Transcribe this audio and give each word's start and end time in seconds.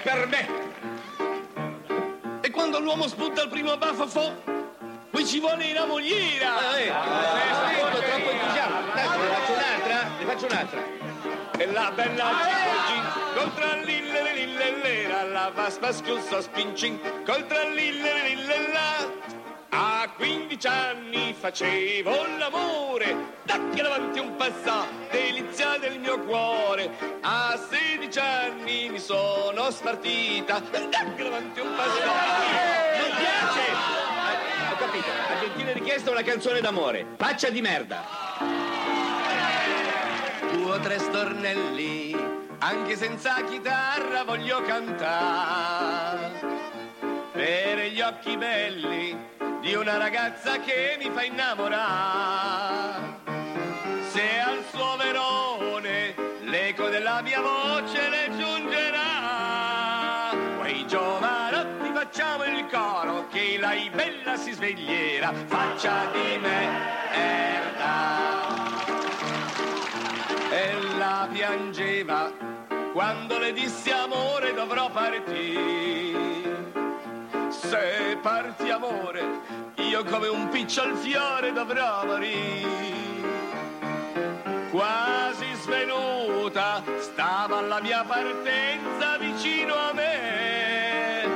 È 0.00 0.02
per 0.02 0.26
me. 0.26 0.48
E 2.40 2.50
quando 2.50 2.80
l'uomo 2.80 3.06
spunta 3.06 3.42
il 3.42 3.48
primo 3.48 3.76
baffafò, 3.76 4.32
qui 5.10 5.26
ci 5.26 5.40
vuole 5.40 5.70
una 5.70 5.84
mogliera. 5.84 6.76
Eh, 6.76 6.86
troppo, 6.86 7.98
troppo 7.98 8.30
entusiasmo. 8.30 8.92
Dai, 8.94 9.08
ne 9.08 9.26
faccio 9.26 9.52
un'altra? 9.52 10.08
Ne 10.18 10.24
faccio 10.24 10.46
un'altra. 10.46 10.82
E 11.58 11.66
la 11.66 11.92
bella 11.94 12.32
Gigi 12.86 13.38
contra 13.38 13.74
l'ille 13.74 14.32
lillellera, 14.32 15.24
la 15.24 15.50
vaspa 15.54 15.92
schiussa 15.92 16.40
spincin 16.40 16.98
contra 17.26 17.64
l'ille 17.64 18.28
lillella. 18.28 19.39
A 19.72 20.10
15 20.16 20.66
anni 20.66 21.32
facevo 21.32 22.10
l'amore, 22.38 23.36
dacchi 23.44 23.80
davanti 23.80 24.18
un 24.18 24.34
passo, 24.34 24.84
delizia 25.12 25.78
del 25.78 26.00
mio 26.00 26.18
cuore. 26.24 26.90
A 27.20 27.56
16 27.56 28.18
anni 28.18 28.88
mi 28.90 28.98
sono 28.98 29.70
spartita, 29.70 30.58
dacchi 30.58 31.22
davanti 31.22 31.60
un 31.60 31.74
passo. 31.76 32.00
Mi 32.00 33.10
piace! 33.16 33.70
Ho 34.72 34.76
capito. 34.76 35.06
A 35.08 35.38
gentile 35.38 35.72
richiesta 35.72 36.10
una 36.10 36.22
canzone 36.22 36.60
d'amore. 36.60 37.06
Faccia 37.16 37.48
di 37.48 37.60
merda. 37.60 38.02
Due 40.52 40.72
o 40.72 40.80
tre 40.80 40.98
stornelli, 40.98 42.16
anche 42.58 42.96
senza 42.96 43.44
chitarra 43.44 44.24
voglio 44.24 44.62
cantare. 44.62 46.58
Per 47.32 47.78
gli 47.86 48.00
occhi 48.00 48.36
belli 48.36 49.38
di 49.60 49.74
una 49.74 49.98
ragazza 49.98 50.58
che 50.60 50.96
mi 50.98 51.10
fa 51.10 51.22
innamorare. 51.22 53.18
Se 54.08 54.40
al 54.40 54.64
suo 54.70 54.96
verone 54.96 56.14
l'eco 56.44 56.88
della 56.88 57.20
mia 57.22 57.40
voce 57.42 58.08
le 58.08 58.30
giungerà. 58.36 60.30
Quei 60.58 60.86
giovanotti 60.86 61.90
facciamo 61.92 62.44
il 62.44 62.66
coro 62.70 63.28
che 63.28 63.58
la 63.60 63.74
bella 63.94 64.36
si 64.36 64.52
sveglierà. 64.52 65.32
Faccia 65.46 66.10
di 66.12 66.38
merda 66.38 66.98
e 70.50 70.96
la 70.96 71.28
piangeva 71.30 72.32
quando 72.92 73.38
le 73.38 73.52
dissi 73.52 73.90
amore 73.90 74.54
dovrò 74.54 74.90
partire. 74.90 76.39
Se 77.60 78.18
parti 78.22 78.70
amore, 78.70 79.22
io 79.74 80.02
come 80.04 80.28
un 80.28 80.48
picciol 80.48 80.96
fiore 80.96 81.52
dovrò 81.52 82.06
morire. 82.06 82.68
Quasi 84.70 85.52
svenuta 85.60 86.82
stava 86.98 87.58
alla 87.58 87.80
mia 87.82 88.02
partenza 88.04 89.18
vicino 89.18 89.74
a 89.74 89.92
me. 89.92 91.28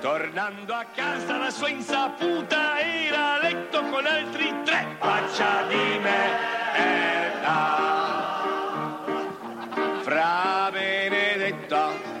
Tornando 0.00 0.74
a 0.74 0.84
casa 0.94 1.38
la 1.38 1.50
sua 1.50 1.70
insaputa 1.70 2.78
era 2.78 3.34
a 3.34 3.42
letto 3.42 3.82
con 3.82 4.06
altri 4.06 4.54
tre. 4.64 4.96
Faccia 5.00 5.66
di 5.66 5.98
merda. 5.98 7.52
Fra 10.02 10.68
Benedetta 10.70 12.13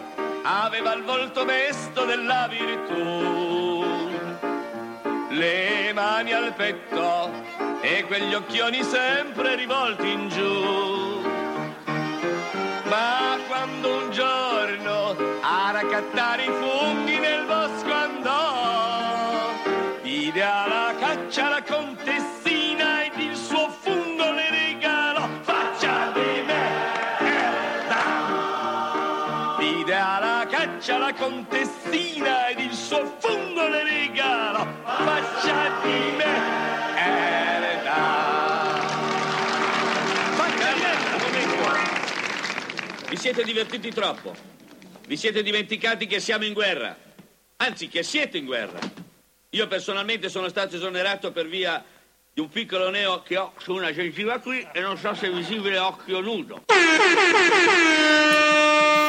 aveva 0.76 0.94
il 0.94 1.04
volto 1.04 1.44
mesto 1.44 2.04
della 2.04 2.48
virtù, 2.48 3.84
le 5.28 5.92
mani 5.92 6.32
al 6.32 6.52
petto 6.54 7.30
e 7.80 8.04
quegli 8.04 8.34
occhioni 8.34 8.82
sempre 8.82 9.54
rivolti 9.54 10.10
in 10.10 10.28
giù. 10.28 11.22
Ma 12.88 13.38
quando 13.46 13.98
un 13.98 14.10
giorno 14.10 15.16
a 15.42 15.70
raccattare 15.70 16.42
i 16.42 16.50
contessina 32.04 32.48
ed 32.48 32.58
il 32.60 32.72
suo 32.72 33.16
fungo 33.18 33.66
le 33.68 33.82
regalò. 33.82 34.66
Faccia 34.84 35.80
di 35.82 36.16
merda, 36.16 37.92
momento! 41.18 41.62
Vi 43.08 43.16
siete 43.16 43.42
divertiti 43.42 43.90
troppo. 43.90 44.34
Vi 45.06 45.16
siete 45.16 45.42
dimenticati 45.42 46.06
che 46.06 46.20
siamo 46.20 46.44
in 46.44 46.52
guerra. 46.52 46.96
Anzi, 47.56 47.88
che 47.88 48.02
siete 48.02 48.38
in 48.38 48.44
guerra. 48.46 48.78
Io 49.50 49.68
personalmente 49.68 50.28
sono 50.28 50.48
stato 50.48 50.76
esonerato 50.76 51.30
per 51.30 51.46
via 51.46 51.82
di 52.32 52.40
un 52.40 52.48
piccolo 52.48 52.90
neo 52.90 53.22
che 53.22 53.36
ho 53.36 53.52
su 53.58 53.72
una 53.72 53.92
gengiva 53.92 54.40
qui 54.40 54.66
e 54.72 54.80
non 54.80 54.98
so 54.98 55.14
se 55.14 55.28
è 55.28 55.30
visibile 55.32 55.78
occhio 55.78 56.20
nudo. 56.20 56.64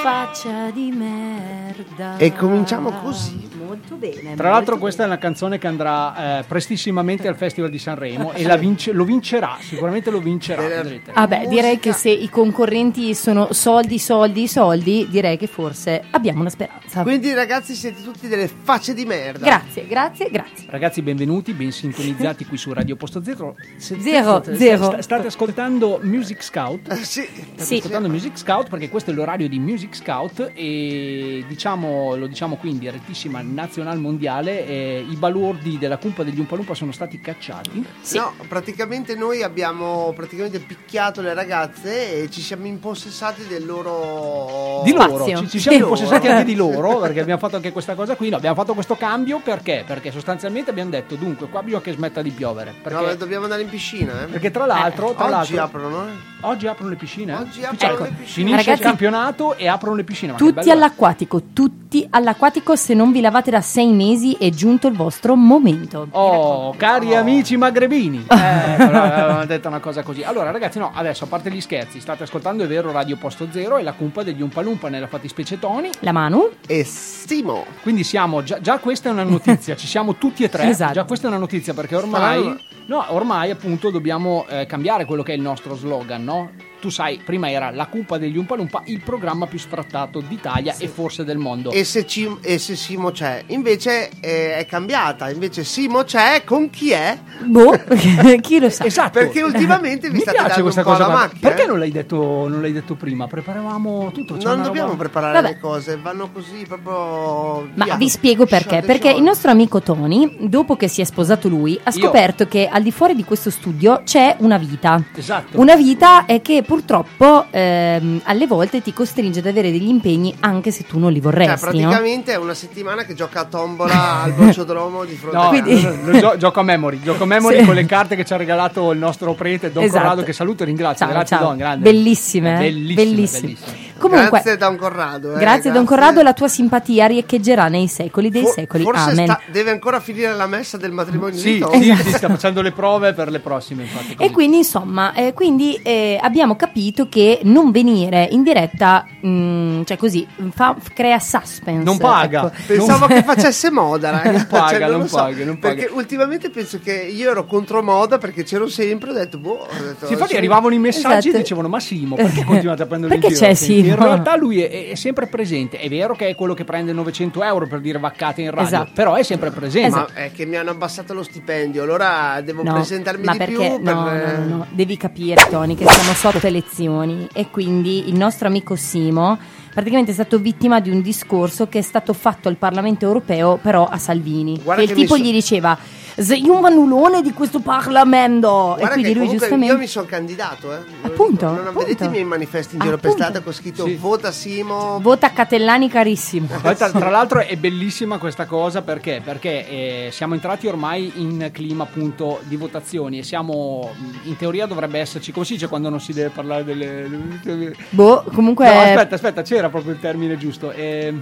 Faccia 0.06 0.70
di 0.70 0.92
merda. 0.92 2.18
E 2.18 2.32
cominciamo 2.36 2.92
così. 3.02 3.50
Molto 3.66 3.96
bene. 3.96 4.36
Tra 4.36 4.50
l'altro 4.52 4.74
molto 4.74 4.78
questa 4.78 5.02
è 5.02 5.06
una 5.08 5.18
canzone 5.18 5.58
che 5.58 5.66
andrà 5.66 6.38
eh, 6.40 6.44
prestissimamente 6.44 7.28
al 7.28 7.36
Festival 7.36 7.72
di 7.72 7.80
Sanremo 7.80 8.32
e 8.34 8.44
la 8.44 8.56
vince- 8.56 8.92
lo 8.92 9.04
vincerà, 9.04 9.58
sicuramente 9.60 10.12
lo 10.12 10.20
vincerà. 10.20 10.62
vedrete. 10.62 11.10
Ah 11.16 11.26
beh, 11.26 11.48
direi 11.48 11.80
che 11.80 11.92
se 11.92 12.12
i 12.12 12.30
concorrenti 12.30 13.16
sono 13.16 13.52
soldi, 13.54 13.98
soldi, 13.98 14.48
soldi, 14.48 15.08
direi 15.10 15.38
che 15.38 15.48
forse 15.48 16.04
abbiamo 16.12 16.42
una 16.42 16.52
speranza. 16.52 17.02
Quindi 17.02 17.34
ragazzi 17.34 17.74
siete 17.74 18.04
tutti 18.04 18.28
delle 18.28 18.48
facce 18.48 18.94
di 18.94 19.06
merda. 19.06 19.44
Grazie, 19.44 19.88
grazie, 19.88 20.30
grazie. 20.30 20.68
Ragazzi, 20.70 21.02
benvenuti, 21.02 21.54
ben 21.54 21.72
sintonizzati 21.72 22.46
qui 22.46 22.58
su 22.58 22.72
Radio 22.72 22.96
Posto 22.96 23.24
Zero. 23.24 23.56
Se- 23.78 24.00
Zero, 24.00 24.42
state, 24.44 24.56
zero. 24.58 24.84
sta- 24.84 25.02
State 25.02 25.28
ascoltando 25.28 26.00
Music 26.04 26.44
Scout? 26.44 26.94
sì. 27.02 27.24
State 27.24 27.64
Sì. 27.64 27.76
ascoltando 27.78 28.08
Music 28.10 28.38
Scout 28.38 28.70
perché 28.70 28.90
questo 28.90 29.10
è 29.10 29.14
l'orario 29.16 29.50
di 29.50 29.58
Music 29.58 29.94
Scout 29.96 30.52
e 30.54 31.44
diciamo, 31.48 32.16
lo 32.16 32.28
diciamo 32.28 32.56
qui 32.58 32.70
in 32.72 32.78
direttissima 32.80 33.42
nazional 33.42 33.98
mondiale, 34.00 34.68
eh, 34.68 35.06
i 35.10 35.16
balordi 35.16 35.78
della 35.78 35.98
cumpa 35.98 36.24
degli 36.24 36.40
Umpalumpa 36.40 36.74
sono 36.76 36.92
stati 36.92 37.20
cacciati. 37.20 37.86
No, 38.14 38.34
praticamente 38.48 39.16
noi 39.16 39.42
abbiamo 39.42 40.12
praticamente 40.16 40.60
picchiato 40.60 41.22
le 41.22 41.34
ragazze 41.34 42.24
e 42.24 42.30
ci 42.30 42.42
siamo 42.42 42.66
impossessati 42.68 43.48
del 43.48 43.66
loro 43.66 44.82
Di 44.84 44.92
loro, 44.94 45.26
ci, 45.26 45.50
ci 45.50 45.60
siamo 45.60 45.78
Di 45.78 45.84
impossessati 45.84 46.26
loro. 46.28 46.38
anche 46.38 46.46
di 46.46 46.56
loro 46.56 47.00
perché 47.00 47.20
abbiamo 47.22 47.40
fatto 47.40 47.56
anche 47.56 47.72
questa 47.72 47.96
cosa 47.96 48.16
qui. 48.16 48.30
No, 48.30 48.38
abbiamo 48.38 48.56
fatto 48.56 48.74
questo 48.74 48.96
cambio 48.96 49.40
perché? 49.40 49.84
Perché 49.88 50.12
sostanzialmente 50.12 50.70
abbiamo 50.72 50.90
detto 50.90 51.16
dunque 51.16 51.48
qua 51.48 51.62
bisogna 51.64 51.82
che 51.82 51.94
smetta 51.94 52.22
di 52.22 52.32
piovere. 52.32 52.74
Perché, 52.82 53.04
No, 53.06 53.16
dobbiamo 53.16 53.44
andare 53.44 53.62
in 53.62 53.70
piscina, 53.70 54.24
eh. 54.24 54.26
perché 54.26 54.52
tra 54.52 54.66
l'altro, 54.66 55.14
tra 55.14 55.26
Oggi 55.40 55.54
l'altro- 55.56 55.62
aprono, 55.80 56.08
eh. 56.08 56.12
oggi 56.42 56.68
aprono 56.68 56.90
le 56.90 56.96
piscine. 56.96 57.34
eh? 57.34 57.36
Oggi 57.38 57.64
aprono 57.64 58.04
le 58.04 58.10
piscine. 58.18 58.26
Finisce 58.48 58.56
Ragazzi, 58.58 58.72
il 58.82 58.88
campionato 58.88 59.56
e 59.56 59.68
aprono 59.68 59.85
le 59.94 60.04
piscine. 60.04 60.32
Ma 60.32 60.38
Tutti 60.38 60.72
all'acquatico, 60.72 61.42
tutti 61.54 62.08
all'acquatico 62.10 62.76
se 62.76 62.94
non 62.94 63.12
vi 63.12 63.22
lavate 63.22 63.52
da 63.52 63.62
sei 63.62 63.92
mesi 63.92 64.36
è 64.40 64.50
giunto 64.50 64.88
il 64.88 64.96
vostro 64.96 65.36
momento. 65.36 66.08
Oh, 66.12 66.74
cari 66.76 67.14
amici 67.16 67.58
magrebini, 67.58 68.26
eh, 68.30 68.76
però 68.78 69.04
avevamo 69.04 69.46
detto 69.46 69.68
una 69.68 69.80
cosa 69.80 70.02
così. 70.04 70.24
Allora, 70.24 70.52
ragazzi, 70.52 70.80
no, 70.80 70.92
adesso 70.94 71.26
a 71.26 71.28
parte 71.28 71.52
gli 71.52 71.62
scherzi, 71.62 72.00
state 72.00 72.24
ascoltando, 72.24 72.64
è 72.64 72.68
vero, 72.68 72.92
Radio 72.92 73.18
Posto 73.18 73.48
Zero 73.52 73.78
e 73.78 73.84
la 73.84 73.94
cumpa 73.94 74.24
degli 74.24 74.42
Umpalumpa 74.42 74.90
nella 74.90 75.08
fattispecie 75.08 75.60
Tony. 75.60 75.90
La 76.00 76.12
Manu? 76.12 76.50
E 76.66 76.84
Simo. 76.84 77.66
Quindi 77.82 78.04
siamo 78.04 78.44
già, 78.44 78.60
già 78.60 78.78
questa 78.80 79.10
è 79.10 79.12
una 79.12 79.24
notizia, 79.24 79.76
ci 79.76 79.88
siamo 79.88 80.16
tutti 80.16 80.44
e 80.44 80.50
tre. 80.50 80.64
Esatto. 80.76 80.94
Già 80.94 81.04
questa 81.04 81.28
è 81.28 81.30
una 81.30 81.40
notizia 81.40 81.74
perché 81.74 81.96
ormai, 81.96 82.40
Strano. 82.40 82.60
no, 82.88 83.06
ormai 83.10 83.52
appunto 83.52 83.90
dobbiamo 83.92 84.46
eh, 84.50 84.66
cambiare 84.66 85.06
quello 85.06 85.24
che 85.24 85.32
è 85.34 85.36
il 85.36 85.42
nostro 85.42 85.76
slogan, 85.76 86.24
no? 86.24 86.52
Tu 86.86 86.92
sai, 86.92 87.20
prima 87.26 87.50
era 87.50 87.72
la 87.72 87.88
cumpa 87.88 88.20
degli 88.20 88.38
Umpalumpa, 88.38 88.84
il 88.86 89.02
programma 89.02 89.48
più 89.48 89.58
sfrattato 89.58 90.20
d'Italia 90.22 90.76
e 90.78 90.88
forse 90.88 91.24
del 91.24 91.40
mondo. 91.40 91.72
E 91.72 91.84
se, 91.84 92.06
Cim- 92.06 92.38
e 92.44 92.60
se 92.60 92.76
Simo 92.76 93.10
c'è? 93.10 93.44
Invece 93.48 94.12
eh, 94.20 94.56
è 94.58 94.68
cambiata. 94.68 95.32
Invece 95.32 95.64
Simo 95.64 96.04
c'è 96.04 96.44
con 96.46 96.70
chi 96.70 96.92
è? 96.92 97.18
Boh, 97.44 97.72
chi 98.40 98.60
lo 98.60 98.70
sa. 98.70 98.84
Esatto. 98.86 99.18
Perché 99.18 99.42
ultimamente 99.42 100.10
vi 100.10 100.18
Mi 100.18 100.20
state 100.20 100.38
piace 100.38 100.50
dando 100.62 100.62
questa 100.64 100.82
un 100.82 100.86
po' 100.86 100.92
cosa. 100.94 101.08
macchia, 101.10 101.40
Perché 101.50 101.64
eh? 101.64 101.66
non 101.66 101.80
l'hai, 101.80 101.92
detto, 101.92 102.18
non 102.48 102.62
l'hai 102.62 102.72
detto 102.72 102.94
prima? 102.94 103.26
Preparavamo 103.26 104.12
tutto. 104.14 104.38
Non 104.44 104.62
dobbiamo 104.62 104.90
roba- 104.90 105.00
preparare 105.00 105.42
Vabbè. 105.42 105.54
le 105.56 105.60
cose, 105.60 105.98
vanno 105.98 106.30
così 106.32 106.66
proprio. 106.68 107.68
Ma 107.74 107.86
via. 107.86 107.96
vi 107.96 108.10
spiego 108.10 108.46
perché. 108.46 108.68
Sciolti, 108.82 108.86
Perché 108.86 109.10
il 109.10 109.24
nostro 109.24 109.50
amico 109.50 109.82
Tony, 109.82 110.38
dopo 110.48 110.76
che 110.76 110.88
si 110.88 111.02
è 111.02 111.04
sposato 111.04 111.48
lui, 111.50 111.80
ha 111.82 111.92
Io. 111.92 112.00
scoperto 112.00 112.48
che 112.48 112.68
al 112.68 112.84
di 112.84 112.92
fuori 112.92 113.16
di 113.16 113.24
questo 113.24 113.50
studio 113.50 114.02
c'è 114.06 114.36
una 114.42 114.60
vita. 114.60 115.04
Esatto. 115.16 115.60
Una 115.60 115.76
vita 115.76 116.26
è 116.26 116.44
che 116.44 116.62
purtroppo 116.80 117.46
ehm, 117.52 118.22
alle 118.26 118.48
volte 118.48 118.82
ti 118.82 118.92
costringe 118.92 119.40
ad 119.40 119.46
avere 119.48 119.72
degli 119.72 119.88
impegni 119.88 120.36
anche 120.42 120.72
se 120.72 120.84
tu 120.86 121.00
non 121.00 121.10
li 121.14 121.22
Cioè, 121.22 121.32
vorresti. 121.32 121.66
no? 121.66 121.72
praticamente 121.72 122.34
è 122.34 122.36
una 122.36 122.54
settimana 122.54 123.04
che 123.06 123.14
gioca 123.14 123.42
a 123.42 123.44
tombola 123.46 124.24
al 124.24 124.34
bocciodromo 124.34 125.06
di 125.06 125.16
fronte 125.16 125.38
No, 125.38 125.44
a 125.44 125.48
Quindi- 125.50 126.20
gio- 126.20 126.36
gioco 126.38 126.60
a 126.60 126.64
memory, 126.64 127.00
gioco 127.02 127.24
a 127.24 127.26
memory 127.26 127.60
Sì. 127.60 127.66
con 127.66 127.76
le 127.76 127.86
carte 127.86 128.16
che 128.18 128.26
ci 128.26 128.34
ha 128.34 128.38
regalato 128.38 128.92
il 128.92 129.00
nostro 129.00 129.34
prete 129.34 129.72
Don 129.72 129.84
Esatto. 129.84 130.02
Corrado 130.02 130.24
che 130.24 130.34
saluto 130.34 130.64
e 130.64 130.66
ringrazio. 130.66 131.06
Ciao, 131.06 131.14
Grazie 131.16 131.38
ciao. 131.38 131.48
Don, 131.48 131.58
grande. 131.58 131.90
Bellissime, 131.90 132.56
eh? 132.56 132.58
Bellissime, 132.58 132.94
Bellissime. 132.96 133.42
bellissime. 133.48 133.84
Comunque, 133.98 134.28
Grazie 134.42 134.58
Don 134.58 134.76
Corrado. 134.76 135.36
eh, 135.36 135.40
grazie 135.40 135.72
Don 135.72 135.86
Corrado, 135.86 136.22
la 136.22 136.34
tua 136.34 136.50
simpatia 136.50 137.06
riecheggerà 137.08 137.70
nei 137.70 137.88
secoli 137.88 138.30
dei 138.30 138.42
For- 138.42 138.52
secoli. 138.54 138.84
Forse 138.84 139.12
Amen. 139.12 139.26
sta- 139.26 139.40
deve 139.50 139.72
ancora 139.72 140.00
finire 140.02 140.34
la 140.34 140.48
messa 140.48 140.76
del 140.78 140.92
matrimonio 140.92 141.38
Sì, 141.40 141.54
di 141.54 141.60
Tony. 141.60 141.82
sì, 141.96 142.04
sì, 142.04 142.12
sta 142.14 142.28
facendo 142.28 142.62
le 142.62 142.72
prove 142.72 143.14
per 143.14 143.30
le 143.32 143.40
prossime. 143.40 143.84
Infatti, 143.84 144.16
E 144.22 144.32
quindi 144.32 144.58
insomma, 144.58 145.14
eh, 145.14 145.34
quindi 145.34 145.80
eh, 145.82 146.20
abbiamo 146.56 146.72
capito 146.74 147.08
che 147.10 147.40
non 147.44 147.72
venire 147.72 148.28
in 148.32 148.44
diretta, 148.44 149.06
mm, 149.26 149.84
cioè 149.84 149.98
così, 149.98 150.26
fa- 150.54 150.76
crea 150.94 151.20
suspense. 151.20 151.84
Non 151.84 151.98
paga. 151.98 152.46
ecco. 152.48 152.56
Pensavo 152.66 153.08
che 153.08 153.22
facesse 153.24 153.70
moda, 153.72 154.10
raga. 154.12 154.32
Non 154.32 154.48
paga, 154.48 154.78
Cioè, 154.80 154.90
non 154.90 155.08
so, 155.08 155.16
paga, 155.18 155.46
non 155.46 155.60
paga. 155.60 155.76
Perché 155.76 155.92
ultimamente 155.94 156.50
penso 156.50 156.80
che 156.82 156.94
io 156.94 157.30
ero 157.32 157.46
contro 157.46 157.84
moda 157.84 158.18
perché 158.18 158.44
c'ero 158.44 158.68
sempre, 158.68 159.10
ho 159.12 159.14
detto, 159.14 159.38
boh. 159.38 159.68
Ho 159.70 159.84
detto, 159.84 160.06
Sì, 160.08 160.14
infatti 160.14 160.32
sì. 160.32 160.38
arrivavano 160.38 160.74
i 160.74 160.80
messaggi 160.80 161.28
Esatto. 161.28 161.36
e 161.36 161.40
dicevano 161.40 161.68
ma 161.68 161.80
Simo 161.80 162.16
perché 162.16 162.44
continuate 162.44 162.84
a 162.84 162.86
prendere 162.86 163.14
Perché 163.14 163.28
in 163.28 163.34
giro? 163.34 163.46
c'è 163.48 163.54
Sì, 163.54 163.66
Simo? 163.66 163.88
in 163.90 163.96
realtà 163.96 164.36
lui 164.38 164.62
è, 164.62 164.90
è 164.92 164.96
sempre 164.96 165.28
presente 165.28 165.78
è 165.80 165.88
vero 165.90 166.16
che 166.16 166.28
è 166.30 166.36
quello 166.36 166.54
che 166.54 166.64
prende 166.64 166.94
900 166.94 167.44
euro 167.44 167.68
per 167.68 167.80
dire 167.82 168.00
vaccate 168.00 168.42
in 168.42 168.50
radio 168.52 168.66
Esatto. 168.66 168.92
però 168.94 169.16
è 169.16 169.24
sempre 169.24 169.52
presente 169.52 169.90
Ma 169.98 170.08
è 170.14 170.32
che 170.32 170.46
mi 170.46 170.56
hanno 170.56 170.72
abbassato 170.72 171.14
lo 171.14 171.24
stipendio, 171.24 171.84
allora 171.84 172.40
devo 172.42 172.64
No, 172.64 172.74
presentarmi 172.74 173.24
ma 173.24 173.32
di 173.34 173.38
perché 173.38 173.54
più. 173.54 173.84
no, 173.84 174.04
per- 174.04 174.38
no, 174.40 174.56
no, 174.58 174.66
devi 174.70 174.98
capire 174.98 175.48
Tony 175.50 175.76
che 175.76 175.86
siamo 175.88 176.14
sotto 176.14 176.45
elezioni 176.48 177.28
e 177.34 177.50
quindi 177.50 178.08
il 178.10 178.16
nostro 178.16 178.48
amico 178.48 178.76
Simo 178.76 179.38
praticamente 179.74 180.12
è 180.12 180.14
stato 180.14 180.40
vittima 180.40 180.80
di 180.80 180.90
un 180.90 181.02
discorso 181.02 181.68
che 181.68 181.80
è 181.80 181.82
stato 181.82 182.14
fatto 182.14 182.48
al 182.48 182.56
Parlamento 182.56 183.06
europeo 183.06 183.58
però 183.58 183.86
a 183.86 183.98
Salvini. 183.98 184.60
Guarda 184.64 184.84
il 184.84 184.88
che 184.90 184.96
mi 184.96 185.02
tipo 185.02 185.16
so- 185.16 185.22
gli 185.22 185.32
diceva 185.32 185.78
sei 186.18 186.48
un 186.48 186.62
vanulone 186.62 187.22
di 187.22 187.34
questo 187.34 187.60
Parlamento 187.60 188.76
e 188.76 188.80
Guarda 188.80 188.90
quindi 188.94 189.14
che 189.14 189.18
lui 189.20 189.30
giustamente 189.30 189.74
io 189.74 189.80
mi 189.80 189.88
sono 189.88 190.06
candidato, 190.06 190.74
eh. 190.74 190.78
Appunto, 191.04 191.46
Non 191.48 191.60
appunto. 191.60 191.80
vedete 191.80 192.06
i 192.06 192.10
miei 192.10 192.24
manifesti 192.24 192.76
in 192.76 192.82
giro 192.82 192.98
per 192.98 193.12
strada 193.12 193.42
con 193.42 193.54
scritto 193.54 193.86
Sì. 193.86 193.96
vota 193.96 194.32
Simo. 194.32 195.00
vota 195.02 195.32
Catellani 195.32 195.90
carissimo 195.90 196.48
tra, 196.62 196.74
tra 196.92 197.10
l'altro 197.10 197.40
è 197.40 197.56
bellissima 197.58 198.18
questa 198.18 198.46
cosa 198.46 198.82
perché, 198.82 199.22
perché 199.24 199.68
eh, 199.68 200.10
siamo 200.12 200.34
entrati 200.34 200.68
ormai 200.68 201.12
in 201.16 201.50
clima 201.52 201.84
appunto 201.84 202.40
di 202.44 202.56
votazioni 202.56 203.20
e 203.20 203.24
siamo 203.24 203.92
in 204.24 204.36
teoria 204.38 204.66
dovrebbe 204.66 205.00
esserci 205.00 205.32
come 205.32 205.46
si 205.46 205.54
dice 205.54 205.68
quando 205.68 205.90
non 205.90 206.00
si 206.00 206.14
deve 206.14 206.30
parlare 206.30 206.64
delle 206.64 207.74
boh 207.90 208.24
comunque 208.34 208.66
No, 208.66 208.82
aspetta, 208.82 209.16
aspetta, 209.16 209.42
c'era 209.42 209.70
proprio 209.70 209.94
il 209.94 210.00
termine 210.00 210.38
giusto. 210.38 210.72
Eh, 210.72 211.14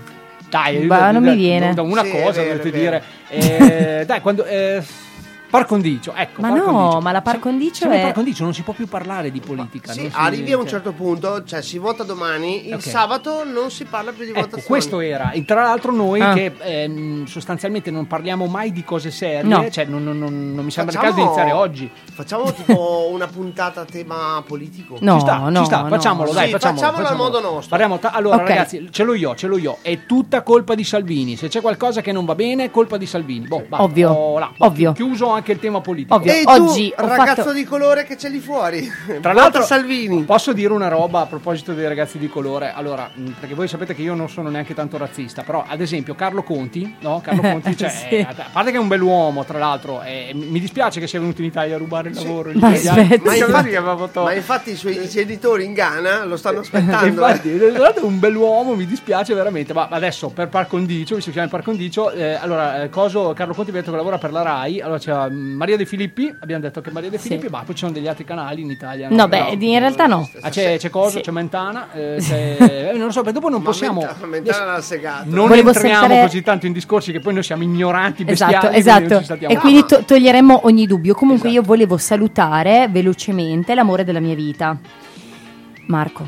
dai, 0.53 0.85
Bah, 0.85 1.09
non 1.11 1.21
mi 1.23 1.29
dai, 1.29 1.37
viene. 1.37 1.73
da 1.73 1.81
Una 1.81 2.03
Sì, 2.03 2.11
cosa 2.11 2.41
vero, 2.43 2.57
vero. 2.63 2.77
dire. 2.77 3.03
Eh, 3.29 4.03
dai, 4.05 4.21
quando. 4.21 4.45
Eh, 4.45 4.83
par 5.53 5.65
condicio, 5.67 6.13
ecco. 6.15 6.41
Ma 6.41 6.49
par 6.49 6.57
no, 6.57 6.63
condicio. 6.65 6.99
ma 7.01 7.11
la 7.11 7.21
par 7.21 7.37
condicio 7.39 7.73
siamo 7.75 7.93
in 7.93 7.99
è- 7.99 8.03
par 8.05 8.13
condicio, 8.13 8.43
non 8.43 8.53
si 8.55 8.63
può 8.63 8.73
più 8.73 8.87
parlare 8.87 9.29
di 9.29 9.39
politica. 9.39 9.91
Sì, 9.91 10.01
non 10.01 10.09
si- 10.09 10.17
arrivi 10.17 10.51
a 10.51 10.55
un 10.57 10.61
cioè- 10.63 10.71
certo 10.71 10.93
punto, 10.93 11.43
cioè 11.43 11.61
si 11.61 11.77
vota 11.77 12.01
domani, 12.03 12.67
il 12.69 12.73
Ok. 12.73 12.81
sabato 12.81 13.43
non 13.43 13.69
si 13.69 13.85
parla 13.85 14.11
più 14.11 14.23
di 14.23 14.31
Ecco, 14.31 14.39
votazioni. 14.39 14.65
questo 14.65 14.99
era. 14.99 15.29
E 15.29 15.45
tra 15.45 15.61
l'altro 15.61 15.91
noi 15.91 16.19
Ah. 16.21 16.33
che 16.33 16.53
ehm, 16.59 17.25
sostanzialmente 17.25 17.91
non 17.91 18.07
parliamo 18.07 18.47
mai 18.47 18.71
di 18.71 18.83
cose 18.83 19.11
serie, 19.11 19.43
No. 19.43 19.69
cioè 19.69 19.85
non, 19.85 20.03
non- 20.03 20.17
non- 20.17 20.53
non 20.55 20.65
mi 20.65 20.71
sembra 20.71 20.93
il 20.93 20.99
Facciamo- 20.99 21.01
caso 21.01 21.15
di 21.15 21.21
iniziare 21.21 21.51
oggi. 21.51 21.91
Facciamo 22.13 22.43
tipo 22.53 23.09
una 23.11 23.27
puntata 23.27 23.81
a 23.81 23.85
tema 23.85 24.43
politico. 24.45 24.97
No, 25.01 25.13
ci 25.15 25.19
sta, 25.21 25.37
no, 25.37 25.59
ci 25.59 25.65
sta, 25.65 25.81
no. 25.81 25.87
facciamolo, 25.89 26.31
dai, 26.33 26.45
Sì, 26.45 26.51
facciamolo. 26.53 26.79
facciamolo 26.81 27.07
al 27.09 27.15
modo 27.15 27.39
nostro. 27.41 27.69
Parliamo 27.69 27.99
ta- 27.99 28.09
allora, 28.11 28.37
Ok. 28.37 28.47
ragazzi, 28.47 28.87
ce 28.91 29.03
l'ho 29.03 29.13
io, 29.13 29.35
ce 29.35 29.47
l'ho 29.47 29.57
io. 29.57 29.77
È 29.81 30.05
tutta 30.07 30.41
colpa 30.41 30.73
di 30.73 30.83
Salvini. 30.83 31.35
Se 31.35 31.47
c'è 31.47 31.61
qualcosa 31.61 32.01
che 32.01 32.11
non 32.11 32.25
va 32.25 32.33
bene, 32.33 32.63
è 32.65 32.71
colpa 32.71 32.97
di 32.97 33.05
Salvini. 33.05 33.45
Boh, 33.47 33.65
basta. 33.67 33.83
Ovvio, 33.85 34.09
Oh, 34.11 34.39
là. 34.39 34.51
ovvio. 34.59 34.93
Chiuso 34.93 35.29
anche 35.29 35.42
il 35.51 35.59
tema 35.59 35.81
politico. 35.81 36.15
Ovvio. 36.15 36.31
E 36.31 36.43
Oggi 36.45 36.93
tu, 36.95 37.05
ragazzo 37.05 37.41
fatto- 37.43 37.53
di 37.53 37.63
colore 37.63 38.03
che 38.05 38.15
c'è 38.15 38.29
lì 38.29 38.39
fuori. 38.39 38.89
Tra 39.21 39.33
l'altro, 39.33 39.63
Salvini. 39.63 40.23
posso 40.23 40.53
dire 40.53 40.73
una 40.73 40.87
roba 40.87 41.21
a 41.21 41.25
proposito 41.25 41.73
dei 41.73 41.87
ragazzi 41.87 42.17
di 42.17 42.27
colore? 42.29 42.71
Allora, 42.73 43.09
mh, 43.13 43.29
perché 43.39 43.55
voi 43.55 43.67
sapete 43.67 43.93
che 43.93 44.01
io 44.01 44.13
non 44.13 44.29
sono 44.29 44.49
neanche 44.49 44.73
tanto 44.73 44.97
razzista, 44.97 45.43
però, 45.43 45.63
ad 45.67 45.81
esempio, 45.81 46.15
Carlo 46.15 46.43
Conti, 46.43 46.95
no? 47.01 47.21
Carlo 47.23 47.41
Conti, 47.51 47.75
cioè, 47.77 47.89
Sì. 47.89 48.15
eh, 48.15 48.21
a 48.29 48.45
parte 48.51 48.71
che 48.71 48.77
è 48.77 48.79
un 48.79 48.87
bell'uomo, 48.87 49.43
tra 49.45 49.57
l'altro, 49.59 50.01
eh, 50.03 50.31
mi 50.33 50.59
dispiace 50.59 50.99
che 50.99 51.07
sia 51.07 51.19
venuto 51.19 51.41
in 51.41 51.47
Italia 51.47 51.75
a 51.75 51.77
rubare 51.77 52.09
il 52.09 52.15
lavoro. 52.15 52.51
gli 52.51 52.57
Ma. 52.59 52.69
Ma 52.69 53.35
infatti, 53.35 53.77
ma 54.13 54.33
infatti 54.33 54.71
i 54.71 54.75
suoi 54.75 55.07
genitori 55.09 55.65
in 55.65 55.73
Ghana 55.73 56.25
lo 56.25 56.37
stanno 56.37 56.59
aspettando. 56.61 57.05
Infatti, 57.05 57.51
eh. 57.51 57.73
è 57.73 57.99
un 58.01 58.19
bell'uomo, 58.19 58.75
mi 58.75 58.85
dispiace 58.85 59.33
veramente. 59.33 59.73
Ma 59.73 59.87
adesso 59.89 60.29
per 60.29 60.47
par 60.49 60.67
condicio, 60.67 61.15
visto 61.15 61.29
che 61.31 61.37
siamo 61.37 61.47
in 61.47 61.49
par 61.53 61.63
condicio, 61.63 62.11
eh, 62.11 62.33
allora, 62.33 62.83
eh, 62.83 62.89
coso, 62.89 63.33
Carlo 63.33 63.53
Conti 63.53 63.71
detto 63.71 63.91
che 63.91 63.97
lavora 63.97 64.17
per 64.17 64.31
la 64.31 64.41
Rai. 64.41 64.81
Allora 64.81 64.97
c'è 64.99 65.11
mm, 65.29 65.32
Maria 65.33 65.77
De 65.77 65.85
Filippi, 65.85 66.33
abbiamo 66.39 66.61
detto 66.61 66.81
che 66.81 66.91
Maria 66.91 67.09
De 67.09 67.17
Sì. 67.17 67.27
Filippi, 67.29 67.49
ma 67.49 67.59
poi 67.63 67.73
ci 67.75 67.81
sono 67.81 67.91
degli 67.91 68.07
altri 68.07 68.23
canali 68.23 68.61
in 68.61 68.69
Italia. 68.69 69.07
no 69.09 69.27
beh 69.27 69.55
in 69.59 69.79
realtà 69.79 70.05
no 70.07 70.29
Ah, 70.41 70.49
c'è, 70.49 70.77
c'è 70.77 70.89
Coso, 70.89 71.17
Sì. 71.17 71.21
c'è 71.21 71.31
Mentana, 71.31 71.91
eh, 71.93 72.17
c'è- 72.21 72.57
eh, 72.59 72.97
non 72.97 73.05
lo 73.07 73.11
so, 73.11 73.19
perché 73.21 73.33
dopo 73.39 73.49
non 73.49 73.59
Ma 73.61 73.65
possiamo. 73.65 74.01
Menta- 74.01 74.25
Mentana 74.25 74.81
segato. 74.81 75.23
Non 75.29 75.47
Volevo 75.47 75.69
entriamo 75.71 75.99
saltare- 75.99 76.21
così 76.25 76.41
tanto 76.41 76.65
in 76.65 76.73
discorsi 76.73 77.11
che 77.11 77.19
poi 77.19 77.33
noi 77.33 77.43
siamo 77.43 77.63
ignoranti, 77.63 78.23
bestiali, 78.23 78.53
Esatto, 78.53 78.67
quindi 78.69 78.89
non 78.89 78.97
esatto. 79.03 79.19
ci 79.21 79.25
saltiamo. 79.25 79.53
E 79.53 79.57
quindi 79.57 79.85
to- 79.85 80.03
toglieremmo 80.05 80.61
ogni 80.63 80.85
dubbio. 80.87 81.13
Comunque 81.13 81.49
Esatto. 81.49 81.61
io 81.63 81.67
volevo 81.67 81.97
salutare 81.97 82.87
velocemente 82.91 83.73
l'amore 83.75 84.03
della 84.03 84.19
mia 84.19 84.35
vita. 84.35 84.77
Marco, 85.87 86.27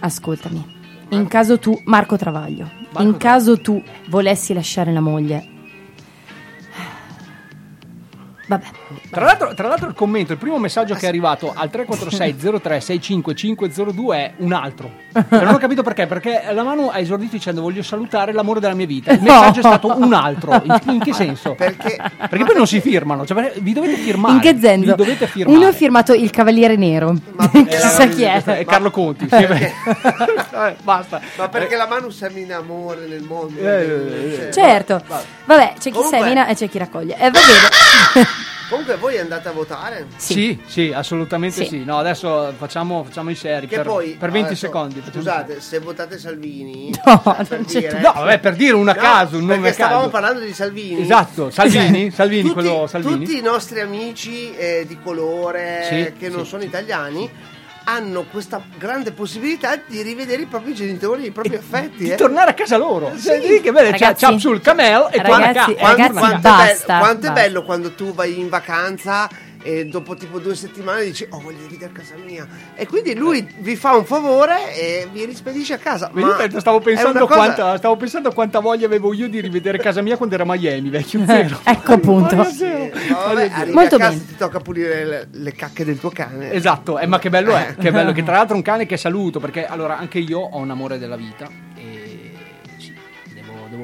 ascoltami. 0.00 0.74
In 1.10 1.28
caso 1.28 1.58
tu, 1.58 1.78
Marco 1.84 2.16
Travaglio, 2.16 2.68
Marco 2.92 3.02
in 3.02 3.16
caso 3.16 3.60
tu 3.60 3.80
volessi 4.08 4.52
lasciare 4.52 4.92
la 4.92 5.00
moglie. 5.00 5.48
Vabbè, 8.48 8.64
Tra 9.10 9.24
l'altro, 9.24 9.54
tra 9.54 9.66
l'altro 9.66 9.88
il 9.88 9.94
commento, 9.94 10.30
il 10.32 10.38
primo 10.38 10.56
messaggio 10.58 10.94
che 10.94 11.06
è 11.06 11.08
arrivato 11.08 11.52
al 11.54 11.68
346 11.68 12.60
03 12.60 12.80
65 12.80 13.34
502 13.34 14.16
è 14.16 14.32
un 14.36 14.52
altro. 14.52 14.90
E 15.12 15.24
non 15.42 15.54
ho 15.54 15.58
capito 15.58 15.82
perché, 15.82 16.06
perché 16.06 16.42
la 16.52 16.62
mano 16.62 16.90
ha 16.90 16.98
esordito 16.98 17.32
dicendo 17.34 17.60
voglio 17.60 17.82
salutare 17.82 18.32
l'amore 18.32 18.60
della 18.60 18.74
mia 18.74 18.86
vita. 18.86 19.10
Il 19.12 19.20
messaggio 19.22 19.58
è 19.60 19.62
stato 19.62 19.96
un 19.96 20.12
altro. 20.12 20.60
In, 20.62 20.78
in 20.94 21.00
che 21.00 21.12
senso? 21.12 21.54
Perché- 21.54 21.96
Perché 22.16 22.44
poi 22.44 22.54
non 22.54 22.66
si 22.68 22.80
firmano, 22.80 23.26
cioè, 23.26 23.52
vi 23.58 23.72
dovete 23.72 23.96
firmare. 23.96 24.34
in 24.34 24.40
che 24.40 24.52
Vi 24.54 24.60
senso? 24.60 24.94
dovete 24.94 25.26
firmare. 25.26 25.58
Uno 25.58 25.66
ha 25.68 25.72
firmato 25.72 26.12
il 26.12 26.30
Cavaliere 26.30 26.76
Nero. 26.76 27.16
Ma- 27.34 27.50
Chissà 27.66 28.06
chi 28.06 28.22
è. 28.22 28.42
È 28.44 28.64
Carlo 28.64 28.90
Conti. 28.92 29.28
sì. 29.28 29.44
Vabbè, 29.44 30.76
basta. 30.82 31.20
Ma 31.36 31.48
perché 31.48 31.74
la 31.76 31.86
mano 31.88 32.10
semina 32.10 32.58
amore 32.58 33.06
nel 33.08 33.22
mondo? 33.22 33.58
Eh, 33.58 33.64
eh, 33.64 34.46
eh. 34.46 34.52
Cioè, 34.52 34.64
Certo. 34.66 35.02
Vabbè, 35.46 35.72
c'è 35.74 35.78
chi 35.78 35.90
Comunque- 35.90 36.18
semina 36.18 36.46
e 36.46 36.54
c'è 36.54 36.68
chi 36.68 36.78
raccoglie. 36.78 37.14
Eh, 37.16 37.30
va 37.30 37.38
bene. 37.40 38.26
Comunque 38.68 38.96
voi 38.96 39.16
andate 39.18 39.46
a 39.48 39.52
votare? 39.52 40.06
Sì, 40.16 40.60
sì, 40.66 40.92
assolutamente 40.92 41.62
Sì. 41.62 41.68
sì. 41.68 41.84
No, 41.84 41.98
adesso 41.98 42.52
facciamo, 42.56 43.04
facciamo 43.04 43.30
i 43.30 43.36
seri 43.36 43.68
Che 43.68 43.76
per, 43.76 43.86
poi 43.86 44.16
per 44.18 44.30
20 44.32 44.46
adesso, 44.48 44.66
secondi. 44.66 44.94
facciamo- 45.00 45.14
Scusate, 45.22 45.60
se 45.60 45.78
votate 45.78 46.18
Salvini, 46.18 46.92
No, 47.06 47.22
per 47.48 47.60
dire- 47.60 47.88
tutto. 47.88 48.00
No, 48.00 48.12
vabbè, 48.14 48.38
per 48.40 48.56
dire 48.56 48.72
una 48.74 48.90
a 48.90 48.94
No, 48.94 49.00
caso, 49.00 49.36
un 49.36 49.42
nome 49.42 49.54
perché 49.60 49.68
a 49.70 49.72
stavamo 49.86 49.98
caso. 49.98 50.10
parlando 50.10 50.40
di 50.40 50.52
Salvini. 50.52 51.00
Esatto, 51.02 51.50
Salvini, 51.50 52.00
Cioè, 52.02 52.10
Salvini, 52.10 52.42
tutti, 52.42 52.54
quello 52.54 52.86
Salvini. 52.88 53.24
Tutti 53.24 53.38
i 53.38 53.42
nostri 53.42 53.80
amici 53.80 54.52
eh, 54.56 54.84
di 54.88 54.98
colore 55.00 55.84
Sì, 55.88 56.12
che 56.18 56.28
non 56.28 56.42
sì, 56.42 56.48
sono 56.50 56.62
sì. 56.62 56.66
italiani 56.68 57.30
hanno 57.88 58.24
questa 58.24 58.62
grande 58.78 59.12
possibilità 59.12 59.76
di 59.76 60.02
rivedere 60.02 60.42
i 60.42 60.46
propri 60.46 60.74
genitori, 60.74 61.26
i 61.26 61.30
propri 61.30 61.56
affetti. 61.56 62.04
Di 62.04 62.10
eh. 62.10 62.16
tornare 62.16 62.50
a 62.50 62.54
casa 62.54 62.76
loro. 62.76 63.12
Sì. 63.16 63.60
Che 63.62 63.72
belle, 63.72 63.92
c'è 63.92 63.98
Ragazzi, 63.98 64.24
Ciao 64.24 64.38
sul 64.38 64.60
camel 64.60 65.08
e 65.10 65.22
qua 65.22 65.38
ragazzi, 65.38 65.74
qua- 65.74 65.90
ragazzi, 65.90 66.12
quanto, 66.12 66.40
basta, 66.40 66.64
è, 66.64 66.86
bello, 66.86 66.98
quanto 66.98 67.26
è 67.26 67.28
basta. 67.28 67.32
bello 67.32 67.62
quando 67.62 67.92
tu 67.92 68.14
vai 68.14 68.38
in 68.38 68.48
vacanza 68.48 69.28
e 69.66 69.86
dopo 69.86 70.14
tipo 70.14 70.38
due 70.38 70.54
settimane 70.54 71.02
dici 71.02 71.26
oh 71.28 71.40
voglio 71.40 71.58
rivedere 71.62 71.90
casa 71.92 72.14
mia 72.24 72.46
e 72.76 72.86
quindi 72.86 73.16
lui 73.16 73.44
vi 73.58 73.74
fa 73.74 73.96
un 73.96 74.04
favore 74.04 74.72
e 74.76 75.08
vi 75.12 75.24
rispedisce 75.24 75.74
a 75.74 75.78
casa 75.78 76.08
Vedi, 76.12 76.28
Ma 76.52 76.60
stavo, 76.60 76.78
pensando 76.78 77.26
cosa- 77.26 77.34
quanta, 77.34 77.76
stavo 77.76 77.96
pensando 77.96 78.30
quanta 78.32 78.60
voglia 78.60 78.86
avevo 78.86 79.12
io 79.12 79.28
di 79.28 79.40
rivedere 79.40 79.78
casa 79.78 80.02
mia 80.02 80.16
quando 80.16 80.36
era 80.36 80.44
a 80.44 80.46
Miami, 80.46 80.88
vecchio 80.88 81.24
zero. 81.26 81.58
Ecco, 81.64 81.94
appunto. 81.94 82.36
Ma 82.36 82.46
vabbè, 82.46 83.72
Molto 83.72 83.96
a 83.96 83.98
bene. 83.98 84.24
ti 84.24 84.36
tocca 84.36 84.60
pulire 84.60 85.04
le, 85.04 85.28
le 85.32 85.52
cacche 85.52 85.84
del 85.84 85.98
tuo 85.98 86.10
cane 86.10 86.52
Esatto, 86.52 86.98
eh, 86.98 87.06
ma 87.06 87.18
che 87.18 87.28
bello 87.30 87.56
è, 87.56 87.74
che 87.76 87.90
bello, 87.90 88.12
che 88.12 88.22
tra 88.24 88.36
l'altro 88.36 88.54
è 88.54 88.58
un 88.58 88.62
cane 88.62 88.86
che 88.86 88.96
saluto, 88.96 89.40
perché 89.40 89.66
allora 89.66 89.98
anche 89.98 90.18
io 90.20 90.38
ho 90.38 90.58
un 90.58 90.70
amore 90.70 90.98
della 90.98 91.16
vita 91.16 91.65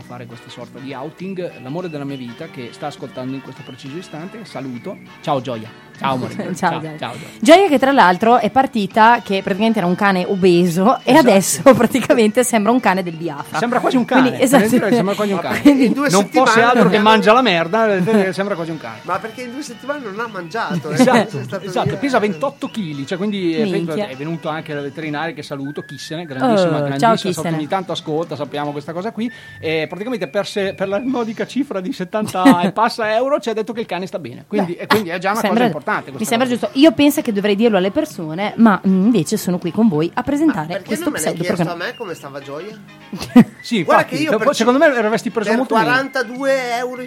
fare 0.02 0.26
questa 0.26 0.50
sorta 0.50 0.78
di 0.78 0.92
outing, 0.92 1.62
l'amore 1.62 1.88
della 1.88 2.04
mia 2.04 2.16
vita 2.16 2.48
che 2.48 2.72
sta 2.72 2.88
ascoltando 2.88 3.34
in 3.34 3.40
questo 3.40 3.62
preciso 3.62 3.96
istante, 3.96 4.44
saluto, 4.44 4.98
ciao 5.22 5.40
Gioia, 5.40 5.70
ciao 5.98 6.18
Ciao, 6.18 6.54
ciao, 6.54 6.80
Gioia. 6.80 6.98
ciao, 6.98 7.12
Gioia. 7.40 7.68
Che 7.68 7.78
tra 7.78 7.92
l'altro 7.92 8.38
è 8.38 8.50
partita 8.50 9.20
che 9.22 9.40
praticamente 9.42 9.78
era 9.78 9.86
un 9.86 9.94
cane 9.94 10.24
obeso 10.26 10.98
e 11.04 11.12
Esatto. 11.12 11.18
adesso 11.28 11.62
praticamente 11.74 12.44
sembra 12.44 12.72
un 12.72 12.80
cane 12.80 13.02
del 13.02 13.14
Biafra. 13.14 13.58
Sembra 13.58 13.80
quasi 13.80 13.96
un 13.96 14.04
cane, 14.04 14.28
Quindi, 14.28 14.42
esatto. 14.44 14.68
sembra 14.68 15.14
quasi 15.14 15.32
un 15.32 15.38
cane. 15.38 15.60
Quindi- 15.60 15.86
in 15.86 15.92
due 15.92 16.08
Non 16.10 16.28
fosse 16.28 16.62
altro 16.62 16.88
che 16.88 16.98
mangia 16.98 17.32
la 17.32 17.42
merda, 17.42 17.94
eh, 17.94 18.32
sembra 18.32 18.54
quasi 18.54 18.70
un 18.70 18.78
cane. 18.78 18.98
ma 19.02 19.18
perché 19.18 19.42
in 19.42 19.52
due 19.52 19.62
settimane 19.62 20.00
non 20.04 20.18
ha 20.20 20.26
mangiato 20.28 20.90
eh. 20.90 20.94
Esatto, 20.94 21.40
esatto, 21.60 21.96
pesa 21.96 22.18
28 22.18 22.68
kg, 22.68 23.04
cioè 23.04 23.18
quindi 23.18 23.54
è, 23.54 23.64
Minchia. 23.64 24.08
è 24.08 24.16
venuto 24.16 24.48
anche 24.48 24.74
la 24.74 24.80
veterinaria 24.80 25.34
che 25.34 25.42
saluto, 25.42 25.82
Kissene, 25.82 26.24
grandissima, 26.24 26.52
Oh, 26.68 26.72
ciao, 26.78 26.84
grandissima, 26.86 27.14
che 27.14 27.22
Kissene. 27.28 27.56
ogni 27.56 27.66
tanto 27.68 27.92
ascolta, 27.92 28.36
sappiamo 28.36 28.70
questa 28.72 28.92
cosa 28.92 29.10
qui, 29.12 29.30
e 29.60 29.86
praticamente 29.88 30.28
per, 30.28 30.46
se- 30.46 30.74
per 30.74 30.88
la 30.88 31.00
modica 31.00 31.46
cifra 31.46 31.80
di 31.80 31.92
70 31.92 32.60
e 32.62 32.72
passa 32.72 33.14
euro 33.14 33.38
ci 33.40 33.50
ha 33.50 33.52
detto 33.52 33.72
che 33.72 33.80
il 33.80 33.86
cane 33.86 34.06
sta 34.06 34.18
bene, 34.18 34.44
quindi, 34.46 34.74
e 34.74 34.86
quindi 34.86 35.10
è 35.10 35.18
già 35.18 35.30
una 35.30 35.40
Sembra- 35.40 35.50
cosa 35.54 35.64
importante. 35.66 35.91
Mi 35.96 36.02
questa 36.16 36.24
sembra 36.24 36.48
cosa. 36.48 36.60
giusto. 36.66 36.78
Io 36.78 36.92
penso 36.92 37.20
che 37.22 37.32
dovrei 37.32 37.56
dirlo 37.56 37.76
alle 37.76 37.90
persone, 37.90 38.52
ma 38.56 38.80
mm, 38.86 39.04
invece 39.04 39.36
sono 39.36 39.58
qui 39.58 39.70
con 39.70 39.88
voi 39.88 40.10
a 40.14 40.22
presentare 40.22 40.66
perché 40.68 40.84
questo 40.84 41.04
non 41.04 41.12
me 41.14 41.20
l'hai 41.20 41.34
pseudo 41.34 41.54
chiesto 41.54 41.72
a 41.72 41.76
me 41.76 41.94
come 41.96 42.14
stava 42.14 42.40
Gioia? 42.40 42.78
Sì, 43.62 43.84
Guarda 43.84 44.02
infatti, 44.02 44.16
che 44.24 44.30
io 44.30 44.38
per- 44.38 44.54
secondo 44.56 44.78
me 44.80 44.86
avresti 44.86 45.30
preso 45.30 45.50
per 45.50 45.58
molto 45.58 45.76
meno. 45.76 45.90
42,50 45.90 46.78
euro 46.78 47.02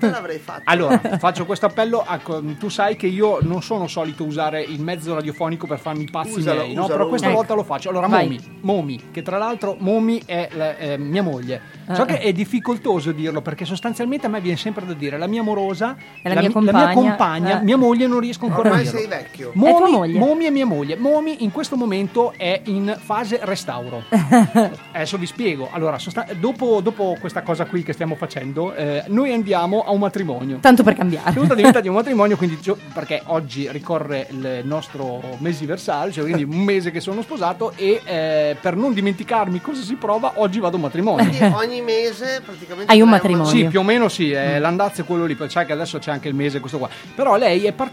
l'avrei 0.00 0.38
fatto 0.38 0.62
Allora, 0.64 0.98
faccio 1.18 1.44
questo 1.44 1.66
appello. 1.66 2.02
a- 2.06 2.18
tu 2.58 2.68
sai 2.70 2.96
che 2.96 3.06
io 3.06 3.38
non 3.42 3.62
sono 3.62 3.86
solito 3.88 4.24
usare 4.24 4.62
il 4.62 4.80
mezzo 4.80 5.14
radiofonico 5.14 5.66
per 5.66 5.78
farmi 5.78 6.04
i 6.04 6.10
pazzi 6.10 6.38
Usalo, 6.38 6.62
miei, 6.62 6.74
no? 6.74 6.84
usalo, 6.84 6.96
Però 6.96 7.08
questa 7.08 7.26
usalo. 7.28 7.42
volta 7.42 7.54
lo 7.54 7.64
faccio. 7.64 7.90
Allora, 7.90 8.06
Vai. 8.06 8.24
Momi, 8.24 8.58
Momi, 8.62 9.02
che 9.10 9.20
tra 9.22 9.36
l'altro 9.36 9.76
Momi 9.78 10.22
è 10.24 10.48
la- 10.52 10.76
eh, 10.78 10.96
mia 10.96 11.22
moglie. 11.22 11.60
So 11.92 12.02
Ah. 12.02 12.04
che 12.06 12.18
è 12.20 12.32
difficoltoso 12.32 13.12
dirlo 13.12 13.42
perché 13.42 13.64
sostanzialmente 13.66 14.26
a 14.26 14.28
me 14.30 14.40
viene 14.40 14.56
sempre 14.56 14.86
da 14.86 14.94
dire 14.94 15.18
la 15.18 15.26
mia 15.26 15.40
amorosa, 15.42 15.94
È 16.22 16.28
la 16.28 16.34
mia 16.40 16.48
mi- 16.48 16.54
compagna, 16.54 16.92
compagna, 16.94 17.60
eh. 17.60 17.64
mia 17.64 17.76
moglie 17.76 18.01
non 18.06 18.20
riesco 18.20 18.46
ancora 18.46 18.70
ormai 18.70 18.80
a 18.86 18.90
dirlo. 18.90 18.98
sei 18.98 19.08
vecchio 19.08 19.50
È 19.50 19.52
tua 19.52 19.70
Momi, 19.70 19.90
moglie? 19.90 20.18
Momi 20.18 20.44
è 20.44 20.50
mia 20.50 20.66
moglie. 20.66 20.96
Momi 20.96 21.42
in 21.44 21.50
questo 21.52 21.76
momento 21.76 22.32
è 22.36 22.60
in 22.64 22.96
fase 23.00 23.38
restauro. 23.42 24.04
Adesso 24.92 25.16
vi 25.18 25.26
spiego. 25.26 25.68
Allora, 25.72 25.98
sostan- 25.98 26.26
dopo, 26.38 26.80
dopo 26.80 27.16
questa 27.20 27.42
cosa 27.42 27.64
qui 27.66 27.82
che 27.82 27.92
stiamo 27.92 28.14
facendo, 28.14 28.74
eh, 28.74 29.04
noi 29.08 29.32
andiamo 29.32 29.84
a 29.84 29.90
un 29.90 30.00
matrimonio. 30.00 30.58
Tanto 30.60 30.82
per 30.82 30.94
cambiare. 30.94 31.32
Siamo 31.32 31.54
diventati 31.54 31.88
un 31.88 31.94
matrimonio, 31.94 32.36
quindi 32.36 32.58
gio- 32.60 32.78
perché 32.92 33.22
oggi 33.26 33.68
ricorre 33.70 34.26
il 34.30 34.60
nostro 34.64 35.20
mesiversale, 35.38 36.12
cioè 36.12 36.24
quindi 36.24 36.44
un 36.44 36.58
mese 36.62 36.90
che 36.90 37.00
sono 37.00 37.22
sposato 37.22 37.72
e 37.76 38.00
eh, 38.04 38.56
per 38.60 38.76
non 38.76 38.92
dimenticarmi 38.92 39.60
cosa 39.60 39.82
si 39.82 39.94
prova, 39.94 40.32
oggi 40.36 40.58
vado 40.60 40.74
a 40.74 40.76
un 40.76 40.82
matrimonio. 40.84 41.28
quindi 41.28 41.54
ogni 41.54 41.80
mese 41.82 42.40
praticamente 42.44 42.90
Hai 42.92 43.00
un 43.00 43.08
matrimonio. 43.08 43.50
Sì, 43.50 43.64
più 43.66 43.80
o 43.80 43.82
meno 43.82 44.08
sì, 44.08 44.30
eh, 44.30 44.58
l'andazzo 44.58 45.02
è 45.02 45.04
quello 45.04 45.24
lì, 45.24 45.34
poi 45.34 45.48
sai 45.50 45.66
che 45.66 45.72
adesso 45.72 45.98
c'è 45.98 46.10
anche 46.10 46.28
il 46.28 46.34
mese 46.34 46.60
questo 46.60 46.78
qua. 46.78 46.88
Però 47.14 47.36
lei 47.36 47.64
è 47.64 47.72
partita 47.72 47.91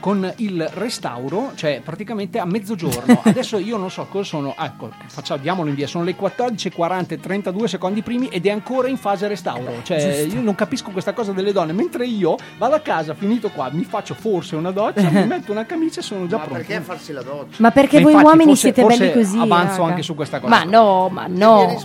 con 0.00 0.32
il 0.36 0.68
restauro, 0.74 1.52
cioè 1.54 1.80
praticamente 1.84 2.38
a 2.38 2.44
mezzogiorno. 2.44 3.20
Adesso 3.24 3.58
io 3.58 3.76
non 3.76 3.90
so 3.90 4.06
cosa 4.10 4.24
sono, 4.24 4.54
ecco, 4.58 4.90
facciamo, 5.06 5.40
diamolo 5.40 5.68
in 5.68 5.74
via, 5.74 5.86
sono 5.86 6.04
le 6.04 6.16
14.40 6.16 7.06
e 7.08 7.20
32 7.20 7.68
secondi 7.68 8.02
primi 8.02 8.28
ed 8.28 8.46
è 8.46 8.50
ancora 8.50 8.88
in 8.88 8.96
fase 8.96 9.28
restauro. 9.28 9.82
Cioè 9.82 10.26
io 10.28 10.40
non 10.40 10.54
capisco 10.54 10.90
questa 10.90 11.12
cosa 11.12 11.32
delle 11.32 11.52
donne, 11.52 11.72
mentre 11.72 12.06
io 12.06 12.36
vado 12.58 12.74
a 12.74 12.80
casa, 12.80 13.14
finito 13.14 13.50
qua, 13.50 13.68
mi 13.70 13.84
faccio 13.84 14.14
forse 14.14 14.56
una 14.56 14.70
doccia, 14.70 15.08
mi 15.10 15.24
metto 15.26 15.52
una 15.52 15.64
camicia 15.64 16.00
e 16.00 16.02
sono 16.02 16.26
già 16.26 16.38
ma 16.38 16.44
pronto. 16.44 16.64
perché 16.64 16.80
farsi 16.82 17.12
la 17.12 17.22
doccia? 17.22 17.56
Ma 17.58 17.70
perché 17.70 17.96
Ma 17.98 18.02
voi 18.02 18.12
infatti, 18.12 18.28
uomini 18.28 18.50
forse- 18.50 18.62
siete 18.62 18.80
forse 18.82 18.98
belli 18.98 19.12
così? 19.12 19.38
avanzo 19.38 19.76
raga. 19.78 19.84
anche 19.90 20.02
su 20.02 20.14
questa 20.14 20.40
cosa 20.40 20.54
Ma 20.56 20.64
no, 20.64 21.08
ma 21.08 21.26
no. 21.28 21.76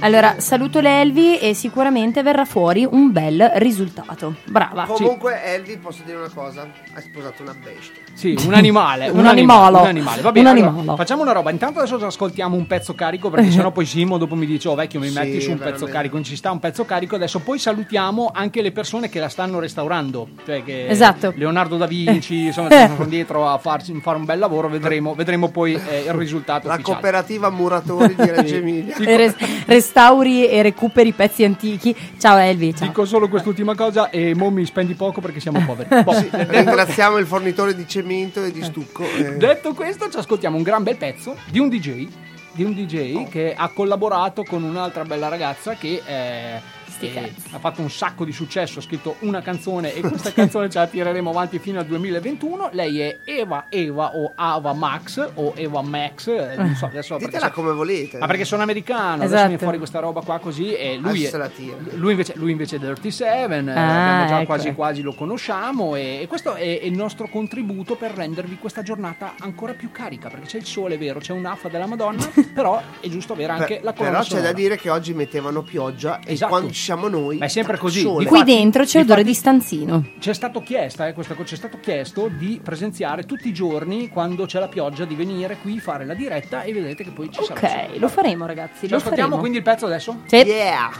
Allora, 0.00 0.36
saluto 0.38 0.80
l'Elvi 0.80 1.38
e 1.38 1.54
sicuramente 1.54 2.22
verrà 2.22 2.44
fuori 2.44 2.86
un 2.88 3.12
bel 3.12 3.50
risultato. 3.54 4.34
Brava. 4.44 4.84
comunque 4.84 5.42
Elvi 5.44 5.76
posso 5.78 6.02
dire 6.04 6.16
una 6.16 6.30
cosa 6.32 6.66
hai 6.96 7.02
sposato 7.02 7.42
una 7.42 7.52
bestia 7.52 8.05
Sì, 8.16 8.34
un 8.46 8.54
animale. 8.54 9.08
Un 9.10 9.26
animalo. 9.26 9.80
Un 9.82 9.86
animale. 9.88 10.22
Va 10.22 10.32
bene, 10.32 10.48
Un 10.50 10.56
allora, 10.56 10.70
animalo. 10.78 10.96
facciamo 10.96 11.20
una 11.22 11.32
roba. 11.32 11.50
Intanto 11.50 11.80
adesso 11.80 11.98
ci 11.98 12.04
ascoltiamo 12.04 12.56
un 12.56 12.66
pezzo 12.66 12.94
carico 12.94 13.28
perché 13.28 13.50
sennò 13.50 13.70
poi 13.70 13.84
Simo 13.84 14.16
dopo 14.16 14.34
mi 14.34 14.46
dice 14.46 14.68
"Oh 14.68 14.74
vecchio, 14.74 14.98
mi 15.00 15.08
Sì, 15.08 15.14
metti 15.18 15.40
su 15.42 15.50
un 15.50 15.56
veramente. 15.58 15.70
pezzo 15.80 15.92
carico". 15.92 16.14
Non 16.14 16.24
ci 16.24 16.34
sta 16.34 16.50
un 16.50 16.58
pezzo 16.58 16.84
carico. 16.86 17.14
Adesso 17.16 17.40
poi 17.40 17.58
salutiamo 17.58 18.30
anche 18.32 18.62
le 18.62 18.72
persone 18.72 19.10
che 19.10 19.20
la 19.20 19.28
stanno 19.28 19.58
restaurando, 19.58 20.28
cioè 20.46 20.64
che 20.64 20.86
Esatto. 20.88 21.34
Leonardo 21.36 21.76
da 21.76 21.86
Vinci, 21.86 22.46
insomma, 22.46 22.70
ci 22.70 22.88
sono 22.96 23.04
dietro 23.04 23.46
a 23.48 23.58
farci, 23.58 23.92
fare 24.00 24.16
un 24.16 24.24
bel 24.24 24.38
lavoro, 24.38 24.68
vedremo, 24.68 25.14
vedremo 25.14 25.48
poi 25.50 25.74
eh, 25.74 26.04
il 26.06 26.12
risultato 26.14 26.66
la 26.68 26.74
ufficiale. 26.74 26.98
cooperativa 27.00 27.50
muratori 27.50 28.14
di 28.14 28.30
Reggio 28.30 28.54
Emilia 28.56 28.96
E 28.96 29.16
res- 29.18 29.36
restauri 29.66 30.48
e 30.48 30.62
recuperi 30.62 31.12
pezzi 31.12 31.44
antichi. 31.44 31.94
Ciao 32.18 32.38
Elvi, 32.38 32.74
ciao. 32.74 32.86
Dico 32.88 33.04
solo 33.04 33.28
quest'ultima 33.28 33.74
cosa 33.74 34.08
e 34.08 34.34
mo 34.34 34.48
mi 34.50 34.64
spendi 34.64 34.94
poco 34.94 35.20
perché 35.20 35.38
siamo 35.40 35.62
poveri. 35.66 35.88
Boh, 36.02 36.14
Sì, 36.14 36.30
ringraziamo 36.32 37.18
il 37.18 37.26
fornitore 37.26 37.74
di 37.76 37.82
cemento 37.86 38.04
e 38.08 38.52
di 38.52 38.62
stucco 38.62 39.02
eh. 39.02 39.36
Detto 39.36 39.74
questo, 39.74 40.08
ci 40.08 40.16
ascoltiamo 40.16 40.56
un 40.56 40.62
gran 40.62 40.82
bel 40.82 40.96
pezzo 40.96 41.36
di 41.50 41.58
un 41.58 41.68
DJ. 41.68 42.08
Di 42.52 42.64
un 42.64 42.72
DJ 42.72 43.28
che 43.28 43.54
ha 43.54 43.68
collaborato 43.68 44.42
con 44.42 44.62
un'altra 44.62 45.04
bella 45.04 45.28
ragazza 45.28 45.74
che 45.74 46.02
eh, 46.06 46.60
Sti 46.96 47.12
cazzi. 47.12 47.34
ha 47.52 47.58
fatto 47.58 47.82
un 47.82 47.90
sacco 47.90 48.24
di 48.24 48.32
successo, 48.32 48.78
ha 48.78 48.82
scritto 48.82 49.16
una 49.20 49.42
canzone 49.42 49.92
e 49.94 50.00
questa 50.00 50.32
canzone 50.34 50.70
ce 50.70 50.78
la 50.78 50.86
tireremo 50.86 51.28
avanti 51.30 51.58
fino 51.58 51.78
al 51.78 51.86
2021. 51.86 52.70
Lei 52.72 53.00
è 53.00 53.18
Eva 53.24 53.66
Eva 53.68 54.16
o 54.16 54.32
Ava 54.34 54.72
Max 54.72 55.30
o 55.34 55.52
Eva 55.56 55.82
Max, 55.82 56.28
eh, 56.28 56.54
non 56.56 56.74
so 56.74 56.86
adesso 56.86 57.16
ditela 57.18 57.50
come 57.50 57.72
volete 57.72 58.18
ma 58.18 58.26
perché 58.26 58.44
sono 58.44 58.62
americano, 58.62 59.14
adesso 59.16 59.26
Esatto. 59.34 59.42
viene 59.48 59.58
fuori 59.62 59.78
questa 59.78 59.98
roba 60.00 60.20
qua 60.22 60.38
così 60.38 60.72
e 60.74 60.96
lui, 60.96 61.26
Adesso 61.26 61.42
è, 61.42 61.50
lui 61.96 62.10
invece, 62.12 62.32
lui 62.36 62.50
invece 62.52 62.76
è 62.76 62.78
Dirty 62.78 63.10
Seven, 63.10 63.68
eh, 63.68 63.72
Ah, 63.74 64.02
abbiamo 64.12 64.26
già 64.28 64.36
ecco. 64.38 64.46
quasi 64.46 64.72
quasi 64.74 65.02
lo 65.02 65.12
conosciamo 65.14 65.96
e, 65.96 66.20
e 66.22 66.26
questo 66.26 66.54
è, 66.54 66.80
è 66.80 66.84
il 66.84 66.94
nostro 66.96 67.28
contributo 67.28 67.94
per 67.96 68.12
rendervi 68.12 68.56
questa 68.58 68.82
giornata 68.82 69.34
ancora 69.40 69.74
più 69.74 69.90
carica 69.92 70.28
perché 70.28 70.46
c'è 70.46 70.56
il 70.58 70.64
sole, 70.66 70.94
è 70.94 70.98
vero, 70.98 71.20
c'è 71.20 71.32
un'affa 71.32 71.68
della 71.68 71.86
Madonna, 71.86 72.26
però 72.54 72.80
è 73.00 73.08
giusto 73.08 73.34
avere 73.34 73.52
anche 73.52 73.74
Per- 73.76 73.84
la 73.84 73.92
colonna 73.92 74.10
però 74.12 74.22
c'è 74.22 74.28
sonora. 74.30 74.48
da 74.48 74.54
dire 74.54 74.76
che 74.78 74.88
oggi 74.90 75.12
mettevano 75.14 75.62
pioggia 75.62 76.20
e 76.24 76.32
Esatto. 76.32 76.50
quando 76.52 76.70
ci 76.72 76.80
siamo 76.86 77.08
noi 77.08 77.38
Ma 77.38 77.46
è 77.46 77.48
sempre 77.48 77.76
così. 77.76 78.00
sole. 78.02 78.26
Qui 78.26 78.44
dentro 78.44 78.84
c'è 78.84 79.00
odore 79.00 79.24
di 79.24 79.34
stanzino. 79.34 80.06
C'è 80.20 80.32
stato, 80.32 80.60
chiesta, 80.62 81.08
eh, 81.08 81.14
questa 81.14 81.34
c'è 81.34 81.56
stato 81.56 81.78
chiesto 81.80 82.28
di 82.28 82.60
presenziare 82.62 83.24
tutti 83.24 83.48
i 83.48 83.52
giorni 83.52 84.08
quando 84.08 84.46
c'è 84.46 84.60
la 84.60 84.68
pioggia 84.68 85.04
di 85.04 85.16
venire 85.16 85.56
qui 85.60 85.80
fare 85.80 86.04
la 86.04 86.14
diretta 86.14 86.62
e 86.62 86.72
vedete 86.72 87.02
che 87.02 87.10
poi 87.10 87.28
ci 87.32 87.42
sarà 87.42 87.60
il 87.60 87.68
sole. 87.68 87.82
Ok, 87.94 87.98
lo 87.98 88.08
faremo 88.08 88.46
ragazzi. 88.46 88.86
Ci 88.86 88.88
Lo 88.88 88.96
ascoltiamo 88.98 89.36
faremo. 89.36 89.40
quindi 89.40 89.58
il 89.58 89.64
pezzo 89.64 89.86
adesso? 89.86 90.20
Sì. 90.26 90.36
yeah 90.36 90.90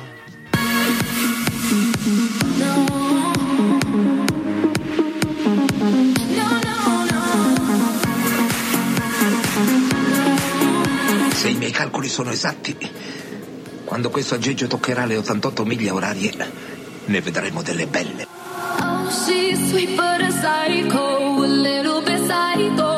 Se 11.33 11.49
i 11.51 11.55
miei 11.57 11.71
calcoli 11.71 12.09
sono 12.09 12.31
esatti, 12.31 12.77
quando 13.87 14.11
questo 14.11 14.35
aggeggio 14.35 14.67
toccherà 14.67 15.07
le 15.07 15.17
88 15.17 15.65
miglia 15.65 15.95
orarie, 15.95 16.35
ne 17.07 17.21
vedremo 17.21 17.63
delle 17.63 17.87
belle. 17.87 18.27
Oh, 18.81 19.09
she's 19.11 19.71
sweet 19.71 19.95
but 19.95 20.21
a 20.21 20.31
psycho, 20.31 21.43
a 21.43 21.47
little 21.47 22.03
bit 22.03 22.19
psycho. 22.27 22.96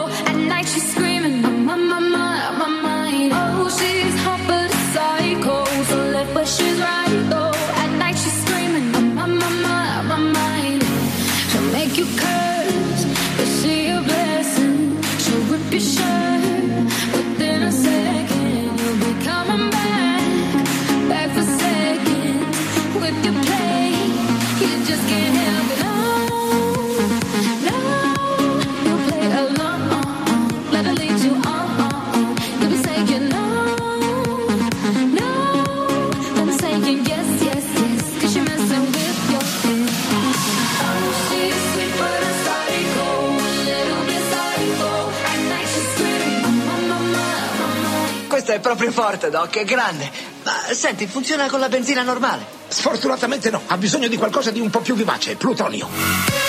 Proprio 48.68 48.92
forte, 48.92 49.30
Doc, 49.30 49.56
è 49.56 49.64
grande. 49.64 50.10
Ma 50.44 50.52
senti, 50.72 51.06
funziona 51.06 51.48
con 51.48 51.60
la 51.60 51.68
benzina 51.68 52.02
normale. 52.02 52.44
Sfortunatamente 52.68 53.50
no, 53.50 53.62
ha 53.66 53.76
bisogno 53.78 54.08
di 54.08 54.16
qualcosa 54.16 54.50
di 54.50 54.60
un 54.60 54.68
po' 54.68 54.80
più 54.80 54.94
vivace, 54.94 55.36
plutonio. 55.36 56.47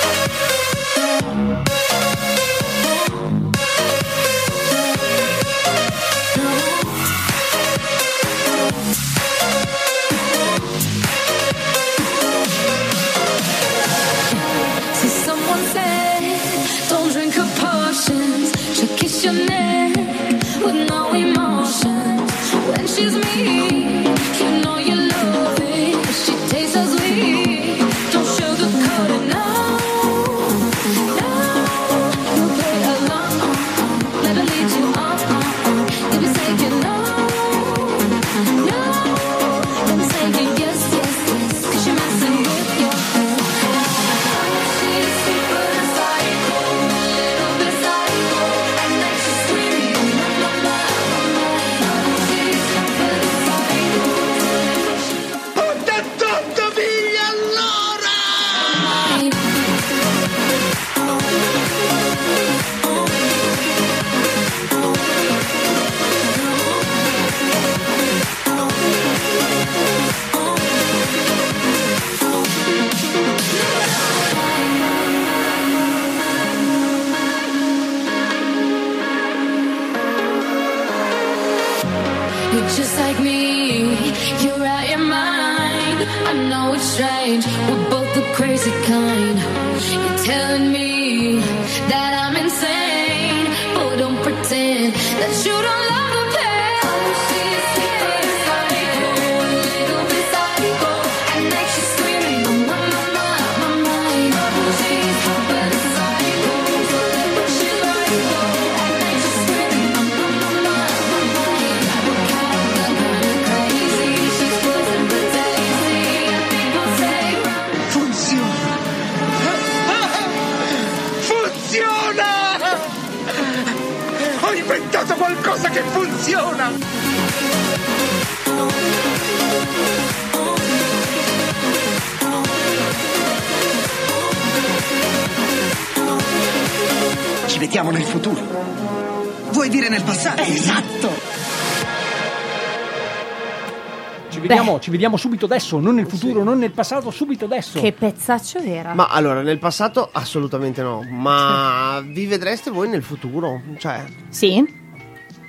Ci 144.90 144.96
vediamo, 144.96 145.18
subito 145.18 145.46
adesso, 145.46 145.80
non 145.80 145.94
nel 145.94 146.08
futuro, 146.08 146.44
non 146.44 146.58
nel 146.58 146.72
passato, 146.72 147.12
subito 147.12 147.46
adesso. 147.46 147.80
Che 147.80 147.92
pezzaccio 147.92 148.58
era. 148.58 148.96
Ma 148.96 149.06
allora, 149.06 149.44
nel 149.44 149.60
passato 149.60 150.10
assolutamente 150.12 150.82
no, 150.82 151.06
ma 151.08 152.02
vi 152.10 152.26
vedreste 152.26 152.72
voi 152.72 152.90
nel 152.90 153.04
futuro? 153.04 153.62
Cioè, 153.78 154.04
Sì? 154.30 154.66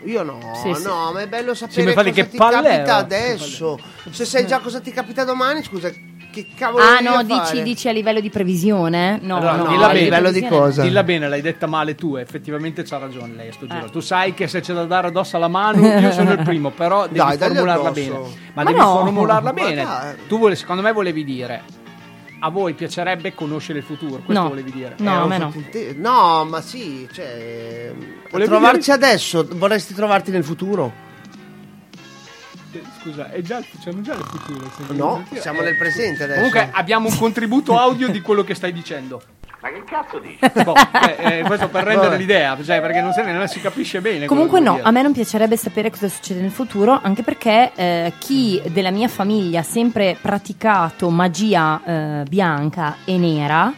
io 0.05 0.22
no, 0.22 0.38
Sì, 0.62 0.74
sì. 0.74 0.83
no, 0.83 1.11
ma 1.12 1.22
è 1.22 1.26
bello 1.26 1.55
Sì, 1.55 1.61
sapere 1.61 1.88
infatti 1.88 2.11
cosa 2.11 2.22
che 2.22 2.29
ti 2.29 2.37
palle, 2.37 2.68
capita 2.68 2.96
oh, 2.96 3.00
adesso. 3.00 3.79
Se 4.11 4.26
sai 4.26 4.46
già 4.46 4.59
cosa 4.59 4.79
ti 4.81 4.90
capita 4.90 5.24
domani, 5.24 5.62
scusa, 5.62 5.90
che 6.31 6.47
cavolo 6.57 6.83
Ah 6.85 7.01
no, 7.01 7.23
dici, 7.23 7.62
dici 7.62 7.88
a 7.88 7.93
livello 7.93 8.21
di 8.21 8.31
previsione? 8.31 9.19
No, 9.23 9.37
Allora, 9.37 9.57
no, 9.57 9.66
dilla 9.69 9.87
a 9.87 9.93
bene. 9.93 10.01
livello 10.05 10.31
di 10.31 10.47
cosa? 10.47 10.83
Dilla 10.83 11.03
bene, 11.03 11.29
l'hai 11.29 11.40
detta 11.43 11.66
male 11.66 11.95
tu, 11.95 12.16
effettivamente 12.16 12.83
c'ha 12.83 12.99
ragione 12.99 13.35
lei 13.35 13.49
a 13.49 13.53
sto 13.53 13.66
giro. 13.66 13.87
Eh. 13.87 13.90
Tu 13.90 14.01
sai 14.01 14.33
che 14.35 14.47
se 14.49 14.61
c'è 14.61 14.73
da 14.73 14.85
dare 14.85 15.09
addosso 15.09 15.37
alla 15.37 15.49
mano, 15.49 15.87
io 15.87 16.12
sono 16.12 16.33
il 16.33 16.43
primo, 16.43 16.71
però 16.71 17.07
devi 17.11 17.19
Dai, 17.19 17.37
formularla 17.37 17.90
bene. 17.90 18.11
Ma, 18.19 18.29
Ma 18.55 18.64
devi 18.64 18.79
no. 18.79 18.85
formularla 18.99 19.53
bene. 19.53 19.87
Tu 20.29 20.38
vole- 20.38 20.57
secondo 20.57 20.83
me 20.83 20.93
volevi 20.93 21.25
dire 21.25 21.62
a 22.43 22.49
voi 22.49 22.73
piacerebbe 22.73 23.35
conoscere 23.35 23.81
il 23.81 23.85
futuro, 23.85 24.23
questo 24.25 24.43
No. 24.45 24.49
volevi 24.49 24.71
dire. 24.73 24.95
No, 25.01 25.11
Eh, 25.11 25.14
a 25.14 25.23
ho 25.25 25.27
me 25.27 25.37
no. 25.38 25.53
te- 25.71 25.95
no, 25.99 26.47
ma 26.47 26.62
sì, 26.62 27.07
cioè, 27.12 27.93
Volevi 28.31 28.49
trovarci 28.49 28.90
adesso, 28.90 29.47
vorresti 29.57 29.93
trovarti 29.93 30.31
nel 30.31 30.43
futuro? 30.45 31.09
Eh, 32.73 32.83
Scusa, 33.01 33.31
è 33.31 33.41
già, 33.43 33.61
c'hanno 33.83 34.01
già 34.01 34.15
il 34.15 34.25
futuro. 34.25 34.71
No, 34.93 35.25
eh, 35.33 35.41
siamo 35.41 35.61
nel 35.61 35.77
presente 35.77 36.25
adesso. 36.25 36.39
Comunque 36.39 36.71
abbiamo 36.73 37.09
un 37.09 37.17
contributo 37.17 37.77
audio 37.79 38.09
di 38.09 38.21
quello 38.21 38.45
che 38.45 38.55
stai 38.55 38.73
dicendo. 38.73 39.23
Ma 39.63 39.69
che 39.69 39.85
cazzo 39.85 40.19
dici? 40.19 40.39
Boh, 40.65 40.75
eh, 40.75 41.39
eh, 41.39 41.43
questo 41.43 41.69
per 41.69 41.85
rendere 41.85 42.09
Vabbè. 42.11 42.19
l'idea, 42.19 42.57
cioè, 42.63 42.81
perché 42.81 43.03
non, 43.03 43.13
se 43.13 43.23
ne, 43.23 43.33
non 43.33 43.47
si 43.47 43.61
capisce 43.61 44.01
bene. 44.01 44.25
Comunque 44.25 44.59
no, 44.59 44.77
che 44.77 44.83
a 44.83 44.91
me 44.91 45.03
non 45.03 45.13
piacerebbe 45.13 45.57
sapere 45.57 45.91
cosa 45.91 46.09
succede 46.09 46.41
nel 46.41 46.51
futuro, 46.51 46.99
anche 47.03 47.23
perché 47.23 47.73
eh, 47.75 48.13
chi 48.19 48.61
della 48.69 48.91
mia 48.91 49.09
famiglia 49.09 49.61
ha 49.61 49.65
sempre 49.65 50.17
praticato 50.19 51.11
magia 51.11 51.81
eh, 51.85 52.23
bianca 52.27 52.97
e 53.05 53.19
nera. 53.19 53.73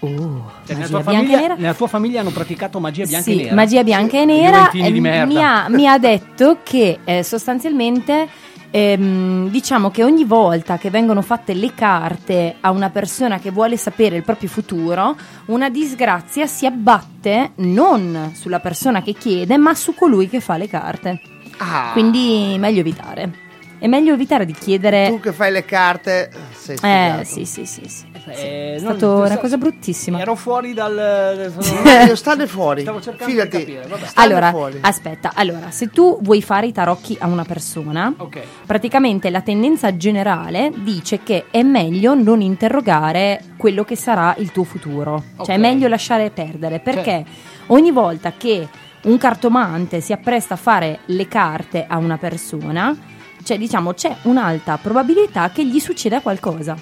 Magia 0.00 0.74
nella, 0.74 0.86
tua 0.88 1.02
famiglia, 1.02 1.54
nella 1.56 1.74
tua 1.74 1.86
famiglia 1.86 2.20
hanno 2.20 2.30
praticato 2.30 2.80
magia 2.80 3.04
bianca 3.04 3.24
Sì, 3.30 3.32
e 3.40 3.42
nera. 3.44 3.54
magia 3.54 3.84
bianca 3.84 4.18
e 4.18 4.24
nera 4.24 4.70
eh, 4.70 4.90
mi, 5.26 5.42
ha, 5.42 5.68
mi 5.68 5.86
ha 5.86 5.98
detto 5.98 6.58
che 6.62 7.00
eh, 7.04 7.22
sostanzialmente 7.22 8.28
ehm, 8.70 9.48
diciamo 9.50 9.90
che 9.90 10.02
ogni 10.04 10.24
volta 10.24 10.78
che 10.78 10.90
vengono 10.90 11.20
fatte 11.22 11.52
le 11.54 11.74
carte 11.74 12.56
a 12.60 12.70
una 12.70 12.88
persona 12.88 13.38
che 13.38 13.50
vuole 13.50 13.76
sapere 13.76 14.16
il 14.16 14.22
proprio 14.22 14.48
futuro, 14.48 15.16
una 15.46 15.68
disgrazia 15.68 16.46
si 16.46 16.64
abbatte 16.66 17.52
non 17.56 18.32
sulla 18.34 18.60
persona 18.60 19.02
che 19.02 19.12
chiede, 19.12 19.56
ma 19.58 19.74
su 19.74 19.94
colui 19.94 20.28
che 20.28 20.40
fa 20.40 20.56
le 20.56 20.68
carte. 20.68 21.20
Ah, 21.58 21.90
Quindi 21.92 22.56
meglio 22.58 22.80
evitare. 22.80 23.48
È 23.80 23.86
meglio 23.86 24.12
evitare 24.12 24.44
di 24.44 24.52
chiedere. 24.52 25.08
tu 25.08 25.20
che 25.20 25.32
fai 25.32 25.50
le 25.50 25.64
carte, 25.64 26.30
sei 26.54 26.76
Eh, 26.82 27.24
sì, 27.24 27.46
sì, 27.46 27.64
sì. 27.64 27.82
sì. 27.88 28.04
Eh, 28.26 28.74
È 28.76 28.80
non- 28.80 28.98
stata 28.98 29.14
una 29.14 29.38
cosa 29.38 29.56
bruttissima. 29.56 30.20
Ero 30.20 30.34
fuori 30.34 30.74
dal. 30.74 31.50
Mario, 31.82 32.14
stanne 32.14 32.46
fuori. 32.46 32.82
Stavo 32.82 33.00
cercando 33.00 33.32
Fidati. 33.32 33.56
di 33.56 33.64
capire, 33.74 33.86
vabbè. 33.88 34.06
Allora, 34.16 34.50
fuori. 34.50 34.78
aspetta, 34.82 35.32
allora, 35.34 35.70
se 35.70 35.88
tu 35.88 36.18
vuoi 36.20 36.42
fare 36.42 36.66
i 36.66 36.72
tarocchi 36.72 37.16
a 37.18 37.26
una 37.26 37.44
persona, 37.44 38.12
Ok. 38.18 38.40
praticamente 38.66 39.30
la 39.30 39.40
tendenza 39.40 39.96
generale 39.96 40.70
dice 40.76 41.20
che 41.22 41.46
è 41.50 41.62
meglio 41.62 42.12
non 42.14 42.42
interrogare 42.42 43.40
quello 43.56 43.82
che 43.84 43.96
sarà 43.96 44.34
il 44.38 44.52
tuo 44.52 44.64
futuro. 44.64 45.14
Ok. 45.36 45.46
Cioè 45.46 45.54
è 45.54 45.58
meglio 45.58 45.88
lasciare 45.88 46.28
perdere, 46.30 46.80
perché 46.80 47.24
ogni 47.68 47.90
volta 47.90 48.34
che 48.36 48.68
un 49.04 49.16
cartomante 49.16 50.02
si 50.02 50.12
appresta 50.12 50.52
a 50.52 50.58
fare 50.58 50.98
le 51.06 51.26
carte 51.26 51.86
a 51.88 51.96
una 51.96 52.18
persona, 52.18 52.94
cioè 53.42 53.58
diciamo 53.58 53.94
c'è 53.94 54.14
un'alta 54.22 54.78
probabilità 54.78 55.50
che 55.50 55.64
gli 55.66 55.78
succeda 55.80 56.20
qualcosa. 56.20 56.76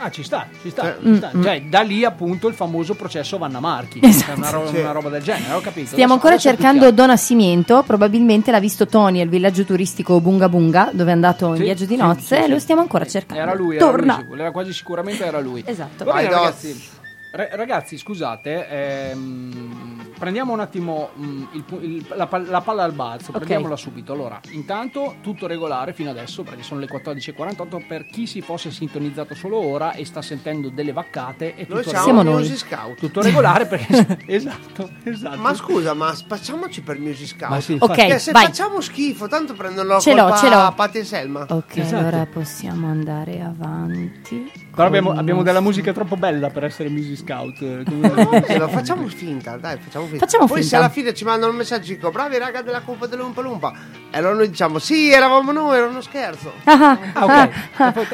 Ah, 0.00 0.12
ci 0.12 0.22
sta, 0.22 0.46
ci 0.62 0.70
sta. 0.70 0.96
Eh. 0.96 1.02
ci 1.02 1.16
sta. 1.16 1.30
Mm, 1.36 1.42
Cioè, 1.42 1.62
da 1.62 1.80
lì 1.80 2.04
appunto 2.04 2.46
il 2.46 2.54
famoso 2.54 2.94
processo 2.94 3.36
Vanna 3.36 3.58
Marchi. 3.58 3.98
Esatto. 4.00 4.26
Cioè, 4.30 4.36
Una, 4.36 4.50
ro- 4.50 4.70
una 4.72 4.92
roba 4.92 5.08
del 5.08 5.22
genere, 5.24 5.52
ho 5.54 5.60
capito. 5.60 5.88
Stiamo 5.88 6.12
Adesso- 6.12 6.28
ancora 6.28 6.34
adesso 6.34 6.48
cercando. 6.50 6.92
Don 6.92 7.06
Nascimento, 7.08 7.82
probabilmente 7.84 8.52
l'ha 8.52 8.60
visto 8.60 8.86
Tony 8.86 9.20
al 9.20 9.26
villaggio 9.26 9.64
turistico 9.64 10.20
Bunga 10.20 10.48
Bunga, 10.48 10.90
dove 10.92 11.10
è 11.10 11.14
andato 11.14 11.48
in 11.48 11.56
Sì, 11.56 11.62
viaggio 11.62 11.84
di 11.84 11.94
sì, 11.96 12.00
nozze, 12.00 12.36
sì, 12.36 12.42
sì. 12.44 12.48
lo 12.48 12.58
stiamo 12.60 12.80
ancora 12.80 13.06
cercando. 13.06 13.42
Era 13.42 13.54
lui, 13.56 13.74
era 13.74 13.84
Torna. 13.86 14.24
lui, 14.24 14.38
era 14.38 14.52
quasi 14.52 14.72
sicuramente 14.72 15.24
era 15.24 15.40
lui. 15.40 15.64
Esatto. 15.66 16.04
Va 16.04 16.12
bene, 16.12 16.28
ragazzi. 16.30 16.88
Ra- 17.32 17.48
ragazzi, 17.56 17.98
scusate, 17.98 18.68
ehm, 18.68 19.97
prendiamo 20.18 20.52
un 20.52 20.60
attimo 20.60 21.10
mm, 21.18 21.42
il 21.52 21.64
il- 21.80 22.06
la, 22.14 22.28
la 22.46 22.60
palla 22.60 22.82
al 22.84 22.92
balzo, 22.92 23.32
prendiamola 23.32 23.76
subito. 23.76 24.12
Allora, 24.12 24.40
intanto 24.50 25.16
tutto 25.22 25.46
regolare 25.46 25.92
fino 25.92 26.10
adesso 26.10 26.42
perché 26.42 26.62
sono 26.62 26.80
le 26.80 26.86
14.48 26.88 27.86
per 27.86 28.06
chi 28.06 28.26
si 28.26 28.40
fosse 28.40 28.70
sintonizzato 28.70 29.34
solo 29.34 29.56
ora 29.58 29.92
e 29.92 30.04
sta 30.04 30.20
sentendo 30.22 30.68
delle 30.70 30.92
vaccate 30.92 31.54
e 31.54 31.66
Noi 31.68 31.82
tutto 31.82 31.96
siamo 31.96 32.22
noi. 32.22 32.34
Music 32.34 32.56
Scout. 32.58 32.96
Tutto 33.08 33.22
regolare 33.22 33.66
perché 33.66 34.18
esatto, 34.26 34.90
esatto. 35.04 35.38
Ma 35.38 35.54
scusa, 35.54 35.94
ma 35.94 36.12
facciamoci 36.12 36.82
per 36.82 36.98
Music 36.98 37.28
Scout. 37.28 37.50
Ma 37.50 37.60
sì, 37.60 37.72
Ok, 37.78 37.82
infatti. 37.90 38.06
Che 38.10 38.18
se 38.18 38.32
vai. 38.32 38.44
facciamo 38.46 38.80
schifo, 38.80 39.28
tanto 39.28 39.54
prendono 39.54 39.88
la 39.94 40.00
Ce 40.00 40.14
l'ho, 40.14 40.22
colpa 40.22 40.36
ce 40.36 40.48
l'ho. 40.48 40.56
a 40.56 40.72
Patti 40.72 40.98
e 40.98 41.04
Selma. 41.04 41.46
Ok, 41.48 41.76
Esatto. 41.76 41.96
allora 41.96 42.26
possiamo 42.26 42.88
andare 42.88 43.40
avanti. 43.40 44.50
Però 44.74 44.86
abbiamo, 44.86 45.10
abbiamo 45.12 45.42
della 45.42 45.60
musica 45.60 45.92
troppo 45.92 46.16
bella 46.16 46.50
per 46.50 46.62
essere 46.64 46.88
Music 46.88 47.16
Scout. 47.26 47.60
eh, 47.62 47.82
come- 47.84 48.58
lo 48.58 48.68
facciamo 48.68 49.06
finta, 49.08 49.56
dai, 49.56 49.76
facciamo 49.80 50.06
finta. 50.06 50.24
Facciamo 50.24 50.46
Poi 50.46 50.60
finta. 50.60 50.68
se 50.70 50.76
alla 50.76 50.88
fine 50.88 51.12
ci 51.14 51.24
mandano 51.24 51.50
un 51.50 51.58
messaggio 51.58 51.92
dico 51.92 52.10
bravi 52.10 52.38
raga 52.38 52.62
della 52.62 52.80
colpa 52.82 53.06
dell'Umpa 53.06 53.40
Lumpa. 53.40 53.72
E 54.10 54.16
allora 54.18 54.34
noi 54.34 54.48
diciamo 54.50 54.78
sì, 54.78 55.10
eravamo 55.10 55.50
noi, 55.50 55.76
era 55.76 55.86
uno 55.86 56.00
scherzo. 56.00 56.52
Ah, 56.64 56.96
Ah, 57.14 57.24
ok. 57.24 57.48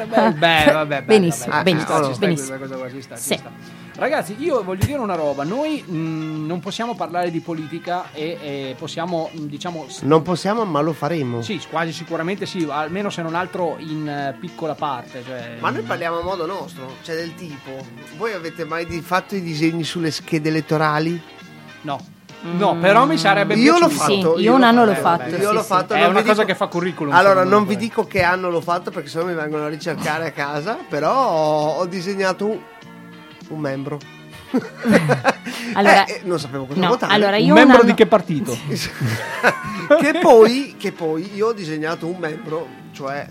Beh, 0.05 0.31
beh, 0.33 0.71
vabbè, 0.71 0.85
beh, 0.85 1.01
benissimo, 1.03 1.51
vabbè, 1.51 1.63
benissimo, 1.63 1.95
sta, 1.97 2.05
ci 2.07 2.13
sta, 2.13 2.25
benissimo. 2.25 2.57
questa 2.57 2.75
cosa 2.75 2.79
qua 2.79 2.89
ci 2.91 3.01
sta, 3.01 3.15
ci 3.15 3.21
Sì. 3.21 3.33
sta. 3.37 3.51
Ragazzi, 3.97 4.35
io 4.39 4.61
voglio 4.61 4.85
dire 4.85 4.99
una 4.99 5.15
roba, 5.15 5.45
noi 5.45 5.81
mh, 5.81 6.45
non 6.45 6.59
possiamo 6.59 6.95
parlare 6.95 7.31
di 7.31 7.39
politica 7.39 8.11
e, 8.11 8.37
e 8.41 8.75
possiamo, 8.77 9.29
mh, 9.31 9.39
diciamo, 9.45 9.85
Non 10.01 10.21
possiamo, 10.21 10.65
ma 10.65 10.81
lo 10.81 10.91
faremo. 10.91 11.41
sì, 11.41 11.61
quasi 11.69 11.93
sicuramente 11.93 12.45
sì, 12.45 12.67
almeno 12.69 13.09
se 13.09 13.21
non 13.21 13.35
altro 13.35 13.77
in 13.79 14.05
eh, 14.07 14.35
piccola 14.37 14.75
parte. 14.75 15.23
Cioè, 15.25 15.55
Ma 15.61 15.69
noi 15.69 15.83
parliamo 15.83 16.19
a 16.19 16.23
modo 16.23 16.45
nostro, 16.45 16.95
cioè 17.03 17.15
del 17.15 17.35
tipo. 17.35 17.71
Voi 18.17 18.33
avete 18.33 18.65
mai 18.65 18.85
fatto 19.01 19.35
i 19.35 19.41
disegni 19.41 19.85
sulle 19.85 20.11
schede 20.11 20.49
elettorali? 20.49 21.21
No, 21.83 21.97
no, 22.41 22.75
però 22.77 23.05
mi 23.05 23.17
sarebbe 23.17 23.53
Io 23.55 23.77
l'ho 23.79 23.87
piaciuto. 23.87 24.11
Sì, 24.11 24.21
fatto. 24.21 24.39
io 24.39 24.53
un 24.55 24.59
l'ho 24.59 24.65
anno 24.65 24.83
l'ho 24.85 24.93
fatto. 24.95 25.23
vabbè, 25.29 25.37
Io 25.41 25.47
sì, 25.49 25.53
l'ho 25.53 25.61
sì. 25.61 25.67
fatto. 25.67 25.93
È 25.93 26.05
una 26.05 26.19
cosa 26.21 26.33
dico- 26.33 26.45
che 26.47 26.55
fa 26.55 26.67
curriculum. 26.67 27.13
Allora, 27.13 27.45
non 27.45 27.65
vi 27.65 27.77
dico 27.77 28.05
che 28.05 28.23
anno 28.23 28.49
l'ho 28.49 28.59
fatto 28.61 28.91
perché 28.91 29.07
sennò 29.07 29.23
mi 29.23 29.35
vengono 29.35 29.63
a 29.63 29.69
ricercare 29.69 30.25
a 30.27 30.31
casa. 30.31 30.77
Però 30.89 31.13
ho, 31.15 31.69
ho 31.77 31.85
disegnato 31.85 32.73
un, 33.49 33.59
membro. 33.59 33.99
Allora- 35.73 36.05
Eh, 36.05 36.11
eh, 36.13 36.21
non 36.23 36.39
sapevo 36.39 36.65
cosa 36.65 36.79
No, 36.79 36.87
votare. 36.89 37.13
allora 37.13 37.35
Un 37.37 37.43
io 37.43 37.53
membro 37.53 37.75
un 37.75 37.81
anno- 37.81 37.89
di 37.91 37.93
che 37.95 38.05
partito? 38.05 38.57
che, 39.99 40.19
poi, 40.21 40.75
che 40.77 40.91
poi 40.91 41.33
io 41.35 41.47
ho 41.47 41.53
disegnato 41.53 42.07
un 42.07 42.17
membro, 42.17 42.67
cioè 42.93 43.27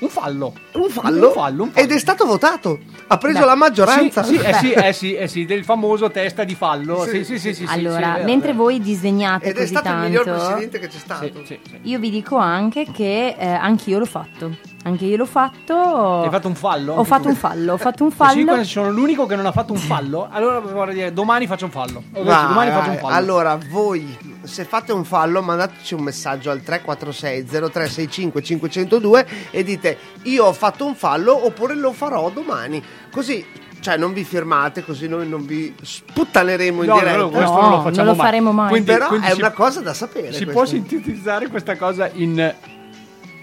Un 0.00 0.08
fallo. 0.08 0.54
un 0.74 0.88
fallo, 0.88 1.26
Un 1.28 1.32
fallo, 1.32 1.64
un 1.64 1.70
fallo. 1.70 1.70
ed 1.74 1.92
è 1.92 1.98
stato 1.98 2.24
votato. 2.26 2.78
Ha 3.06 3.18
preso 3.18 3.40
Beh, 3.40 3.44
la 3.44 3.54
maggioranza. 3.54 4.22
Sì, 4.22 4.38
sì, 4.38 4.42
eh 4.44 4.52
sì, 4.54 4.72
eh 4.72 4.92
sì, 4.92 5.14
eh 5.14 5.28
sì, 5.28 5.44
del 5.44 5.64
famoso 5.64 6.10
testa 6.10 6.44
di 6.44 6.54
fallo. 6.54 7.04
Sì, 7.04 7.24
sì, 7.24 7.38
sì, 7.38 7.54
sì. 7.54 7.66
sì, 7.66 7.66
Allora, 7.68 8.14
sì, 8.16 8.20
è 8.20 8.24
mentre 8.24 8.52
voi 8.52 8.80
disegnate 8.80 9.46
Ed 9.46 9.56
è 9.56 9.58
così 9.60 9.66
stato 9.68 9.88
il 9.90 9.96
miglior 9.96 10.24
presidente 10.24 10.78
che 10.78 10.86
c'è 10.88 10.98
stato. 10.98 11.26
Sì, 11.26 11.44
sì, 11.44 11.60
sì. 11.68 11.78
io 11.82 11.98
vi 11.98 12.10
dico 12.10 12.36
anche 12.36 12.86
che 12.90 13.34
eh, 13.38 13.46
anch'io 13.46 13.98
l'ho 13.98 14.06
fatto. 14.06 14.56
Anche 14.82 15.04
io 15.04 15.16
l'ho 15.18 15.26
fatto. 15.26 15.74
Hai 16.22 16.30
fatto 16.30 16.48
un 16.48 16.54
fallo? 16.54 16.94
Ho 16.94 17.04
fatto 17.04 17.28
un 17.28 17.34
fallo, 17.34 17.74
ho 17.74 17.76
fatto 17.76 18.02
un 18.04 18.08
Eh 18.08 18.12
sì, 18.12 18.16
fallo. 18.16 18.44
quando 18.46 18.64
sono 18.64 18.90
l'unico 18.90 19.26
che 19.26 19.36
non 19.36 19.44
ha 19.44 19.52
fatto 19.52 19.72
un 19.74 19.78
fallo, 19.78 20.26
allora 20.30 20.58
vorrei 20.60 20.94
dire 20.94 21.12
domani 21.12 21.46
faccio 21.46 21.66
un 21.66 21.70
fallo. 21.70 22.02
Ok, 22.12 22.24
Vai, 22.24 22.46
domani 22.48 22.70
faccio 22.70 22.86
vai. 22.86 22.94
un 22.94 23.00
fallo. 23.00 23.14
Allora, 23.14 23.58
voi 23.68 24.16
se 24.42 24.64
fate 24.64 24.92
un 24.92 25.04
fallo, 25.04 25.42
mandateci 25.42 25.92
un 25.92 26.02
messaggio 26.02 26.50
al 26.50 26.62
346 26.62 27.44
0365 27.46 28.42
502 28.42 29.26
e 29.50 29.62
dite 29.62 29.98
io 30.22 30.46
ho 30.46 30.52
fatto 30.54 30.86
un 30.86 30.94
fallo 30.94 31.44
oppure 31.44 31.74
lo 31.74 31.92
farò 31.92 32.30
domani. 32.30 32.82
Così, 33.12 33.44
cioè 33.80 33.98
non 33.98 34.14
vi 34.14 34.24
firmate, 34.24 34.82
così 34.82 35.08
noi 35.08 35.28
non 35.28 35.44
vi 35.44 35.74
sputtaneremo 35.80 36.82
in 36.82 36.88
No, 36.88 36.94
no, 36.94 37.00
diretta. 37.00 37.18
no, 37.18 37.28
questo 37.28 37.50
No, 37.52 37.60
non 37.60 37.68
lo 37.68 37.74
non 37.76 37.84
facciamo 37.84 38.10
lo 38.10 38.16
mai. 38.16 38.24
faremo 38.26 38.52
mai. 38.52 38.68
Quindi, 38.70 38.92
Però 38.92 39.06
quindi 39.08 39.26
è 39.26 39.30
si, 39.32 39.38
una 39.40 39.50
cosa 39.52 39.80
da 39.82 39.92
sapere. 39.92 40.32
si 40.32 40.44
questa. 40.44 40.52
può 40.52 40.64
sintetizzare 40.64 41.48
questa 41.48 41.76
cosa 41.76 42.08
in 42.14 42.54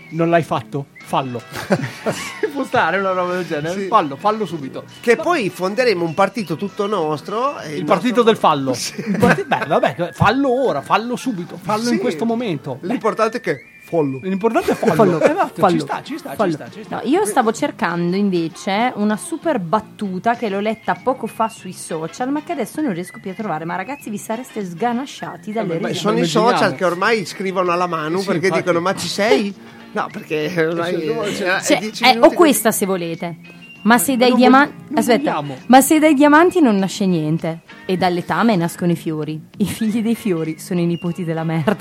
non 0.09 0.29
l'hai 0.29 0.43
fatto? 0.43 0.87
Fallo. 1.07 1.41
si 2.41 2.47
può 2.51 2.63
stare 2.63 2.97
una 2.97 3.11
roba 3.11 3.33
del 3.35 3.47
genere? 3.47 3.79
Sì. 3.81 3.87
Fallo, 3.87 4.15
fallo 4.17 4.45
subito. 4.45 4.83
Che 4.99 5.15
poi 5.15 5.49
fonderemo 5.49 6.03
un 6.03 6.13
partito 6.13 6.55
tutto 6.55 6.85
nostro. 6.87 7.59
e 7.59 7.75
Il 7.77 7.85
partito 7.85 8.23
nostro- 8.23 8.23
del 8.23 8.37
fallo. 8.37 8.73
Sì. 8.73 8.99
Il 9.07 9.17
parti- 9.17 9.43
Beh, 9.45 9.65
vabbè, 9.67 10.09
fallo 10.13 10.65
ora, 10.67 10.81
fallo 10.81 11.15
subito, 11.15 11.57
fallo 11.61 11.87
in 11.89 11.95
Sì. 11.95 11.99
questo 11.99 12.25
momento. 12.25 12.77
Beh, 12.81 12.87
L'importante 12.87 13.37
è 13.37 13.39
che 13.39 13.63
fallo. 13.83 14.19
L'importante 14.21 14.71
è 14.71 14.75
fallo. 14.75 14.93
Fallo, 14.95 15.21
Esatto, 15.21 15.61
fallo, 15.61 15.71
ci 15.71 15.79
sta, 15.79 16.01
ci 16.03 16.17
sta, 16.17 16.33
fallo. 16.33 16.49
ci 16.51 16.57
sta, 16.57 16.69
ci 16.71 16.83
sta. 16.83 16.95
No, 16.97 17.01
io 17.09 17.25
stavo 17.25 17.53
cercando 17.53 18.17
invece 18.17 18.91
una 18.95 19.15
super 19.15 19.59
battuta 19.59 20.35
che 20.35 20.49
l'ho 20.49 20.59
letta 20.59 20.99
poco 21.01 21.25
fa 21.27 21.47
sui 21.47 21.71
social, 21.71 22.29
ma 22.31 22.43
che 22.43 22.51
adesso 22.51 22.81
non 22.81 22.91
riesco 22.91 23.19
più 23.21 23.31
a 23.31 23.33
trovare. 23.33 23.63
Ma 23.63 23.77
ragazzi, 23.77 24.09
vi 24.09 24.17
sareste 24.17 24.65
sganasciati 24.65 25.53
dalle 25.53 25.75
Eh, 25.75 25.77
beh, 25.77 25.87
Beh, 25.87 25.93
sono 25.93 26.17
i 26.19 26.25
social 26.25 26.75
che 26.75 26.83
ormai 26.83 27.25
scrivono 27.25 27.71
alla 27.71 27.87
mano 27.87 28.19
Sì, 28.19 28.25
perché 28.25 28.47
infatti. 28.47 28.63
dicono 28.63 28.81
ma 28.81 28.93
ci 28.93 29.07
sei? 29.07 29.55
No, 29.93 30.07
perché 30.11 30.53
ormai 30.57 30.93
Cioè, 31.35 31.55
eh, 31.57 31.63
Cioè, 31.63 31.77
è 31.77 31.79
dieci 31.79 32.03
eh, 32.03 32.07
minuti 32.09 32.25
o 32.25 32.29
che- 32.29 32.35
questa 32.35 32.71
se 32.71 32.85
volete. 32.85 33.35
Ma 33.83 33.97
se 33.97 34.17
dai 34.17 34.33
diamanti. 34.33 34.73
Aspetta, 34.95 35.35
vogliamo. 35.39 35.55
ma 35.67 35.81
se 35.81 35.99
dai 35.99 36.13
diamanti 36.13 36.59
non 36.61 36.75
nasce 36.75 37.05
niente. 37.05 37.61
E 37.85 37.95
dall'etame 37.95 38.55
nascono 38.55 38.91
i 38.91 38.95
fiori. 38.95 39.39
I 39.57 39.65
figli 39.65 40.01
dei 40.01 40.15
fiori 40.15 40.59
sono 40.59 40.79
i 40.81 40.85
nipoti 40.85 41.23
della 41.23 41.43
merda. 41.43 41.77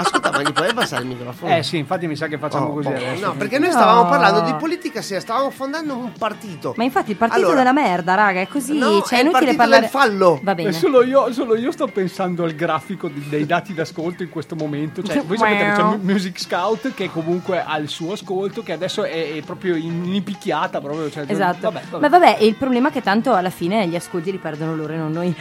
Ascolta, 0.00 0.30
ma 0.30 0.42
gli 0.42 0.52
puoi 0.52 0.68
abbassare 0.68 1.02
il 1.02 1.08
microfono? 1.08 1.54
Eh 1.56 1.62
sì, 1.62 1.76
infatti 1.78 2.06
mi 2.06 2.16
sa 2.16 2.26
che 2.26 2.38
facciamo 2.38 2.66
Oh, 2.66 2.72
così 2.74 2.88
oh, 2.88 2.94
adesso. 2.94 3.26
No, 3.26 3.32
perché 3.34 3.58
noi 3.58 3.68
No. 3.68 3.74
stavamo 3.74 4.08
parlando 4.08 4.40
di 4.40 4.54
politica, 4.54 5.00
sì, 5.02 5.18
stavamo 5.20 5.50
fondando 5.50 5.96
un 5.96 6.12
partito. 6.12 6.74
Ma 6.76 6.84
infatti 6.84 7.10
il 7.12 7.16
partito 7.16 7.40
Allora, 7.40 7.58
della 7.58 7.72
merda, 7.72 8.14
raga, 8.14 8.40
è 8.40 8.48
così. 8.48 8.76
No, 8.78 9.02
cioè, 9.02 9.18
è 9.18 9.20
il 9.22 9.26
inutile 9.28 9.30
partito 9.32 9.56
parlare. 9.56 9.80
del 9.82 9.90
fallo. 9.90 10.40
Va 10.42 10.54
bene. 10.54 10.72
solo 10.72 11.02
io, 11.02 11.32
solo 11.32 11.56
io 11.56 11.70
sto 11.72 11.86
pensando 11.86 12.44
al 12.44 12.52
grafico 12.54 13.08
di- 13.08 13.28
dei 13.28 13.46
dati 13.46 13.74
d'ascolto 13.74 14.22
in 14.22 14.28
questo 14.28 14.54
momento. 14.56 15.02
Cioè, 15.02 15.22
voi 15.22 15.36
sapete 15.38 15.64
che 15.64 15.72
c'è 15.72 15.82
Mu- 15.82 15.98
Music 16.02 16.40
Scout 16.40 16.94
che 16.94 17.10
comunque 17.10 17.62
ha 17.64 17.76
il 17.78 17.88
suo 17.88 18.12
ascolto, 18.12 18.62
che 18.62 18.72
adesso 18.72 19.04
è, 19.04 19.34
è 19.34 19.42
proprio 19.42 19.76
in, 19.76 20.04
in 20.14 20.22
picchiata. 20.22 20.80
Proprio, 20.80 21.10
cioè, 21.10 21.24
Esatto. 21.26 21.70
Vabbè, 21.70 21.82
vabbè. 21.90 22.08
Ma 22.08 22.18
vabbè, 22.18 22.38
il 22.42 22.54
problema 22.56 22.88
è 22.88 22.92
che 22.92 23.02
tanto 23.02 23.34
alla 23.34 23.50
fine 23.50 23.86
gli 23.86 23.96
ascolti 23.96 24.30
li 24.30 24.38
perdono 24.38 24.74
loro 24.76 24.92
e 24.92 24.96
non 24.96 25.10
noi. 25.12 25.34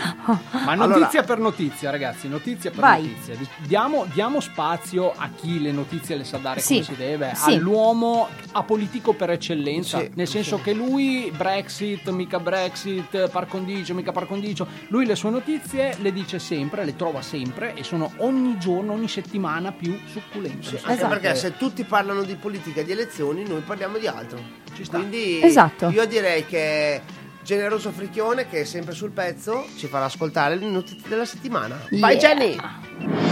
Ma 0.65 0.75
notizia 0.75 1.23
per 1.23 1.39
notizia, 1.39 1.89
ragazzi, 1.89 2.27
notizia 2.27 2.69
per 2.71 2.79
Vai. 2.79 3.01
notizia. 3.03 3.35
Diamo, 3.57 4.05
diamo 4.13 4.39
spazio 4.51 5.13
a 5.15 5.29
chi 5.35 5.61
le 5.61 5.71
notizie 5.71 6.15
le 6.15 6.23
sa 6.23 6.37
dare 6.37 6.59
Sì, 6.59 6.73
come 6.75 6.85
si 6.85 6.95
deve, 6.95 7.33
sì. 7.35 7.53
all'uomo 7.53 8.27
apolitico 8.53 9.13
per 9.13 9.29
eccellenza. 9.31 9.99
Sì, 9.99 10.11
nel 10.15 10.27
senso 10.27 10.59
che 10.61 10.73
lui, 10.73 11.31
Brexit, 11.35 12.09
mica 12.09 12.39
Brexit, 12.39 13.29
par 13.29 13.47
condicio, 13.47 13.93
mica 13.93 14.11
par 14.11 14.25
condicio, 14.27 14.67
lui 14.87 15.05
le 15.05 15.15
sue 15.15 15.29
notizie 15.29 15.95
le 15.99 16.11
dice 16.11 16.39
sempre, 16.39 16.83
le 16.85 16.95
trova 16.95 17.21
sempre 17.21 17.73
e 17.75 17.83
sono 17.83 18.11
ogni 18.17 18.57
giorno, 18.59 18.93
ogni 18.93 19.07
settimana 19.07 19.71
più 19.71 19.97
succulente. 20.05 20.77
Anche 20.77 20.91
Esatto. 20.93 21.07
perché 21.07 21.35
se 21.35 21.57
tutti 21.57 21.83
parlano 21.83 22.23
di 22.23 22.35
politica 22.35 22.81
e 22.81 22.83
di 22.85 22.91
elezioni, 22.91 23.43
noi 23.47 23.61
parliamo 23.61 23.97
di 23.97 24.07
altro. 24.07 24.39
Ci 24.75 24.83
sta. 24.83 24.97
Quindi 24.97 25.41
Esatto. 25.41 25.89
io 25.89 26.05
direi 26.05 26.45
che 26.45 27.01
Generoso 27.43 27.91
Fricchione, 27.91 28.47
che 28.47 28.61
è 28.61 28.63
sempre 28.63 28.93
sul 28.93 29.11
pezzo, 29.11 29.65
ci 29.77 29.87
farà 29.87 30.05
ascoltare 30.05 30.55
le 30.55 30.65
notizie 30.69 31.07
della 31.09 31.25
settimana. 31.25 31.79
Vai 31.91 32.17
Yeah. 32.17 32.35
Jenny! 32.35 33.28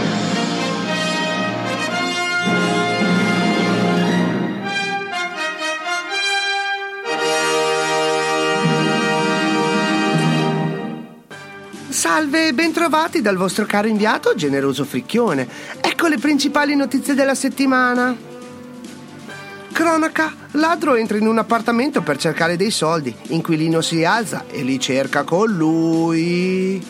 Salve 11.98 12.46
e 12.46 12.54
bentrovati 12.54 13.20
dal 13.20 13.34
vostro 13.34 13.66
caro 13.66 13.88
inviato 13.88 14.36
Generoso 14.36 14.84
Fricchione. 14.84 15.48
Ecco 15.80 16.06
le 16.06 16.16
principali 16.16 16.76
notizie 16.76 17.12
della 17.12 17.34
settimana. 17.34 18.16
Cronaca, 19.72 20.32
ladro 20.52 20.94
entra 20.94 21.16
in 21.16 21.26
un 21.26 21.38
appartamento 21.38 22.00
per 22.02 22.16
cercare 22.16 22.54
dei 22.54 22.70
soldi, 22.70 23.12
inquilino 23.30 23.80
si 23.80 24.04
alza 24.04 24.44
e 24.48 24.62
li 24.62 24.78
cerca 24.78 25.24
con 25.24 25.50
lui. 25.50 26.80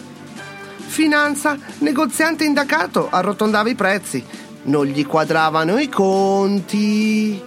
Finanza, 0.77 1.57
negoziante 1.79 2.45
indagato, 2.45 3.09
arrotondava 3.09 3.71
i 3.71 3.75
prezzi, 3.75 4.23
non 4.65 4.85
gli 4.85 5.07
quadravano 5.07 5.79
i 5.79 5.89
conti. 5.89 7.43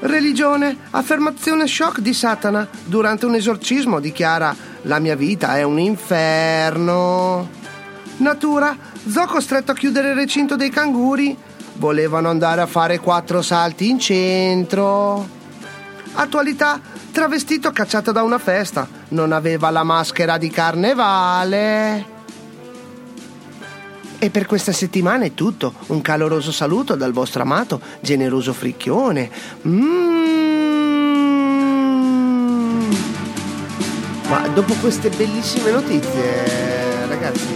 Religione, 0.00 0.76
affermazione 0.90 1.66
shock 1.66 2.00
di 2.00 2.12
Satana, 2.12 2.68
durante 2.84 3.24
un 3.24 3.36
esorcismo 3.36 4.00
dichiara 4.00 4.74
la 4.86 4.98
mia 4.98 5.16
vita 5.16 5.56
è 5.56 5.62
un 5.62 5.78
inferno. 5.78 7.48
Natura, 8.18 8.76
zoo 9.08 9.26
costretto 9.26 9.72
a 9.72 9.74
chiudere 9.74 10.10
il 10.10 10.14
recinto 10.14 10.56
dei 10.56 10.70
canguri, 10.70 11.36
volevano 11.74 12.28
andare 12.28 12.60
a 12.60 12.66
fare 12.66 12.98
quattro 12.98 13.42
salti 13.42 13.88
in 13.90 13.98
centro. 13.98 15.34
Attualità, 16.14 16.80
travestito 17.12 17.70
cacciato 17.72 18.12
da 18.12 18.22
una 18.22 18.38
festa, 18.38 18.88
non 19.08 19.32
aveva 19.32 19.70
la 19.70 19.82
maschera 19.82 20.38
di 20.38 20.48
carnevale. 20.48 22.14
E 24.18 24.30
per 24.30 24.46
questa 24.46 24.72
settimana 24.72 25.24
è 25.24 25.34
tutto. 25.34 25.74
Un 25.88 26.00
caloroso 26.00 26.50
saluto 26.52 26.94
dal 26.94 27.12
vostro 27.12 27.42
amato, 27.42 27.80
generoso 28.00 28.54
fricchione. 28.54 29.30
Mm. 29.66 30.75
Ma 34.28 34.48
dopo 34.48 34.74
queste 34.74 35.08
bellissime 35.08 35.70
notizie, 35.70 37.06
ragazzi, 37.06 37.46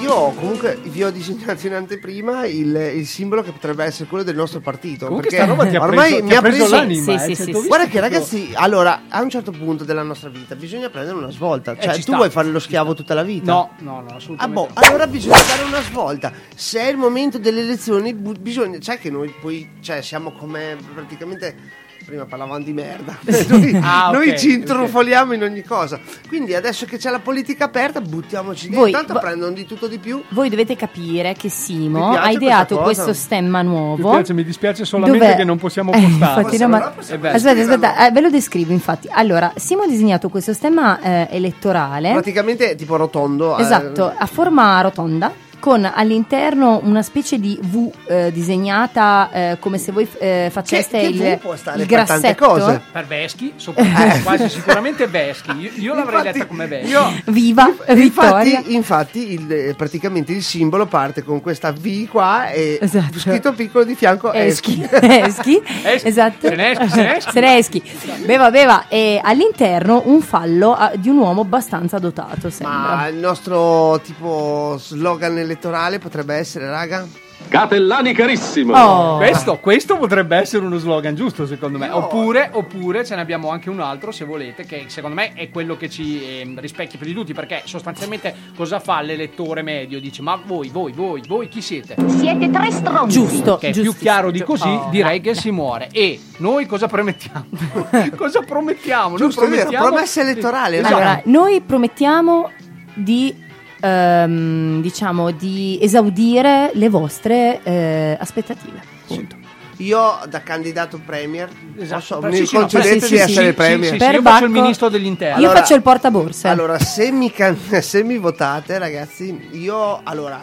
io 0.00 0.30
comunque 0.32 0.76
vi 0.82 1.04
ho 1.04 1.10
disegnato 1.12 1.66
in 1.68 1.74
anteprima 1.74 2.46
il, 2.46 2.74
il 2.96 3.06
simbolo 3.06 3.42
che 3.44 3.52
potrebbe 3.52 3.84
essere 3.84 4.08
quello 4.08 4.24
del 4.24 4.34
nostro 4.34 4.58
partito. 4.58 5.06
Comunque 5.06 5.28
perché 5.30 5.44
sta 5.44 5.54
roba 5.54 5.68
ti 5.70 5.76
ha 5.76 5.82
ormai 5.82 6.08
preso- 6.10 6.24
mi 6.24 6.34
ha 6.34 6.38
ha 6.38 6.40
preso 6.42 6.56
preso, 6.56 6.74
l'anima, 6.74 7.18
Sì, 7.18 7.30
eh, 7.30 7.34
sì, 7.36 7.44
cioè, 7.52 7.54
sì. 7.62 7.66
Guarda 7.68 7.86
che 7.86 8.00
ragazzi, 8.00 8.50
allora, 8.54 9.02
a 9.08 9.22
un 9.22 9.30
certo 9.30 9.52
punto 9.52 9.84
della 9.84 10.02
nostra 10.02 10.28
vita 10.30 10.56
bisogna 10.56 10.90
prendere 10.90 11.16
una 11.16 11.30
svolta. 11.30 11.76
Cioè, 11.76 11.90
Eh, 11.90 11.94
ci 11.94 12.00
tu 12.00 12.08
sta. 12.08 12.16
vuoi 12.16 12.30
fare 12.30 12.48
lo 12.48 12.58
schiavo 12.58 12.92
tutta 12.94 13.14
la 13.14 13.22
vita? 13.22 13.52
No, 13.52 13.70
no, 13.78 14.00
no, 14.00 14.06
Ah, 14.10 14.14
assolutamente. 14.16 14.60
boh, 14.60 14.66
no. 14.66 14.80
allora 14.86 15.06
bisogna 15.06 15.36
dare 15.46 15.62
una 15.62 15.80
svolta. 15.82 16.32
Se 16.56 16.80
è 16.80 16.88
il 16.90 16.96
momento 16.96 17.38
delle 17.38 17.60
elezioni, 17.60 18.14
bisogna. 18.14 18.78
Sai 18.80 18.98
che 18.98 19.10
noi 19.10 19.32
poi, 19.40 19.70
cioè, 19.80 20.02
siamo 20.02 20.32
come 20.32 20.76
praticamente. 20.92 21.78
Prima 22.10 22.24
parlavamo 22.24 22.58
di 22.64 22.72
merda. 22.72 23.16
noi 23.50 23.78
Ah, 23.80 24.08
ok, 24.08 24.14
noi 24.16 24.36
ci 24.36 24.52
intrufoliamo 24.54 25.32
in 25.32 25.44
ogni 25.44 25.62
cosa. 25.62 26.00
Quindi 26.26 26.56
adesso 26.56 26.84
che 26.84 26.96
c'è 26.96 27.08
la 27.08 27.20
politica 27.20 27.66
aperta, 27.66 28.00
buttiamoci 28.00 28.64
dentro. 28.64 28.80
Voi- 28.82 28.90
Tanto 28.90 29.12
vo- 29.12 29.20
prendono 29.20 29.52
di 29.52 29.64
tutto 29.64 29.86
di 29.86 29.98
più. 29.98 30.20
Voi 30.30 30.48
dovete 30.48 30.74
capire 30.74 31.34
che 31.34 31.44
Mi 31.44 31.50
Simo 31.50 32.10
ha 32.16 32.28
ideato 32.30 32.78
questo 32.78 33.12
stemma 33.12 33.62
Mi 33.62 33.68
nuovo. 33.68 34.10
piace, 34.10 34.32
mi 34.32 34.42
dispiace 34.42 34.84
solamente 34.84 35.24
Dov'è? 35.24 35.36
che 35.36 35.44
non 35.44 35.56
possiamo 35.58 35.92
Eh, 35.92 35.98
infatti, 36.00 36.58
no, 36.58 36.66
ma- 36.66 36.76
allora 36.78 36.94
aspetta, 36.98 37.30
aspetta, 37.30 38.06
eh, 38.08 38.10
ve 38.10 38.20
lo 38.20 38.30
descrivo 38.30 38.72
infatti. 38.72 39.06
Allora, 39.08 39.52
Simo 39.54 39.82
ha 39.82 39.86
disegnato 39.86 40.28
questo 40.30 40.52
stemma 40.52 41.00
eh, 41.00 41.28
elettorale. 41.30 42.10
Praticamente 42.10 42.74
tipo 42.74 42.96
rotondo. 42.96 43.56
eh, 43.56 43.62
Esatto, 43.62 44.12
a 44.16 44.26
forma 44.26 44.80
rotonda 44.80 45.32
con 45.60 45.88
all'interno 45.92 46.80
una 46.82 47.02
specie 47.02 47.38
di 47.38 47.58
V 47.62 47.90
eh, 48.06 48.32
disegnata 48.32 49.28
eh, 49.32 49.56
come 49.60 49.78
se 49.78 49.92
voi 49.92 50.08
eh, 50.18 50.48
faceste 50.50 50.98
che 50.98 51.06
il, 51.06 51.18
V 51.18 51.38
può 51.38 51.54
stare 51.56 51.80
il 51.82 51.86
per 51.86 52.04
tante 52.06 52.34
grassetto. 52.34 52.46
cose. 52.46 52.80
Per 52.90 53.06
Veschi, 53.06 53.52
soprattutto, 53.56 54.18
quasi 54.22 54.48
sicuramente 54.48 55.06
Veschi. 55.06 55.50
Io, 55.56 55.70
io 55.76 55.94
l'avrei 55.94 56.16
Infatti, 56.18 56.38
letta 56.38 56.46
come 56.48 56.66
Veschi. 56.66 56.90
io- 56.90 57.12
Viva 57.26 57.70
Vittoria! 57.88 58.58
Infatti, 58.58 58.74
infatti 58.74 59.32
il, 59.32 59.52
eh, 59.52 59.74
praticamente 59.76 60.32
il 60.32 60.42
simbolo 60.42 60.86
parte 60.86 61.22
con 61.22 61.40
questa 61.40 61.72
V 61.72 62.08
qua 62.08 62.48
e 62.50 62.78
Esatto. 62.80 63.18
scritto 63.18 63.52
piccolo 63.52 63.84
di 63.84 63.94
fianco 63.94 64.32
Eschi, 64.32 64.82
eschi. 64.82 65.06
eschi, 65.06 65.62
Eschi. 65.84 66.08
esatto. 66.08 66.48
Se 66.48 66.54
ne 66.54 66.70
eschi, 66.72 66.88
se 66.88 67.02
ne 67.02 67.16
eschi. 67.16 67.30
Se 67.32 67.40
ne 67.40 67.56
eschi. 67.58 67.82
Beva, 68.24 68.50
beva. 68.50 68.84
E 68.88 69.20
all'interno 69.22 70.02
un 70.06 70.20
fallo 70.22 70.74
ah, 70.74 70.92
di 70.94 71.08
un 71.08 71.18
uomo 71.18 71.42
abbastanza 71.42 71.98
dotato, 71.98 72.50
sembra. 72.50 72.78
Ma 72.96 73.06
il 73.08 73.16
nostro 73.16 74.00
tipo 74.04 74.76
slogan 74.78 75.34
elettorale 75.50 75.98
potrebbe 75.98 76.34
essere, 76.34 76.68
raga? 76.68 77.06
Catellani 77.48 78.12
carissimo! 78.12 78.76
Oh. 78.76 79.16
Questo, 79.16 79.58
questo 79.58 79.96
potrebbe 79.96 80.36
essere 80.36 80.64
uno 80.64 80.76
slogan 80.78 81.16
giusto 81.16 81.46
secondo 81.46 81.78
me. 81.78 81.88
No. 81.88 81.96
Oppure, 81.96 82.48
oppure 82.52 83.04
ce 83.04 83.16
ne 83.16 83.22
abbiamo 83.22 83.48
anche 83.50 83.70
un 83.70 83.80
altro 83.80 84.12
se 84.12 84.24
volete, 84.24 84.64
che 84.66 84.84
secondo 84.86 85.16
me 85.16 85.32
è 85.32 85.50
quello 85.50 85.76
che 85.76 85.88
ci 85.90 86.22
ehm, 86.40 86.60
rispecchia 86.60 86.98
più 86.98 87.08
di 87.08 87.14
tutti, 87.14 87.32
perché 87.32 87.62
sostanzialmente 87.64 88.34
cosa 88.54 88.78
fa 88.78 89.00
l'elettore 89.00 89.62
medio? 89.62 89.98
Dice 89.98 90.22
ma 90.22 90.40
voi, 90.44 90.68
voi, 90.68 90.92
voi, 90.92 91.22
voi 91.26 91.48
chi 91.48 91.60
siete? 91.60 91.96
Siete 92.06 92.50
tre 92.50 92.70
stronzi. 92.70 93.18
Giusto, 93.18 93.56
Che 93.56 93.68
è 93.68 93.72
giusto. 93.72 93.90
più 93.90 94.00
chiaro 94.00 94.30
di 94.30 94.42
così, 94.44 94.68
Oh, 94.68 94.88
direi 94.90 95.20
che 95.20 95.34
si 95.34 95.50
muore. 95.50 95.88
E 95.90 96.20
noi 96.36 96.66
cosa 96.66 96.86
promettiamo? 96.86 97.46
cosa 98.16 98.42
promettiamo? 98.42 99.08
Noi 99.08 99.18
Giusto, 99.18 99.40
è 99.40 99.48
vero, 99.48 99.56
promettiamo- 99.62 99.86
promessa 99.86 100.20
elettorale, 100.20 100.78
Esatto. 100.78 100.94
Allora, 100.94 101.22
noi 101.24 101.60
promettiamo 101.62 102.50
di 102.94 103.48
ehm, 103.80 104.80
diciamo 104.80 105.30
di 105.30 105.78
esaudire 105.80 106.70
le 106.74 106.88
vostre 106.88 107.60
eh, 107.62 108.16
aspettative. 108.20 108.80
Punto. 109.06 109.36
Io 109.78 110.18
da 110.28 110.42
candidato 110.42 111.00
premier 111.04 111.48
Esatto. 111.78 112.18
posso- 112.20 112.22
mi 112.28 112.44
sì, 112.46 112.54
no, 112.54 112.60
concedete 112.60 113.00
sì, 113.00 113.00
di 113.00 113.06
sì, 113.06 113.22
essere 113.22 113.46
sì, 113.48 113.52
premier? 113.54 113.84
sì, 113.92 113.98
sì, 113.98 114.04
Per 114.04 114.14
io 114.14 114.20
faccio 114.22 114.44
il 114.44 114.50
ministro 114.50 114.88
degli 114.90 115.06
interni. 115.06 115.40
Io 115.40 115.46
Allora- 115.46 115.60
faccio 115.64 115.74
il 115.74 115.82
portaborse. 115.82 116.48
Allora, 116.48 116.78
se 116.78 117.10
mi, 117.10 117.30
can- 117.32 117.56
se 117.80 118.02
mi 118.04 118.18
votate, 118.18 118.76
ragazzi, 118.78 119.48
io 119.52 120.00
allora 120.04 120.38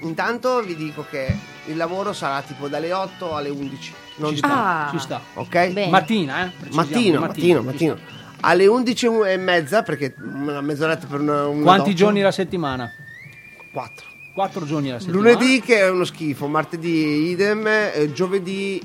intanto 0.00 0.62
vi 0.62 0.74
dico 0.76 1.04
che 1.10 1.26
il 1.66 1.76
lavoro 1.76 2.14
sarà 2.14 2.40
tipo 2.40 2.68
dalle 2.68 2.90
8 2.92 3.34
alle 3.36 3.50
11. 3.50 3.92
Non 4.16 4.30
ci 4.32 4.38
sta, 4.38 4.86
Ah. 4.86 4.90
ci 4.90 4.98
sta. 4.98 5.20
ok? 5.34 5.68
Bene. 5.72 5.88
Mattina, 5.90 6.44
eh? 6.46 6.50
Mattino, 6.70 7.20
mattino, 7.20 7.60
ci 7.60 7.64
mattino. 7.66 7.96
Alle 8.40 8.66
11 8.66 9.06
e 9.26 9.36
mezza, 9.36 9.82
perché 9.82 10.14
una 10.18 10.60
mezz'oretta 10.60 11.06
per 11.06 11.20
una, 11.20 11.46
una 11.46 11.62
Quanti 11.62 11.90
doccia. 11.90 12.04
giorni 12.04 12.20
la 12.22 12.32
settimana? 12.32 12.90
4. 13.72 14.06
Quattro 14.32 14.64
giorni 14.64 14.90
alla 14.90 14.98
settimana. 15.00 15.22
Lunedì 15.30 15.60
che 15.60 15.78
è 15.78 15.88
uno 15.90 16.04
schifo, 16.04 16.46
martedì 16.46 17.28
idem, 17.30 17.66
eh, 17.66 18.10
giovedì 18.14 18.80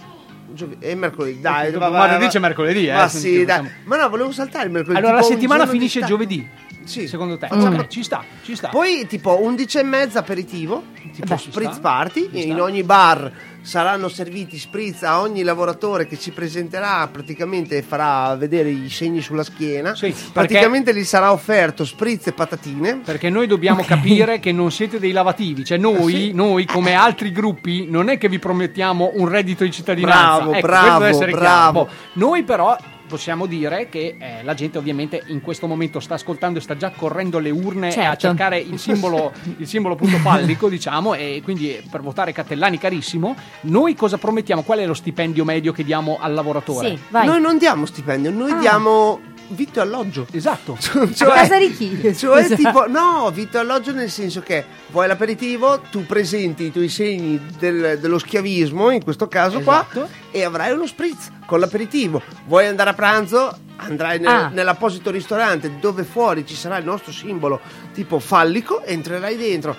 e 0.79 0.95
mercoledì. 0.95 1.39
Dai, 1.39 1.71
Dopo 1.71 1.85
va- 1.85 1.89
va- 1.91 1.97
martedì 1.99 2.27
c'è 2.27 2.39
mercoledì, 2.39 2.87
eh, 2.87 2.93
Ma 2.93 3.07
sì, 3.07 3.45
dai. 3.45 3.57
facciamo- 3.57 3.69
Ma 3.85 3.97
no, 3.97 4.09
volevo 4.09 4.31
saltare 4.31 4.65
il 4.65 4.71
mercoledì. 4.71 4.99
Allora 5.03 5.19
la 5.19 5.23
settimana 5.25 5.65
finisce 5.67 6.03
giovedì. 6.03 6.47
Sì. 6.83 7.07
Secondo 7.07 7.37
te? 7.37 7.47
Facciamo- 7.47 7.77
Ok, 7.79 7.87
ci 7.87 8.03
sta, 8.03 8.23
ci 8.43 8.55
sta. 8.55 8.67
Poi 8.69 9.07
tipo 9.07 9.41
11 9.41 9.79
e 9.79 9.83
mezza 9.83 10.19
aperitivo, 10.19 10.83
tipo 11.13 11.33
Beh, 11.33 11.37
spritz 11.39 11.79
party, 11.79 12.29
in 12.33 12.59
ogni 12.61 12.83
bar 12.83 13.31
saranno 13.65 14.09
serviti 14.09 14.59
spritz 14.59 15.03
a 15.03 15.21
ogni 15.21 15.41
lavoratore 15.41 16.05
che 16.05 16.19
ci 16.19 16.31
presenterà 16.31 17.07
praticamente 17.11 17.81
farà 17.81 18.35
vedere 18.35 18.69
i 18.69 18.89
segni 18.89 19.21
sulla 19.21 19.43
schiena. 19.43 19.95
Sì, 19.95 20.13
praticamente 20.31 20.95
gli 20.95 21.03
sarà 21.03 21.31
offerto 21.31 21.83
spritz 21.83 22.27
e 22.27 22.31
patatine. 22.31 23.01
Perché 23.03 23.29
noi 23.29 23.47
dobbiamo 23.47 23.83
capire 23.83 24.39
che 24.39 24.51
non 24.51 24.71
siete 24.71 24.99
dei 24.99 25.11
lavativi, 25.11 25.65
cioè 25.65 25.77
noi, 25.77 26.31
noi 26.33 26.65
come 26.65 26.93
altri 26.93 27.31
gruppi 27.31 27.87
non 27.89 28.09
è 28.09 28.17
che 28.17 28.29
vi 28.29 28.39
promettiamo 28.39 29.13
un 29.15 29.27
reddito 29.27 29.63
di 29.63 29.71
cittadinanza. 29.71 30.37
Bravo, 30.37 30.53
Ecco, 30.53 30.67
bravo, 30.67 31.17
bravo. 31.17 31.85
chiaro. 31.85 31.89
Noi 32.13 32.43
però 32.43 32.77
possiamo 33.07 33.45
dire 33.45 33.87
che 33.89 34.15
eh, 34.19 34.43
la 34.43 34.53
gente 34.53 34.77
ovviamente 34.77 35.23
in 35.27 35.41
questo 35.41 35.67
momento 35.67 35.99
sta 35.99 36.15
ascoltando 36.15 36.59
e 36.59 36.61
sta 36.61 36.75
già 36.75 36.91
correndo 36.91 37.39
le 37.39 37.49
urne 37.49 37.87
a 37.87 37.91
Certo. 37.91 38.19
cercare 38.27 38.59
il 38.59 38.79
simbolo, 38.79 39.31
il 39.57 39.67
simbolo 39.67 39.93
appunto 39.95 40.17
pallico, 40.21 40.69
diciamo, 40.69 41.13
e 41.13 41.41
quindi 41.43 41.75
eh, 41.75 41.83
per 41.89 42.01
votare 42.01 42.31
Cattellani 42.31 42.77
carissimo, 42.77 43.35
noi 43.61 43.95
cosa 43.95 44.17
promettiamo? 44.17 44.63
Qual 44.63 44.79
è 44.79 44.85
lo 44.85 44.93
stipendio 44.93 45.43
medio 45.45 45.71
che 45.71 45.83
diamo 45.83 46.17
al 46.19 46.33
lavoratore? 46.33 46.89
Sì. 46.89 46.99
Noi 47.25 47.39
non 47.41 47.57
diamo 47.57 47.85
stipendio, 47.85 48.31
noi 48.31 48.51
Ah. 48.51 48.57
diamo 48.59 49.19
vitto 49.49 49.79
e 49.79 49.81
alloggio. 49.81 50.25
Esatto. 50.31 50.77
A 50.83 51.25
casa 51.25 51.57
di 51.57 51.71
chi? 51.73 51.99
Cioè, 52.15 52.43
Scusa. 52.43 52.55
tipo, 52.55 52.87
no, 52.87 53.29
vitto 53.33 53.57
e 53.57 53.59
alloggio 53.61 53.91
nel 53.91 54.09
senso 54.09 54.41
che 54.41 54.63
vuoi 54.91 55.07
l'aperitivo, 55.07 55.81
tu 55.91 56.05
presenti 56.05 56.63
i 56.65 56.71
tuoi 56.71 56.89
segni 56.89 57.39
del- 57.57 57.97
dello 57.99 58.17
schiavismo, 58.19 58.89
in 58.91 59.03
questo 59.03 59.27
caso 59.27 59.59
Esatto. 59.59 59.99
qua, 60.01 60.07
e 60.31 60.43
avrai 60.43 60.71
uno 60.71 60.85
spritz 60.87 61.29
con 61.45 61.59
l'aperitivo. 61.59 62.21
Vuoi 62.47 62.65
andare 62.67 62.89
a 62.89 62.93
pranzo? 62.93 63.57
Andrai 63.77 64.19
nel- 64.19 64.27
Ah. 64.29 64.47
nell'apposito 64.53 65.11
ristorante 65.11 65.79
dove 65.79 66.03
fuori 66.05 66.45
ci 66.45 66.55
sarà 66.55 66.77
il 66.77 66.85
nostro 66.85 67.11
simbolo 67.11 67.59
tipo 67.93 68.19
fallico, 68.19 68.81
entrerai 68.83 69.35
dentro, 69.35 69.75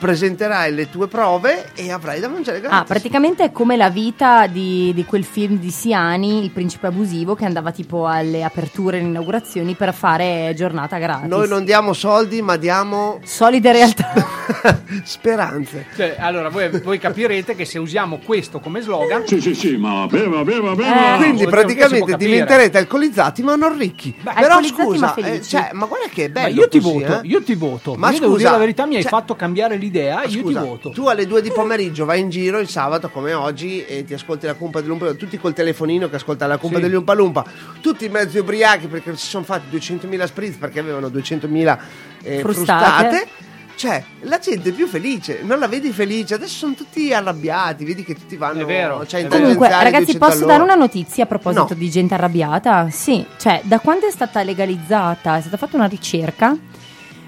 presenterai 0.00 0.72
le 0.74 0.88
tue 0.88 1.06
prove 1.08 1.66
e 1.74 1.92
avrai 1.92 2.18
da 2.20 2.28
mangiare 2.28 2.60
gratis. 2.60 2.78
Ah, 2.78 2.84
praticamente 2.84 3.44
è 3.44 3.52
come 3.52 3.76
la 3.76 3.90
vita 3.90 4.46
di, 4.46 4.92
di 4.94 5.04
quel 5.04 5.24
film 5.24 5.58
di 5.58 5.70
Siani, 5.70 6.42
Il 6.42 6.50
principe 6.50 6.86
abusivo, 6.86 7.34
che 7.34 7.44
andava 7.44 7.70
tipo 7.70 8.06
alle 8.06 8.42
aperture 8.42 8.96
e 8.96 9.00
alle 9.00 9.10
inaugurazioni 9.10 9.74
per 9.74 9.92
fare 9.92 10.54
giornata 10.56 10.96
gratis. 10.98 11.28
Noi 11.28 11.46
non 11.48 11.64
diamo 11.64 11.92
soldi, 11.92 12.40
ma 12.40 12.56
diamo 12.56 13.20
Solide 13.22 13.72
realtà. 13.72 14.12
speranze. 15.04 15.86
Cioè, 15.94 16.16
allora 16.18 16.48
voi, 16.48 16.68
voi 16.82 16.98
capirete 16.98 17.54
che 17.54 17.64
se 17.64 17.78
usiamo 17.78 18.18
questo 18.24 18.58
come 18.60 18.80
slogan 18.80 19.26
Sì, 19.26 19.40
sì, 19.40 19.54
sì, 19.54 19.76
ma 19.76 20.06
beva, 20.06 20.42
beva, 20.44 20.72
Eh. 20.72 20.76
beva! 20.76 21.16
Quindi 21.16 21.38
si 21.38 21.42
può 21.44 21.52
praticamente 21.52 22.16
diventerete 22.16 22.78
alcolizzati 22.78 23.42
ma 23.42 23.54
non 23.56 23.76
ricchi. 23.76 24.14
Beh, 24.20 24.32
Però 24.40 24.62
scusa, 24.62 25.14
ma 25.18 25.26
eh, 25.26 25.42
cioè, 25.42 25.70
ma 25.72 25.86
guarda 25.86 26.08
che 26.08 26.24
è 26.24 26.28
bello. 26.30 26.54
Ma 26.54 26.60
io 26.62 26.68
ti 26.68 26.80
così, 26.80 26.92
voto, 27.00 27.20
eh. 27.20 27.26
io 27.26 27.42
ti 27.42 27.54
voto. 27.54 27.94
Ma 27.94 28.10
io 28.10 28.18
devo 28.20 28.26
dire 28.36 28.38
scusa, 28.40 28.50
la 28.52 28.58
verità, 28.58 28.86
mi 28.86 28.96
hai 28.96 29.02
cioè- 29.02 29.10
fatto 29.10 29.36
cambiare 29.36 29.76
l'idea, 29.76 29.89
io 29.98 30.28
Scusa, 30.42 30.60
ti 30.60 30.66
voto. 30.66 30.90
tu 30.90 31.06
alle 31.08 31.26
due 31.26 31.42
di 31.42 31.50
pomeriggio 31.50 32.04
vai 32.04 32.20
in 32.20 32.30
giro 32.30 32.58
il 32.58 32.68
sabato 32.68 33.08
come 33.10 33.32
oggi 33.32 33.84
e 33.84 34.04
ti 34.04 34.14
ascolti 34.14 34.46
la 34.46 34.54
cumpa 34.54 34.80
dell'Umpa 34.80 35.06
Lumpa, 35.06 35.18
tutti 35.18 35.38
col 35.38 35.52
telefonino 35.52 36.08
che 36.08 36.16
ascoltano 36.16 36.52
la 36.52 36.58
cumpa 36.58 36.76
Sì. 36.76 36.82
degli 36.82 36.94
Umpa 36.94 37.14
Lumpa, 37.14 37.44
tutti 37.80 38.08
mezzi 38.08 38.38
ubriachi 38.38 38.86
perché 38.86 39.16
si 39.16 39.26
sono 39.26 39.44
fatti 39.44 39.76
200.000 39.76 40.24
spritz 40.26 40.56
perché 40.56 40.78
avevano 40.80 41.08
200.000 41.08 41.78
eh, 42.22 42.38
Frustate. 42.40 42.40
frustate. 42.40 43.28
Cioè, 43.80 44.04
la 44.24 44.38
gente 44.38 44.68
è 44.68 44.72
più 44.72 44.86
felice, 44.86 45.40
non 45.42 45.58
la 45.58 45.66
vedi 45.66 45.90
felice, 45.90 46.34
adesso 46.34 46.54
sono 46.54 46.74
tutti 46.74 47.14
arrabbiati, 47.14 47.82
vedi 47.86 48.04
che 48.04 48.12
tutti 48.14 48.36
vanno 48.36 48.60
È 48.60 48.64
vero, 48.66 49.06
cioè, 49.06 49.20
è 49.20 49.26
vero. 49.26 49.40
Comunque, 49.40 49.68
ragazzi, 49.70 49.90
200 50.12 50.18
posso 50.18 50.36
all'ora. 50.36 50.52
dare 50.52 50.62
una 50.64 50.74
notizia 50.74 51.24
a 51.24 51.26
proposito 51.26 51.66
No. 51.70 51.74
di 51.78 51.90
gente 51.90 52.12
arrabbiata? 52.12 52.90
Sì, 52.90 53.24
cioè, 53.38 53.62
da 53.64 53.78
quando 53.78 54.06
è 54.06 54.10
stata 54.10 54.42
legalizzata, 54.42 55.38
è 55.38 55.40
stata 55.40 55.56
fatta 55.56 55.76
una 55.76 55.86
ricerca, 55.86 56.54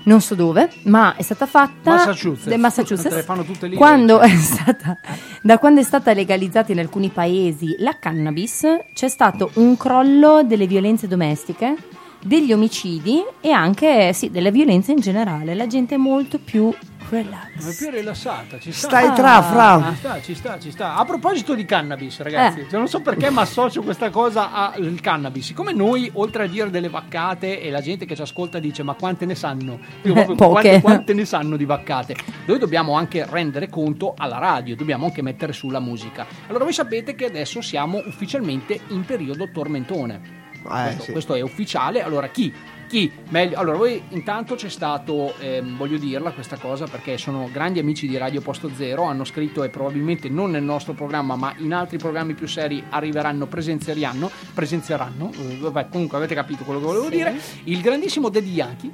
non 0.04 0.20
so 0.20 0.34
dove, 0.34 0.70
ma 0.84 1.14
è 1.16 1.22
stata 1.22 1.46
fatta 1.46 1.92
Massachusetts. 1.92 2.56
Massachusetts. 2.56 3.24
Quando 3.76 4.18
è 4.20 4.28
stata, 4.28 4.98
da 5.42 5.58
quando 5.58 5.80
è 5.80 5.84
stata 5.84 6.12
legalizzata 6.12 6.72
in 6.72 6.78
alcuni 6.78 7.08
paesi 7.10 7.76
la 7.78 7.96
cannabis, 7.98 8.66
c'è 8.94 9.08
stato 9.08 9.50
un 9.54 9.76
crollo 9.76 10.42
delle 10.42 10.66
violenze 10.66 11.06
domestiche, 11.06 11.76
degli 12.22 12.52
omicidi 12.52 13.22
e 13.40 13.50
anche 13.50 14.12
sì, 14.12 14.30
delle 14.30 14.50
violenze 14.50 14.92
in 14.92 15.00
generale. 15.00 15.54
La 15.54 15.66
gente 15.66 15.94
è 15.94 15.98
molto 15.98 16.38
più 16.38 16.72
relax. 17.08 17.74
È 17.74 17.76
più 17.76 17.90
rilassata, 17.90 18.58
ci 18.58 18.72
sta. 18.72 18.88
Stai 18.88 19.12
tra, 19.14 19.42
fra. 19.42 19.90
Ci 19.90 19.96
sta, 19.96 20.20
ci 20.22 20.35
sta, 20.35 20.58
ci 20.58 20.70
sta. 20.70 20.94
A 20.96 21.04
proposito 21.04 21.54
di 21.54 21.64
cannabis, 21.64 22.20
ragazzi, 22.20 22.61
Eh. 22.61 22.68
cioè, 22.70 22.78
non 22.78 22.88
so 22.88 23.00
perché 23.00 23.28
ma 23.28 23.42
associo 23.42 23.82
questa 23.82 24.08
cosa 24.11 24.50
al 24.72 24.98
cannabis. 25.00 25.46
Siccome 25.46 25.72
noi, 25.74 26.11
oltre 26.14 26.44
a 26.44 26.46
dire 26.46 26.70
delle 26.70 26.88
vaccate, 26.88 27.61
e 27.61 27.70
la 27.70 27.80
gente 27.80 28.06
che 28.06 28.14
ci 28.14 28.22
ascolta 28.22 28.58
dice: 28.58 28.82
Ma 28.82 28.94
quante 28.94 29.26
ne 29.26 29.35
sanno? 29.35 29.78
Io 30.02 30.12
proprio, 30.14 30.32
Eh, 30.35 30.37
poche. 30.37 30.61
Quante, 30.61 30.80
quante 30.80 31.14
ne 31.14 31.24
sanno 31.24 31.56
di 31.56 31.64
vaccate? 31.64 32.16
Noi 32.46 32.58
dobbiamo 32.58 32.94
anche 32.96 33.26
rendere 33.28 33.68
conto 33.68 34.14
alla 34.16 34.38
radio, 34.38 34.74
dobbiamo 34.74 35.04
anche 35.04 35.22
mettere 35.22 35.52
sulla 35.52 35.80
musica. 35.80 36.24
Allora, 36.46 36.64
voi 36.64 36.72
sapete 36.72 37.14
che 37.14 37.26
adesso 37.26 37.61
siamo 37.61 38.00
ufficialmente 38.06 38.80
in 38.88 39.04
periodo 39.04 39.50
tormentone. 39.50 40.40
Eh, 40.64 40.83
questo, 40.85 41.03
sì. 41.03 41.12
questo 41.12 41.35
è 41.35 41.40
ufficiale. 41.40 42.03
Allora, 42.03 42.29
chi? 42.29 42.53
Chi? 42.88 43.11
Meglio. 43.31 43.57
Allora, 43.57 43.79
voi 43.79 44.03
intanto 44.11 44.55
c'è 44.55 44.68
stato, 44.68 45.35
ehm, 45.38 45.77
voglio 45.79 45.96
dirla 45.96 46.31
questa 46.33 46.59
cosa 46.59 46.87
perché 46.87 47.16
sono 47.16 47.48
grandi 47.51 47.79
amici 47.79 48.07
di 48.07 48.18
Radio 48.18 48.42
Posto 48.42 48.70
Zero, 48.77 49.05
hanno 49.05 49.25
scritto 49.25 49.62
e 49.64 49.70
probabilmente 49.70 50.29
non 50.29 50.51
nel 50.51 50.62
nostro 50.62 50.92
programma, 50.92 51.35
ma 51.35 51.55
in 51.59 51.72
altri 51.72 51.96
programmi 51.96 52.35
più 52.35 52.46
seri 52.46 52.85
arriveranno, 52.90 53.46
presenzieranno, 53.46 54.31
presenzieranno, 54.53 55.31
eh, 55.38 55.57
vabbè, 55.59 55.88
comunque 55.90 56.18
avete 56.18 56.35
capito 56.35 56.64
quello 56.64 56.81
che 56.81 56.87
volevo 56.87 57.05
Sì. 57.05 57.11
dire. 57.11 57.40
Il 57.64 57.81
grandissimo 57.81 58.29
Daddy 58.29 58.53
Yankee. 58.53 58.90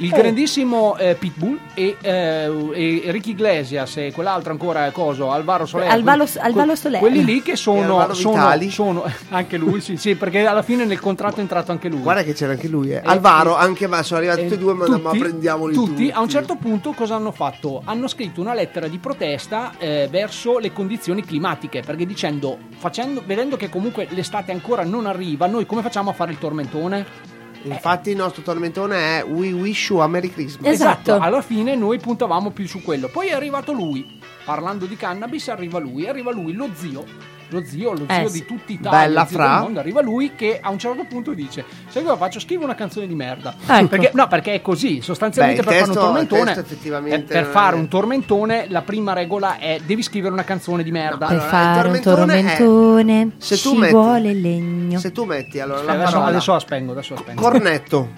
Il 0.00 0.12
Oh. 0.12 0.16
grandissimo 0.16 0.96
eh, 0.96 1.16
Pitbull 1.16 1.58
e, 1.74 1.96
eh, 2.00 3.02
e 3.04 3.10
Ricky 3.10 3.30
Iglesias 3.30 3.96
e 3.96 4.12
quell'altro 4.12 4.52
ancora 4.52 4.88
coso, 4.92 5.32
Alvaro 5.32 5.66
Soler. 5.66 5.88
Alvaro- 5.90 6.24
Alvaro 6.38 6.76
Soler. 6.76 7.00
Quelli 7.00 7.24
lì 7.24 7.42
che 7.42 7.56
sono, 7.56 8.08
sono, 8.14 8.48
sono 8.70 9.04
anche 9.30 9.56
lui, 9.56 9.80
sì, 9.80 9.96
sì, 9.96 10.14
perché 10.14 10.46
alla 10.46 10.62
fine 10.62 10.84
nel 10.84 11.00
contratto 11.00 11.38
è 11.38 11.40
entrato 11.40 11.72
anche 11.72 11.88
lui. 11.88 11.98
Guarda 12.00 12.22
che 12.22 12.32
c'era 12.32 12.52
anche 12.52 12.68
lui, 12.68 12.92
eh. 12.92 13.00
Alvaro, 13.04 13.56
anche 13.56 13.88
ma 13.88 14.00
sono 14.04 14.20
arrivati 14.20 14.40
Eh, 14.42 14.42
tutti 14.44 14.54
e 14.54 14.58
due, 14.58 14.72
ma, 14.74 14.86
ma 14.86 14.96
tutti- 15.10 15.18
prendiamoli 15.18 15.74
tutti, 15.74 15.90
tutti. 15.90 16.10
a 16.12 16.20
un 16.20 16.28
certo 16.28 16.54
punto 16.54 16.92
cosa 16.92 17.16
hanno 17.16 17.32
fatto? 17.32 17.82
Hanno 17.84 18.06
scritto 18.06 18.40
una 18.40 18.54
lettera 18.54 18.86
di 18.86 18.98
protesta 18.98 19.72
eh, 19.78 20.06
verso 20.08 20.58
le 20.58 20.72
condizioni 20.72 21.24
climatiche 21.24 21.82
perché 21.84 22.06
dicendo, 22.06 22.56
facendo, 22.78 23.20
vedendo 23.26 23.56
che 23.56 23.68
comunque 23.68 24.06
l'estate 24.10 24.52
ancora 24.52 24.84
non 24.84 25.06
arriva, 25.06 25.46
noi 25.48 25.66
come 25.66 25.82
facciamo 25.82 26.10
a 26.10 26.12
fare 26.12 26.30
il 26.30 26.38
tormentone? 26.38 27.36
Infatti 27.62 28.10
il 28.10 28.16
nostro 28.16 28.42
tormentone 28.42 29.18
è 29.18 29.24
We 29.24 29.52
Wish 29.52 29.88
You 29.90 29.98
a 30.00 30.06
Merry 30.06 30.30
Christmas. 30.30 30.72
Esatto. 30.72 31.18
alla 31.18 31.42
fine 31.42 31.74
noi 31.74 31.98
puntavamo 31.98 32.50
più 32.50 32.66
su 32.66 32.82
quello. 32.82 33.08
Poi 33.08 33.28
è 33.28 33.32
arrivato 33.32 33.72
lui, 33.72 34.18
parlando 34.44 34.86
di 34.86 34.96
cannabis, 34.96 35.48
arriva 35.48 35.78
lui, 35.78 36.06
arriva 36.06 36.32
lui, 36.32 36.52
lo 36.52 36.68
zio. 36.74 37.36
Lo 37.50 37.64
zio, 37.64 37.94
lo 37.94 38.04
Eh, 38.06 38.14
zio 38.14 38.28
sì. 38.28 38.40
di 38.40 38.44
tutti 38.46 38.78
zio 38.80 39.26
fra. 39.26 39.48
del 39.48 39.60
mondo, 39.62 39.80
arriva 39.80 40.02
lui 40.02 40.32
che 40.36 40.58
a 40.62 40.68
un 40.70 40.78
certo 40.78 41.04
punto 41.08 41.32
dice: 41.32 41.64
Sai 41.88 42.02
cosa 42.02 42.16
faccio? 42.16 42.40
Scrivo 42.40 42.64
una 42.64 42.74
canzone 42.74 43.06
di 43.06 43.14
merda. 43.14 43.54
Ecco. 43.66 43.86
Perché, 43.88 44.10
no, 44.14 44.26
perché 44.28 44.54
è 44.54 44.60
così. 44.60 45.00
Sostanzialmente 45.00 45.62
Beh, 45.62 45.68
per 45.68 45.76
fare 45.76 45.88
un 45.88 45.94
testo- 45.94 46.06
tormentone. 46.06 46.54
testo 46.54 47.14
eh, 47.14 47.20
per 47.20 47.44
fare 47.46 47.76
è- 47.76 47.78
un 47.78 47.88
tormentone, 47.88 48.66
la 48.68 48.82
prima 48.82 49.12
regola 49.14 49.58
è 49.58 49.80
devi 49.84 50.02
scrivere 50.02 50.32
una 50.34 50.44
canzone 50.44 50.82
di 50.82 50.90
merda. 50.90 51.26
Per 51.26 51.36
Allora, 51.36 51.48
fare 51.48 51.88
un 51.88 52.00
tormentone 52.00 53.22
è- 53.22 53.26
se 53.38 53.56
tu 53.60 53.72
ci 53.72 53.78
metti- 53.78 53.92
vuole 53.94 54.34
legno. 54.34 54.98
Se 54.98 55.12
tu 55.12 55.24
metti 55.24 55.58
allora 55.60 55.80
Eh, 55.80 55.84
la 55.84 55.92
adesso, 55.92 56.10
parola 56.12 56.26
adesso 56.30 56.52
la 56.52 56.58
spengo, 56.60 56.92
adesso 56.92 57.14
la 57.14 57.20
spengo. 57.20 57.40
cornetto, 57.40 58.08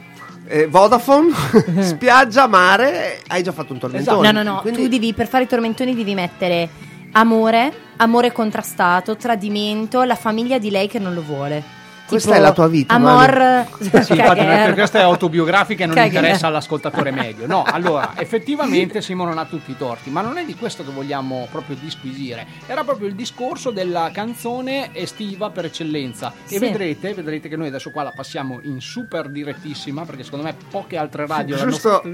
eh, 0.48 0.66
Vodafone, 0.66 1.30
spiaggia, 1.82 2.46
mare, 2.48 3.14
eh, 3.18 3.22
hai 3.28 3.42
già 3.44 3.52
fatto 3.52 3.72
un 3.72 3.78
tormentone. 3.78 4.32
No, 4.32 4.42
no, 4.42 4.54
no, 4.54 4.60
Quindi 4.60 4.82
tu 4.82 4.88
devi 4.88 5.14
per 5.14 5.28
fare 5.28 5.44
i 5.44 5.46
tormentoni 5.46 5.94
devi 5.94 6.14
mettere 6.14 6.68
amore, 7.12 7.72
amore 7.96 8.32
contrastato, 8.32 9.16
tradimento, 9.16 10.02
la 10.02 10.14
famiglia 10.14 10.58
di 10.58 10.70
lei 10.70 10.88
che 10.88 10.98
non 10.98 11.14
lo 11.14 11.22
vuole. 11.22 11.79
Questa 12.10 12.34
è 12.34 12.38
la 12.40 12.52
tua 12.52 12.68
vita, 12.68 12.94
Amor, 12.94 13.66
Sì, 13.78 13.84
infatti, 13.94 14.14
perché 14.44 14.72
questa 14.74 14.98
è 14.98 15.02
autobiografica 15.02 15.84
e 15.84 15.86
non 15.86 15.94
Cagher. 15.96 16.14
interessa 16.16 16.46
all'ascoltatore 16.48 17.10
medio. 17.10 17.46
No, 17.46 17.62
allora, 17.66 18.12
effettivamente 18.16 19.00
Simo 19.00 19.24
non 19.24 19.38
ha 19.38 19.44
tutti 19.44 19.70
i 19.70 19.76
torti, 19.76 20.10
ma 20.10 20.20
non 20.20 20.36
è 20.38 20.44
di 20.44 20.54
questo 20.54 20.84
che 20.84 20.90
vogliamo 20.92 21.46
proprio 21.50 21.76
disquisire. 21.80 22.46
Era 22.66 22.84
proprio 22.84 23.08
il 23.08 23.14
discorso 23.14 23.70
della 23.70 24.10
canzone 24.12 24.90
estiva 24.92 25.50
per 25.50 25.66
eccellenza. 25.66 26.32
E 26.44 26.48
Sì. 26.54 26.58
vedrete, 26.58 27.14
vedrete 27.14 27.48
che 27.48 27.56
noi 27.56 27.68
adesso 27.68 27.90
qua 27.90 28.02
la 28.02 28.12
passiamo 28.14 28.60
in 28.62 28.80
super 28.80 29.28
direttissima, 29.28 30.04
perché 30.04 30.24
secondo 30.24 30.44
me 30.44 30.54
poche 30.70 30.96
altre 30.96 31.26
radio 31.26 31.56
Giusto, 31.56 32.02
fatta. 32.02 32.08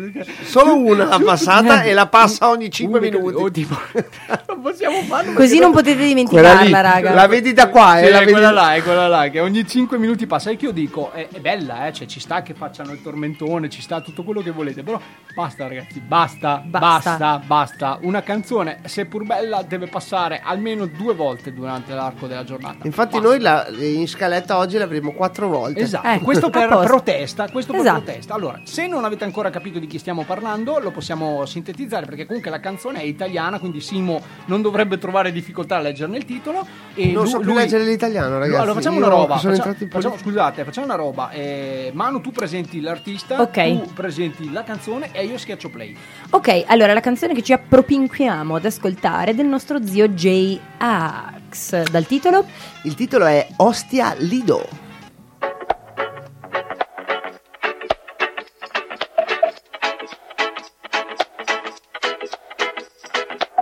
solo 0.45 0.77
una 0.77 1.05
l'ha 1.07 1.21
passata 1.25 1.83
e 1.85 1.93
la 1.93 2.07
passa 2.07 2.49
ogni 2.51 2.71
5 2.71 2.99
Una 2.99 3.09
che- 3.09 3.15
minuti. 3.17 3.35
oh, 3.43 3.51
tipo, 3.51 3.77
non 4.49 4.61
possiamo 4.61 5.01
farlo. 5.03 5.33
Così 5.33 5.59
non 5.59 5.73
potete 5.73 6.01
lì, 6.03 6.09
dimenticarla, 6.09 6.81
raga. 6.81 7.13
la 7.15 7.27
vedi 7.27 7.53
da 7.53 7.69
qua, 7.69 7.97
Sì, 7.99 8.05
eh, 8.07 8.11
la 8.11 8.17
è 8.17 8.21
vedi- 8.21 8.33
quella 8.33 8.51
là, 8.51 8.75
è 8.75 8.83
quella 8.83 9.07
là, 9.09 9.29
che 9.29 9.41
ogni 9.41 9.67
5 9.67 9.86
minuti 9.97 10.27
passa. 10.27 10.51
E 10.51 10.57
che 10.57 10.65
io 10.67 10.73
dico, 10.73 11.13
è, 11.13 11.29
è 11.31 11.39
bella, 11.41 11.87
eh, 11.87 11.93
cioè 11.93 12.07
ci 12.07 12.19
sta 12.21 12.43
che 12.43 12.55
facciano 12.55 12.93
il 12.93 13.01
tormentone, 13.03 13.69
ci 13.69 13.81
sta 13.81 14.01
tutto 14.01 14.25
quello 14.25 14.41
che 14.43 14.51
volete, 14.51 14.83
però 14.83 15.01
basta 15.35 15.69
ragazzi, 15.69 16.01
basta, 16.01 16.63
Basta. 16.65 17.11
basta, 17.17 17.43
basta. 17.47 17.99
Una 18.03 18.23
canzone, 18.23 18.81
seppur 18.85 19.25
bella, 19.25 19.63
deve 19.63 19.87
passare 19.87 20.41
almeno 20.45 20.87
due 20.87 21.15
volte 21.15 21.53
durante 21.53 21.95
l'arco 21.95 22.27
della 22.27 22.45
giornata. 22.45 22.87
Infatti 22.87 23.19
Basta. 23.21 23.29
noi 23.29 23.41
la- 23.41 23.67
in 23.79 24.09
scaletta 24.09 24.57
oggi 24.57 24.77
l'avremo 24.79 25.13
quattro 25.13 25.49
volte. 25.49 25.81
Esatto, 25.81 26.07
Ecco, 26.09 26.25
questo 26.25 26.51
per 26.51 26.69
protesta, 26.69 27.49
questo 27.51 27.73
per 27.73 27.81
Esatto. 27.83 28.01
protesta. 28.03 28.35
Allora, 28.35 28.61
se 28.65 28.87
non 28.87 29.05
avete 29.05 29.25
ancora 29.25 29.51
capito 29.51 29.79
di 29.79 29.87
chi 29.87 29.99
stiamo 29.99 30.25
parlando, 30.25 30.79
lo 30.79 30.91
possiamo 30.91 31.45
sintetizzare 31.47 32.07
perché 32.07 32.27
comunque 32.27 32.51
la 32.51 32.61
canzone 32.61 33.01
è 33.01 33.05
italiana, 33.05 33.59
quindi 33.59 33.81
Simo 33.81 34.21
non 34.47 34.63
dovrebbe 34.63 34.99
trovare 34.99 35.31
difficoltà 35.33 35.77
a 35.77 35.81
leggerne 35.81 36.17
il 36.17 36.25
titolo. 36.25 36.67
E 36.95 37.07
Non 37.13 37.23
lui- 37.23 37.31
so 37.31 37.39
più 37.39 37.49
lui- 37.49 37.59
leggere 37.59 37.85
l'italiano, 37.85 38.39
ragazzi. 38.39 38.59
Allora 38.61 38.75
facciamo 38.75 38.99
Io 38.99 39.07
una 39.07 39.15
roba. 39.15 39.37
sono 39.39 39.55
facciamo- 39.55 39.75
facciamo- 39.91 40.17
scusate, 40.19 40.65
facciamo 40.65 40.87
una 40.87 40.95
roba. 40.97 41.31
eh, 41.31 41.91
Manu, 41.95 42.21
tu 42.21 42.31
presenti 42.33 42.81
l'artista, 42.81 43.41
Ok. 43.41 43.83
tu 43.85 43.93
presenti 43.93 44.51
la 44.53 44.63
canzone 44.65 45.11
e 45.13 45.25
io 45.25 45.39
schiaccio 45.39 45.69
play. 45.71 45.97
Ok, 46.31 46.65
allora 46.67 46.93
la 46.93 47.01
canzone 47.01 47.35
che 47.35 47.43
ci 47.43 47.53
appropinquiamo 47.53 48.57
ad 48.57 48.65
ascoltare 48.65 49.33
è 49.33 49.35
del 49.35 49.47
nostro 49.47 49.85
zio 49.85 50.09
J. 50.09 50.59
Axe. 50.79 51.85
Dal 51.91 52.07
titolo? 52.07 52.45
Il 52.83 52.95
titolo 52.95 53.27
è 53.27 53.47
Ostia 53.57 54.15
Lido. 54.19 54.85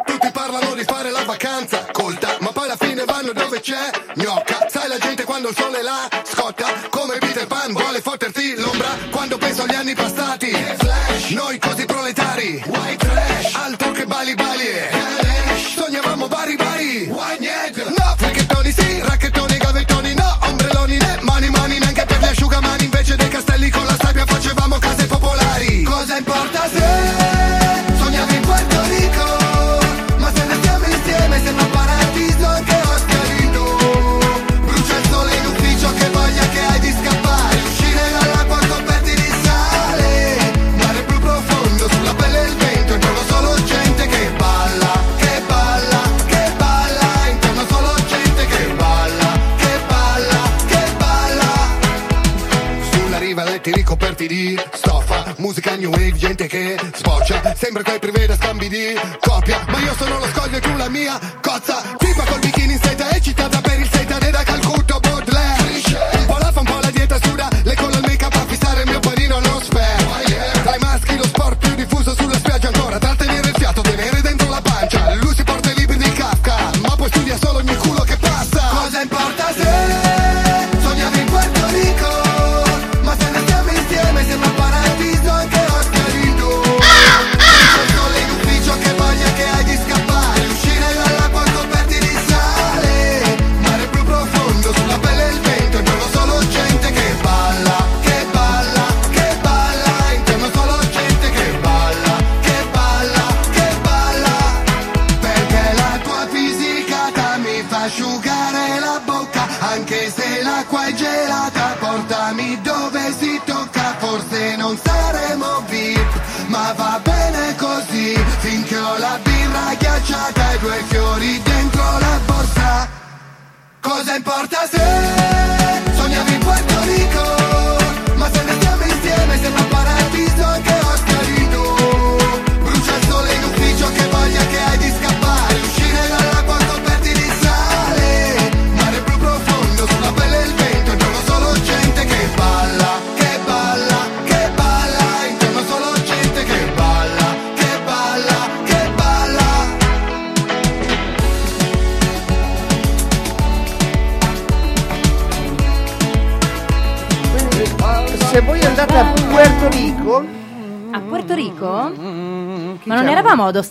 Tutti 0.05 0.31
parlano 0.33 0.74
di 0.74 0.85
fare 0.85 1.11
la 1.11 1.24
vacanza 1.24 1.87
colta, 1.92 2.37
ma 2.40 2.50
poi 2.53 2.64
alla 2.64 2.77
fine 2.77 3.05
vanno 3.05 3.33
dove 3.33 3.61
c'è 3.61 3.91
gnocca. 4.16 4.68
Sai 4.68 4.89
la 4.89 4.99
gente 4.99 5.24
quando 5.35 5.51
il 5.51 5.57
sole 5.57 5.82
la 5.82 6.09
scotta, 6.22 6.66
come 6.91 7.18
Peter 7.18 7.45
Pan 7.49 7.72
vuole 7.72 8.01
fotterti 8.01 8.55
l'ombra 8.55 8.97
quando 9.11 9.37
penso 9.37 9.64
agli 9.64 9.74
anni 9.74 9.93
passati. 9.93 10.49
Flash, 10.51 11.30
noi 11.30 11.59
così 11.59 11.85
proletari, 11.87 12.62
white 12.64 13.05
trash, 13.05 13.55
altro 13.55 13.91
che 13.91 14.07
bali 14.07 14.32
bali. 14.37 14.64
Sognavamo 15.74 16.28
bari 16.28 16.55
bari, 16.55 17.07
why 17.09 17.37
niente? 17.41 17.82
No, 17.82 18.14
fricchettoni 18.16 18.70
sì, 18.70 19.01
racchettoni, 19.01 19.57
gavettoni 19.57 20.14
no, 20.14 20.39
ombrelloni 20.43 20.97
né, 20.99 21.18
mani 21.22 21.51
mani 21.51 21.78
neanche 21.80 22.05
per 22.05 22.20
gli 22.20 22.24
asciugamani, 22.26 22.85
invece 22.85 23.16
dei 23.16 23.28
castelli 23.28 23.70
con 23.70 23.85
la 23.87 23.97
sabbia 24.01 24.24
facevamo 24.26 24.78
case 24.78 25.07
popolari. 25.07 25.82
Cosa 25.82 26.16
importa 26.16 26.68
se 26.68 27.24
Musica 55.75 55.77
new 55.77 55.91
wave, 55.91 56.16
gente 56.16 56.47
che 56.47 56.77
sboccia. 56.95 57.55
Sembra 57.57 57.83
che 57.83 57.99
preveda 57.99 58.35
scambi 58.37 58.68
di 58.68 58.95
coppia 59.20 59.64
Ma 59.68 59.79
io 59.79 59.95
sono 59.95 60.18
lo 60.18 60.27
scoglio 60.27 60.57
e 60.57 60.61
tu 60.61 60.77
la 60.77 60.89
mia 60.89 61.18
cozza. 61.41 61.83
Tipa 61.99 62.25
col 62.25 62.39
bikini 62.41 62.75
in 62.75 62.81
seta 62.81 63.11
eccitata 63.11 63.61
per 63.61 63.72
il 63.72 63.74
setane 63.74 63.74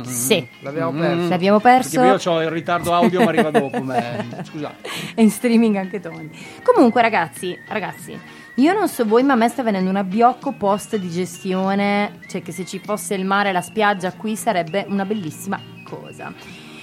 Lido? 0.01 0.03
Sì. 0.09 0.47
l'abbiamo 0.61 0.91
perso. 0.91 1.29
L'abbiamo 1.29 1.59
Perché 1.59 1.97
perso. 1.99 2.29
io 2.29 2.35
ho 2.35 2.41
il 2.41 2.49
ritardo 2.49 2.93
audio, 2.93 3.21
ma 3.23 3.29
arriva 3.29 3.51
dopo. 3.51 3.81
ma- 3.81 4.43
Scusate. 4.43 4.89
È 5.15 5.21
in 5.21 5.29
streaming 5.29 5.75
anche 5.75 5.99
Tony. 5.99 6.29
Comunque, 6.63 7.01
ragazzi, 7.01 7.57
ragazzi, 7.67 8.17
io 8.55 8.73
non 8.73 8.87
so 8.87 9.05
voi, 9.05 9.23
ma 9.23 9.33
a 9.33 9.35
me 9.35 9.47
sta 9.49 9.63
venendo 9.63 9.89
un 9.89 9.95
abbiocco 9.95 10.53
post 10.53 10.95
digestione. 10.97 12.19
Cioè, 12.27 12.41
che 12.41 12.51
se 12.51 12.65
ci 12.65 12.79
fosse 12.79 13.13
il 13.13 13.25
mare 13.25 13.49
e 13.49 13.51
la 13.51 13.61
spiaggia 13.61 14.11
qui 14.13 14.35
sarebbe 14.35 14.85
una 14.87 15.05
bellissima 15.05 15.59
cosa. 15.83 16.33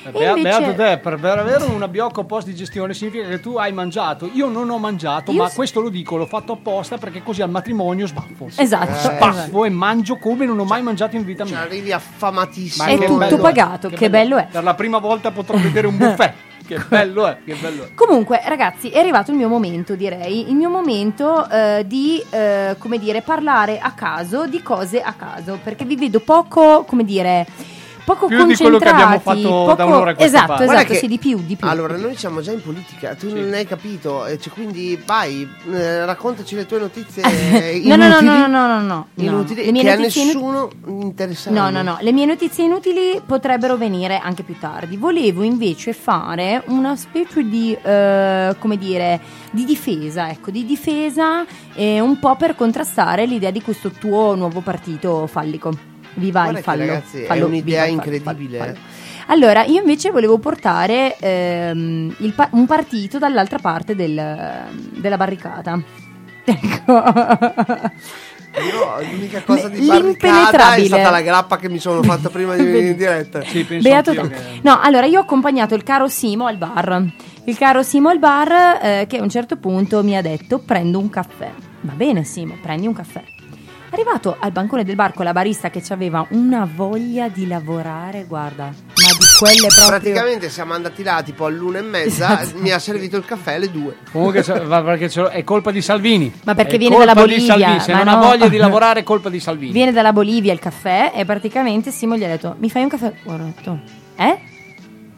E 0.04 0.10
Bea- 0.10 0.36
invece- 0.36 0.58
Beato 0.58 0.74
te, 0.74 0.98
per, 0.98 1.38
avere 1.38 1.64
un 1.64 1.82
abbiocco 1.82 2.24
post 2.24 2.46
digestione 2.46 2.92
significa 2.94 3.28
che 3.28 3.40
tu 3.40 3.56
hai 3.56 3.72
mangiato. 3.72 4.28
Io 4.32 4.48
non 4.48 4.68
ho 4.70 4.78
mangiato, 4.78 5.30
Io 5.32 5.42
ma 5.42 5.48
s- 5.48 5.54
questo 5.54 5.80
lo 5.80 5.88
dico, 5.88 6.16
l'ho 6.16 6.26
fatto 6.26 6.52
apposta 6.52 6.98
perché 6.98 7.22
così 7.22 7.42
al 7.42 7.50
matrimonio 7.50 8.06
sbaffo. 8.06 8.48
Esatto. 8.56 8.94
Spaffo 8.94 9.64
e 9.64 9.70
mangio 9.70 10.16
come 10.16 10.44
non 10.44 10.58
ho 10.58 10.64
mai 10.64 10.82
mangiato 10.82 11.16
in 11.16 11.24
vita 11.24 11.44
Cioè, 11.44 11.54
mia. 11.54 11.62
arrivi 11.64 11.92
affamatissimo. 11.92 12.84
Ma 12.84 12.90
È 12.90 12.98
che 12.98 13.06
tutto 13.06 13.18
bello 13.18 13.36
pagato, 13.38 13.88
che 13.90 14.10
bello 14.10 14.36
è. 14.38 14.46
Per 14.50 14.62
la 14.64 14.74
prima 14.74 14.98
volta 14.98 15.30
potrò 15.30 15.56
vedere 15.56 15.86
un 15.86 15.96
buffet. 15.96 16.32
che 16.66 16.78
bello 16.88 17.26
è, 17.26 17.38
che 17.44 17.54
bello 17.54 17.84
è. 17.84 17.94
Comunque, 17.94 18.40
ragazzi, 18.46 18.88
è 18.90 18.98
arrivato 18.98 19.30
il 19.30 19.36
mio 19.36 19.48
momento, 19.48 19.94
direi. 19.94 20.48
Il 20.48 20.54
mio 20.54 20.68
momento 20.70 21.48
eh, 21.50 21.84
di, 21.86 22.22
eh, 22.30 22.76
come 22.78 22.98
dire, 22.98 23.20
parlare 23.22 23.78
a 23.78 23.92
caso 23.92 24.46
di 24.46 24.62
cose 24.62 25.00
a 25.00 25.12
caso. 25.12 25.58
Perché 25.62 25.84
vi 25.84 25.96
vedo 25.96 26.20
poco, 26.20 26.84
come 26.84 27.04
dire, 27.04 27.46
poco 28.04 28.26
Più 28.26 28.44
di 28.46 28.56
quello 28.56 28.78
che 28.78 28.88
abbiamo 28.88 29.18
fatto 29.20 29.64
da 29.66 29.74
poco- 29.76 29.84
un'ora 29.84 30.10
a 30.10 30.14
questa 30.14 30.36
Esatto, 30.36 30.46
parte. 30.46 30.64
esatto, 30.64 30.84
che- 30.92 30.94
sì, 30.94 31.06
di 31.08 31.18
più, 31.18 31.38
di 31.44 31.56
più. 31.56 31.68
Allora, 31.68 31.96
noi 31.96 32.16
siamo 32.16 32.40
già 32.40 32.52
in 32.52 32.62
politica, 32.62 33.14
tu 33.14 33.32
non 33.34 33.52
hai 33.52 33.66
capito, 33.66 34.26
e 34.26 34.38
cioè, 34.38 34.52
quindi 34.52 35.00
vai, 35.04 35.48
eh, 35.72 36.04
raccontaci 36.04 36.54
le 36.54 36.66
tue 36.66 36.78
notizie 36.78 37.22
eh, 37.22 37.82
No, 37.86 37.96
no, 37.96 38.08
no, 38.08 38.18
inutili, 38.18 38.26
no, 38.38 38.46
no, 38.46 38.66
no, 38.66 38.78
no, 38.78 38.80
no. 38.80 39.06
inutili, 39.14 39.64
Le 39.64 39.72
mie 39.72 39.82
che 39.82 39.90
a 39.90 39.96
notizie 39.96 40.22
inut- 40.22 40.34
nessuno 40.36 40.70
interessano. 41.02 41.60
No, 41.60 41.70
no, 41.70 41.82
no, 41.82 41.98
le 42.00 42.12
mie 42.12 42.26
notizie 42.26 42.64
inutili 42.64 43.20
potrebbero 43.24 43.76
venire 43.76 44.18
anche 44.18 44.42
più 44.42 44.56
tardi. 44.58 44.96
Volevo 44.96 45.42
invece 45.42 45.92
fare 45.92 46.62
una 46.66 46.96
specie 46.96 47.42
di, 47.48 47.76
eh, 47.82 48.54
come 48.58 48.76
dire, 48.78 49.20
di 49.50 49.64
difesa, 49.64 50.28
ecco, 50.30 50.50
di 50.50 50.64
difesa 50.64 51.44
eh, 51.74 52.00
un 52.00 52.18
po' 52.18 52.36
per 52.36 52.54
contrastare 52.56 53.26
l'idea 53.26 53.50
di 53.50 53.62
questo 53.62 53.90
tuo 53.90 54.34
nuovo 54.34 54.60
partito 54.60 55.26
fallico. 55.26 55.90
Viva 56.14 56.42
Guarda 56.42 56.58
il 56.58 56.64
fallo. 56.64 56.86
ragazzi, 56.86 57.22
è 57.22 57.26
fallo, 57.26 57.46
un'idea 57.46 57.84
viva 57.84 57.94
incredibile, 57.94 58.58
fallo, 58.58 58.72
fallo. 58.74 58.86
Allora, 59.28 59.64
io 59.64 59.78
invece 59.80 60.10
volevo 60.10 60.38
portare 60.38 61.16
ehm, 61.18 62.14
il 62.18 62.32
pa- 62.34 62.48
un 62.52 62.66
partito 62.66 63.18
dall'altra 63.18 63.58
parte 63.58 63.94
del- 63.94 64.66
della 64.96 65.16
barricata. 65.16 65.80
Ecco. 66.44 66.92
Io 68.54 69.10
l'unica 69.12 69.42
cosa 69.42 69.68
di 69.68 69.86
barricata 69.86 70.74
è 70.74 70.84
stata 70.84 71.10
la 71.10 71.20
grappa 71.22 71.56
che 71.56 71.70
mi 71.70 71.78
sono 71.78 72.02
fatta 72.02 72.28
prima 72.30 72.54
di 72.54 72.64
venire 72.64 72.88
in 72.88 72.96
diretta. 72.96 73.42
Sì, 73.42 73.64
penso 73.64 73.88
Beato 73.88 74.12
che- 74.12 74.30
No, 74.62 74.78
allora 74.82 75.06
io 75.06 75.20
ho 75.20 75.22
accompagnato 75.22 75.74
il 75.74 75.82
caro 75.84 76.08
Simo 76.08 76.46
al 76.46 76.58
bar. 76.58 77.02
Il 77.44 77.56
caro 77.56 77.82
Simo 77.82 78.10
al 78.10 78.18
bar 78.18 78.78
eh, 78.82 79.06
che 79.08 79.16
a 79.18 79.22
un 79.22 79.30
certo 79.30 79.56
punto 79.56 80.02
mi 80.02 80.16
ha 80.16 80.20
detto 80.20 80.58
prendo 80.58 80.98
un 80.98 81.08
caffè. 81.08 81.50
Va 81.82 81.92
bene 81.94 82.24
Simo, 82.24 82.56
prendi 82.60 82.86
un 82.86 82.92
caffè. 82.92 83.22
Arrivato 83.92 84.36
al 84.38 84.52
bancone 84.52 84.84
del 84.84 84.94
bar 84.94 85.12
con 85.12 85.26
la 85.26 85.32
barista 85.32 85.68
che 85.68 85.82
aveva 85.90 86.24
una 86.30 86.66
voglia 86.72 87.28
di 87.28 87.46
lavorare, 87.46 88.24
guarda, 88.24 88.64
ma 88.64 88.70
di 89.18 89.26
quelle 89.38 89.66
proprio... 89.66 89.86
Praticamente 89.88 90.48
siamo 90.48 90.72
andati 90.72 91.02
là 91.02 91.22
tipo 91.22 91.44
all'una 91.44 91.76
e 91.78 91.82
mezza, 91.82 92.40
Esatto. 92.40 92.58
mi 92.58 92.70
ha 92.70 92.78
servito 92.78 93.18
il 93.18 93.26
caffè 93.26 93.56
alle 93.56 93.70
due. 93.70 93.98
Comunque 94.10 94.42
perché 94.42 95.10
è 95.30 95.44
colpa 95.44 95.70
di 95.70 95.82
Salvini. 95.82 96.32
Ma 96.44 96.54
perché 96.54 96.76
È 96.76 96.78
viene 96.78 96.96
colpa 96.96 97.12
dalla 97.12 97.26
di 97.26 97.32
Bolivia, 97.34 97.54
Salvini. 97.54 97.80
Se 97.80 97.92
ma 97.92 97.98
non 97.98 98.08
ha 98.08 98.14
no. 98.14 98.26
voglia 98.28 98.48
di 98.48 98.56
lavorare 98.56 99.00
è 99.00 99.02
colpa 99.02 99.28
di 99.28 99.40
Salvini. 99.40 99.72
Viene 99.72 99.92
dalla 99.92 100.14
Bolivia 100.14 100.54
il 100.54 100.58
caffè 100.58 101.12
e 101.14 101.26
praticamente 101.26 101.90
Simo 101.90 102.16
gli 102.16 102.24
ha 102.24 102.28
detto 102.28 102.56
mi 102.60 102.70
fai 102.70 102.84
un 102.84 102.88
caffè? 102.88 103.12
Ho 103.24 103.36
detto, 103.36 103.78
eh? 104.16 104.38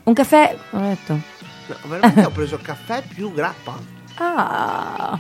Un 0.02 0.12
caffè? 0.14 0.56
Ho 0.72 0.78
detto, 0.80 1.12
No, 1.66 1.76
veramente 1.86 2.24
ho 2.24 2.30
preso 2.30 2.58
caffè 2.60 3.04
più 3.06 3.32
grappa. 3.32 3.78
Ah... 4.16 5.18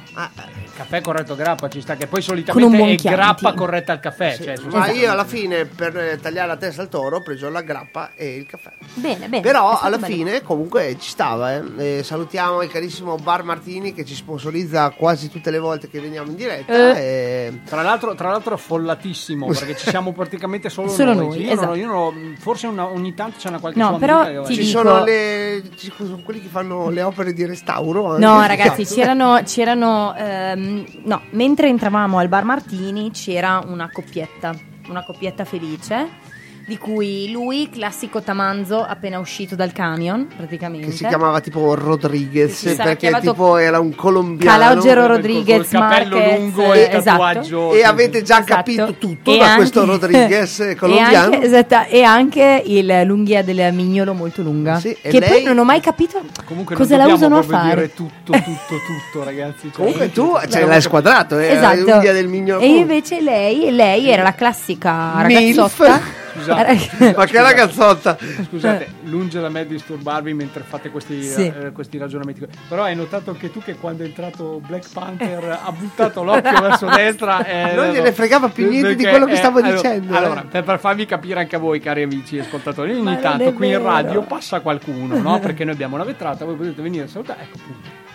Il 0.64 0.80
caffè 0.80 1.00
corretto 1.02 1.36
grappa 1.36 1.68
ci 1.68 1.80
sta, 1.80 1.94
che 1.94 2.08
poi 2.08 2.20
solitamente 2.20 2.94
è 2.94 2.96
grappa 3.12 3.52
corretta 3.54 3.92
al 3.92 4.00
caffè. 4.00 4.36
cioè, 4.36 4.54
Ma 4.70 4.84
Esatto. 4.84 4.98
io 4.98 5.10
alla 5.12 5.24
fine 5.24 5.66
per 5.66 5.96
eh, 5.96 6.18
tagliare 6.20 6.48
la 6.48 6.56
testa 6.56 6.82
al 6.82 6.88
toro 6.88 7.18
ho 7.18 7.22
preso 7.22 7.48
la 7.48 7.60
grappa 7.62 8.10
e 8.16 8.34
il 8.34 8.46
caffè. 8.46 8.72
Bene, 8.94 9.28
bene. 9.28 9.40
Però 9.40 9.78
alla 9.78 9.98
bello. 9.98 10.12
fine 10.14 10.42
comunque 10.42 10.96
ci 10.98 11.10
stava. 11.10 11.54
eh. 11.54 11.98
Eh, 11.98 12.02
salutiamo 12.02 12.60
il 12.62 12.70
carissimo 12.70 13.14
Bar 13.16 13.44
Martini 13.44 13.92
che 13.94 14.04
ci 14.04 14.14
sponsorizza 14.16 14.90
quasi 14.90 15.30
tutte 15.30 15.50
le 15.52 15.58
volte 15.60 15.88
che 15.88 16.00
veniamo 16.00 16.30
in 16.30 16.36
diretta. 16.36 16.96
e- 16.96 17.60
Tra 17.64 17.82
l'altro, 17.82 18.14
tra 18.16 18.30
l'altro 18.30 18.54
è 18.54 18.58
follatissimo 18.58 19.46
perché 19.46 19.76
ci 19.76 19.88
siamo 19.90 20.12
praticamente 20.12 20.68
solo, 20.70 20.88
Solo 20.88 21.12
noi. 21.14 21.26
noi, 21.28 21.38
Io 21.40 21.44
non- 21.46 21.52
esatto. 21.58 21.74
io 21.74 21.86
non- 21.86 22.36
forse 22.40 22.66
una- 22.66 22.86
ogni 22.88 23.14
tanto 23.14 23.38
c'è 23.38 23.48
una 23.48 23.60
qualche 23.60 23.78
No, 23.78 23.96
però 23.98 24.44
Ci 24.46 24.56
dico- 24.56 24.78
sono, 24.78 25.04
le, 25.04 25.62
ci 25.76 25.92
sono 25.96 26.20
quelli 26.24 26.40
che 26.42 26.48
fanno 26.48 26.90
le 26.90 27.02
opere 27.02 27.32
di 27.32 27.44
restauro. 27.46 28.10
anche. 28.14 28.24
No, 28.24 28.44
ragazzi, 28.44 28.83
Esatto. 28.84 29.00
c'erano. 29.00 29.40
c'erano 29.44 30.14
ehm, 30.16 30.84
no, 31.04 31.22
mentre 31.30 31.68
entravamo 31.68 32.18
al 32.18 32.28
bar 32.28 32.44
Martini 32.44 33.10
c'era 33.10 33.62
una 33.66 33.90
coppietta, 33.90 34.54
una 34.88 35.02
coppietta 35.04 35.44
felice. 35.44 36.32
Di 36.66 36.78
cui 36.78 37.30
lui, 37.30 37.68
classico 37.70 38.22
tamanzo 38.22 38.82
appena 38.82 39.18
uscito 39.18 39.54
dal 39.54 39.72
camion, 39.72 40.26
praticamente. 40.34 40.86
Che 40.86 40.92
si 40.92 41.06
chiamava 41.06 41.40
tipo 41.40 41.74
Rodriguez 41.74 42.52
si 42.68 42.74
perché 42.74 43.12
tipo 43.20 43.58
era 43.58 43.80
un 43.80 43.94
colombiano. 43.94 44.58
Calogero 44.58 45.06
Rodriguez 45.06 45.68
col 45.70 45.80
capello 45.80 46.16
Marquez, 46.16 46.38
lungo 46.38 46.72
eh, 46.72 46.78
e 46.78 46.82
esatto. 46.96 47.02
tatuaggio. 47.02 47.72
E 47.74 47.82
avete 47.84 48.22
già 48.22 48.38
Esatto. 48.38 48.54
capito 48.54 48.94
tutto 48.98 49.34
E 49.34 49.36
da 49.38 49.44
anche- 49.44 49.56
questo 49.56 49.84
Rodriguez 49.84 50.60
e 50.60 50.74
colombiano. 50.74 51.34
anche, 51.34 51.42
esatto, 51.46 51.76
e 51.90 52.02
anche 52.02 52.62
il 52.64 53.02
l'unghia 53.04 53.42
del 53.42 53.72
mignolo 53.74 54.14
molto 54.14 54.40
lunga. 54.40 54.78
Sì, 54.78 54.96
e 55.02 55.10
che 55.10 55.20
lei- 55.20 55.28
poi 55.28 55.42
non 55.42 55.58
ho 55.58 55.64
mai 55.64 55.80
capito 55.80 56.22
Comunque 56.46 56.76
cosa 56.76 56.96
la 56.96 57.06
dobbiamo 57.06 57.36
usano 57.36 57.38
a 57.38 57.42
fare. 57.42 57.74
dire 57.74 57.92
tutto, 57.94 58.32
tutto, 58.32 58.74
tutto, 59.12 59.22
ragazzi. 59.24 59.62
Cioè, 59.70 59.72
Comunque 59.72 60.10
tu 60.12 60.32
cioè, 60.48 60.64
l'hai 60.64 60.80
squadrato, 60.80 61.38
eh, 61.38 61.48
Esatto. 61.52 61.80
l'unghia 61.80 62.12
del 62.14 62.26
mignolo. 62.28 62.62
E 62.62 62.68
invece 62.68 63.20
lei, 63.20 63.70
lei 63.70 64.08
era 64.08 64.22
la 64.22 64.32
classica 64.34 65.22
Milf. 65.26 66.22
Scusate. 66.34 67.14
Ma 67.16 67.26
che 67.26 67.40
ragazzotta! 67.40 68.16
Scusate, 68.48 68.88
lunge 69.04 69.40
da 69.40 69.48
me 69.48 69.66
disturbarvi 69.66 70.34
mentre 70.34 70.62
fate 70.66 70.90
questi, 70.90 71.22
Sì. 71.22 71.46
eh, 71.46 71.70
questi 71.72 71.96
ragionamenti. 71.98 72.46
Però 72.68 72.82
hai 72.82 72.96
notato 72.96 73.30
anche 73.30 73.50
tu 73.52 73.60
che 73.62 73.76
quando 73.76 74.02
è 74.02 74.06
entrato 74.06 74.60
Black 74.66 74.86
Panther 74.92 75.60
ha 75.64 75.72
buttato 75.72 76.22
l'occhio 76.22 76.60
verso 76.60 76.86
destra. 76.86 77.44
eh, 77.44 77.74
Non 77.74 77.90
gliene 77.90 78.12
fregava 78.12 78.48
più 78.48 78.68
niente 78.68 78.94
di 78.96 79.04
quello 79.04 79.26
che 79.26 79.36
stavo 79.36 79.60
dicendo, 79.60 80.12
eh. 80.12 80.16
Allora, 80.16 80.44
per, 80.48 80.64
per 80.64 80.78
farvi 80.78 81.06
capire 81.06 81.40
anche 81.40 81.56
a 81.56 81.58
voi, 81.58 81.80
cari 81.80 82.02
amici 82.02 82.36
e 82.36 82.40
ascoltatori, 82.40 82.92
ogni 82.92 83.02
Ma 83.02 83.16
tanto 83.16 83.52
qui 83.52 83.68
in 83.70 83.82
radio 83.82 84.22
passa 84.22 84.60
qualcuno, 84.60 85.16
no? 85.18 85.38
Perché 85.44 85.64
noi 85.64 85.74
abbiamo 85.74 85.94
una 85.94 86.04
vetrata, 86.04 86.44
voi 86.44 86.56
potete 86.56 86.82
venire 86.82 87.04
a 87.04 87.08
salutare. 87.08 87.42
Ecco, 87.42 87.58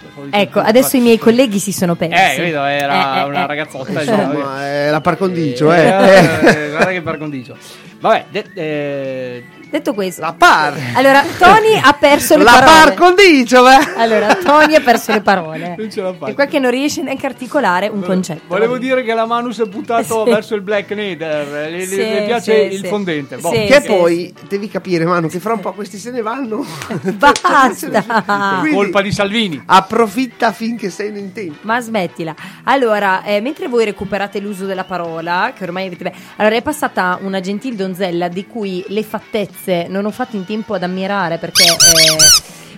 appunto. 0.07 0.35
Ecco, 0.37 0.59
adesso 0.59 0.97
i 0.97 1.01
miei 1.01 1.17
colleghi 1.17 1.59
si 1.59 1.71
sono 1.71 1.95
persi. 1.95 2.39
Eh, 2.39 2.43
vedo, 2.43 2.63
era 2.63 3.17
Eh, 3.17 3.19
eh, 3.19 3.23
una 3.23 3.43
eh. 3.43 3.47
ragazzotta. 3.47 4.01
Insomma, 4.01 4.65
è 4.65 4.89
la 4.89 5.01
par 5.01 5.17
condicio, 5.17 5.71
Eh, 5.71 5.79
eh. 5.79 6.65
eh, 6.65 6.69
guarda 6.71 6.91
che 6.91 7.01
par 7.01 7.17
condicio. 7.17 7.55
Vabbè, 8.01 8.25
de- 8.31 8.51
eh, 8.53 9.43
Detto 9.69 9.93
questo, 9.93 10.21
La 10.21 10.33
par. 10.33 10.73
allora 10.95 11.23
Tony 11.37 11.79
ha 11.79 11.93
perso 11.93 12.35
le 12.37 12.43
La 12.43 12.51
parole. 12.53 12.71
par 12.71 12.93
condicio, 12.95 13.61
beh. 13.63 13.93
Allora, 13.97 14.33
Tony 14.35 14.73
ha 14.75 14.81
perso 14.81 15.11
le 15.11 15.21
parole. 15.21 15.75
Non 15.77 15.91
ce 15.91 16.01
la 16.01 16.13
faccio. 16.13 16.31
E 16.31 16.33
qua 16.33 16.45
che 16.45 16.57
non 16.59 16.71
riesce 16.71 17.03
neanche 17.03 17.25
a 17.27 17.29
articolare 17.29 17.87
un 17.87 18.01
concetto. 18.01 18.41
Volevo 18.47 18.77
dire 18.79 19.03
che 19.03 19.13
la 19.13 19.25
Manus 19.27 19.59
è 19.61 19.67
puntato 19.67 20.23
Sì. 20.25 20.31
verso 20.31 20.55
il 20.55 20.61
Black 20.61 20.89
Nether, 20.91 21.69
le, 21.69 21.85
Sì, 21.85 21.97
le 21.97 22.23
piace 22.25 22.69
sì, 22.69 22.75
il 22.75 22.81
sì. 22.81 22.87
fondente. 22.87 23.37
Boh. 23.37 23.51
Sì. 23.51 23.65
Che 23.65 23.81
poi 23.85 24.33
devi 24.47 24.69
capire, 24.69 25.05
Manu, 25.05 25.27
che 25.27 25.39
fra 25.39 25.53
un 25.53 25.59
po' 25.59 25.73
questi 25.73 25.97
se 25.99 26.09
ne 26.09 26.21
vanno. 26.21 26.65
Basta. 27.13 27.69
Quindi- 28.61 28.75
Colpa 28.75 29.01
di 29.01 29.11
Salvini. 29.11 29.61
Approfitta 29.65 30.51
finché 30.51 30.89
sei 30.89 31.09
in 31.17 31.31
tempo. 31.31 31.57
Ma 31.61 31.79
smettila. 31.79 32.33
Allora, 32.63 33.23
eh, 33.23 33.39
mentre 33.41 33.67
voi 33.67 33.85
recuperate 33.85 34.39
l'uso 34.39 34.65
della 34.65 34.83
parola, 34.83 35.51
che 35.55 35.63
ormai 35.63 35.85
avete. 35.87 36.03
beh, 36.05 36.13
Allora, 36.37 36.55
è 36.55 36.61
passata 36.63 37.19
una 37.21 37.39
gentil 37.39 37.75
donzella 37.75 38.27
di 38.29 38.45
cui 38.47 38.83
le 38.87 39.03
fattezze 39.03 39.57
non 39.87 40.05
ho 40.05 40.11
fatto 40.11 40.35
in 40.35 40.45
tempo 40.45 40.73
ad 40.73 40.83
ammirare 40.83 41.37
perché. 41.37 41.63
eh, 41.63 41.67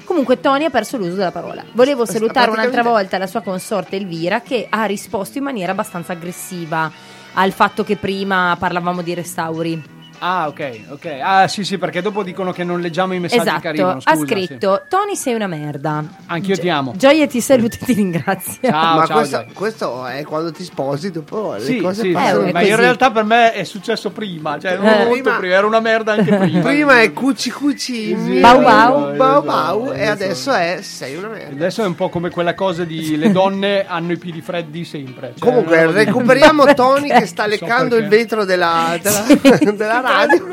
Comunque 0.04 0.40
Tony 0.42 0.66
ha 0.66 0.70
perso 0.70 0.98
l'uso 0.98 1.16
della 1.16 1.32
parola. 1.32 1.64
Volevo 1.72 2.06
salutare 2.06 2.52
un'altra 2.52 2.82
volta 2.84 3.18
la 3.18 3.28
sua 3.28 3.42
consorte 3.42 3.96
Elvira 3.96 4.42
che 4.42 4.68
ha 4.70 4.84
risposto 4.84 5.38
in 5.38 5.46
maniera 5.46 5.72
abbastanza 5.72 6.12
aggressiva 6.12 6.92
al 7.34 7.52
fatto 7.54 7.86
che 7.86 7.96
prima 7.96 8.56
parlavamo 8.60 9.02
di 9.02 9.14
restauri. 9.14 9.82
Ah, 10.24 10.48
ok, 10.50 10.80
ok. 10.90 11.18
Ah, 11.20 11.48
sì, 11.48 11.64
sì, 11.64 11.80
perché 11.80 12.00
dopo 12.04 12.22
dicono 12.22 12.52
che 12.52 12.64
non 12.64 12.80
leggiamo 12.80 13.14
i 13.16 13.20
messaggi 13.20 13.42
esatto, 13.42 13.60
che 13.62 13.68
arrivano. 13.70 14.00
ha 14.04 14.14
scusa, 14.14 14.26
scritto 14.28 14.84
Tony 14.88 15.16
sei 15.16 15.34
una 15.34 15.48
merda. 15.48 16.04
sì. 16.08 16.16
Anch'io 16.28 16.58
ti 16.58 16.70
amo. 16.70 16.94
Gioia 16.96 17.26
ti 17.26 17.42
saluta 17.42 17.76
e 17.82 17.86
ti 17.86 17.94
ringrazia. 17.94 18.70
Ciao, 18.70 18.98
Ma 18.98 19.06
ciao. 19.08 19.18
questo, 19.18 19.46
questo 19.54 20.06
è 20.06 20.24
quando 20.24 20.52
ti 20.52 20.64
sposi, 20.64 21.10
dopo 21.10 21.54
le 21.54 21.62
Sì, 21.62 21.78
cose 21.78 22.02
sì, 22.04 22.12
passano. 22.12 22.42
Eh, 22.44 22.52
ma 22.54 22.62
in 22.62 22.76
realtà 22.76 23.10
per 23.10 23.24
me 23.24 23.52
è 23.54 23.64
successo 23.64 24.12
prima, 24.12 24.60
cioè 24.60 24.76
non 24.78 24.86
Eh. 24.86 24.98
molto 25.06 25.10
Prima- 25.24 25.38
prima, 25.38 25.54
era 25.56 25.66
una 25.66 25.80
merda 25.80 26.12
anche 26.14 26.36
prima. 26.38 26.60
Prima 26.72 27.02
è 27.02 27.12
cuci 27.14 27.50
cuci, 27.50 28.16
Sì, 28.16 28.40
Bau 28.40 28.62
bau. 28.62 28.98
esatto, 29.00 29.16
bau 29.18 29.44
bau, 29.44 29.84
esatto. 29.86 29.98
e 30.00 30.08
adesso 30.08 30.52
è 30.54 30.80
sei 30.84 31.16
una 31.16 31.30
merda. 31.30 31.56
Adesso 31.56 31.82
è 31.84 31.88
un 31.88 31.96
po' 31.96 32.10
come 32.10 32.30
quella 32.30 32.54
cosa 32.54 32.84
di 32.84 33.18
le 33.18 33.32
donne 33.32 33.88
hanno 33.88 34.12
i 34.12 34.18
piedi 34.20 34.42
freddi 34.42 34.86
sempre. 34.86 35.34
Cioè, 35.36 35.40
Comunque, 35.50 35.92
recuperiamo 35.92 36.72
Tony 36.76 37.08
che 37.08 37.26
sta 37.26 37.48
Non 37.48 37.58
so 37.58 37.60
leccando 37.66 37.96
il 37.96 38.08
vetro 38.08 38.46
della, 38.46 38.98
della, 39.02 39.72
della 39.74 40.02
radio. 40.12 40.48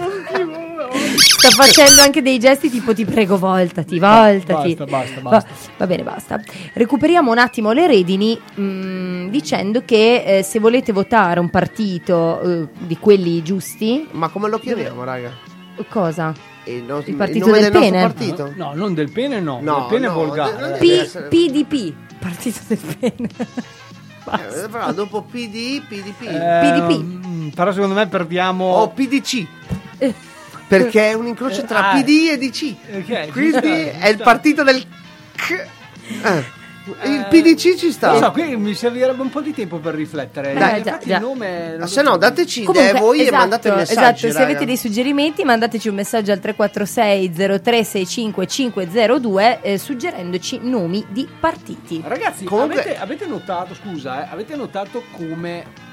Sta 1.19 1.51
facendo 1.51 2.01
anche 2.01 2.23
dei 2.23 2.39
gesti 2.39 2.71
tipo 2.71 2.95
ti 2.95 3.05
prego 3.05 3.37
voltati, 3.39 3.99
voltati. 3.99 4.75
Basta, 4.75 4.85
basta, 4.85 5.21
basta. 5.21 5.49
Va, 5.49 5.57
va 5.79 5.87
bene, 5.87 6.03
basta. 6.03 6.41
Recuperiamo 6.73 7.31
un 7.31 7.39
attimo 7.39 7.73
le 7.73 7.87
redini 7.87 8.39
mh, 8.55 9.29
dicendo 9.29 9.83
che 9.85 10.39
eh, 10.39 10.43
se 10.43 10.59
volete 10.59 10.93
votare 10.93 11.41
un 11.41 11.51
partito 11.51 12.41
eh, 12.41 12.69
di 12.79 12.97
quelli 12.99 13.43
giusti, 13.43 14.09
Ma 14.13 14.29
come 14.29 14.49
lo 14.49 14.59
chiamiamo, 14.59 15.05
raga? 15.05 15.31
cosa? 15.89 16.33
Il, 16.65 16.83
nostro- 16.83 17.11
Il 17.11 17.17
partito 17.17 17.47
nome 17.47 17.61
del 17.61 17.71
del 17.71 17.81
nostro 17.81 17.91
pene? 17.91 18.13
partito? 18.13 18.53
No, 18.57 18.73
non 18.75 18.95
del 18.95 19.11
pene, 19.13 19.41
no. 19.41 19.61
No, 19.63 19.75
del 19.81 19.87
pene 19.89 20.07
no, 20.09 20.13
volgare. 20.15 20.75
eh. 20.75 20.79
P- 20.79 21.29
PDP, 21.29 21.95
partito 22.19 22.59
del 22.67 22.79
pene. 22.99 23.29
Eh, 24.27 24.69
però 24.69 24.93
dopo 24.93 25.23
PD, 25.23 25.81
PDP. 25.87 26.23
Eh, 26.23 26.61
PDP. 26.63 27.55
però 27.55 27.73
secondo 27.73 27.95
me 27.95 28.07
perdiamo. 28.07 28.65
o 28.65 28.89
PDC. 28.91 29.47
Perché 30.69 31.11
è 31.11 31.15
un 31.15 31.27
incrocio 31.27 31.65
tra 31.65 31.91
Ah. 31.91 31.95
PD 32.01 32.29
e 32.31 32.39
DC. 32.39 32.75
Ok, 32.97 33.31
Quindi 33.33 33.69
è 33.99 34.09
il 34.09 34.19
partito 34.19 34.63
del... 34.63 34.85
c- 35.35 35.67
eh. 36.25 36.57
Il 37.05 37.21
Eh, 37.21 37.27
PDC 37.29 37.75
ci 37.77 37.91
sta. 37.93 38.13
Non 38.13 38.23
so, 38.23 38.31
qui 38.33 38.57
mi 38.57 38.75
servirebbe 38.75 39.21
un 39.23 39.31
po' 39.31 39.41
di 39.41 39.53
tempo 39.53 39.79
per 39.79 39.95
riflettere. 39.95 40.55
Dai, 40.55 40.79
Eh, 40.79 40.83
già, 40.83 40.91
infatti 40.91 41.09
già. 41.09 41.17
il 41.17 41.23
nome. 41.23 41.71
non 41.73 41.83
Ah, 41.83 41.87
se 41.87 42.03
no, 42.03 42.17
dateci 42.17 42.63
Comunque, 42.65 42.91
idee 42.91 43.01
voi 43.01 43.21
esatto, 43.21 43.35
e 43.35 43.39
mandate 43.39 43.71
messaggi. 43.73 43.99
esatto, 43.99 44.17
se 44.19 44.27
raga. 44.33 44.45
avete 44.45 44.65
dei 44.65 44.77
suggerimenti 44.77 45.45
mandateci 45.45 45.89
un 45.89 45.95
messaggio 45.95 46.33
al 46.33 46.39
346 46.41 47.33
0365 47.33 48.47
502 48.47 49.59
eh, 49.63 49.79
suggerendoci 49.79 50.61
nomi 50.63 51.05
di 51.09 51.29
partiti. 51.39 52.03
Ragazzi, 52.05 52.45
Comunque- 52.45 52.81
avete, 52.81 52.99
avete 52.99 53.27
notato, 53.27 53.75
scusa, 53.75 54.25
eh, 54.27 54.33
avete 54.33 54.57
notato 54.57 55.03
come. 55.13 55.87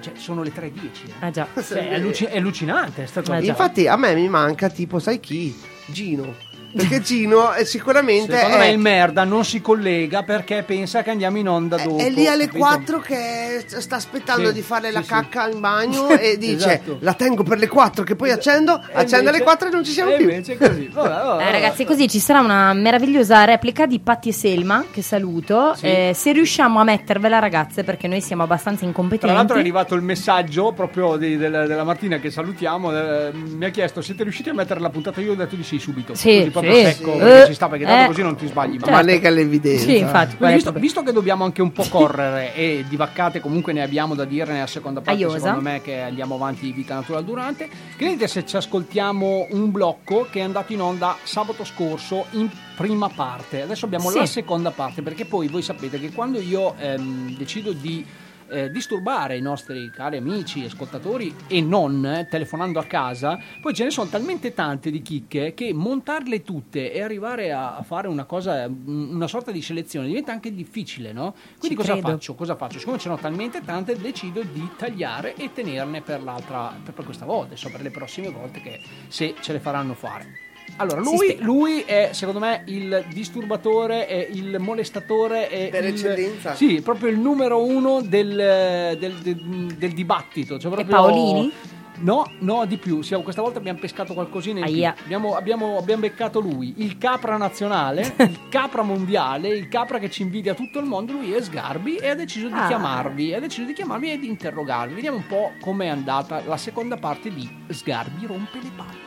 Cioè, 0.00 0.12
sono 0.16 0.42
le 0.42 0.52
3.10. 0.52 1.06
eh? 1.08 1.12
Ah 1.20 1.30
già. 1.30 1.48
Cioè, 1.54 1.88
è, 1.88 1.94
alluci- 1.94 2.26
è 2.26 2.36
allucinante. 2.36 3.02
È 3.02 3.06
stato 3.06 3.32
Ah. 3.32 3.40
Infatti 3.40 3.88
a 3.88 3.96
me 3.96 4.14
mi 4.14 4.28
manca 4.28 4.68
tipo, 4.68 4.98
sai 5.00 5.18
chi? 5.18 5.54
Gino. 5.86 6.34
Perché 6.76 7.00
Gino 7.00 7.52
è 7.52 7.64
sicuramente 7.64 8.34
Secondo 8.36 8.56
è, 8.56 8.60
me 8.60 8.68
il 8.70 8.78
merda 8.78 9.24
non 9.24 9.44
si 9.44 9.60
collega 9.60 10.22
perché 10.22 10.62
pensa 10.62 11.02
che 11.02 11.10
andiamo 11.10 11.38
in 11.38 11.48
onda 11.48 11.76
dopo. 11.76 11.98
è 11.98 12.10
lì 12.10 12.26
alle 12.26 12.46
capito? 12.46 12.64
4 12.64 12.98
che 13.00 13.64
sta 13.66 13.96
aspettando 13.96 14.48
Sì, 14.48 14.54
di 14.54 14.62
fare 14.62 14.88
sì, 14.88 14.92
la 14.94 15.02
sì. 15.02 15.08
cacca 15.08 15.48
in 15.48 15.60
bagno 15.60 16.08
e 16.18 16.36
dice 16.38 16.54
Esatto. 16.74 16.98
la 17.00 17.14
tengo 17.14 17.42
per 17.42 17.58
le 17.58 17.68
4 17.68 18.04
che 18.04 18.14
poi 18.16 18.30
accendo, 18.30 18.74
E 18.80 18.92
accende 18.94 19.28
alle 19.30 19.38
invece- 19.38 19.42
4 19.44 19.68
e 19.68 19.70
non 19.70 19.84
ci 19.84 19.92
siamo 19.92 20.12
più. 20.14 20.28
invece 20.28 20.56
così. 20.58 20.88
Vabbè, 20.92 21.08
vabbè, 21.08 21.20
Eh, 21.22 21.26
vabbè. 21.26 21.50
ragazzi, 21.50 21.84
così 21.84 22.08
ci 22.08 22.18
sarà 22.18 22.40
una 22.40 22.72
meravigliosa 22.74 23.44
replica 23.44 23.86
di 23.86 23.98
Patti 24.00 24.28
e 24.28 24.32
Selma, 24.32 24.84
che 24.90 25.02
saluto. 25.02 25.74
Sì. 25.74 25.86
Eh, 25.86 26.12
se 26.14 26.32
riusciamo 26.32 26.80
a 26.80 26.84
mettervela, 26.84 27.38
ragazze, 27.38 27.84
perché 27.84 28.06
noi 28.08 28.20
siamo 28.20 28.42
abbastanza 28.42 28.84
incompetenti. 28.84 29.26
Tra 29.26 29.34
l'altro 29.34 29.56
è 29.56 29.60
arrivato 29.60 29.94
il 29.94 30.02
messaggio 30.02 30.72
proprio 30.72 31.16
di- 31.16 31.36
della, 31.36 31.66
della 31.66 31.84
Martina 31.84 32.18
che 32.18 32.30
salutiamo. 32.30 32.92
eh, 32.96 33.30
mi 33.32 33.64
ha 33.64 33.70
chiesto: 33.70 34.00
siete 34.02 34.22
riusciti 34.22 34.48
a 34.50 34.54
mettere 34.54 34.80
la 34.80 34.90
puntata? 34.90 35.20
Io 35.20 35.32
ho 35.32 35.34
detto 35.34 35.54
di 35.56 35.62
sì 35.62 35.78
subito. 35.78 36.14
Sì, 36.14 36.50
sì. 36.52 36.65
Secco, 36.74 37.20
Eh, 37.20 37.46
ci 37.46 37.54
sta, 37.54 37.68
perché 37.68 37.84
tanto 37.84 38.04
eh. 38.04 38.06
così 38.06 38.22
non 38.22 38.36
ti 38.36 38.46
sbagli. 38.46 38.72
Certo. 38.78 38.90
Ma 38.90 39.00
nega 39.02 39.30
l'evidenza. 39.30 39.84
Sì, 39.84 39.98
infatti. 39.98 40.36
visto, 40.38 40.72
visto 40.72 41.02
che 41.02 41.12
dobbiamo 41.12 41.44
anche 41.44 41.62
un 41.62 41.72
po' 41.72 41.84
correre 41.88 42.54
e 42.54 42.84
di 42.88 42.96
vaccate 42.96 43.40
comunque 43.40 43.72
ne 43.72 43.82
abbiamo 43.82 44.14
da 44.14 44.24
dire 44.24 44.52
nella 44.52 44.66
seconda 44.66 45.00
parte, 45.00 45.20
Aiosa. 45.22 45.38
secondo 45.38 45.60
me 45.62 45.80
che 45.82 46.00
andiamo 46.00 46.34
avanti 46.36 46.70
vita 46.72 46.94
natural 46.94 47.24
durante, 47.24 47.68
credete 47.96 48.26
se 48.28 48.44
ci 48.46 48.56
ascoltiamo 48.56 49.48
un 49.50 49.70
blocco 49.70 50.26
che 50.30 50.40
è 50.40 50.42
andato 50.42 50.72
in 50.72 50.80
onda 50.80 51.16
sabato 51.22 51.64
scorso 51.64 52.26
in 52.32 52.48
prima 52.76 53.08
parte. 53.08 53.62
Adesso 53.62 53.84
abbiamo 53.86 54.10
Sì. 54.10 54.18
la 54.18 54.26
seconda 54.26 54.70
parte 54.70 55.02
perché 55.02 55.24
poi 55.24 55.48
voi 55.48 55.62
sapete 55.62 55.98
che 55.98 56.10
quando 56.12 56.40
io 56.40 56.74
ehm, 56.78 57.36
decido 57.36 57.72
di 57.72 58.04
eh, 58.48 58.70
disturbare 58.70 59.36
i 59.36 59.40
nostri 59.40 59.90
cari 59.90 60.16
amici, 60.16 60.64
ascoltatori 60.64 61.34
e 61.46 61.60
non 61.60 62.04
eh, 62.04 62.26
telefonando 62.28 62.78
a 62.78 62.84
casa, 62.84 63.38
poi 63.60 63.74
ce 63.74 63.84
ne 63.84 63.90
sono 63.90 64.08
talmente 64.08 64.54
tante 64.54 64.90
di 64.90 65.02
chicche 65.02 65.54
che 65.54 65.72
montarle 65.72 66.42
tutte 66.42 66.92
e 66.92 67.02
arrivare 67.02 67.52
a, 67.52 67.82
fare 67.82 68.08
una 68.08 68.24
cosa, 68.24 68.66
un- 68.66 69.10
una 69.14 69.26
sorta 69.26 69.50
di 69.50 69.62
selezione 69.62 70.06
diventa 70.06 70.32
anche 70.32 70.52
difficile, 70.54 71.12
no? 71.12 71.34
Quindi 71.58 71.76
cosa 71.76 71.96
faccio? 71.96 72.34
Cosa 72.34 72.56
faccio? 72.56 72.78
Siccome 72.78 72.98
ce 72.98 73.08
ne 73.08 73.16
sono 73.16 73.28
talmente 73.28 73.62
tante, 73.64 73.96
decido 73.96 74.42
di 74.42 74.68
tagliare 74.76 75.34
e 75.34 75.52
tenerne 75.52 76.00
per 76.02 76.22
l'altra, 76.22 76.74
per, 76.82 76.94
per 76.94 77.04
questa 77.04 77.24
volta, 77.24 77.52
insomma, 77.52 77.74
per 77.76 77.82
le 77.84 77.90
prossime 77.90 78.28
volte 78.30 78.60
che 78.60 78.80
se 79.08 79.34
ce 79.40 79.52
le 79.52 79.60
faranno 79.60 79.94
fare. 79.94 80.45
Allora, 80.76 81.00
lui, 81.00 81.36
lui 81.40 81.80
è 81.82 82.10
secondo 82.12 82.40
me 82.40 82.62
il 82.66 83.04
disturbatore, 83.12 84.06
è 84.06 84.28
il 84.30 84.56
molestatore, 84.58 85.48
è 85.48 85.68
Per 85.70 85.84
il- 85.84 85.90
eccellenza. 85.90 86.54
Sì, 86.54 86.80
proprio 86.82 87.08
il 87.10 87.18
numero 87.18 87.64
uno 87.64 88.00
del, 88.02 88.96
del- 88.98 89.14
del- 89.22 89.74
del 89.76 89.92
dibattito. 89.92 90.58
Cioè 90.58 90.70
proprio- 90.70 90.94
Paolini? 90.94 91.52
No, 91.98 92.30
no, 92.40 92.66
di 92.66 92.76
più. 92.76 93.00
Siamo- 93.00 93.22
questa 93.22 93.40
volta 93.40 93.58
abbiamo 93.58 93.78
pescato 93.78 94.12
qualcosina 94.12 94.58
in 94.58 94.64
più. 94.66 94.74
Aia. 94.74 94.94
Abbiamo, 95.02 95.34
abbiamo- 95.34 95.78
abbiamo 95.78 96.02
beccato 96.02 96.40
lui, 96.40 96.74
il 96.76 96.98
capra 96.98 97.38
nazionale, 97.38 98.14
il 98.18 98.38
capra 98.50 98.82
mondiale, 98.82 99.48
il 99.48 99.68
capra 99.68 99.98
che 99.98 100.10
ci 100.10 100.20
invidia 100.20 100.52
tutto 100.52 100.78
il 100.78 100.84
mondo. 100.84 101.12
Lui 101.12 101.32
è 101.32 101.40
Sgarbi 101.40 101.96
e 101.96 102.10
ha 102.10 102.14
deciso 102.14 102.48
di 102.48 102.52
Ah. 102.54 102.66
chiamarvi, 102.66 103.32
ha 103.32 103.40
deciso 103.40 103.66
di 103.66 103.72
chiamarvi 103.72 104.12
e 104.12 104.18
di 104.18 104.28
interrogarvi. 104.28 104.92
Vediamo 104.92 105.16
un 105.16 105.26
po' 105.26 105.52
com'è 105.62 105.86
andata 105.86 106.42
la 106.44 106.58
seconda 106.58 106.98
parte 106.98 107.32
di 107.32 107.48
Sgarbi 107.70 108.26
rompe 108.26 108.58
le 108.62 108.70
palle. 108.76 109.05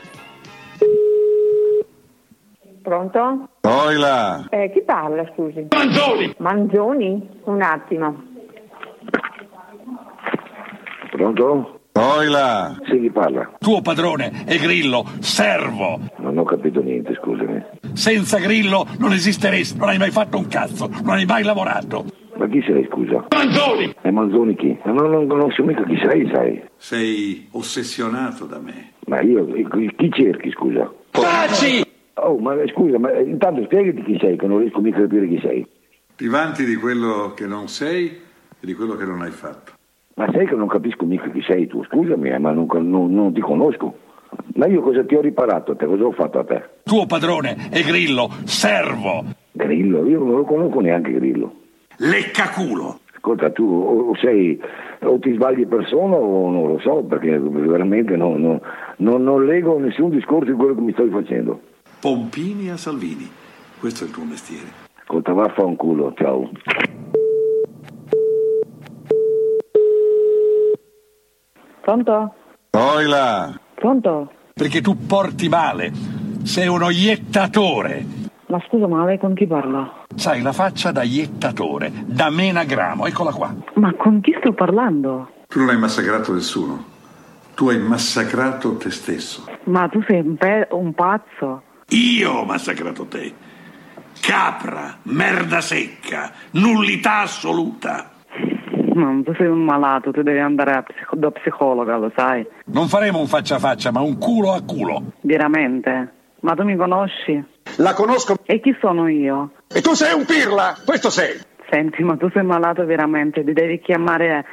Pronto? 2.82 3.50
Oila! 3.62 4.48
Eh, 4.50 4.72
chi 4.72 4.82
parla, 4.82 5.30
scusi? 5.34 5.68
Manzoni! 5.70 6.34
Manzoni? 6.38 7.30
Un 7.46 7.62
attimo. 7.62 8.24
Pronto? 11.12 11.80
Oila! 11.94 12.78
Sì, 12.86 13.00
chi 13.00 13.10
parla? 13.10 13.52
Tuo 13.60 13.82
padrone 13.82 14.44
è 14.46 14.58
Grillo, 14.58 15.06
servo! 15.20 16.00
Non 16.18 16.38
ho 16.38 16.44
capito 16.44 16.82
niente, 16.82 17.14
scusami. 17.16 17.62
Senza 17.94 18.38
Grillo 18.40 18.86
non 19.00 19.12
esisteresti, 19.12 19.78
non 19.78 19.90
hai 19.90 19.98
mai 19.98 20.12
fatto 20.12 20.38
un 20.38 20.48
cazzo, 20.48 20.90
non 21.04 21.16
hai 21.16 21.26
mai 21.26 21.44
lavorato! 21.44 22.06
Ma 22.38 22.48
chi 22.48 22.64
sei, 22.66 22.88
scusa? 22.90 23.26
Manzoni! 23.36 23.94
E 24.02 24.12
Manzoni 24.12 24.56
chi? 24.56 24.78
Ma 24.86 24.94
non, 24.94 25.12
non 25.12 25.28
conosco 25.28 25.62
mica 25.64 25.84
chi 25.84 26.00
sei, 26.02 26.30
sai. 26.34 26.64
Sei 26.78 27.50
ossessionato 27.52 28.46
da 28.46 28.60
me. 28.60 28.94
Ma 29.08 29.20
io, 29.20 29.46
chi 29.46 29.94
chi 29.98 30.10
cerchi, 30.12 30.50
scusa? 30.52 30.90
Taci! 31.12 31.89
Oh, 32.22 32.38
ma 32.38 32.56
scusa, 32.74 32.98
ma 33.00 33.12
eh, 33.12 33.24
intanto 33.24 33.64
spiegati 33.64 34.04
chi 34.04 34.18
sei, 34.20 34.38
che 34.38 34.48
non 34.48 34.60
riesco 34.60 34.80
mica 34.82 34.98
a 34.98 35.02
capire 35.02 35.28
chi 35.28 35.40
sei. 35.42 35.68
Ti 36.16 36.28
vanti 36.28 36.66
di 36.66 36.76
quello 36.76 37.34
che 37.36 37.46
non 37.46 37.68
sei 37.68 38.08
e 38.08 38.66
di 38.66 38.74
quello 38.74 38.96
che 38.96 39.06
non 39.06 39.22
hai 39.22 39.32
fatto. 39.32 39.74
Ma 40.16 40.30
sai 40.34 40.48
che 40.48 40.56
non 40.56 40.68
capisco 40.68 41.06
mica 41.06 41.30
chi 41.30 41.42
sei 41.44 41.68
tu, 41.68 41.84
scusami, 41.86 42.30
eh, 42.30 42.38
ma 42.40 42.52
non, 42.52 42.68
non- 42.70 43.14
non 43.14 43.34
ti 43.34 43.40
conosco. 43.40 43.96
Ma 44.56 44.68
io 44.68 44.82
cosa 44.82 45.04
ti 45.06 45.16
ho 45.16 45.22
riparato 45.22 45.72
a 45.72 45.76
te? 45.76 45.86
Cosa 45.86 46.04
ho 46.04 46.12
fatto 46.12 46.40
a 46.40 46.44
te? 46.44 46.64
Tuo 46.84 47.06
padrone 47.06 47.70
è 47.72 47.82
Grillo, 47.82 48.30
servo! 48.44 49.24
Grillo? 49.54 50.06
Io 50.06 50.20
non 50.20 50.36
lo 50.36 50.44
conosco 50.44 50.82
neanche 50.82 51.14
Grillo. 51.14 51.54
Leccaculo! 51.98 53.00
Ascolta, 53.16 53.50
tu 53.52 53.64
o 53.66 54.16
sei 54.16 54.60
o 55.02 55.20
ti 55.20 55.34
sbagli 55.34 55.66
persona 55.68 56.16
o 56.16 56.50
non 56.50 56.68
lo 56.68 56.80
so, 56.80 57.04
perché 57.04 57.38
veramente 57.38 58.16
no- 58.16 58.38
no- 58.38 58.62
non- 58.98 59.24
non 59.24 59.46
leggo 59.46 59.78
nessun 59.80 60.10
discorso 60.10 60.52
di 60.52 60.58
quello 60.58 60.76
che 60.76 60.82
mi 60.82 60.92
stai 60.94 61.10
facendo. 61.10 61.60
Pompini 62.00 62.70
a 62.70 62.78
Salvini. 62.78 63.30
Questo 63.78 64.04
è 64.04 64.08
il 64.08 64.14
tuo 64.14 64.24
mestiere. 64.24 64.72
Ascolta, 65.02 65.34
vaffanculo, 65.34 66.14
ciao. 66.16 66.50
Pronto? 71.82 72.34
Oila! 72.72 73.60
Pronto? 73.76 74.32
Perché 74.54 74.82
tu 74.82 74.95
porti 75.06 75.50
male. 75.50 75.91
Sei 76.43 76.68
uno 76.68 76.89
iettatore. 76.89 78.06
Ma 78.47 78.60
scusa, 78.68 78.88
ma 78.88 79.06
lei 79.06 79.20
con 79.20 79.34
chi 79.36 79.45
parla? 79.45 80.06
Sai, 80.16 80.41
la 80.41 80.54
faccia 80.54 80.91
da 80.91 81.04
iettatore, 81.04 81.91
da 82.06 82.30
menagramo, 82.30 83.06
eccola 83.06 83.32
qua. 83.32 83.54
Ma 83.76 83.93
con 83.95 84.22
chi 84.22 84.36
sto 84.39 84.54
parlando? 84.54 85.30
Tu 85.47 85.60
non 85.60 85.70
hai 85.70 85.78
massacrato 85.78 86.34
nessuno. 86.34 86.84
Tu 87.56 87.70
hai 87.70 87.80
massacrato 87.80 88.76
te 88.78 88.89
stesso. 88.89 89.45
Ma 89.66 89.88
tu 89.88 90.02
sei 90.08 90.22
un, 90.22 90.36
pe- 90.36 90.68
un 90.72 90.93
pazzo. 90.93 91.64
Io 91.90 92.32
ho 92.32 92.46
massacrato 92.46 93.06
te. 93.06 93.34
Capra, 94.22 94.98
merda 95.04 95.62
secca, 95.62 96.32
nullità 96.52 97.20
assoluta. 97.22 98.12
Ma 98.94 99.22
tu 99.24 99.34
sei 99.38 99.48
un 99.48 99.64
malato, 99.64 100.12
tu 100.12 100.22
devi 100.22 100.40
andare 100.40 100.84
psico- 100.84 101.16
da 101.16 101.32
psicologa, 101.32 101.96
lo 101.98 102.12
sai? 102.16 102.46
Non 102.66 102.88
faremo 102.90 103.20
un 103.20 103.28
faccia 103.28 103.56
a 103.56 103.60
faccia, 103.60 103.92
ma 103.92 104.02
un 104.02 104.18
culo 104.18 104.52
a 104.54 104.62
culo. 104.62 105.14
Veramente? 105.22 106.14
Ma 106.42 106.54
tu 106.54 106.64
mi 106.64 106.76
conosci? 106.76 107.42
La 107.78 107.94
conosco. 107.94 108.36
E 108.46 108.60
chi 108.60 108.76
sono 108.82 109.08
io? 109.08 109.52
E 109.68 109.82
tu 109.82 109.94
sei 109.94 110.14
un 110.14 110.26
pirla, 110.26 110.76
questo 110.86 111.10
sei. 111.10 111.40
Senti, 111.70 112.04
ma 112.04 112.18
tu 112.18 112.30
sei 112.34 112.44
malato 112.44 112.84
veramente, 112.86 113.44
ti 113.44 113.54
devi 113.54 113.80
chiamare 113.80 114.46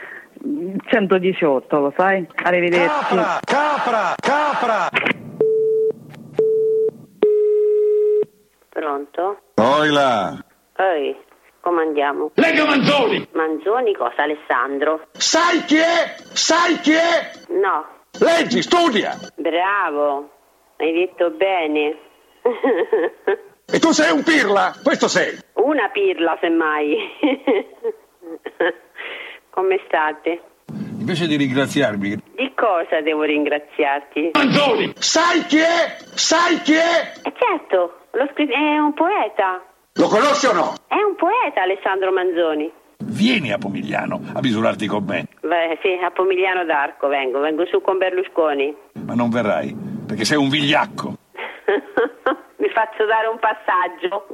mm, 0.46 0.76
118, 0.86 1.78
lo 1.80 1.92
sai? 1.96 2.26
Arrivederci. 2.44 3.16
capra, 3.44 4.14
capra. 4.20 4.88
Pronto? 8.76 9.38
Oila! 9.54 10.36
Ehi, 10.76 11.16
come 11.62 11.80
andiamo? 11.80 12.30
Lega 12.34 12.66
Manzoni! 12.66 13.26
Manzoni 13.32 13.94
cosa, 13.94 14.24
Alessandro? 14.24 15.06
Sai 15.12 15.64
chi 15.64 15.76
è? 15.76 16.14
Sai 16.34 16.78
chi 16.80 16.92
è? 16.92 17.30
No. 17.58 17.86
Leggi, 18.20 18.60
studia! 18.60 19.16
Bravo, 19.34 20.28
hai 20.76 20.92
detto 20.92 21.30
bene. 21.30 21.96
E 23.68 23.80
tu 23.80 23.90
sei 23.90 24.12
un 24.12 24.22
pirla, 24.22 24.72
questo 24.80 25.08
sei. 25.08 25.36
Una 25.54 25.88
pirla, 25.88 26.38
semmai. 26.40 26.96
come 29.50 29.80
state? 29.88 30.40
Invece 30.98 31.26
di 31.26 31.34
ringraziarmi. 31.34 32.22
Di 32.36 32.52
cosa 32.54 33.00
devo 33.00 33.22
ringraziarti? 33.22 34.30
Manzoni! 34.34 34.92
Sai 34.98 35.44
chi 35.46 35.58
è? 35.58 35.96
Sai 36.14 36.60
chi 36.60 36.74
è? 36.74 37.12
Eh 37.24 37.32
certo, 37.36 38.05
lo 38.16 38.28
scri- 38.32 38.48
è 38.48 38.78
un 38.78 38.94
poeta. 38.94 39.62
Lo 39.94 40.08
conosci 40.08 40.46
o 40.46 40.52
no? 40.52 40.74
È 40.88 40.94
un 40.96 41.14
poeta, 41.16 41.62
Alessandro 41.62 42.12
Manzoni. 42.12 42.70
Vieni 42.98 43.52
a 43.52 43.58
Pomigliano 43.58 44.20
a 44.34 44.40
misurarti 44.40 44.86
con 44.86 45.04
me, 45.04 45.26
Beh, 45.42 45.78
sì, 45.82 45.92
a 46.02 46.10
Pomigliano 46.10 46.64
d'Arco 46.64 47.08
vengo, 47.08 47.40
vengo 47.40 47.64
su 47.66 47.80
con 47.80 47.98
Berlusconi. 47.98 48.74
ma 49.04 49.14
non 49.14 49.30
verrai, 49.30 49.74
perché 50.06 50.24
sei 50.24 50.38
un 50.38 50.48
vigliacco. 50.48 51.14
Mi 52.56 52.68
faccio 52.70 53.04
dare 53.04 53.26
un 53.28 53.38
passaggio. 53.38 54.26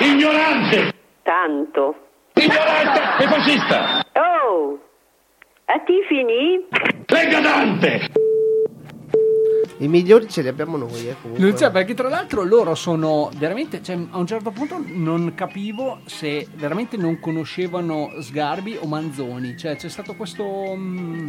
Ignorante! 0.00 0.92
Tanto. 1.22 1.94
Ignorante 2.34 3.00
e 3.22 3.26
fascista! 3.28 4.04
Oh! 4.20 4.78
A 5.66 5.78
Tiffany? 5.80 6.66
Lega 7.06 7.40
Dante! 7.40 8.00
I 9.84 9.88
migliori 9.88 10.28
ce 10.30 10.40
li 10.40 10.48
abbiamo 10.48 10.78
noi, 10.78 11.08
eh, 11.08 11.16
comunque. 11.20 11.52
C'è, 11.52 11.70
perché 11.70 11.92
tra 11.92 12.08
l'altro 12.08 12.42
loro 12.42 12.74
sono 12.74 13.30
veramente, 13.36 13.82
cioè, 13.82 13.98
a 14.10 14.16
un 14.16 14.26
certo 14.26 14.50
punto 14.50 14.82
non 14.82 15.34
capivo 15.34 16.00
se 16.06 16.48
veramente 16.54 16.96
non 16.96 17.20
conoscevano 17.20 18.10
Sgarbi 18.20 18.78
o 18.80 18.86
Manzoni, 18.86 19.58
cioè 19.58 19.76
c'è 19.76 19.90
stato 19.90 20.14
questo... 20.14 20.74
mm, 20.74 21.26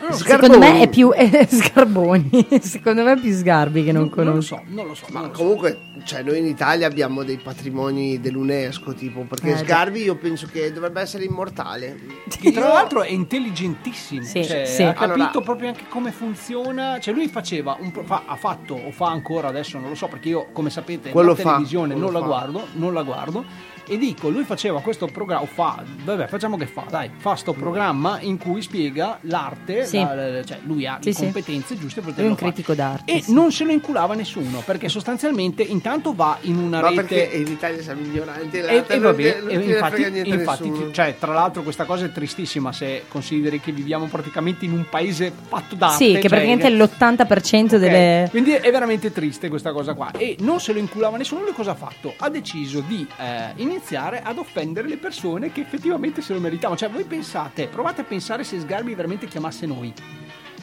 non 0.00 0.08
lo 0.10 0.16
so. 0.16 0.24
Secondo 0.24 0.58
me 0.58 0.80
è 0.80 0.88
più 0.88 1.10
eh, 1.16 1.46
Sgarboni. 1.48 2.46
Secondo 2.60 3.02
me 3.04 3.12
è 3.12 3.16
più 3.18 3.32
Sgarbi 3.32 3.84
che 3.84 3.92
non, 3.92 4.02
Non 4.02 4.10
lo 4.10 4.14
conosco. 4.30 4.56
so, 4.56 4.62
non 4.66 4.86
lo 4.86 4.94
so. 4.94 5.06
Ma 5.10 5.28
comunque, 5.30 5.78
cioè, 6.04 6.22
noi 6.22 6.38
in 6.38 6.46
Italia 6.46 6.86
abbiamo 6.86 7.22
dei 7.22 7.38
patrimoni 7.38 8.20
dell'UNESCO, 8.20 8.94
tipo, 8.94 9.20
perché 9.22 9.50
Eh. 9.52 9.56
Sgarbi 9.58 10.02
io 10.02 10.16
penso 10.16 10.48
che 10.50 10.72
dovrebbe 10.72 11.00
essere 11.00 11.24
immortale. 11.24 11.98
Che 12.28 12.52
tra 12.52 12.68
l'altro 12.68 13.02
è 13.02 13.10
intelligentissimo, 13.10 14.22
Sì, 14.22 14.44
cioè, 14.44 14.64
sì. 14.66 14.82
ha 14.82 14.92
capito 14.92 15.12
Allora- 15.14 15.40
proprio 15.40 15.68
anche 15.68 15.84
come 15.88 16.10
funziona. 16.12 16.98
Cioè, 17.00 17.14
lui 17.14 17.28
faceva, 17.28 17.76
un 17.80 17.90
pro- 17.90 18.04
fa- 18.04 18.22
ha 18.26 18.36
fatto 18.36 18.74
o 18.74 18.90
fa 18.90 19.06
ancora 19.08 19.48
adesso, 19.48 19.78
non 19.78 19.88
lo 19.90 19.94
so, 19.94 20.08
perché 20.08 20.28
io, 20.28 20.46
come 20.52 20.70
sapete, 20.70 21.12
la 21.12 21.34
fa, 21.34 21.42
televisione 21.42 21.92
quello 21.94 22.10
non 22.10 22.12
la 22.14 22.20
fa. 22.20 22.26
guardo, 22.26 22.66
non 22.74 22.92
la 22.94 23.02
guardo. 23.02 23.44
E 23.88 23.98
dico, 23.98 24.28
lui 24.28 24.44
faceva 24.44 24.80
questo 24.80 25.06
programma, 25.06 25.42
o 25.42 25.46
fa, 25.46 25.82
vabbè, 26.04 26.26
facciamo 26.26 26.56
che 26.56 26.66
fa, 26.66 26.84
dai, 26.90 27.10
fa 27.16 27.34
sto 27.36 27.52
programma 27.52 28.18
in 28.20 28.36
cui 28.36 28.60
spiega 28.62 29.18
l'arte, 29.22 29.84
Sì. 29.86 29.98
la- 29.98 30.42
cioè 30.44 30.58
lui 30.64 30.86
ha 30.86 30.98
Sì, 31.00 31.08
le 31.08 31.14
sì. 31.14 31.22
competenze 31.22 31.78
giuste 31.78 32.00
per 32.00 32.08
è 32.08 32.10
un 32.10 32.14
poterlo 32.14 32.34
fare. 32.36 32.50
critico 32.52 32.74
d'arte. 32.74 33.12
E 33.12 33.22
sì. 33.22 33.32
non 33.32 33.52
se 33.52 33.64
lo 33.64 33.70
inculava 33.70 34.14
nessuno, 34.14 34.60
perché 34.64 34.88
sostanzialmente 34.88 35.62
intanto 35.62 36.14
va 36.14 36.36
in 36.42 36.56
una 36.58 36.80
Ma 36.80 36.88
rete... 36.88 37.02
perché 37.02 37.36
in 37.36 37.46
Italia 37.46 37.80
siamo 37.80 38.00
ignoranti? 38.00 38.58
E, 38.58 38.84
e 38.86 38.98
vabbè, 38.98 39.22
e 39.22 39.40
non 39.40 39.64
ne 39.66 39.72
infatti, 39.74 40.02
infatti, 40.02 40.72
cioè, 40.92 41.16
tra 41.18 41.32
l'altro 41.32 41.62
questa 41.62 41.84
cosa 41.84 42.06
è 42.06 42.12
tristissima 42.12 42.72
se 42.72 43.04
consideri 43.08 43.60
che 43.60 43.70
viviamo 43.70 44.06
praticamente 44.06 44.64
in 44.64 44.72
un 44.72 44.84
paese 44.88 45.32
fatto 45.46 45.76
d'arte. 45.76 45.96
Sì, 45.96 46.12
che 46.14 46.22
cioè, 46.22 46.28
praticamente 46.28 46.70
l'80% 46.70 47.64
ok, 47.74 47.76
delle... 47.76 48.26
Quindi 48.30 48.50
è 48.52 48.70
veramente 48.70 49.12
triste 49.12 49.48
questa 49.48 49.70
cosa 49.72 49.94
qua. 49.94 50.10
E 50.16 50.36
non 50.40 50.58
se 50.60 50.72
lo 50.72 50.80
inculava 50.80 51.16
nessuno, 51.16 51.42
lui 51.42 51.52
cosa 51.52 51.70
ha 51.70 51.74
fatto? 51.76 52.14
Ha 52.16 52.28
deciso 52.28 52.80
di 52.80 53.06
eh, 53.18 53.52
iniziare 53.56 53.74
ad 54.22 54.38
offendere 54.38 54.88
le 54.88 54.96
persone 54.96 55.52
che 55.52 55.60
effettivamente 55.60 56.22
se 56.22 56.32
lo 56.32 56.40
meritavano. 56.40 56.78
Cioè, 56.78 56.90
voi 56.90 57.04
pensate, 57.04 57.68
provate 57.68 58.02
a 58.02 58.04
pensare 58.04 58.44
se 58.44 58.58
Sgarbi 58.58 58.94
veramente 58.94 59.26
chiamasse 59.26 59.66
noi. 59.66 59.92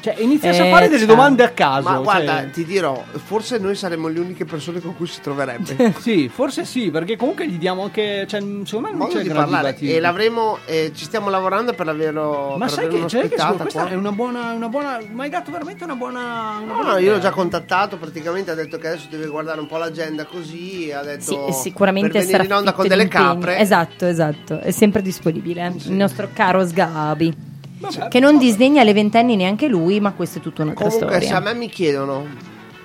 Cioè, 0.04 0.16
iniziasse 0.20 0.64
Eh, 0.64 0.68
a 0.68 0.74
fare 0.74 0.90
delle 0.90 1.06
domande 1.06 1.44
a 1.44 1.50
caso. 1.52 1.88
Ma 1.88 1.94
cioè- 1.96 2.04
guarda, 2.04 2.44
ti 2.52 2.66
dirò, 2.66 3.02
forse 3.24 3.58
noi 3.58 3.74
saremmo 3.74 4.10
le 4.10 4.20
uniche 4.20 4.44
persone 4.44 4.82
con 4.82 4.98
cui 4.98 5.08
si 5.08 5.22
troverebbe. 5.22 5.94
sì, 6.02 6.28
forse 6.28 6.66
sì, 6.66 6.92
perché 6.92 7.16
comunque 7.16 7.48
gli 7.48 7.58
diamo 7.58 7.84
anche. 7.84 8.26
Cioè, 8.28 8.42
secondo 8.66 8.80
me 8.82 8.90
non 8.90 8.98
modo 8.98 9.14
c'è 9.14 9.22
di 9.22 9.30
parlare 9.30 9.78
e 9.78 10.00
l'avremo 10.02 10.58
eh, 10.66 10.92
ci 10.94 11.06
stiamo 11.06 11.30
lavorando 11.30 11.74
per 11.74 11.88
averlo 11.88 12.56
Ma 12.58 12.66
per 12.66 12.74
sai 12.74 12.88
che, 12.90 13.08
cioè, 13.08 13.22
che 13.22 13.28
questa 13.30 13.54
qua. 13.72 13.88
è 13.88 13.96
una 13.96 14.12
buona, 14.12 14.52
una 14.52 14.68
buona. 14.68 15.00
Mi 15.10 15.22
hai 15.22 15.30
dato 15.30 15.52
veramente 15.52 15.86
una 15.86 15.96
buona. 15.96 16.20
Una 16.62 16.66
No, 16.66 16.74
buona 16.74 16.92
no, 16.92 16.98
io 16.98 17.12
l'ho 17.14 17.20
già 17.20 17.32
contattato, 17.32 17.96
praticamente 17.96 18.52
ha 18.52 18.56
detto 18.56 18.78
che 18.78 18.88
adesso 18.90 19.08
deve 19.10 19.28
guardare 19.28 19.62
un 19.62 19.68
po' 19.68 19.78
l'agenda 19.78 20.26
così, 20.26 20.92
ha 20.92 21.02
detto 21.02 21.52
Sì, 21.52 21.54
sicuramente 21.62 22.10
per 22.10 22.20
venire 22.24 22.38
sarà 22.40 22.50
in 22.50 22.54
onda 22.60 22.74
con 22.74 22.88
delle 22.90 23.08
capre. 23.08 23.58
Esatto, 23.60 24.06
esatto. 24.06 24.60
È 24.60 24.72
sempre 24.72 25.02
disponibile. 25.02 25.66
eh. 25.66 25.72
Il 25.86 25.94
nostro 25.94 26.28
caro 26.34 26.66
Sgabi. 26.68 27.52
Vabbè, 27.78 28.08
Che 28.08 28.20
non 28.20 28.38
disdegna 28.38 28.84
le 28.84 28.94
ventenni 28.94 29.36
neanche 29.36 29.68
lui, 29.68 30.00
ma 30.00 30.14
questa 30.14 30.40
è 30.40 30.42
tutta 30.42 30.64
un'altra 30.64 30.86
Comunque, 30.86 31.20
se 31.20 31.26
a 31.26 31.28
storia. 31.38 31.54
me 31.54 31.60
mi 31.60 31.70
chiedono, 31.70 32.26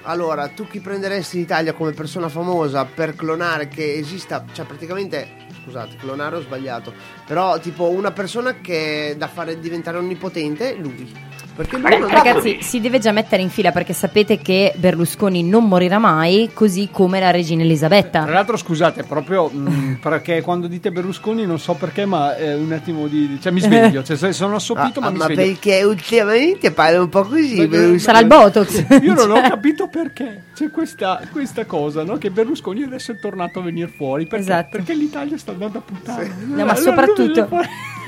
allora, 0.02 0.48
tu 0.48 0.66
chi 0.66 0.80
prenderesti 0.80 1.36
in 1.36 1.42
Italia 1.42 1.72
come 1.72 1.92
persona 1.92 2.28
famosa 2.28 2.84
per 2.84 3.14
clonare 3.14 3.68
che 3.68 3.94
esista, 3.94 4.44
cioè 4.52 4.64
praticamente, 4.64 5.28
scusate, 5.62 5.96
clonare 5.96 6.36
ho 6.36 6.40
sbagliato, 6.40 6.92
però 7.26 7.58
tipo 7.58 7.88
una 7.90 8.10
persona 8.10 8.54
che 8.60 9.14
da 9.18 9.28
fare 9.28 9.58
diventare 9.60 9.98
onnipotente, 9.98 10.74
lui. 10.74 11.26
Perché 11.58 11.76
lui 11.76 11.98
non 11.98 12.08
Ragazzi, 12.08 12.58
si 12.60 12.80
deve 12.80 13.00
già 13.00 13.10
mettere 13.10 13.42
in 13.42 13.50
fila 13.50 13.72
perché 13.72 13.92
sapete 13.92 14.38
che 14.38 14.72
Berlusconi 14.76 15.42
non 15.42 15.64
morirà 15.66 15.98
mai, 15.98 16.50
così 16.54 16.88
come 16.92 17.18
la 17.18 17.32
regina 17.32 17.56
Tra 17.62 17.64
Elisabetta. 17.68 18.24
l'altro, 18.30 18.56
scusate, 18.56 19.02
proprio 19.02 19.50
mm, 19.52 19.94
perché 20.00 20.40
quando 20.40 20.68
dite 20.68 20.92
Berlusconi 20.92 21.44
non 21.46 21.58
so 21.58 21.74
perché, 21.74 22.04
ma 22.06 22.36
è 22.36 22.54
un 22.54 22.70
attimo 22.70 23.08
di. 23.08 23.38
cioè 23.42 23.50
mi 23.50 23.58
sveglio, 23.60 24.04
cioè 24.04 24.32
sono 24.32 24.54
assopito, 24.54 25.00
Ah, 25.00 25.04
ma 25.04 25.10
mi 25.10 25.18
ma 25.18 25.24
sveglio. 25.24 25.42
perché 25.42 25.82
ultimamente 25.82 26.70
parla 26.70 27.00
un 27.02 27.08
po' 27.08 27.24
così. 27.24 27.56
Berlusconi. 27.66 27.98
Sarà 27.98 28.20
il 28.20 28.26
Botox. 28.28 28.84
Io 29.02 29.14
non 29.14 29.30
ho 29.32 29.34
Cioè, 29.40 29.48
capito 29.50 29.88
perché 29.88 30.44
c'è 30.54 30.70
questa, 30.70 31.20
questa 31.32 31.64
cosa, 31.64 32.04
no? 32.04 32.18
Che 32.18 32.30
Berlusconi 32.30 32.84
adesso 32.84 33.10
è 33.10 33.18
tornato 33.18 33.58
a 33.58 33.62
venire 33.62 33.88
fuori. 33.88 34.26
Perché, 34.28 34.44
Esatto. 34.44 34.68
perché 34.70 34.94
l'Italia 34.94 35.36
sta 35.36 35.50
andando 35.50 35.78
a 35.78 35.80
puttane. 35.80 36.32
No, 36.46 36.64
ma 36.64 36.76
soprattutto- 36.76 37.48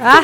Ah. 0.02 0.20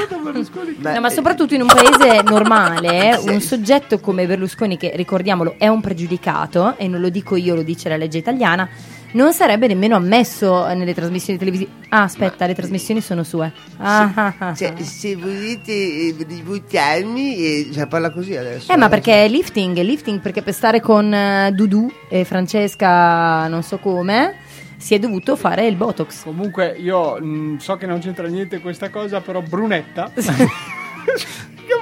No, 0.78 1.00
ma 1.00 1.10
soprattutto 1.10 1.52
in 1.54 1.60
un 1.60 1.66
paese 1.66 2.22
normale, 2.22 3.15
eh, 3.18 3.30
un 3.30 3.40
soggetto 3.40 3.98
come 3.98 4.26
Berlusconi, 4.26 4.76
che 4.76 4.92
ricordiamolo 4.94 5.54
è 5.58 5.68
un 5.68 5.80
pregiudicato, 5.80 6.76
e 6.76 6.88
non 6.88 7.00
lo 7.00 7.08
dico 7.08 7.36
io, 7.36 7.54
lo 7.54 7.62
dice 7.62 7.88
la 7.88 7.96
legge 7.96 8.18
italiana, 8.18 8.68
non 9.12 9.32
sarebbe 9.32 9.66
nemmeno 9.66 9.96
ammesso 9.96 10.66
nelle 10.74 10.94
trasmissioni 10.94 11.38
televisive. 11.38 11.70
Ah, 11.88 12.02
aspetta, 12.02 12.46
le 12.46 12.54
trasmissioni 12.54 13.00
sono 13.00 13.22
sue. 13.22 13.52
Ah, 13.78 14.12
ah, 14.14 14.34
ah, 14.38 14.54
Cioè, 14.54 14.74
ah. 14.78 14.84
se 14.84 15.16
volete 15.16 15.72
eh, 15.72 16.14
ributtarmi, 16.26 17.36
eh, 17.36 17.70
cioè 17.72 17.86
parla 17.86 18.10
così 18.10 18.36
adesso. 18.36 18.70
Eh, 18.70 18.76
ma 18.76 18.88
perché 18.88 19.24
è 19.24 19.28
lifting, 19.28 19.78
è 19.78 19.82
lifting 19.82 20.20
perché 20.20 20.42
per 20.42 20.54
stare 20.54 20.80
con 20.80 21.12
eh, 21.12 21.50
Dudu 21.52 21.90
e 22.08 22.24
Francesca 22.24 23.48
non 23.48 23.62
so 23.62 23.78
come, 23.78 24.34
si 24.76 24.94
è 24.94 24.98
dovuto 24.98 25.36
fare 25.36 25.66
il 25.66 25.76
botox. 25.76 26.24
Comunque 26.24 26.76
io 26.78 27.18
mh, 27.18 27.58
so 27.58 27.76
che 27.76 27.86
non 27.86 28.00
c'entra 28.00 28.26
niente 28.26 28.60
questa 28.60 28.90
cosa, 28.90 29.20
però 29.20 29.40
Brunetta. 29.40 30.12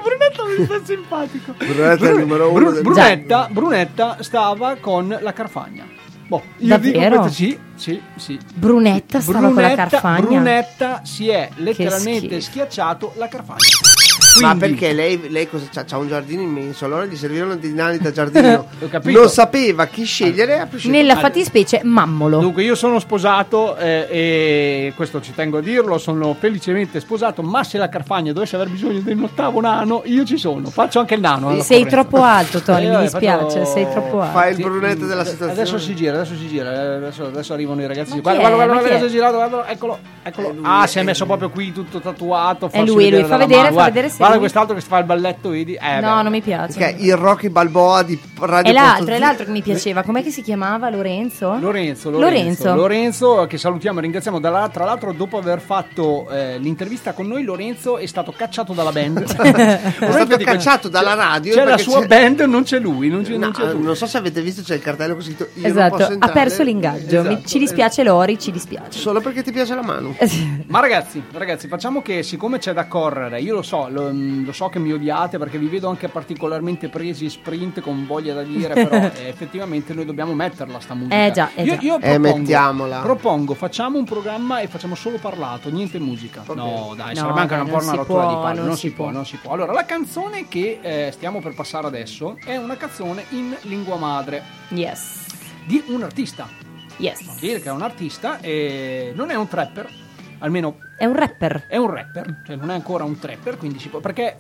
Brunetta 0.03 0.45
mi 0.59 0.65
sta 0.65 0.81
simpatico. 0.85 1.53
Brunetta 1.57 2.07
è 2.07 2.11
il 2.13 2.19
numero 2.19 2.51
uno 2.51 2.71
del- 2.71 2.83
Brunetta, 2.83 3.49
Brunetta 3.51 4.17
stava 4.21 4.77
con 4.77 5.17
la 5.21 5.33
Carfagna. 5.33 5.87
Boh, 6.27 6.43
io 6.59 6.79
dico 6.79 6.93
Davvero? 6.99 7.21
questo 7.23 7.35
sì, 7.43 7.59
sì, 7.75 8.01
sì. 8.17 8.39
Brunetta 8.55 9.21
stava 9.21 9.39
con 9.39 9.49
la 9.49 9.61
Brunetta- 9.61 9.87
Carfagna. 9.89 10.21
Brunetta 10.27 11.01
si 11.05 11.29
è 11.29 11.49
letteralmente 11.57 12.41
schiacciato 12.41 13.13
la 13.17 13.29
Carfagna. 13.29 13.59
Ma 14.41 14.57
Quindi- 14.57 14.77
perché 14.79 14.93
lei, 14.93 15.31
lei 15.31 15.49
cosa 15.49 15.67
c'ha? 15.73 15.85
C'ha 15.85 15.97
un 15.99 16.09
giardino 16.09 16.43
immenso, 16.43 16.85
allora 16.85 17.05
gli 17.05 17.17
servivano 17.17 17.57
dei 17.57 17.73
nani 17.73 17.99
da 17.99 18.11
giardino. 18.11 18.67
Non 19.05 19.29
sapeva 19.29 19.87
chi 19.87 20.05
scegliere. 20.05 20.59
ha 20.59 20.69
Nella 20.85 21.17
fattispecie 21.17 21.81
Mammolo. 21.85 22.39
Dunque, 22.41 22.63
io 22.63 22.75
sono 22.75 22.99
sposato 22.99 23.77
eh, 23.77 24.07
e 24.11 24.93
questo 24.97 25.21
ci 25.21 25.33
tengo 25.35 25.59
a 25.59 25.61
dirlo, 25.61 25.99
sono 25.99 26.35
felicemente 26.39 27.01
sposato, 27.01 27.43
ma 27.43 27.63
se 27.65 27.79
la 27.79 27.89
Carfagna 27.89 28.33
dovesse 28.33 28.57
aver 28.57 28.69
bisogno 28.69 29.01
di 29.01 29.13
un 29.13 29.25
ottavo 29.25 29.61
nano, 29.61 30.03
io 30.07 30.25
ci 30.25 30.37
sono, 30.39 30.69
faccio 30.71 30.99
anche 31.01 31.15
il 31.15 31.21
nano. 31.21 31.61
Sei 31.63 31.87
troppo 31.87 32.23
alto, 32.23 32.61
Tony, 32.61 32.87
Eh, 32.87 32.91
mi 32.97 33.03
dispiace, 33.03 33.61
faccio- 33.61 33.65
sei 33.65 33.87
troppo 33.91 34.21
alto. 34.21 34.39
Fai 34.39 34.53
il 34.53 34.57
brunetto 34.63 35.07
della 35.07 35.23
eh, 35.23 35.27
situazione. 35.27 35.53
Adesso 35.53 35.79
si 35.79 35.95
gira, 35.95 36.13
adesso 36.15 36.35
si 36.37 36.49
gira, 36.49 36.73
eh, 36.73 36.95
adesso, 36.97 37.25
adesso 37.27 37.53
arrivano 37.53 37.81
i 37.83 37.87
ragazzi. 37.87 38.15
Ma 38.15 38.21
Guarda, 38.21 38.41
guarda, 38.41 38.57
guarda, 38.57 38.75
Ma 38.75 38.81
guarda, 38.89 39.07
è 39.07 39.09
girato, 39.09 39.35
guarda, 39.37 39.69
eccolo, 39.69 39.99
eccolo. 40.23 40.55
Ah, 40.63 40.87
si 40.87 40.99
è 40.99 41.03
messo 41.03 41.27
proprio 41.27 41.51
qui 41.51 41.73
tutto 41.73 42.01
tatuato. 42.01 42.69
È 42.71 42.83
lui, 42.83 43.11
lui, 43.11 43.25
fa 43.25 43.37
vedere, 43.37 43.67
fa 43.67 43.71
Guarda, 43.73 43.91
vedere 43.91 44.09
se 44.09 44.17
Guarda 44.25 44.39
quest'altro 44.39 44.75
che 44.75 44.81
fa 44.81 44.99
il 44.99 45.05
balletto, 45.05 45.51
vedi? 45.51 45.75
Eh, 45.75 46.01
No, 46.01 46.17
beh. 46.17 46.23
non 46.23 46.33
mi 46.33 46.41
piace. 46.41 46.79
Che 46.79 46.87
è 46.87 46.97
il 46.99 47.15
Rocky 47.17 47.49
Balboa 47.51 48.03
di 48.03 48.19
Radio 48.41 48.71
È 48.71 48.75
l'altro, 48.75 49.15
è 49.15 49.19
l'altro 49.19 49.45
che 49.45 49.51
mi 49.51 49.61
piaceva. 49.63 50.03
Com'è 50.03 50.23
che 50.23 50.31
si 50.31 50.41
chiamava? 50.43 50.89
Lorenzo? 50.91 51.57
Lorenzo, 51.59 52.11
Lorenzo. 52.11 52.11
Lorenzo, 52.11 52.75
Lorenzo, 52.75 53.47
che 53.47 53.59
salutiamo 53.59 53.99
e 53.99 54.03
ringraziamo. 54.03 54.41
Dalla- 54.41 54.69
tra 54.71 54.85
l'altro, 54.85 55.13
dopo 55.13 55.37
aver 55.39 55.61
fatto 55.61 56.29
eh, 56.31 56.59
l'intervista 56.59 57.13
con 57.13 57.27
noi, 57.27 57.45
Lorenzo 57.45 57.99
è 57.99 58.07
stato 58.07 58.33
cacciato 58.37 58.73
dalla 58.73 58.93
band. 58.93 59.23
È 59.45 60.11
stato 60.11 60.37
cacciato 60.39 60.89
dalla 60.89 61.15
radio. 61.15 61.55
C'è 61.55 61.65
la 61.65 61.79
sua 61.79 62.01
c'è- 62.01 62.07
band, 62.07 62.41
non 62.41 62.63
c'è 62.63 62.79
lui. 62.79 63.09
Non 63.09 63.23
c'è, 63.23 63.33
No, 63.33 63.39
non 63.39 63.53
c'è 63.53 63.73
lui. 63.73 63.83
non 63.83 63.97
so 63.97 64.07
se 64.07 64.17
avete 64.19 64.41
visto, 64.43 64.63
c'è 64.63 64.75
il 64.77 64.81
cartello 64.83 65.15
così. 65.15 65.31
Io 65.39 65.47
non 65.55 65.71
Esatto, 65.71 66.17
ha 66.19 66.29
perso 66.29 66.63
l'ingaggio. 66.63 67.23
Mi- 67.23 67.29
Esatto. 67.35 67.49
ci 67.49 67.59
dispiace 67.59 68.03
Lori, 68.03 68.39
ci 68.39 68.51
dispiace. 68.51 68.99
Solo 68.99 69.21
perché 69.21 69.43
ti 69.43 69.53
piace 69.53 69.75
la 69.75 69.83
mano. 69.83 70.15
Ma 70.69 70.81
ragazzi, 70.81 71.23
ragazzi, 71.33 71.69
facciamo 71.69 72.03
che 72.03 72.23
siccome 72.23 72.59
c'è 72.59 72.73
da 72.73 72.87
correre, 72.87 73.41
io 73.41 73.55
lo 73.55 73.63
so, 73.63 73.89
lo, 73.91 74.11
lo 74.45 74.53
so 74.53 74.69
che 74.69 74.79
mi 74.79 74.93
odiate 74.93 75.39
perché 75.39 75.59
vi 75.59 75.67
vedo 75.69 75.89
anche 75.89 76.09
particolarmente 76.09 76.89
presi 76.89 77.29
sprint 77.29 77.81
con 77.81 78.07
voglia 78.07 78.35
da 78.35 78.43
dire, 78.43 78.75
però 78.87 78.97
eh, 78.97 79.29
effettivamente 79.29 79.93
noi 79.95 80.05
dobbiamo 80.05 80.33
metterla 80.35 80.81
sta 80.81 80.95
musica. 80.95 81.25
Eh 81.27 81.31
già, 81.33 81.51
eh 81.55 81.63
io, 81.65 81.75
già. 81.75 81.81
io 81.83 81.97
Eh, 81.97 81.99
propongo, 82.19 82.37
mettiamola. 82.39 83.01
propongo, 83.01 83.55
facciamo 83.55 83.99
un 83.99 84.05
programma 84.05 84.61
e 84.61 84.67
facciamo 84.69 84.95
solo 84.95 85.19
parlato, 85.19 85.71
niente 85.71 85.99
musica. 85.99 86.43
No, 86.55 86.95
dai, 86.97 87.15
No, 87.15 87.21
sarebbe 87.21 87.41
anche 87.41 87.55
dai, 87.55 87.65
un 87.65 87.71
po' 87.71 87.75
una 87.77 87.83
si 87.91 87.97
rottura 87.97 88.23
può, 88.23 88.29
di 88.35 88.43
palle, 88.43 88.59
non 88.59 88.67
non, 88.67 88.75
si 88.77 88.89
si 88.89 88.93
può, 88.93 89.05
può. 89.07 89.15
non 89.15 89.27
si 89.27 89.37
può. 89.37 89.53
Allora, 89.53 89.73
la 89.73 89.85
canzone 89.85 90.49
che 90.49 90.79
eh, 90.81 91.11
stiamo 91.13 91.41
per 91.41 91.55
passare 91.55 91.87
adesso 91.87 92.37
è 92.45 92.57
una 92.57 92.77
canzone 92.77 93.25
in 93.31 93.57
lingua 93.63 93.97
madre 93.97 94.43
Yes. 94.69 95.27
di 95.67 95.83
un 95.89 96.03
artista. 96.03 96.49
Yes. 96.97 97.25
Vuol 97.25 97.37
dire 97.39 97.61
che 97.61 97.69
è 97.69 97.73
un 97.73 97.83
artista 97.83 98.39
e 98.41 99.13
non 99.17 99.31
è 99.31 99.35
un 99.35 99.49
trapper, 99.49 99.89
almeno 100.45 100.79
È 100.97 101.07
un 101.07 101.17
rapper. 101.17 101.65
è 101.67 101.77
un 101.77 101.91
rapper, 101.91 102.43
cioè 102.45 102.57
non 102.57 102.71
è 102.71 102.75
ancora 102.75 103.05
un 103.05 103.19
trapper, 103.19 103.57
quindi 103.57 103.79
si 103.79 103.89
può. 103.89 104.01
Perché 104.01 104.37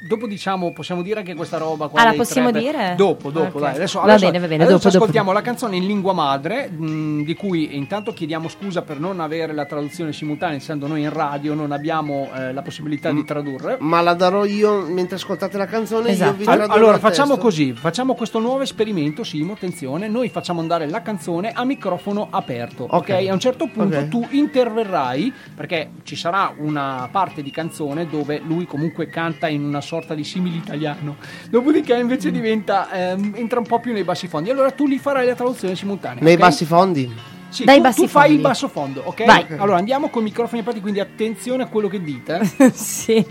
dopo 0.00 0.26
diciamo, 0.26 0.72
possiamo 0.72 1.02
dire 1.02 1.22
che 1.22 1.34
questa 1.34 1.56
roba 1.58 1.88
qua. 1.88 2.00
Ah, 2.00 2.04
la 2.04 2.12
possiamo 2.12 2.50
trapper- 2.50 2.72
dire? 2.72 2.94
Dopo, 2.96 3.30
dopo, 3.30 3.56
Ok. 3.58 3.60
dai. 3.64 3.74
Adesso, 3.76 3.98
Va 4.00 4.04
adesso- 4.04 4.24
bene, 4.26 4.38
va 4.38 4.46
bene, 4.46 4.62
adesso 4.64 4.76
dopo, 4.78 4.88
dopo. 4.90 4.96
ascoltiamo 4.98 5.32
la 5.32 5.42
canzone 5.42 5.76
in 5.76 5.86
lingua 5.86 6.12
madre, 6.12 6.68
mh, 6.68 7.22
di 7.24 7.34
cui 7.34 7.76
intanto 7.76 8.12
chiediamo 8.12 8.48
scusa 8.48 8.82
per 8.82 8.98
non 9.00 9.20
avere 9.20 9.52
la 9.54 9.64
traduzione 9.64 10.12
simultanea, 10.12 10.56
essendo 10.56 10.86
noi 10.86 11.02
in 11.02 11.12
radio, 11.12 11.54
non 11.54 11.72
abbiamo 11.72 12.28
eh, 12.34 12.52
la 12.52 12.62
possibilità 12.62 13.10
di 13.10 13.24
tradurre. 13.24 13.76
Ma 13.80 14.00
la 14.00 14.14
darò 14.14 14.44
io 14.44 14.82
mentre 14.82 15.16
ascoltate 15.16 15.56
la 15.56 15.66
canzone. 15.66 16.10
Esatto. 16.10 16.30
Io 16.32 16.36
vi 16.38 16.44
Al- 16.46 16.54
traduco 16.56 16.76
allora 16.76 16.98
facciamo 16.98 17.30
testo. 17.34 17.42
così, 17.42 17.72
facciamo 17.72 18.14
questo 18.14 18.38
nuovo 18.38 18.62
esperimento, 18.62 19.24
Simo, 19.24 19.54
attenzione, 19.54 20.08
noi 20.08 20.28
facciamo 20.28 20.60
andare 20.60 20.88
la 20.88 21.02
canzone 21.02 21.52
a 21.52 21.64
microfono 21.64 22.28
aperto, 22.30 22.84
ok? 22.84 22.92
Ok. 22.92 23.10
A 23.28 23.32
un 23.32 23.40
certo 23.40 23.66
punto 23.68 23.96
Ok. 23.98 24.08
tu 24.08 24.26
interverrai, 24.30 25.32
perché 25.54 25.90
ci 26.02 26.16
sarà 26.16 26.52
una 26.58 27.08
parte 27.10 27.42
di 27.42 27.50
canzone 27.50 28.06
dove 28.06 28.40
lui 28.44 28.66
comunque 28.66 29.08
canta 29.08 29.48
in 29.48 29.64
una 29.64 29.80
sorta 29.86 30.14
di 30.14 30.24
simile 30.24 30.56
italiano, 30.58 31.16
dopodiché 31.48 31.94
invece 31.96 32.30
diventa, 32.30 32.90
ehm, 32.90 33.32
entra 33.36 33.58
un 33.60 33.66
po' 33.66 33.80
più 33.80 33.92
nei 33.94 34.04
bassi 34.04 34.26
fondi, 34.28 34.50
allora 34.50 34.70
tu 34.72 34.86
li 34.86 34.98
farai 34.98 35.24
la 35.26 35.34
traduzione 35.34 35.74
simultanea. 35.74 36.22
Nei 36.22 36.34
ok? 36.34 36.38
bassi 36.40 36.64
fondi? 36.66 37.10
Sì, 37.48 37.64
Dai 37.64 37.76
tu, 37.76 37.82
bassi 37.82 38.00
tu 38.02 38.08
fai 38.08 38.22
fondi. 38.22 38.36
il 38.36 38.40
basso 38.42 38.68
fondo, 38.68 39.02
ok? 39.04 39.24
Vai. 39.24 39.46
Allora 39.56 39.78
andiamo 39.78 40.08
con 40.10 40.20
i 40.22 40.24
microfoni 40.24 40.60
aperti, 40.60 40.80
quindi 40.80 41.00
attenzione 41.00 41.62
a 41.62 41.66
quello 41.68 41.88
che 41.88 42.02
dite. 42.02 42.40
eh. 42.58 42.70
sì. 42.74 43.24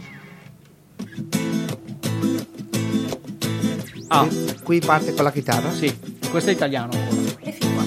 Ah, 4.07 4.27
Qui 4.63 4.79
parte 4.79 5.13
con 5.13 5.23
la 5.23 5.31
chitarra. 5.31 5.71
sì, 5.71 5.93
questo 6.29 6.49
è 6.49 6.53
italiano 6.53 6.91
ancora. 6.93 7.84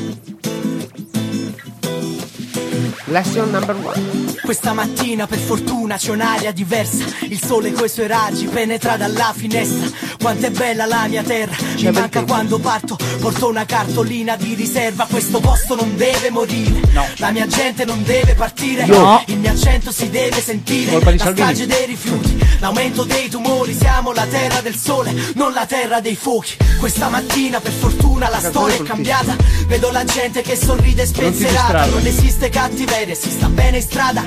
Lesson 3.10 3.50
number 3.50 3.74
one. 3.74 4.36
Questa 4.42 4.72
mattina 4.72 5.26
per 5.26 5.38
fortuna 5.38 5.96
c'è 5.96 6.10
un'aria 6.10 6.52
diversa. 6.52 7.04
Il 7.22 7.42
sole 7.42 7.72
coi 7.72 7.88
suoi 7.88 8.06
raggi 8.06 8.46
penetra 8.46 8.96
dalla 8.96 9.32
finestra. 9.34 9.88
Quanto 10.18 10.46
è 10.46 10.50
bella 10.50 10.84
la 10.84 11.06
mia 11.06 11.22
terra. 11.22 11.54
Mi 11.76 11.82
bel 11.84 11.92
manca 11.92 12.24
quando 12.24 12.58
parto 12.58 12.96
Porto 13.20 13.48
una 13.48 13.64
cartolina 13.64 14.36
di 14.36 14.54
riserva. 14.54 15.06
Questo 15.08 15.40
posto 15.40 15.74
non 15.74 15.96
deve 15.96 16.30
morire. 16.30 16.80
La 17.16 17.30
mia 17.30 17.46
gente 17.46 17.84
non 17.84 18.02
deve 18.02 18.34
partire. 18.34 18.86
No. 18.86 19.22
Il 19.26 19.38
mio 19.38 19.50
accento 19.50 19.90
si 19.90 20.10
deve 20.10 20.40
sentire. 20.40 20.92
Colpa 20.92 21.10
di 21.10 21.18
La 21.18 21.30
strage 21.30 21.66
dei 21.66 21.86
rifiuti 21.86 22.38
L'aumento 22.60 23.04
dei 23.04 23.28
tumori. 23.28 23.74
Siamo 23.74 24.12
la 24.12 24.26
terra 24.26 24.60
del 24.60 24.76
sole 24.76 25.14
Non 25.34 25.52
la 25.52 25.66
terra 25.66 26.00
dei 26.00 26.16
fuochi. 26.16 26.56
Questa 26.78 27.08
mattina 27.08 27.60
per 27.60 27.72
fortuna 27.72 28.28
la 28.28 28.40
storia 28.40 28.76
è 28.76 28.82
cambiata. 28.82 29.36
Vedo 29.66 29.90
la 29.90 30.04
gente 30.04 30.42
che 30.42 30.56
sorride 30.56 31.06
spensierata 31.06 31.84
distrarre. 31.84 31.90
Non 31.90 32.06
esiste 32.06 32.48
cattiveria 32.48 32.97
Si 32.98 33.30
sta 33.30 33.48
bene 33.48 33.76
in 33.76 33.82
strada 33.82 34.22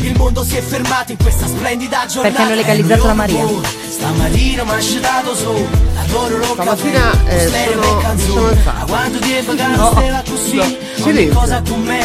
il 0.00 0.16
mondo 0.16 0.42
si 0.42 0.56
è 0.56 0.62
fermato 0.62 1.12
in 1.12 1.18
questa 1.18 1.46
splendida 1.46 2.06
giornata 2.06 2.22
Perché 2.28 2.42
hanno 2.42 2.54
legalizzato 2.54 3.06
la 3.06 3.14
Maria. 3.14 3.44
Stamattina 3.90 4.64
mi 4.64 4.70
ha 4.70 5.00
dato 5.00 5.34
solo 5.34 5.66
Adoro 6.02 6.36
lo 6.38 6.44
Stamattina, 6.44 7.12
eh, 7.26 7.46
stereo 7.46 7.82
sono- 8.16 8.56
quanto 8.86 9.18
vacanze 9.44 9.76
No. 9.76 10.22
così 10.28 10.78
Silenzio. 10.96 11.32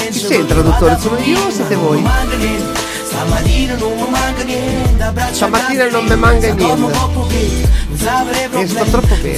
Chi 0.10 0.20
sei 0.20 0.40
il 0.40 0.46
traduttore? 0.48 0.98
Sono 1.00 1.18
io 1.20 1.46
o 1.46 1.50
siete 1.50 1.76
voi? 1.76 2.02
Non 2.02 2.04
mi 2.04 2.08
manca 2.10 2.36
niente 2.36 2.80
Stamattina 3.06 3.76
non 3.76 3.94
mi 3.96 4.10
manca 4.10 4.44
niente 4.44 5.34
Stamattina 5.34 5.90
non 5.90 6.04
mi 6.06 6.16
manca 6.16 6.54
niente. 6.54 7.00
E 8.60 8.68
sto 8.68 8.84
troppo 8.86 9.16
bene. 9.22 9.38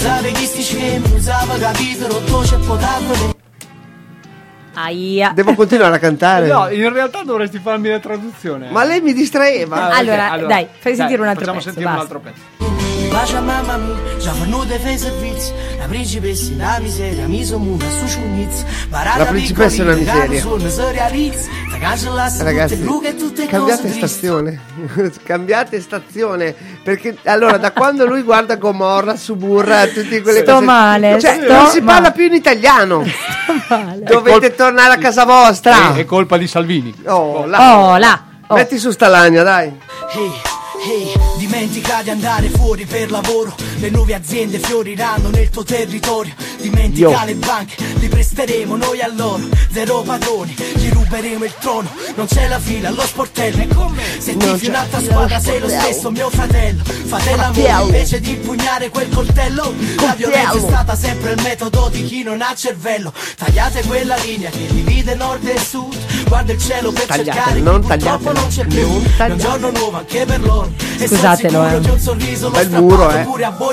Aia. 4.74 5.32
Devo 5.34 5.53
continuare 5.53 5.95
a 5.95 5.99
cantare. 5.99 6.47
No, 6.47 6.69
in 6.69 6.91
realtà 6.91 7.21
dovresti 7.24 7.59
farmi 7.59 7.89
la 7.89 7.99
traduzione. 7.99 8.69
Ma 8.71 8.84
lei 8.84 9.01
mi 9.01 9.13
distraeva. 9.13 9.84
Ah, 9.84 9.88
ok, 9.89 9.97
Allora, 9.97 10.38
dai, 10.47 10.67
fai 10.80 10.95
sentire 10.95 11.21
un 11.21 11.28
altro 11.28 11.45
facciamo 11.45 11.57
pezzo, 11.63 11.71
sentire 11.71 11.86
un 11.89 11.95
basta. 11.95 12.15
altro 12.15 12.32
pezzo. 12.32 12.72
Bacia 13.14 13.41
mamma 13.41 13.78
mia, 13.78 14.18
già 14.18 14.32
venuta 14.32 14.76
fai 14.80 14.97
servizi 14.97 15.53
La 15.78 15.86
principessa 15.86 16.49
è 16.49 16.53
una 16.55 16.80
miseria, 16.80 17.28
mi 17.28 17.45
sono 17.45 17.64
una 17.64 17.86
su 17.88 18.07
ciunizzi 18.07 18.66
La 18.89 19.26
principessa 19.26 19.84
è 19.84 19.86
una 19.86 19.93
miseria. 19.93 20.41
Tutte 20.41 22.43
Ragazzi, 22.43 22.84
e 23.03 23.16
tutte 23.16 23.45
cambiate 23.45 23.82
cose 23.82 23.82
tristi 23.82 24.07
stazione. 24.07 24.59
cambiate 25.24 25.80
stazione. 25.80 26.55
Perché 26.84 27.16
allora, 27.26 27.57
da 27.57 27.72
quando 27.72 28.07
lui 28.07 28.24
guarda 28.24 28.55
Gomorra, 28.55 29.16
Suburra, 29.16 29.86
tutti 29.86 30.20
quelle 30.22 30.41
Sto 30.41 30.53
cose. 30.53 30.66
male, 30.66 31.20
Cioè, 31.20 31.39
sto 31.43 31.53
non 31.53 31.68
si 31.68 31.82
parla 31.82 32.01
male. 32.01 32.14
più 32.14 32.26
in 32.26 32.34
italiano. 32.34 33.05
Male. 33.70 34.01
Dovete 34.01 34.55
tornare 34.55 34.93
a 34.93 34.97
casa 34.97 35.26
vostra. 35.26 35.93
È, 35.93 35.99
è 35.99 36.05
colpa 36.05 36.38
di 36.38 36.47
Salvini. 36.47 36.93
Oh, 37.05 37.45
là. 37.45 37.78
Oh, 37.78 37.97
là. 37.97 38.24
Oh. 38.47 38.55
Metti 38.55 38.80
su 38.80 38.89
sta 38.91 39.07
lagna, 39.07 39.43
dai. 39.43 39.72
Ehi, 40.16 40.32
ehi, 40.89 41.11
dimentica 41.64 42.01
di 42.03 42.09
andare 42.09 42.49
fuori 42.49 42.86
per 42.86 43.09
lavoro 43.09 43.55
Le 43.84 43.89
nuove 43.89 44.13
aziende 44.13 44.59
fioriranno 44.59 45.27
nel 45.27 45.49
tuo 45.49 45.65
territorio. 45.65 46.34
Dimentica 46.61 47.09
Yo. 47.09 47.25
le 47.25 47.36
banche, 47.36 47.75
li 47.99 48.07
presteremo 48.07 48.77
noi 48.77 49.01
a 49.01 49.11
loro. 49.13 49.43
Zero 49.73 50.03
padroni, 50.03 50.55
gli 50.75 50.89
ruberemo 50.89 51.43
il 51.43 51.53
trono. 51.59 51.89
Non 52.15 52.25
c'è 52.25 52.47
la 52.47 52.59
fila 52.59 52.88
allo 52.88 53.01
sportello. 53.01 53.61
E 53.61 53.67
con 53.67 53.91
me, 53.91 54.03
se 54.19 54.36
Non 54.36 54.53
tifi 54.53 54.67
un'altra 54.67 55.01
squadra 55.01 55.38
sei 55.38 55.59
lo 55.59 55.67
stesso 55.67 56.11
mio 56.11 56.29
fratello. 56.29 56.81
Fate 56.86 57.36
l'amore 57.36 57.84
invece 57.84 58.21
di 58.21 58.29
impugnare 58.29 58.89
quel 58.89 59.09
coltello. 59.09 59.73
La 59.97 60.13
violenza 60.15 60.53
è 60.53 60.59
stata 60.59 60.95
sempre 60.95 61.34
il 61.34 61.41
metodo 61.41 61.89
di 61.91 62.05
chi 62.05 62.23
non 62.23 62.41
ha 62.41 62.55
cervello. 62.55 63.11
Tagliate 63.36 63.84
quella 63.84 64.15
linea 64.15 64.49
che 64.49 64.65
divide 64.69 65.13
nord 65.15 65.45
e 65.45 65.59
sud. 65.59 65.97
Guarda 66.29 66.53
il 66.53 66.59
cielo 66.59 66.93
per 66.93 67.03
Tagliate, 67.03 67.31
cercare 67.31 67.55
chi 67.55 67.61
non 67.61 67.81
purtroppo 67.81 67.99
tagliatela. 67.99 68.39
non 68.39 68.47
c'è 68.47 68.65
più. 68.65 68.88
Non 68.88 69.11
È 69.17 69.29
un 69.29 69.38
giorno 69.38 69.71
nuovo 69.71 69.97
anche 69.97 70.25
per 70.25 70.39
loro. 70.39 70.71
E 70.97 71.07
Scusatelo, 71.07 71.49
sicuro 71.49 71.77
eh. 71.77 71.79
che 71.81 71.89
un 71.89 71.99
sorriso 71.99 72.47
l'ho 72.47 72.53
Bel 72.53 72.69
muro, 72.69 73.09
eh. 73.11 73.23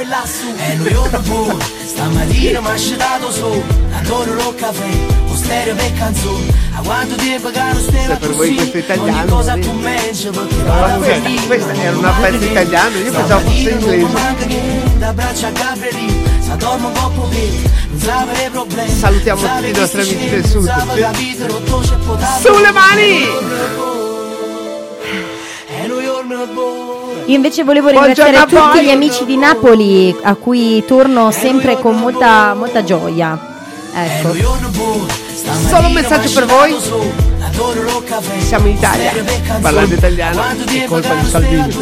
Voi 0.01 0.07
lassù 0.07 0.46
E 0.57 0.76
lui 0.76 0.94
ora 0.94 1.18
pure 1.18 1.64
Stamattina 1.86 2.61
mi 2.61 2.66
ha 2.66 2.70
nascitato 2.70 3.30
solo, 3.30 3.62
adoro 3.92 4.32
lo 4.34 4.55
caffè, 4.55 4.88
o 5.28 5.34
stereo 5.34 5.74
per 5.74 5.92
canzone. 5.94 6.46
A 6.76 6.80
quanto 6.82 7.14
tempo 7.16 7.51
che 7.51 7.59
non 7.59 8.18
voi 8.20 8.55
così, 8.55 8.84
ogni 8.96 9.24
cosa 9.26 9.55
tu 9.59 9.72
mangi 9.72 10.30
perché 10.30 10.62
vado 10.62 11.05
a 11.05 11.18
finire. 11.18 11.46
questa 11.46 11.74
era 11.74 11.98
una 11.98 12.12
pezza 12.12 12.44
italiana, 12.44 12.96
io 12.96 13.12
pensavo 13.12 13.40
fosse 13.40 13.70
inglese. 13.70 14.98
Da 14.98 15.12
braccia 15.12 15.48
a 15.48 15.51
Gabrielli, 15.51 16.24
se 16.40 16.57
dormo 16.57 16.86
un 16.86 16.92
po' 16.94 17.11
pochino, 17.11 17.70
non. 18.53 18.88
Salutiamo 18.88 19.40
tutti 19.40 19.68
i 19.68 19.72
nostri 19.72 20.01
amici 20.01 20.30
del 20.30 20.46
sud. 20.46 20.64
non. 22.16 22.40
Sulle 22.40 22.70
mani! 22.70 23.24
E 25.66 25.86
New 25.86 26.01
York 26.01 26.26
me 26.26 26.36
lo 26.36 26.46
Io 27.31 27.37
invece 27.37 27.62
volevo 27.62 27.91
ringraziare 27.91 28.45
tutti 28.47 28.83
gli 28.83 28.91
amici 28.91 29.24
di 29.24 29.37
Napoli 29.37 30.12
a 30.22 30.35
cui 30.35 30.85
torno 30.85 31.31
sempre 31.31 31.78
con 31.78 31.95
molta, 31.97 32.55
molta 32.55 32.83
gioia. 32.83 33.39
Ecco. 33.95 34.35
Solo 35.68 35.87
un 35.87 35.93
messaggio 35.93 36.28
per 36.33 36.47
voi. 36.47 36.74
Siamo 38.41 38.66
in 38.66 38.74
Italia. 38.74 39.12
Parlando 39.61 39.95
italiano 39.95 40.43
è 40.43 40.85
colpa 40.87 41.14
di 41.14 41.28
Salvini. 41.28 41.72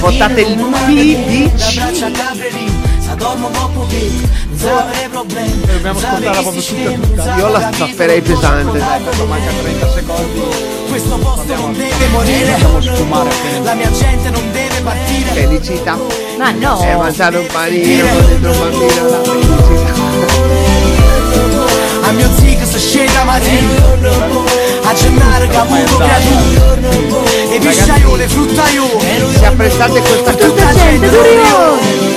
Votate 0.00 0.40
il 0.40 0.56
PDC. 0.86 2.79
Da 3.10 3.16
braccia 3.16 3.16
a 3.16 3.16
Gabrielli, 3.16 3.16
se 3.16 3.16
dormo 3.16 3.46
un 3.46 3.52
po' 3.52 3.68
pochino, 3.68 4.28
non 4.48 4.58
sape 4.58 5.04
i 5.04 5.08
problemi. 5.08 5.60
Dobbiamo 5.66 5.98
ascoltarla 5.98 6.40
proprio 6.40 6.62
tutta 6.62 6.90
tutta. 6.90 7.36
Io 7.36 7.48
la 7.48 7.70
stafferei 7.72 8.20
pesante. 8.20 8.78
manca 8.78 9.50
30 9.62 9.92
secondi. 9.92 10.40
Questo 10.88 11.16
posto 11.16 11.54
non 11.54 11.72
deve 11.72 12.06
morire. 12.08 12.56
La 13.62 13.74
mia 13.74 13.90
gente 13.90 14.30
non 14.30 14.52
deve 14.52 14.80
partire. 14.82 15.30
Felicità. 15.30 15.98
Ma 16.38 16.50
no. 16.50 16.82
E 16.82 16.96
mangiare 16.96 17.38
un 17.38 17.46
panino 17.46 18.06
con 18.08 18.26
dentro 18.26 18.50
un 18.50 18.58
bambino. 18.58 19.08
la 19.08 19.22
felicità. 19.22 19.98
A 22.02 22.12
mio 22.12 22.28
zio 22.38 22.58
che 22.58 22.64
sta 22.64 22.78
scesa 22.78 23.24
mattina 23.24 23.72
A 24.84 24.94
gennare 24.94 25.46
che 25.46 25.56
ha 25.56 25.60
avuto 25.60 25.96
creatura 25.96 26.76
E 27.52 27.58
pisciaiole, 27.60 28.26
fruttaiole 28.26 29.38
Se 29.38 29.46
apprezzate 29.46 30.00
questa 30.00 30.32
Tutta 30.32 30.74
gente 30.74 32.09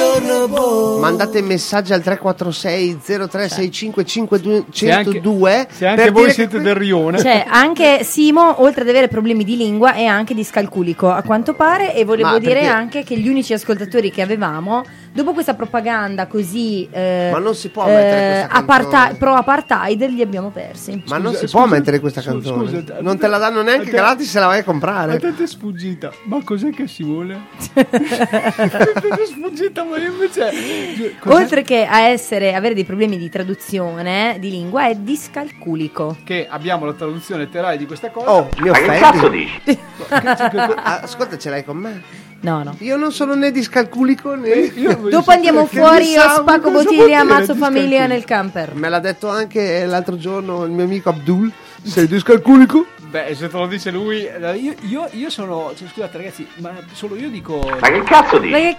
Mandate 0.99 1.41
messaggi 1.41 1.93
al 1.93 2.01
346 2.01 2.99
0365 3.01 4.05
502 4.05 5.67
Se 5.71 5.85
anche 5.87 6.11
voi 6.11 6.31
siete 6.31 6.59
del 6.59 6.75
rione. 6.75 7.19
Cioè, 7.19 7.45
anche 7.47 8.03
Simo, 8.03 8.61
oltre 8.61 8.81
ad 8.81 8.89
avere 8.89 9.07
problemi 9.07 9.43
di 9.43 9.57
lingua, 9.57 9.93
è 9.93 10.05
anche 10.05 10.33
discalculico, 10.33 11.09
a 11.09 11.21
quanto 11.23 11.53
pare, 11.53 11.95
e 11.95 12.03
volevo 12.05 12.29
Ma 12.29 12.39
dire 12.39 12.53
perché- 12.53 12.67
anche 12.67 13.03
che 13.03 13.17
gli 13.17 13.27
unici 13.27 13.53
ascoltatori 13.53 14.11
che 14.11 14.21
avevamo, 14.21 14.83
dopo 15.13 15.33
questa 15.33 15.53
propaganda 15.53 16.27
così... 16.27 16.87
eh, 16.91 17.29
Ma 17.31 17.39
non 17.39 17.55
si 17.55 17.69
può 17.69 17.85
mettere 17.85 18.27
questa 18.47 18.57
aparta- 18.57 18.89
canzone. 18.97 19.17
pro-apartheid, 19.17 20.09
li 20.09 20.21
abbiamo 20.21 20.49
persi. 20.49 21.03
Ma 21.07 21.17
non 21.17 21.33
si 21.33 21.39
Scusa, 21.41 21.51
può 21.51 21.61
scusa, 21.65 21.75
mettere 21.75 21.99
questa 21.99 22.21
scusa, 22.21 22.33
canzone. 22.33 22.67
scusa, 22.81 22.97
non 23.01 23.17
te 23.17 23.27
la 23.27 23.37
danno 23.37 23.61
neanche 23.61 23.85
te- 23.91 23.97
gratis 23.97 24.29
se 24.29 24.39
la 24.39 24.47
vai 24.47 24.59
a 24.59 24.63
comprare. 24.63 25.19
te 25.19 25.33
è 25.37 25.45
sfuggita, 25.47 26.11
ma 26.25 26.39
cos'è 26.43 26.69
che 26.71 26.87
si 26.87 27.03
vuole? 27.03 27.39
è 27.73 29.25
sfuggita, 29.25 29.83
ma 29.83 29.97
io 29.97 30.11
invece. 30.11 31.15
cos'è? 31.19 31.33
Oltre 31.35 31.61
che 31.61 31.85
a 31.85 32.01
essere, 32.01 32.53
avere 32.55 32.73
dei 32.73 32.83
problemi 32.85 33.17
di 33.17 33.29
traduzione 33.29 34.37
di 34.39 34.49
lingua, 34.49 34.87
è 34.87 34.95
discalculico. 34.95 36.17
Che 36.23 36.47
abbiamo 36.49 36.85
la 36.85 36.93
traduzione 36.93 37.43
letterale 37.43 37.77
di 37.77 37.85
questa 37.85 38.09
cosa. 38.09 38.31
Oh, 38.31 38.49
mi 38.59 38.69
Ma 38.69 38.75
che 38.75 38.81
offendi? 38.81 38.99
cazzo 38.99 39.27
dici? 39.29 39.79
Ah, 40.09 40.99
Ascolta, 41.01 41.37
ce 41.37 41.49
l'hai 41.49 41.63
con 41.63 41.77
me? 41.77 42.01
No, 42.43 42.61
no. 42.61 42.75
Io 42.79 42.97
non 42.97 43.13
sono 43.13 43.35
né 43.35 43.51
discalculico 43.51 44.35
né. 44.35 44.71
Dopo 45.09 45.31
andiamo 45.31 45.65
fuori, 45.65 46.09
io 46.09 46.21
spacco 46.21 46.71
bottiglie 46.71 47.09
e 47.09 47.13
ammazzo 47.13 47.55
famiglia 47.55 48.05
nel 48.05 48.25
camper. 48.25 48.75
Me 48.75 48.89
l'ha 48.89 48.99
detto 48.99 49.29
anche 49.29 49.85
l'altro 49.85 50.17
giorno 50.17 50.65
il 50.65 50.71
mio 50.71 50.83
amico 50.83 51.09
Abdul. 51.09 51.49
Sei 51.81 52.05
discalculico? 52.05 52.85
Beh, 53.13 53.35
se 53.35 53.47
te 53.47 53.55
lo 53.57 53.67
dice 53.67 53.91
lui, 53.91 54.25
eh, 54.25 54.55
io, 54.55 54.73
io, 54.87 55.07
io 55.11 55.29
sono. 55.29 55.71
cioè, 55.77 55.87
scusate, 55.87 56.17
ragazzi, 56.17 56.47
ma 56.55 56.71
solo 56.93 57.15
io 57.15 57.29
dico. 57.29 57.59
Ma 57.79 57.87
che 57.89 58.01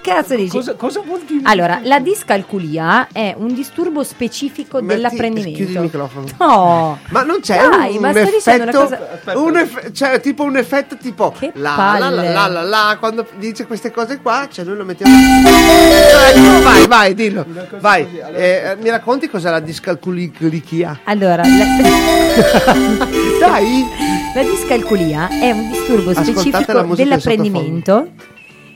cazzo 0.02 0.34
dici? 0.34 0.48
Cosa, 0.48 0.74
cosa 0.74 1.00
vuol 1.02 1.20
dire? 1.24 1.42
Allora, 1.44 1.78
la 1.84 2.00
discalculia 2.00 3.06
è 3.12 3.32
un 3.38 3.54
disturbo 3.54 4.02
specifico 4.02 4.78
Metti- 4.80 4.88
dell'apprendimento. 4.96 5.56
Chiudi 5.56 5.72
il 5.74 5.80
microfono. 5.82 6.26
No. 6.40 6.98
Ma 7.10 7.22
non 7.22 7.38
c'è 7.42 7.58
Dai, 7.58 7.94
un, 7.94 8.00
ma 8.02 8.08
un 8.08 8.14
sto 8.16 8.30
dicendo 8.34 8.62
una 8.64 8.72
effetto, 8.72 9.22
cosa- 9.24 9.38
un 9.38 9.56
eff- 9.56 9.92
cioè 9.92 10.20
tipo 10.20 10.42
un 10.42 10.56
effetto 10.56 10.96
tipo 10.96 11.32
la, 11.38 11.50
la, 11.52 11.70
la, 11.70 11.76
palle. 11.76 12.32
la, 12.32 12.46
la, 12.48 12.62
la, 12.62 12.96
quando 12.98 13.24
dice 13.36 13.66
queste 13.68 13.92
cose 13.92 14.18
qua, 14.18 14.48
cioè 14.50 14.64
noi 14.64 14.78
lo 14.78 14.84
mettiamo. 14.84 15.14
Ecco, 15.14 16.60
vai, 16.64 16.86
vai, 16.88 17.14
dillo. 17.14 17.46
Vai. 17.78 18.18
Eh, 18.34 18.76
mi 18.80 18.90
racconti 18.90 19.28
cos'è 19.28 19.48
la 19.48 19.60
discalculichia? 19.60 21.02
Allora, 21.04 21.42
la, 21.44 21.64
Dai. 23.38 24.23
La 24.34 24.42
discalculia 24.42 25.28
è 25.28 25.52
un 25.52 25.68
disturbo 25.70 26.12
specifico 26.12 26.94
dell'apprendimento 26.94 28.10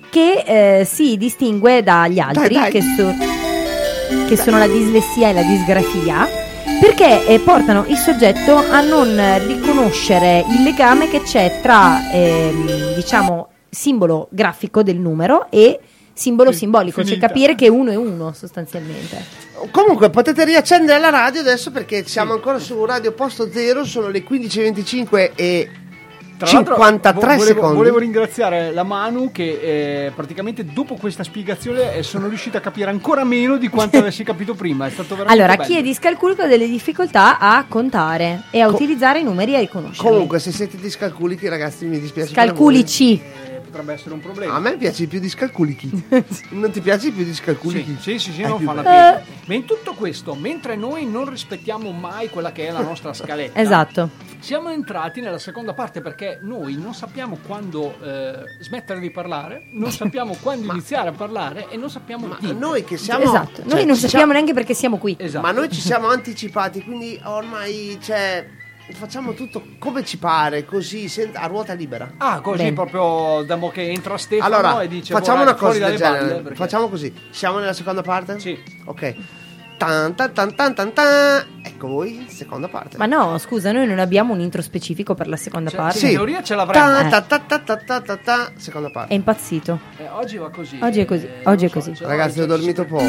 che 0.08 0.44
eh, 0.80 0.84
si 0.84 1.16
distingue 1.16 1.82
dagli 1.82 2.20
altri, 2.20 2.54
dai. 2.54 2.70
Che, 2.70 2.80
so- 2.80 3.14
che 4.26 4.36
sono 4.36 4.58
la 4.58 4.68
dislessia 4.68 5.30
e 5.30 5.32
la 5.32 5.42
disgrafia, 5.42 6.26
perché 6.80 7.26
eh, 7.26 7.40
portano 7.40 7.84
il 7.88 7.96
soggetto 7.96 8.56
a 8.56 8.80
non 8.80 9.20
riconoscere 9.46 10.44
il 10.48 10.62
legame 10.62 11.08
che 11.08 11.22
c'è 11.22 11.58
tra, 11.60 12.08
ehm, 12.10 12.94
diciamo, 12.94 13.48
simbolo 13.68 14.28
grafico 14.30 14.84
del 14.84 14.96
numero 14.96 15.48
e 15.50 15.80
simbolo 16.12 16.52
simbolico, 16.52 17.00
cioè 17.00 17.06
finita. 17.06 17.26
capire 17.26 17.54
che 17.56 17.68
uno 17.68 17.90
è 17.90 17.96
uno 17.96 18.32
sostanzialmente. 18.32 19.47
Comunque 19.70 20.10
potete 20.10 20.44
riaccendere 20.44 20.98
la 21.00 21.10
radio 21.10 21.40
adesso 21.40 21.70
perché 21.70 22.06
siamo 22.06 22.32
ancora 22.34 22.58
su 22.58 22.84
Radio 22.84 23.12
Posto 23.12 23.50
Zero, 23.50 23.84
sono 23.84 24.08
le 24.08 24.22
15.25 24.24 25.30
e 25.34 25.68
Tra 26.38 26.50
l'altro, 26.52 26.74
53 26.74 27.12
vo- 27.12 27.20
volevo, 27.20 27.42
secondi. 27.44 27.76
volevo 27.76 27.98
ringraziare 27.98 28.72
la 28.72 28.84
Manu 28.84 29.32
che 29.32 30.06
eh, 30.06 30.12
praticamente 30.14 30.64
dopo 30.64 30.94
questa 30.94 31.24
spiegazione 31.24 31.94
eh, 31.96 32.02
sono 32.04 32.28
riuscita 32.28 32.58
a 32.58 32.60
capire 32.60 32.90
ancora 32.90 33.24
meno 33.24 33.56
di 33.56 33.68
quanto 33.68 33.98
avessi 33.98 34.22
capito 34.22 34.54
prima. 34.54 34.86
È 34.86 34.90
stato 34.90 35.16
veramente 35.16 35.32
Allora, 35.42 35.56
bello. 35.56 35.68
chi 35.68 35.78
è 35.78 35.82
discalculico 35.82 36.42
ha 36.42 36.46
delle 36.46 36.68
difficoltà 36.68 37.38
a 37.38 37.64
contare 37.68 38.42
e 38.50 38.60
a 38.60 38.68
utilizzare 38.68 39.18
i 39.18 39.24
numeri 39.24 39.52
e 39.54 39.56
a 39.56 39.60
riconoscerli. 39.60 40.08
Comunque, 40.10 40.38
se 40.38 40.52
siete 40.52 40.76
discalculici, 40.76 41.48
ragazzi, 41.48 41.84
mi 41.86 41.98
dispiace. 41.98 42.32
per 42.32 42.36
voi. 42.36 42.46
Scalculici. 42.46 43.22
Potrebbe 43.68 43.92
essere 43.92 44.14
un 44.14 44.20
problema. 44.20 44.54
A 44.54 44.60
me 44.60 44.76
piace 44.76 45.06
più 45.06 45.20
discalculichi. 45.20 45.90
non 46.50 46.70
ti 46.70 46.80
piace 46.80 47.10
più 47.10 47.24
discalculichi? 47.24 47.96
Sì, 48.00 48.12
sì, 48.12 48.18
sì, 48.18 48.32
sì, 48.32 48.42
È 48.42 48.48
non 48.48 48.56
più 48.58 48.66
fanno 48.66 48.82
bello. 48.82 49.20
più. 49.22 49.32
Ma 49.46 49.54
in 49.54 49.64
tutto 49.64 49.94
questo, 49.94 50.34
mentre 50.34 50.76
noi 50.76 51.06
non 51.06 51.28
rispettiamo 51.28 51.90
mai 51.92 52.28
quella 52.28 52.52
che 52.52 52.66
è 52.66 52.70
la 52.72 52.82
nostra 52.82 53.12
scaletta, 53.12 53.58
Esatto. 53.60 54.10
siamo 54.40 54.68
entrati 54.70 55.20
nella 55.20 55.38
seconda 55.38 55.72
parte 55.74 56.00
perché 56.00 56.38
noi 56.42 56.74
non 56.76 56.94
sappiamo 56.94 57.38
quando 57.46 57.96
eh, 58.02 58.34
smettere 58.60 59.00
di 59.00 59.10
parlare, 59.10 59.66
non 59.72 59.90
sappiamo 59.90 60.34
quando 60.42 60.70
iniziare 60.72 61.08
a 61.08 61.12
parlare 61.12 61.66
e 61.70 61.76
non 61.76 61.90
sappiamo 61.90 62.36
di 62.38 62.54
Noi 62.56 62.84
che 62.84 62.96
siamo 62.96 63.24
Esatto. 63.24 63.62
Noi 63.62 63.70
cioè, 63.70 63.84
non 63.84 63.94
ci 63.94 64.00
sappiamo 64.02 64.08
siamo- 64.08 64.32
neanche 64.32 64.52
perché 64.54 64.74
siamo 64.74 64.98
qui. 64.98 65.16
Ma 65.40 65.50
noi 65.52 65.70
ci 65.70 65.80
siamo 65.80 66.08
anticipati, 66.08 66.82
quindi 66.82 67.18
ormai 67.24 67.98
cioè, 68.02 68.46
facciamo 68.92 69.34
tutto 69.34 69.62
come 69.78 70.04
ci 70.04 70.18
pare, 70.18 70.64
così 70.64 71.10
a 71.34 71.46
ruota 71.46 71.72
libera. 71.74 72.12
Ah, 72.18 72.40
così 72.40 72.72
proprio 72.72 73.42
da 73.46 73.56
mo 73.56 73.70
che 73.70 73.88
entra 73.90 74.16
Stefano 74.16 74.54
Allora, 74.56 74.80
e 74.82 74.88
dice 74.88 75.12
facciamo 75.12 75.42
"Guarda, 75.42 75.58
una 75.58 75.68
cosa 75.72 75.86
del 75.86 75.96
genere. 75.96 76.18
balle", 76.26 76.40
perché- 76.42 76.54
Facciamo 76.56 76.88
così. 76.88 77.14
Siamo 77.30 77.58
nella 77.58 77.72
seconda 77.72 78.02
parte? 78.02 78.38
Sì. 78.40 78.58
Ok. 78.84 79.14
Tan, 79.78 80.14
tan, 80.16 80.32
tan, 80.32 80.54
tan, 80.56 80.74
tan, 80.74 80.92
tan. 80.92 81.46
Ecco 81.62 81.86
voi, 81.86 82.26
seconda 82.28 82.66
parte. 82.66 82.96
Ma 82.96 83.06
no, 83.06 83.38
scusa, 83.38 83.70
noi 83.70 83.86
non 83.86 84.00
abbiamo 84.00 84.32
un 84.32 84.40
intro 84.40 84.60
specifico 84.60 85.14
per 85.14 85.28
la 85.28 85.36
seconda 85.36 85.70
parte. 85.70 85.98
Sì. 85.98 86.18
ce 86.42 86.56
Ta, 86.56 87.06
Eh, 87.06 87.08
ta, 87.08 87.20
ta, 87.20 87.38
ta, 87.38 87.58
ta, 87.60 87.76
ta, 87.76 88.00
ta, 88.00 88.16
ta. 88.16 88.50
Seconda 88.56 88.88
È 88.88 88.92
parte. 88.92 89.14
impazzito. 89.14 89.78
Eh, 89.98 90.08
oggi 90.10 90.36
va 90.36 90.50
così. 90.50 90.80
Oggi 90.82 91.00
è 91.00 91.04
così. 91.04 91.28
Oggi 91.44 91.66
è 91.66 91.70
così. 91.70 91.94
Ragazzi, 92.00 92.40
ho 92.40 92.46
dormito 92.46 92.84
poco. 92.84 93.04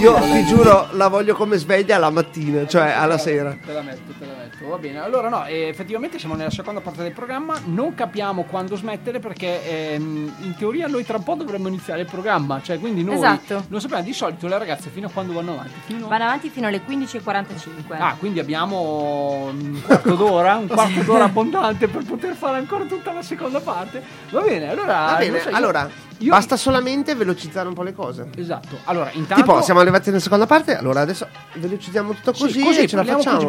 Io 0.00 0.14
ti 0.20 0.44
giuro, 0.44 0.88
la 0.92 1.08
voglio 1.08 1.34
come 1.34 1.56
sveglia 1.56 1.96
la 1.96 2.10
mattina, 2.10 2.66
cioè 2.66 2.90
alla 2.90 3.16
sera. 3.16 3.56
Te 3.64 3.72
la 3.72 3.80
metto, 3.80 4.12
te 4.18 4.26
la 4.26 4.32
metto. 4.36 4.43
Va 4.68 4.78
bene. 4.78 4.98
Allora, 5.00 5.28
no, 5.28 5.44
eh, 5.46 5.68
effettivamente 5.68 6.18
siamo 6.18 6.34
nella 6.34 6.50
seconda 6.50 6.80
parte 6.80 7.02
del 7.02 7.12
programma. 7.12 7.58
Non 7.66 7.94
capiamo 7.94 8.44
quando 8.44 8.76
smettere 8.76 9.18
perché 9.18 9.92
ehm, 9.92 10.34
in 10.40 10.54
teoria 10.56 10.86
noi 10.86 11.04
tra 11.04 11.16
un 11.18 11.22
po' 11.22 11.34
dovremmo 11.34 11.68
iniziare 11.68 12.00
il 12.00 12.06
programma. 12.06 12.60
Cioè, 12.62 12.78
quindi 12.78 13.02
noi 13.04 13.16
Esatto. 13.16 13.64
non 13.68 13.80
sappiamo. 13.80 14.02
Di 14.02 14.12
solito 14.12 14.46
le 14.46 14.58
ragazze 14.58 14.90
fino 14.90 15.06
a 15.08 15.10
quando 15.10 15.32
vanno 15.32 15.52
avanti? 15.52 15.72
Fino 15.86 16.08
Vanno 16.08 16.24
avanti 16.24 16.48
fino 16.48 16.66
alle 16.66 16.80
15.45. 16.86 17.96
Ah, 17.98 18.14
quindi 18.18 18.38
abbiamo 18.40 19.50
un 19.52 19.80
quarto 19.84 20.14
d'ora, 20.14 20.56
un 20.56 20.66
quarto 20.68 21.00
d'ora 21.04 21.24
abbondante 21.24 21.88
per 21.88 22.02
poter 22.04 22.34
fare 22.34 22.56
ancora 22.58 22.84
tutta 22.84 23.12
la 23.12 23.22
seconda 23.22 23.60
parte. 23.60 24.02
Va 24.30 24.40
bene, 24.40 24.70
allora. 24.70 24.92
Va 25.10 25.16
bene, 25.18 25.40
so, 25.40 25.50
io- 25.50 25.56
allora, 25.56 25.88
Basta 26.20 26.56
solamente 26.56 27.14
velocizzare 27.14 27.68
un 27.68 27.74
po' 27.74 27.82
le 27.82 27.92
cose. 27.92 28.28
Esatto. 28.36 28.78
Allora, 28.84 29.10
intanto... 29.12 29.42
Tipo, 29.42 29.62
siamo 29.62 29.80
arrivati 29.80 30.08
nella 30.10 30.20
seconda 30.20 30.46
parte, 30.46 30.76
allora 30.76 31.00
adesso 31.00 31.26
velocizziamo 31.54 32.12
tutto 32.14 32.32
Sì, 32.32 32.42
così, 32.42 32.62
così 32.62 32.80
e 32.80 32.86
ce 32.86 32.96
la 32.96 33.04
facciamo. 33.04 33.36
così, 33.36 33.46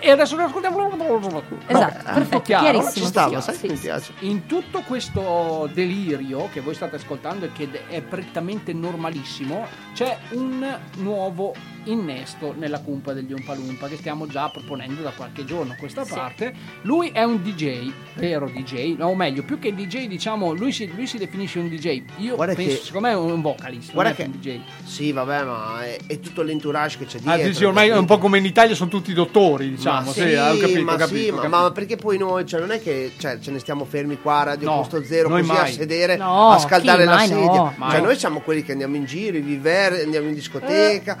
E 0.00 0.10
adesso 0.10 0.36
ne 0.36 0.44
ascoltiamo. 0.44 0.90
Esatto, 1.66 2.08
È 2.08 2.12
perfetto, 2.12 2.40
chiarissimo. 2.42 2.90
Ci 2.92 3.04
stava, 3.04 3.40
Sì, 3.40 3.42
sai 3.42 3.54
sì, 3.54 3.60
che 3.62 3.68
mi 3.68 3.76
sì. 3.76 3.82
piace. 3.82 4.12
In 4.20 4.46
tutto 4.46 4.80
questo 4.80 5.70
delirio 5.72 6.48
che 6.52 6.60
voi 6.60 6.74
state 6.74 6.96
ascoltando 6.96 7.46
e 7.46 7.52
che 7.52 7.68
è 7.88 8.00
prettamente 8.02 8.72
normalissimo, 8.72 9.66
c'è 9.94 10.16
un 10.30 10.78
nuovo 10.96 11.54
innesto 11.84 12.54
nella 12.56 12.80
cumpa 12.80 13.12
degli 13.12 13.32
Umpalumpa 13.32 13.88
che 13.88 13.96
stiamo 13.96 14.26
già 14.26 14.48
proponendo 14.48 15.02
da 15.02 15.10
qualche 15.10 15.44
giorno 15.44 15.72
a 15.72 15.76
questa 15.76 16.04
parte. 16.04 16.54
Lui 16.82 17.10
è 17.10 17.22
un 17.24 17.42
DJ, 17.42 17.90
vero 18.14 18.46
DJ, 18.48 18.96
no, 18.96 19.08
o 19.08 19.14
meglio, 19.16 19.42
più 19.42 19.58
che 19.58 19.74
DJ, 19.74 20.06
diciamo, 20.06 20.52
lui 20.52 20.70
si, 20.72 20.90
lui 20.94 21.06
si 21.06 21.18
definisce 21.18 21.51
un 21.58 21.68
DJ. 21.68 22.02
Io 22.18 22.34
Guarda 22.36 22.54
penso, 22.54 22.76
che- 22.78 22.84
secondo 22.84 23.08
me 23.08 23.12
è 23.14 23.16
un 23.16 23.40
vocalist, 23.40 23.92
Guarda 23.92 24.12
che 24.14 24.22
un 24.24 24.30
DJ. 24.40 24.60
Sì, 24.84 25.12
vabbè, 25.12 25.42
ma 25.44 25.84
è, 25.84 25.98
è 26.06 26.20
tutto 26.20 26.42
l'entourage 26.42 26.98
che 26.98 27.04
c'è 27.06 27.18
Ah, 27.24 27.34
dietro. 27.34 27.48
dici, 27.52 27.64
ormai 27.64 27.88
è 27.88 27.96
un 27.96 28.04
po' 28.06 28.18
come 28.18 28.38
in 28.38 28.44
Italia 28.44 28.74
sono 28.74 28.90
tutti 28.90 29.12
dottori, 29.12 29.70
diciamo. 29.70 30.06
Ma 30.06 30.12
sì, 30.12 30.20
sì, 30.20 30.34
ho 30.34 30.56
capito, 30.56 30.82
ma 30.82 30.92
ho 30.92 30.96
capito, 30.96 31.16
sì, 31.16 31.28
ho 31.28 31.34
ma, 31.34 31.40
capito. 31.42 31.56
ma 31.62 31.70
perché 31.72 31.96
poi 31.96 32.18
noi, 32.18 32.46
cioè, 32.46 32.60
non 32.60 32.70
è 32.72 32.80
che 32.82 33.12
cioè, 33.18 33.38
ce 33.40 33.50
ne 33.50 33.58
stiamo 33.58 33.84
fermi 33.84 34.18
qua 34.20 34.40
a 34.40 34.42
Radio 34.44 34.68
No, 34.68 34.76
Costo 34.76 35.02
Zero 35.04 35.28
così 35.28 35.50
a 35.50 35.52
mai. 35.54 35.72
sedere, 35.72 36.16
No, 36.16 36.50
a 36.50 36.58
scaldare 36.58 37.04
la 37.04 37.14
Mai 37.14 37.28
sedia. 37.28 37.44
no, 37.46 37.74
cioè, 37.90 38.00
noi 38.00 38.16
siamo 38.16 38.40
quelli 38.40 38.62
che 38.62 38.72
andiamo 38.72 38.96
in 38.96 39.04
giro, 39.04 39.36
i 39.36 39.40
viver, 39.40 39.92
andiamo 40.04 40.28
in 40.28 40.34
discoteca. 40.34 41.18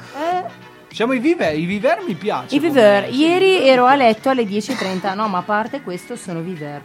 Siamo 0.92 1.14
i 1.14 1.20
viver, 1.20 1.58
i 1.58 1.64
viver 1.64 2.02
mi 2.06 2.12
piace. 2.14 2.54
I 2.54 2.58
Viver, 2.58 3.08
ieri 3.14 3.66
ero 3.66 3.86
a 3.86 3.94
letto 3.94 4.28
alle 4.28 4.42
10.30, 4.44 5.14
no 5.14 5.26
ma 5.26 5.38
a 5.38 5.42
parte 5.42 5.80
questo 5.80 6.16
sono 6.16 6.40
Viver. 6.42 6.82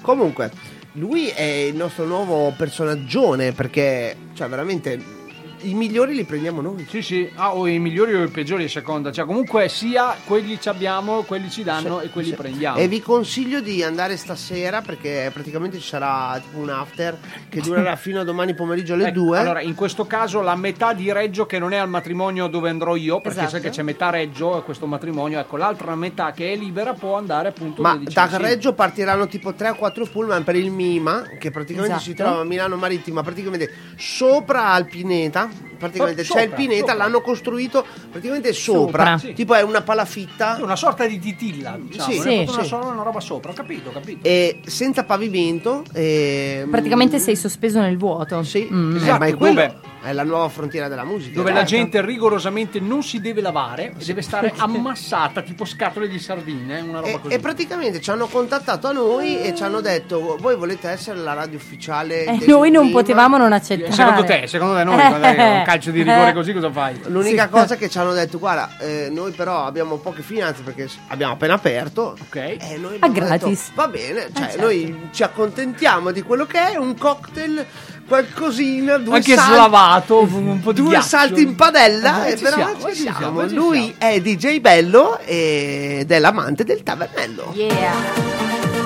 Comunque, 0.00 0.50
lui 0.92 1.28
è 1.28 1.42
il 1.42 1.74
nostro 1.74 2.04
nuovo 2.04 2.52
personaggione 2.56 3.52
perché, 3.52 4.16
cioè, 4.34 4.48
veramente 4.48 5.20
i 5.62 5.74
migliori 5.74 6.14
li 6.14 6.24
prendiamo 6.24 6.60
noi. 6.60 6.86
Sì, 6.88 7.02
sì, 7.02 7.30
ah, 7.36 7.54
o 7.54 7.66
i 7.66 7.78
migliori 7.78 8.14
o 8.14 8.22
i 8.22 8.28
peggiori 8.28 8.64
a 8.64 8.68
seconda, 8.68 9.10
cioè 9.12 9.24
comunque 9.24 9.68
sia 9.68 10.16
quelli 10.24 10.60
ci 10.60 10.68
abbiamo, 10.68 11.22
quelli 11.22 11.50
ci 11.50 11.62
danno 11.62 12.00
e 12.00 12.10
quelli 12.10 12.32
prendiamo. 12.32 12.78
E 12.78 12.88
vi 12.88 13.00
consiglio 13.00 13.60
di 13.60 13.82
andare 13.82 14.16
stasera 14.16 14.80
perché 14.82 15.30
praticamente 15.32 15.78
ci 15.78 15.88
sarà 15.88 16.40
tipo 16.42 16.58
un 16.58 16.68
after 16.70 17.18
che 17.48 17.60
durerà 17.60 17.96
fino 17.96 18.20
a 18.20 18.24
domani 18.24 18.54
pomeriggio 18.54 18.94
alle 18.94 19.08
Ecco, 19.08 19.20
2. 19.20 19.38
Allora, 19.38 19.60
in 19.60 19.74
questo 19.74 20.06
caso 20.06 20.40
la 20.40 20.56
metà 20.56 20.92
di 20.92 21.10
Reggio 21.12 21.46
che 21.46 21.58
non 21.58 21.72
è 21.72 21.76
al 21.76 21.88
matrimonio 21.88 22.46
dove 22.46 22.68
andrò 22.70 22.96
io, 22.96 23.20
perché 23.20 23.38
Esatto. 23.38 23.50
sai 23.52 23.60
che 23.60 23.70
c'è 23.70 23.82
metà 23.82 24.10
Reggio 24.10 24.56
a 24.56 24.62
questo 24.62 24.86
matrimonio, 24.86 25.38
ecco, 25.38 25.56
l'altra 25.56 25.94
metà 25.94 26.32
che 26.32 26.52
è 26.52 26.56
libera 26.56 26.92
può 26.94 27.16
andare 27.16 27.48
appunto 27.48 27.82
Ma 27.82 27.98
da 28.02 28.28
sì. 28.28 28.36
Reggio 28.36 28.72
partiranno 28.74 29.26
tipo 29.26 29.54
3 29.54 29.70
o 29.70 29.74
4 29.76 30.06
pullman 30.06 30.44
per 30.44 30.56
il 30.56 30.70
Mima, 30.70 31.22
che 31.38 31.50
praticamente 31.50 31.98
si 31.98 32.10
Esatto. 32.12 32.28
trova 32.28 32.40
a 32.42 32.44
Milano 32.44 32.76
Marittima, 32.76 33.22
praticamente 33.22 33.70
sopra 33.96 34.68
al 34.70 34.86
Pineta. 34.86 35.51
Praticamente 35.82 36.22
c'è 36.22 36.42
il 36.42 36.50
Pineta, 36.50 36.78
sopra. 36.78 36.94
l'hanno 36.94 37.20
costruito 37.20 37.84
praticamente 38.10 38.52
sopra. 38.52 38.82
Sopra. 39.16 39.18
Sì. 39.18 39.32
Tipo 39.32 39.54
è 39.54 39.62
una 39.62 39.82
palafitta. 39.82 40.58
Una 40.62 40.76
sorta 40.76 41.06
di 41.06 41.18
titilla, 41.18 41.76
diciamo, 41.80 42.12
Sì, 42.12 42.20
sì, 42.20 42.46
una, 42.48 42.62
sì. 42.62 42.68
sola- 42.68 42.86
una 42.86 43.02
roba 43.02 43.18
sopra, 43.20 43.50
ho 43.50 43.54
capito, 43.54 43.88
ho 43.88 43.92
capito. 43.92 44.20
E 44.26 44.60
senza 44.64 45.02
pavimento. 45.04 45.82
E, 45.92 46.66
Praticamente 46.70 47.18
sei 47.18 47.34
sospeso 47.34 47.80
nel 47.80 47.96
vuoto. 47.98 48.42
Sì, 48.44 48.68
Mm. 48.72 48.96
Eh, 49.04 49.18
ma 49.18 49.26
è 49.26 49.34
quello 49.34 49.90
è 50.04 50.12
la 50.12 50.24
nuova 50.24 50.48
frontiera 50.48 50.88
della 50.88 51.04
musica. 51.04 51.36
dove 51.36 51.50
la 51.52 51.58
Certo. 51.64 51.74
gente 51.76 52.04
rigorosamente 52.04 52.80
non 52.80 53.02
si 53.04 53.20
deve 53.20 53.40
lavare 53.40 53.94
e 53.96 54.04
deve 54.04 54.20
stare 54.22 54.52
ammassata 54.58 55.42
tipo 55.42 55.64
scatole 55.64 56.08
di 56.08 56.18
sardine, 56.18 56.80
una 56.80 56.98
roba 57.00 57.08
E, 57.08 57.20
così. 57.20 57.34
e 57.34 57.38
praticamente 57.38 58.00
ci 58.00 58.10
hanno 58.10 58.26
contattato 58.26 58.88
a 58.88 58.92
noi 58.92 59.40
e 59.40 59.54
ci 59.54 59.62
hanno 59.62 59.80
detto: 59.80 60.36
Voi 60.40 60.56
volete 60.56 60.88
essere 60.88 61.18
la 61.20 61.34
radio 61.34 61.56
ufficiale? 61.58 62.24
Eh, 62.24 62.36
del 62.38 62.48
noi 62.48 62.70
non 62.72 62.86
Mima?" 62.86 62.98
potevamo 62.98 63.36
non 63.36 63.52
accettare. 63.52 63.92
Secondo 63.92 64.24
te, 64.24 64.46
secondo 64.48 64.74
te 64.74 64.84
noi 64.84 64.96
quando 64.96 65.18
è 65.42 65.58
un 65.58 65.64
calcio 65.64 65.90
di 65.90 66.02
rigore 66.02 66.32
così 66.32 66.52
cosa 66.52 66.70
fai? 66.70 67.00
L'unica 67.06 67.44
Sì. 67.44 67.48
cosa 67.50 67.76
che 67.76 67.88
ci 67.88 67.98
hanno 67.98 68.12
detto, 68.12 68.38
guarda, 68.38 68.76
eh, 68.78 69.08
noi 69.10 69.32
però 69.32 69.64
abbiamo 69.66 69.96
poche 69.96 70.22
finanze 70.22 70.62
perché 70.62 70.88
abbiamo 71.08 71.32
appena 71.34 71.54
aperto. 71.54 72.16
Ok. 72.20 72.36
E 72.36 72.76
noi 72.80 72.96
Ah, 73.00 73.06
abbiamo 73.06 73.28
detto, 73.28 73.46
gratis. 73.46 73.70
va 73.74 73.88
bene, 73.88 74.28
cioè 74.34 74.44
Eh, 74.46 74.50
certo. 74.50 74.60
noi 74.60 75.08
ci 75.12 75.22
accontentiamo 75.22 76.10
di 76.10 76.22
quello 76.22 76.46
che 76.46 76.72
è, 76.72 76.76
un 76.76 76.96
cocktail, 76.96 77.64
qualcosina, 78.08 78.98
due 78.98 79.16
Anche 79.16 79.34
salti, 79.34 79.52
slavato, 79.52 80.20
un 80.22 80.60
po' 80.60 80.72
di 80.72 80.80
due 80.80 80.90
ghiaccio. 80.90 81.06
salti 81.08 81.42
in 81.42 81.54
padella, 81.54 82.26
Eh, 82.26 82.32
e 82.32 82.36
ci 82.36 82.42
però 82.42 82.56
siamo, 82.56 82.78
ci 82.80 82.86
eh, 82.90 82.94
siamo. 82.94 83.18
siamo, 83.18 83.48
ci 83.48 83.54
Lui 83.54 83.94
è 83.98 84.20
DJ 84.20 84.60
Bello 84.60 85.18
ed 85.24 86.10
è 86.10 86.18
l'amante 86.18 86.64
del 86.64 86.82
tavernello. 86.82 87.52
Yeah. 87.54 88.40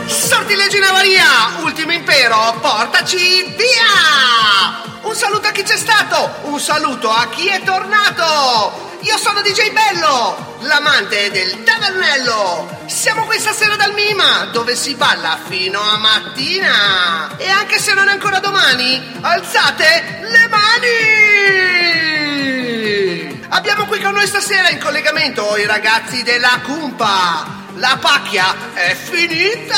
Sortileggi 0.06 0.78
Navaria, 0.78 1.24
ultimo 1.64 1.92
impero, 1.92 2.36
portaci 2.60 3.42
via! 3.56 4.55
Un 5.06 5.14
saluto 5.14 5.46
a 5.46 5.52
chi 5.52 5.62
c'è 5.62 5.76
stato, 5.76 6.40
un 6.48 6.58
saluto 6.58 7.08
a 7.08 7.28
chi 7.28 7.46
è 7.46 7.62
tornato! 7.62 8.98
Io 9.02 9.16
sono 9.16 9.40
DJ 9.40 9.70
Bello, 9.70 10.56
l'amante 10.62 11.30
del 11.30 11.62
tavernello! 11.62 12.80
Siamo 12.86 13.24
qui 13.24 13.38
stasera 13.38 13.76
dal 13.76 13.94
Mima, 13.94 14.46
dove 14.46 14.74
si 14.74 14.96
balla 14.96 15.38
fino 15.46 15.80
a 15.80 15.96
mattina! 15.96 17.36
E 17.36 17.48
anche 17.48 17.78
se 17.78 17.94
non 17.94 18.08
è 18.08 18.10
ancora 18.10 18.40
domani, 18.40 19.00
alzate 19.20 20.22
le 20.22 20.48
mani! 23.28 23.44
Abbiamo 23.50 23.86
qui 23.86 24.00
con 24.00 24.12
noi 24.12 24.26
stasera 24.26 24.70
in 24.70 24.80
collegamento 24.80 25.56
i 25.56 25.66
ragazzi 25.66 26.24
della 26.24 26.58
Cumpa! 26.64 27.46
La 27.74 27.96
pacchia 28.00 28.72
è 28.74 28.92
finita! 28.96 29.76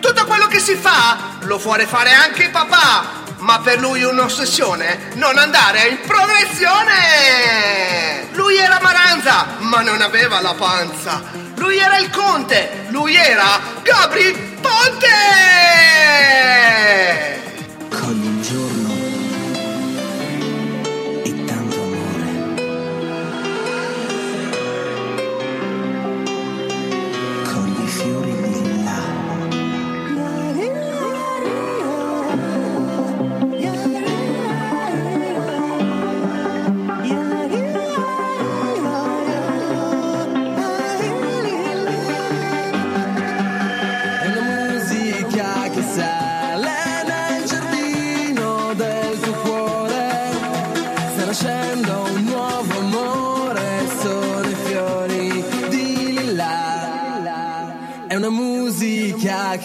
Tutto 0.00 0.26
quello 0.26 0.46
che 0.46 0.60
si 0.60 0.74
fa 0.74 1.36
lo 1.40 1.58
può 1.58 1.76
fare 1.86 2.12
anche 2.12 2.50
papà, 2.50 3.04
ma 3.38 3.58
per 3.60 3.80
lui 3.80 4.02
un'ossessione 4.02 5.10
non 5.14 5.38
andare 5.38 5.88
in 5.88 5.98
progressione! 6.06 8.28
Lui 8.32 8.56
era 8.56 8.78
Maranza, 8.80 9.46
ma 9.58 9.80
non 9.80 10.00
aveva 10.00 10.40
la 10.40 10.54
panza! 10.54 11.22
Lui 11.56 11.78
era 11.78 11.98
il 11.98 12.10
conte, 12.10 12.86
lui 12.88 13.16
era 13.16 13.60
Gabri 13.82 14.56
Ponte! 14.60 15.06
Cogli 17.88 18.24
il 18.24 18.42
giorno 18.42 18.77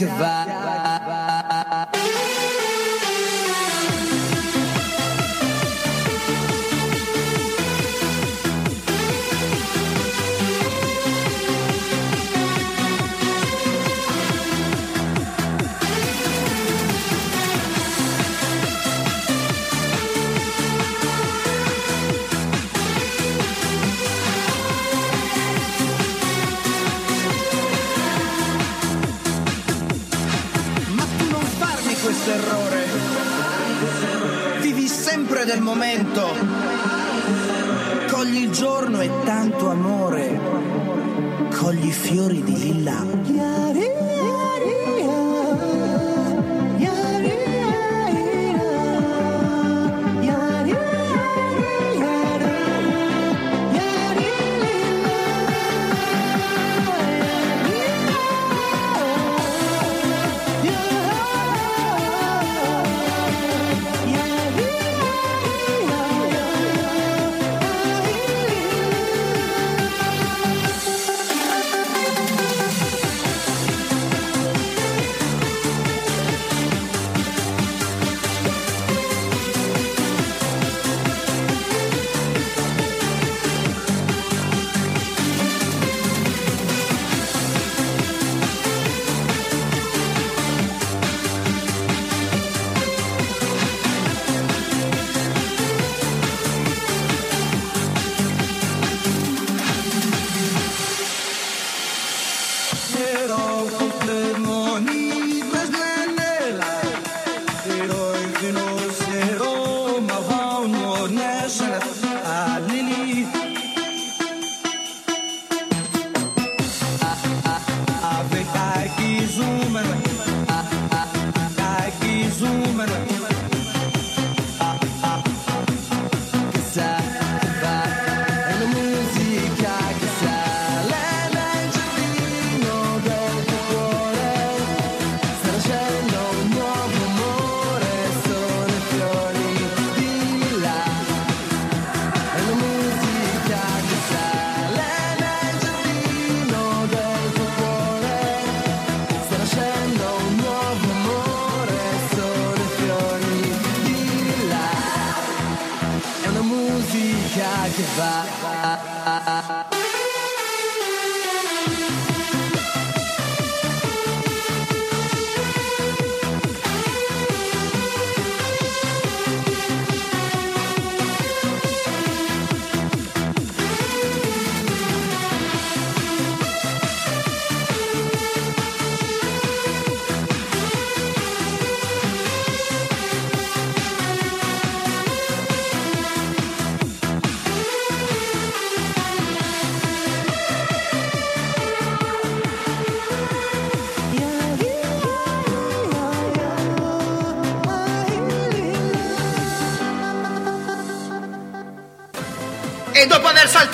musica 0.03 0.15
che 0.15 0.23
va. 0.23 0.42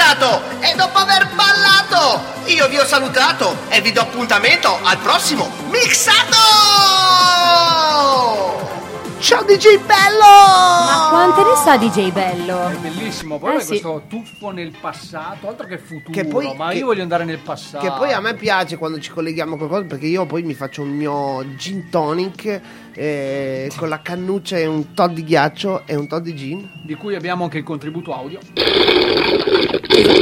Aver 0.10 0.16
saltato 0.16 0.41
e 0.60 0.76
dopo 0.76 0.97
aver 0.97 1.28
ballato, 1.36 2.22
io 2.45 2.68
vi 2.68 2.78
ho 2.78 2.86
salutato 2.86 3.55
e 3.70 3.82
vi 3.82 3.91
do 3.91 4.01
appuntamento 4.01 4.80
al 4.84 4.97
prossimo 4.97 5.51
Mixato! 5.70 6.99
Ciao 9.20 9.43
DJ 9.43 9.78
Bello! 9.86 10.24
Ma 10.24 11.07
quante 11.09 11.41
ne 11.43 11.55
sa 11.55 11.78
DJ 11.78 12.11
Bello? 12.11 12.67
È 12.70 12.76
bellissimo, 12.78 13.38
poi 13.38 13.55
Eh, 13.55 13.57
è 13.57 13.59
sì. 13.59 13.67
questo 13.67 14.03
tuffo 14.07 14.49
nel 14.51 14.72
passato, 14.80 15.49
altro 15.49 15.67
che 15.67 15.78
futuro, 15.78 16.11
Che 16.11 16.26
poi- 16.26 16.53
ma 16.55 16.70
che- 16.70 16.78
io 16.78 16.86
voglio 16.86 17.01
andare 17.03 17.26
nel 17.26 17.39
passato. 17.39 17.86
Che 17.86 17.91
poi 17.97 18.13
a 18.13 18.22
me 18.22 18.34
piace 18.36 18.78
quando 18.78 18.97
ci 18.99 19.11
colleghiamo 19.11 19.55
a 19.55 19.57
qualcosa 19.57 19.84
perché 19.84 20.05
io 20.07 20.26
poi 20.26 20.43
mi 20.43 20.53
faccio 20.53 20.82
un 20.84 20.89
mio 20.95 21.43
gin 21.57 21.89
tonic 21.89 22.61
eh, 22.93 23.72
con 23.76 23.89
la 23.89 24.01
cannuccia 24.01 24.57
e 24.57 24.65
un 24.65 24.93
tot 24.93 25.11
di 25.11 25.24
ghiaccio 25.24 25.84
e 25.86 25.95
un 25.95 26.07
tot 26.07 26.22
di 26.22 26.36
gin. 26.36 26.70
Di 26.82 26.95
cui 26.95 27.15
abbiamo 27.15 27.43
anche 27.43 27.57
il 27.59 27.63
contributo 27.63 28.13
audio. 28.15 28.39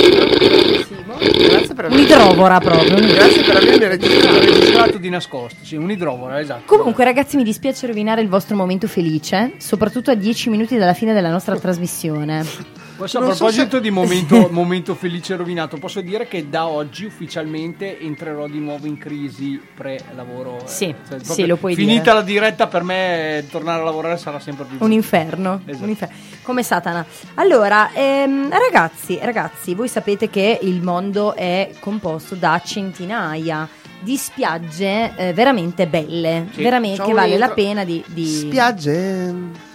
Grazie 2.28 2.36
per 2.36 2.36
Un 2.36 2.36
idrovora 2.36 2.60
proprio. 2.60 2.96
Grazie 2.96 3.44
per 3.44 3.56
avermi 3.56 3.86
registrato. 3.88 4.40
registrato 4.40 4.98
di 4.98 5.10
nascosto, 5.10 5.64
sì, 5.64 5.76
un 5.76 5.90
idrovora, 5.92 6.40
esatto. 6.40 6.64
Comunque 6.66 7.04
ragazzi 7.04 7.38
mi 7.38 7.44
dispiace 7.44 7.88
rovinare 7.88 8.22
il 8.22 8.28
vostro 8.28 8.56
momento 8.56 8.88
felice, 8.88 9.54
soprattutto 9.58 10.12
a 10.12 10.16
10 10.16 10.50
minuti 10.50 10.78
dalla 10.78 10.94
fine 10.94 11.14
della 11.14 11.30
nostra 11.30 11.58
trasmissione. 11.58 12.76
Adesso 12.98 13.18
a 13.18 13.22
Non 13.22 13.32
so 13.36 13.38
proposito 13.46 13.76
se- 13.78 13.82
di 13.82 13.90
momento, 13.92 14.48
momento 14.52 14.96
felice 14.96 15.34
e 15.34 15.38
rovinato, 15.38 15.78
posso 15.78 16.02
dire 16.02 16.28
che 16.28 16.50
da 16.50 16.68
oggi 16.68 17.06
ufficialmente 17.06 18.00
entrerò 18.00 18.48
di 18.48 18.60
nuovo 18.60 18.88
in 18.88 18.98
crisi 18.98 19.62
pre-lavoro. 19.76 20.58
eh. 20.58 20.68
Sì, 20.68 20.94
Cioè, 21.08 21.20
sì, 21.24 21.46
lo 21.46 21.58
puoi 21.58 21.76
finita 21.76 22.02
dire. 22.02 22.14
la 22.16 22.22
diretta 22.22 22.68
per 22.68 22.84
me 22.84 23.46
tornare 23.50 23.82
a 23.82 23.84
lavorare 23.86 24.18
sarà 24.18 24.40
sempre 24.40 24.66
più 24.66 24.78
Un 24.80 24.92
inferno, 24.92 25.62
Esatto. 25.66 25.84
un 25.84 25.90
inferno. 25.90 26.16
come 26.42 26.64
Satana. 26.64 27.06
Allora, 27.36 27.92
ehm, 27.94 28.50
ragazzi, 28.50 29.20
ragazzi, 29.22 29.76
voi 29.76 29.88
sapete 29.88 30.30
che 30.30 30.60
il 30.62 30.82
mondo 30.82 31.36
è 31.36 31.72
composto 31.80 32.36
da 32.36 32.60
centinaia 32.66 33.68
di 34.00 34.16
spiagge 34.16 35.14
eh, 35.16 35.34
veramente 35.34 35.88
belle, 35.88 36.48
Sì. 36.54 36.62
veramente 36.62 37.04
che 37.04 37.14
vale 37.14 37.38
la 37.38 37.50
pena 37.50 37.84
di... 37.84 38.04
di- 38.08 38.26
Spiagge. 38.26 39.67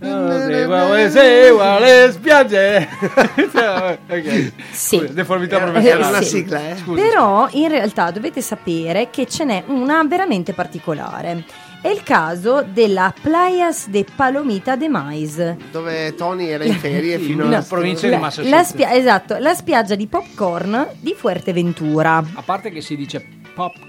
No, 0.00 0.30
sì, 0.46 0.64
guarda, 0.64 1.10
sì, 1.10 1.50
guarda, 1.50 1.78
le 1.84 2.12
spiagge. 2.12 2.88
ok. 4.08 4.52
Sì. 4.70 4.98
Scusa, 4.98 5.12
deformità 5.12 5.56
Eh, 5.58 5.62
professionale. 5.62 6.22
sì. 6.24 6.44
eh. 6.48 6.76
Scusa. 6.76 7.02
Però 7.02 7.48
in 7.52 7.68
realtà 7.68 8.10
dovete 8.10 8.40
sapere 8.40 9.08
che 9.10 9.26
ce 9.26 9.44
n'è 9.44 9.64
una 9.66 10.02
veramente 10.04 10.52
particolare. 10.52 11.44
È 11.80 11.88
il 11.88 12.02
caso 12.02 12.64
della 12.68 13.14
Playas 13.20 13.88
de 13.88 14.04
Palomita 14.16 14.74
de 14.74 14.88
Mais. 14.88 15.54
Dove 15.70 16.14
Tony 16.16 16.46
era 16.48 16.64
in 16.64 16.74
ferie 16.74 17.18
fino 17.22 17.44
No, 17.46 17.56
a 17.56 17.62
provincia 17.62 18.08
di 18.08 18.16
Massachusetts. 18.16 18.68
spia- 18.70 18.92
esatto, 18.94 19.36
la 19.38 19.54
spiaggia 19.54 19.94
di 19.94 20.06
popcorn 20.08 20.88
di 21.00 21.14
Fuerteventura. 21.16 22.16
A 22.34 22.42
parte 22.44 22.70
che 22.70 22.80
si 22.80 22.96
dice 22.96 23.24
popcorn. 23.54 23.86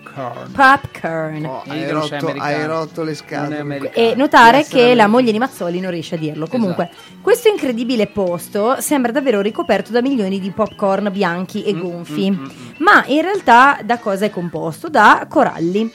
Popcorn. 0.51 1.45
Oh, 1.45 1.63
E 1.65 1.69
hai, 1.71 1.89
rotto, 1.89 2.33
hai 2.37 2.65
rotto 2.65 3.03
le 3.03 3.15
scatole. 3.15 3.91
E 3.93 4.13
notare 4.15 4.65
che 4.65 4.93
la 4.95 5.07
moglie 5.07 5.31
di 5.31 5.37
Mazzoli 5.37 5.79
non 5.79 5.91
riesce 5.91 6.15
a 6.15 6.17
dirlo. 6.17 6.47
Comunque, 6.47 6.89
questo 7.21 7.49
incredibile 7.49 8.07
posto 8.07 8.79
sembra 8.79 9.11
davvero 9.11 9.41
ricoperto 9.41 9.91
da 9.91 10.01
milioni 10.01 10.39
di 10.39 10.51
popcorn 10.51 11.09
bianchi 11.11 11.63
e 11.63 11.73
gonfi. 11.77 12.37
Ma 12.79 13.03
in 13.07 13.21
realtà 13.21 13.79
da 13.83 13.97
cosa 13.97 14.25
è 14.25 14.29
composto? 14.29 14.89
Da 14.89 15.25
coralli. 15.29 15.91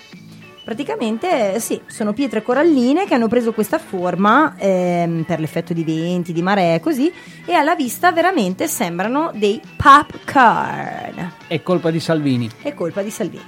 Praticamente 0.65 1.61
sì, 1.61 1.79
sono 1.87 2.15
pietre 2.15 2.43
coralline 2.43 3.05
che 3.05 3.13
hanno 3.13 3.29
preso 3.29 3.53
questa 3.53 3.79
forma 3.79 4.55
ehm, 4.57 5.25
per 5.25 5.39
l'effetto 5.39 5.75
di 5.75 5.85
venti, 5.85 6.33
di 6.33 6.41
maree 6.41 6.77
e 6.77 6.81
così, 6.81 7.13
e 7.45 7.53
alla 7.53 7.75
vista 7.75 8.13
veramente 8.13 8.67
sembrano 8.67 9.31
dei 9.35 9.61
popcorn. 9.77 11.33
È 11.47 11.61
colpa 11.63 11.91
di 11.91 12.01
Salvini. 12.01 12.49
È 12.63 12.73
colpa 12.73 13.03
di 13.03 13.11
Salvini. 13.11 13.45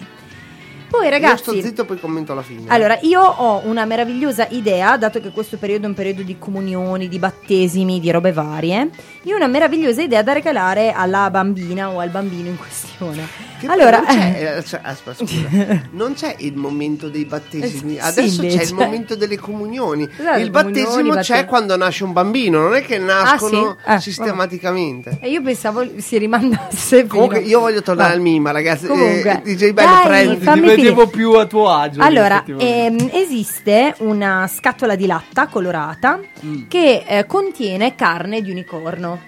Poi 0.88 1.04
Io 1.04 1.10
ragazzi, 1.10 1.42
sto 1.42 1.60
zitto 1.60 1.84
poi 1.84 1.98
commento 1.98 2.32
alla 2.32 2.42
fine. 2.42 2.62
allora, 2.68 2.98
io 3.02 3.20
ho 3.20 3.62
una 3.64 3.84
meravigliosa 3.84 4.46
idea, 4.50 4.96
dato 4.96 5.20
che 5.20 5.30
questo 5.30 5.56
periodo 5.56 5.84
è 5.84 5.88
un 5.88 5.94
periodo 5.94 6.22
di 6.22 6.36
comunioni, 6.38 7.08
di 7.08 7.18
battesimi, 7.18 7.98
di 8.00 8.10
robe 8.10 8.32
varie. 8.32 8.90
Io 9.22 9.34
ho 9.34 9.36
una 9.36 9.48
meravigliosa 9.48 10.02
idea 10.02 10.22
da 10.22 10.32
regalare 10.32 10.92
alla 10.92 11.28
bambina 11.30 11.90
o 11.90 11.98
al 11.98 12.10
bambino 12.10 12.48
in 12.48 12.56
questione. 12.56 13.26
Che 13.58 13.66
allora, 13.66 13.98
non 13.98 14.06
c'è, 14.06 14.56
eh, 14.58 14.64
cioè, 14.64 14.80
aspetta, 14.82 15.26
scusa, 15.26 15.48
non 15.92 16.12
c'è 16.14 16.34
il 16.38 16.54
momento 16.56 17.08
dei 17.08 17.24
battesimi, 17.24 17.96
Eh, 17.96 18.00
sì, 18.02 18.06
adesso 18.06 18.40
c'è 18.42 18.46
invece. 18.48 18.70
il 18.70 18.74
momento 18.74 19.16
delle 19.16 19.38
comunioni. 19.38 20.02
Esatto, 20.04 20.38
il 20.38 20.50
comunioni, 20.50 20.82
battesimo 20.82 21.14
c'è 21.20 21.34
batte- 21.34 21.46
quando 21.46 21.76
nasce 21.76 22.04
un 22.04 22.12
bambino, 22.12 22.60
non 22.60 22.74
è 22.74 22.82
che 22.82 22.98
nascono 22.98 23.76
Ah, 23.84 23.98
sì? 23.98 24.08
Eh, 24.08 24.12
sistematicamente. 24.12 25.18
e 25.20 25.30
io 25.30 25.42
pensavo 25.42 25.84
si 25.96 26.18
rimandasse 26.18 26.96
fino- 26.98 27.08
Comunque 27.08 27.40
io 27.40 27.60
voglio 27.60 27.82
tornare 27.82 28.10
Va. 28.10 28.14
al 28.14 28.20
Mima, 28.20 28.50
ragazzi. 28.52 28.86
Comunque, 28.86 29.42
Eh, 29.44 29.54
DJ 29.54 29.72
Bello, 29.72 30.00
prendi. 30.04 30.44
fammi 30.44 30.74
vedevo 30.82 31.06
più 31.08 31.32
a 31.32 31.46
tuo 31.46 31.68
agio. 31.70 32.02
Allora, 32.02 32.44
ehm, 32.46 33.10
esiste 33.12 33.94
una 33.98 34.46
scatola 34.46 34.94
di 34.94 35.06
latta 35.06 35.46
colorata 35.48 36.20
Mm. 36.44 36.68
che 36.68 37.04
eh, 37.06 37.26
contiene 37.26 37.94
carne 37.94 38.42
di 38.42 38.50
unicorno. 38.50 39.20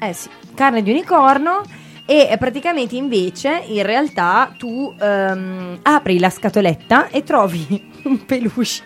Eh 0.00 0.12
sì, 0.12 0.28
carne 0.54 0.82
di 0.82 0.90
unicorno 0.90 1.62
e 2.06 2.28
eh, 2.30 2.36
praticamente 2.38 2.96
invece 2.96 3.62
in 3.66 3.82
realtà 3.82 4.52
tu 4.56 4.94
ehm, 4.98 5.78
apri 5.82 6.18
la 6.18 6.30
scatoletta 6.30 7.08
e 7.08 7.22
trovi 7.22 7.90
un 8.04 8.24
peluche 8.24 8.82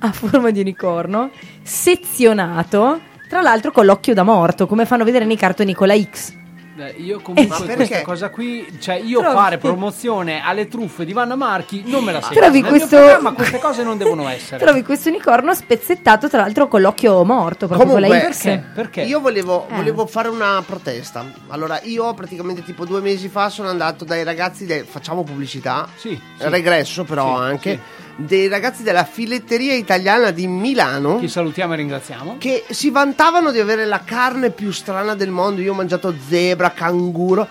a 0.00 0.10
forma 0.12 0.50
di 0.50 0.60
unicorno 0.60 1.30
sezionato, 1.62 3.00
tra 3.28 3.40
l'altro 3.42 3.70
con 3.70 3.84
l'occhio 3.86 4.12
da 4.14 4.24
morto, 4.24 4.66
come 4.66 4.86
fanno 4.86 5.04
vedere 5.04 5.24
nei 5.24 5.36
cartoni 5.36 5.72
con 5.74 5.86
la 5.86 5.96
X. 6.00 6.34
Eh, 6.74 6.94
io 6.98 7.20
comunque 7.20 7.58
perché? 7.66 7.74
questa 7.74 8.02
cosa 8.02 8.30
qui, 8.30 8.78
cioè 8.80 8.94
io 8.94 9.20
Trovi- 9.20 9.36
fare 9.36 9.58
promozione 9.58 10.40
alle 10.42 10.68
truffe 10.68 11.04
di 11.04 11.12
Vanna 11.12 11.34
Marchi 11.34 11.82
non 11.86 12.02
me 12.02 12.12
la 12.12 12.22
sento. 12.22 12.38
Trovi 12.40 12.60
Nel 12.62 12.70
questo- 12.70 13.32
queste 13.34 13.58
cose 13.58 13.82
non 13.82 13.98
devono 13.98 14.26
essere. 14.26 14.56
Trovi 14.64 14.82
questo 14.82 15.10
unicorno 15.10 15.52
spezzettato 15.54 16.30
tra 16.30 16.40
l'altro 16.40 16.68
con 16.68 16.80
l'occhio 16.80 17.22
morto, 17.24 17.66
proprio 17.66 17.90
con 17.90 18.00
la 18.00 18.06
Comunque, 18.06 18.32
X. 18.32 18.42
Perché? 18.44 18.64
Perché? 18.74 19.00
Io 19.02 19.20
volevo, 19.20 19.66
Eh. 19.68 19.74
volevo 19.74 20.06
fare 20.06 20.28
una 20.28 20.62
protesta. 20.66 21.24
Allora, 21.48 21.78
io 21.82 22.14
praticamente 22.14 22.62
tipo 22.64 22.86
due 22.86 23.02
mesi 23.02 23.28
fa 23.28 23.50
sono 23.50 23.68
andato 23.68 24.06
dai 24.06 24.24
ragazzi, 24.24 24.64
del- 24.64 24.86
facciamo 24.86 25.24
pubblicità, 25.24 25.86
Sì, 25.96 26.18
sì. 26.38 26.48
regresso 26.48 27.04
però 27.04 27.36
Sì, 27.36 27.42
anche, 27.42 27.70
sì. 27.72 27.80
Dei 28.16 28.48
ragazzi 28.48 28.82
della 28.82 29.04
filetteria 29.04 29.74
italiana 29.74 30.30
di 30.30 30.46
Milano. 30.46 31.18
Chi 31.18 31.28
salutiamo 31.28 31.72
e 31.72 31.76
ringraziamo. 31.76 32.36
che 32.38 32.64
si 32.70 32.90
vantavano 32.90 33.50
di 33.50 33.58
avere 33.58 33.84
la 33.84 34.02
carne 34.04 34.50
più 34.50 34.70
strana 34.70 35.14
del 35.14 35.30
mondo. 35.30 35.60
Io 35.60 35.72
ho 35.72 35.76
mangiato 35.76 36.14
zebra, 36.28 36.72
canguro. 36.72 37.48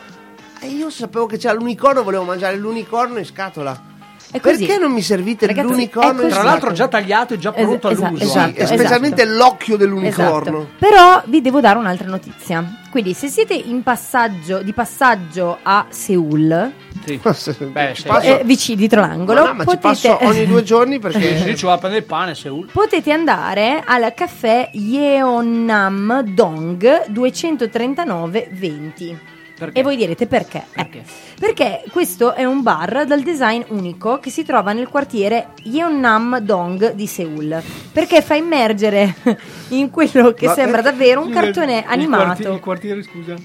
E 0.59 0.67
io 0.67 0.89
sapevo 0.89 1.25
che 1.25 1.38
c'era 1.38 1.53
l'unicorno, 1.53 2.03
volevo 2.03 2.23
mangiare 2.23 2.55
l'unicorno 2.55 3.17
in 3.17 3.25
scatola. 3.25 3.89
È 4.31 4.39
così. 4.39 4.65
Perché 4.65 4.81
non 4.81 4.93
mi 4.93 5.01
servite 5.01 5.45
Ragazzi, 5.45 5.67
l'unicorno? 5.67 6.25
Tra 6.27 6.41
l'altro 6.43 6.71
già 6.71 6.87
tagliato 6.87 7.33
e 7.33 7.37
già 7.37 7.53
Es- 7.53 7.63
pronto 7.65 7.89
esa- 7.89 8.07
all'uso. 8.07 8.23
esatto, 8.23 8.53
Sì, 8.53 8.59
e 8.61 8.65
specialmente 8.65 9.25
l'occhio 9.25 9.75
dell'unicorno. 9.77 10.57
Esatto. 10.59 10.67
Però 10.79 11.21
vi 11.25 11.41
devo 11.41 11.59
dare 11.59 11.77
un'altra 11.77 12.07
notizia. 12.07 12.79
Quindi, 12.89 13.13
se 13.13 13.27
siete 13.27 13.53
in 13.53 13.83
passaggio, 13.83 14.61
di 14.63 14.71
passaggio 14.73 15.57
a 15.61 15.85
Seoul, 15.89 16.71
Sì. 17.05 17.19
Beh, 17.71 17.93
sì. 17.95 18.07
eh, 18.21 18.41
vicini 18.45 18.77
dietro 18.77 19.01
l'angolo, 19.01 19.41
Ma 19.41 19.47
no, 19.47 19.53
ma 19.53 19.59
ci 19.59 19.65
potete, 19.65 19.81
passo 19.87 20.17
ogni 20.25 20.45
due 20.45 20.63
giorni 20.71 20.99
perché- 20.99 21.37
Sì, 21.37 21.57
ci 21.57 21.65
va 21.65 21.73
a 21.73 21.77
prendere 21.77 22.01
il 22.03 22.07
pane 22.07 22.33
Seul. 22.35 22.69
potete 22.71 23.11
andare 23.11 23.83
al 23.85 24.13
caffè 24.13 24.69
Yeonnam 24.73 26.21
Dong 26.23 27.05
239-20. 27.09 29.17
Perché? 29.61 29.79
E 29.79 29.83
voi 29.83 29.95
direte 29.95 30.25
perché? 30.25 30.63
Eh, 30.73 31.03
perché 31.39 31.83
questo 31.91 32.33
è 32.33 32.43
un 32.45 32.63
bar 32.63 33.05
dal 33.05 33.21
design 33.21 33.61
unico 33.67 34.17
che 34.17 34.31
si 34.31 34.43
trova 34.43 34.73
nel 34.73 34.88
quartiere 34.88 35.49
Yeonnam 35.65 36.39
Dong 36.39 36.93
di 36.93 37.05
Seoul. 37.05 37.61
Perché 37.91 38.23
fa 38.23 38.33
immergere 38.33 39.13
in 39.69 39.91
quello 39.91 40.33
che 40.33 40.47
Ma- 40.47 40.53
sembra 40.53 40.81
davvero 40.81 41.21
un 41.21 41.27
il- 41.27 41.33
cartone 41.35 41.77
il 41.77 41.83
animato. 41.88 42.23
quartiere- 42.23 42.53
il 42.55 42.59
quartiere, 42.59 43.03
scusa. 43.03 43.35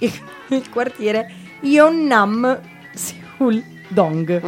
il, 0.00 0.12
il 0.48 0.68
quartiere 0.68 1.30
Yeonnam 1.60 2.60
Seoul 2.92 3.62
Dong. 3.86 4.42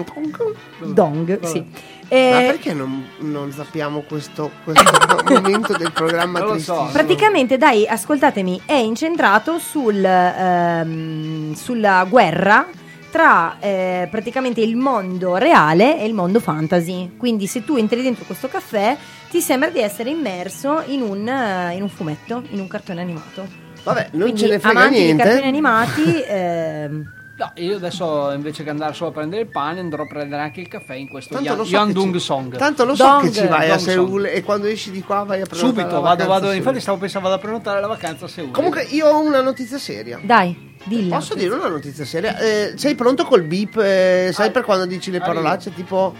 Dong, 0.81 1.43
sì. 1.45 1.65
Ma 2.11 2.17
Eh, 2.17 2.47
perché 2.47 2.73
non, 2.75 3.07
non 3.21 3.51
sappiamo 3.53 4.01
questo, 4.01 4.51
questo 4.63 4.85
momento 5.29 5.77
del 5.77 5.93
programma 5.93 6.41
Non 6.41 6.49
lo 6.49 6.59
so. 6.59 6.89
Praticamente, 6.93 7.57
dai, 7.57 7.87
ascoltatemi, 7.87 8.63
è 8.67 8.75
incentrato 8.75 9.59
sul, 9.59 10.05
ehm, 10.05 11.55
sulla 11.55 12.05
guerra 12.09 12.67
tra 13.11 13.59
eh, 13.61 14.09
praticamente 14.11 14.61
il 14.61 14.75
mondo 14.77 15.37
reale 15.37 16.01
e 16.01 16.05
il 16.07 16.15
mondo 16.15 16.41
fantasy. 16.41 17.13
Quindi, 17.17 17.47
se 17.47 17.65
tu 17.65 17.77
entri 17.77 18.03
dentro 18.03 18.25
questo 18.25 18.49
caffè, 18.49 18.97
ti 19.31 19.41
sembra 19.41 19.71
di 19.71 19.79
essere 19.81 20.11
immerso 20.11 20.83
in 20.87 21.01
un, 21.03 21.27
eh, 21.29 21.75
in 21.77 21.83
un 21.83 21.89
fumetto, 21.89 22.43
in 22.51 22.59
un 22.61 22.67
cartone 22.67 23.01
animato. 23.01 23.47
Vabbè, 23.85 24.09
non 24.13 24.23
Quindi, 24.23 24.41
ce 24.41 24.49
ne 24.49 24.59
frega 24.59 24.79
amanti 24.79 24.99
niente. 24.99 25.23
di 25.23 25.29
cartoni 25.29 25.49
animati, 25.49 26.23
ehm, 26.27 27.13
No, 27.37 27.51
io 27.57 27.77
adesso 27.77 28.31
invece 28.31 28.63
che 28.63 28.71
andare 28.71 28.93
solo 28.95 29.11
a 29.11 29.13
prendere 29.13 29.43
il 29.43 29.49
pane 29.49 29.81
andrò 29.81 30.05
a 30.05 30.07
prendere 30.07 30.41
anche 30.43 30.61
il 30.61 30.69
caffè 30.69 30.95
in 30.95 31.09
questo 31.09 31.35
Tanto 31.35 31.49
Yan- 31.49 31.57
lo 31.59 31.65
so 31.65 31.71
Yandung 31.73 32.13
ci- 32.15 32.21
Song. 32.21 32.57
Tanto 32.57 32.85
lo 32.85 32.95
so 32.95 33.03
Dong- 33.03 33.23
che 33.25 33.33
ci 33.33 33.47
vai 33.49 33.65
a 33.71 33.75
Dong 33.77 33.81
Song. 33.81 34.07
Seul 34.07 34.25
e 34.27 34.43
quando 34.45 34.67
esci 34.69 34.93
di 34.93 35.03
qua 35.03 35.25
vai 35.25 35.41
a 35.41 35.45
prenotare 35.47 35.73
Subito, 35.73 35.95
la 35.95 36.01
vado, 36.01 36.03
vacanza 36.03 36.27
vado, 36.29 36.45
a 36.45 36.49
Seul. 36.51 36.57
infatti 36.59 36.81
stavo 36.81 36.99
pensando 36.99 37.29
vado 37.29 37.41
a 37.41 37.45
prenotare 37.45 37.81
la 37.81 37.87
vacanza 37.89 38.25
a 38.27 38.29
Seul. 38.29 38.51
Comunque 38.53 38.83
io 38.85 39.09
ho 39.09 39.21
una 39.21 39.41
notizia 39.43 39.79
seria. 39.79 40.21
dai, 40.23 40.77
dilla. 40.85 41.17
Posso 41.17 41.35
dire 41.35 41.53
una 41.53 41.69
notizia 41.69 42.05
seria? 42.05 42.39
Eh, 42.39 42.75
sei 42.77 42.95
pronto 42.95 43.25
col 43.25 43.43
beep? 43.43 43.79
eh, 43.79 44.31
sai 44.33 44.53
per 44.53 44.63
quando 44.63 44.87
dici 44.87 45.11
le 45.11 45.17
Arrivo. 45.17 45.33
parolacce? 45.33 45.75
Tipo... 45.75 46.15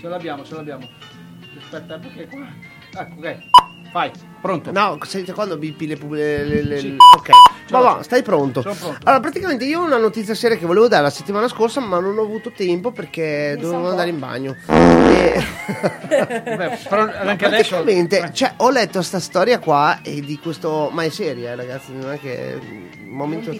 Ce 0.00 0.08
l'abbiamo, 0.08 0.44
ce 0.44 0.54
l'abbiamo. 0.54 0.88
Aspetta, 1.62 1.98
perché 1.98 2.26
qua? 2.26 2.46
Ecco, 3.02 3.14
ok. 3.18 3.36
Vai, 3.94 4.10
pronto. 4.40 4.72
No, 4.72 4.98
sei 5.04 5.24
quando 5.26 5.56
bipi 5.56 5.86
le 5.86 5.96
le- 5.96 6.44
le- 6.44 6.62
le- 6.62 6.78
Sì. 6.80 6.96
Ok, 7.16 7.28
ma 7.70 7.78
va, 7.78 8.02
stai 8.02 8.22
pronto. 8.24 8.60
Sono 8.60 8.74
pronto. 8.74 8.98
Allora, 9.04 9.20
praticamente 9.20 9.64
io 9.66 9.82
ho 9.82 9.84
una 9.84 9.98
notizia 9.98 10.34
seria 10.34 10.56
che 10.56 10.66
volevo 10.66 10.88
dare 10.88 11.04
la 11.04 11.10
settimana 11.10 11.46
scorsa, 11.46 11.78
ma 11.78 12.00
non 12.00 12.18
ho 12.18 12.22
avuto 12.22 12.50
tempo 12.50 12.90
perché 12.90 13.56
dovevo 13.56 13.90
andare 13.90 14.08
in 14.10 14.18
bagno. 14.18 14.56
E... 15.14 15.40
Beh, 16.08 16.78
però 16.88 17.02
anche 17.02 17.44
adesso. 17.46 17.76
Praticamente, 17.76 18.30
cioè, 18.32 18.54
ho 18.56 18.70
letto 18.70 19.00
sta 19.00 19.20
storia 19.20 19.60
qua 19.60 20.00
e 20.02 20.20
di 20.20 20.38
questo. 20.38 20.90
Ma 20.92 21.04
è 21.04 21.08
seria, 21.08 21.52
eh, 21.52 21.54
ragazzi, 21.54 21.92
non 21.92 22.10
è 22.12 22.18
che 22.18 22.52
è 22.52 22.54
un 22.54 22.88
momento. 23.10 23.54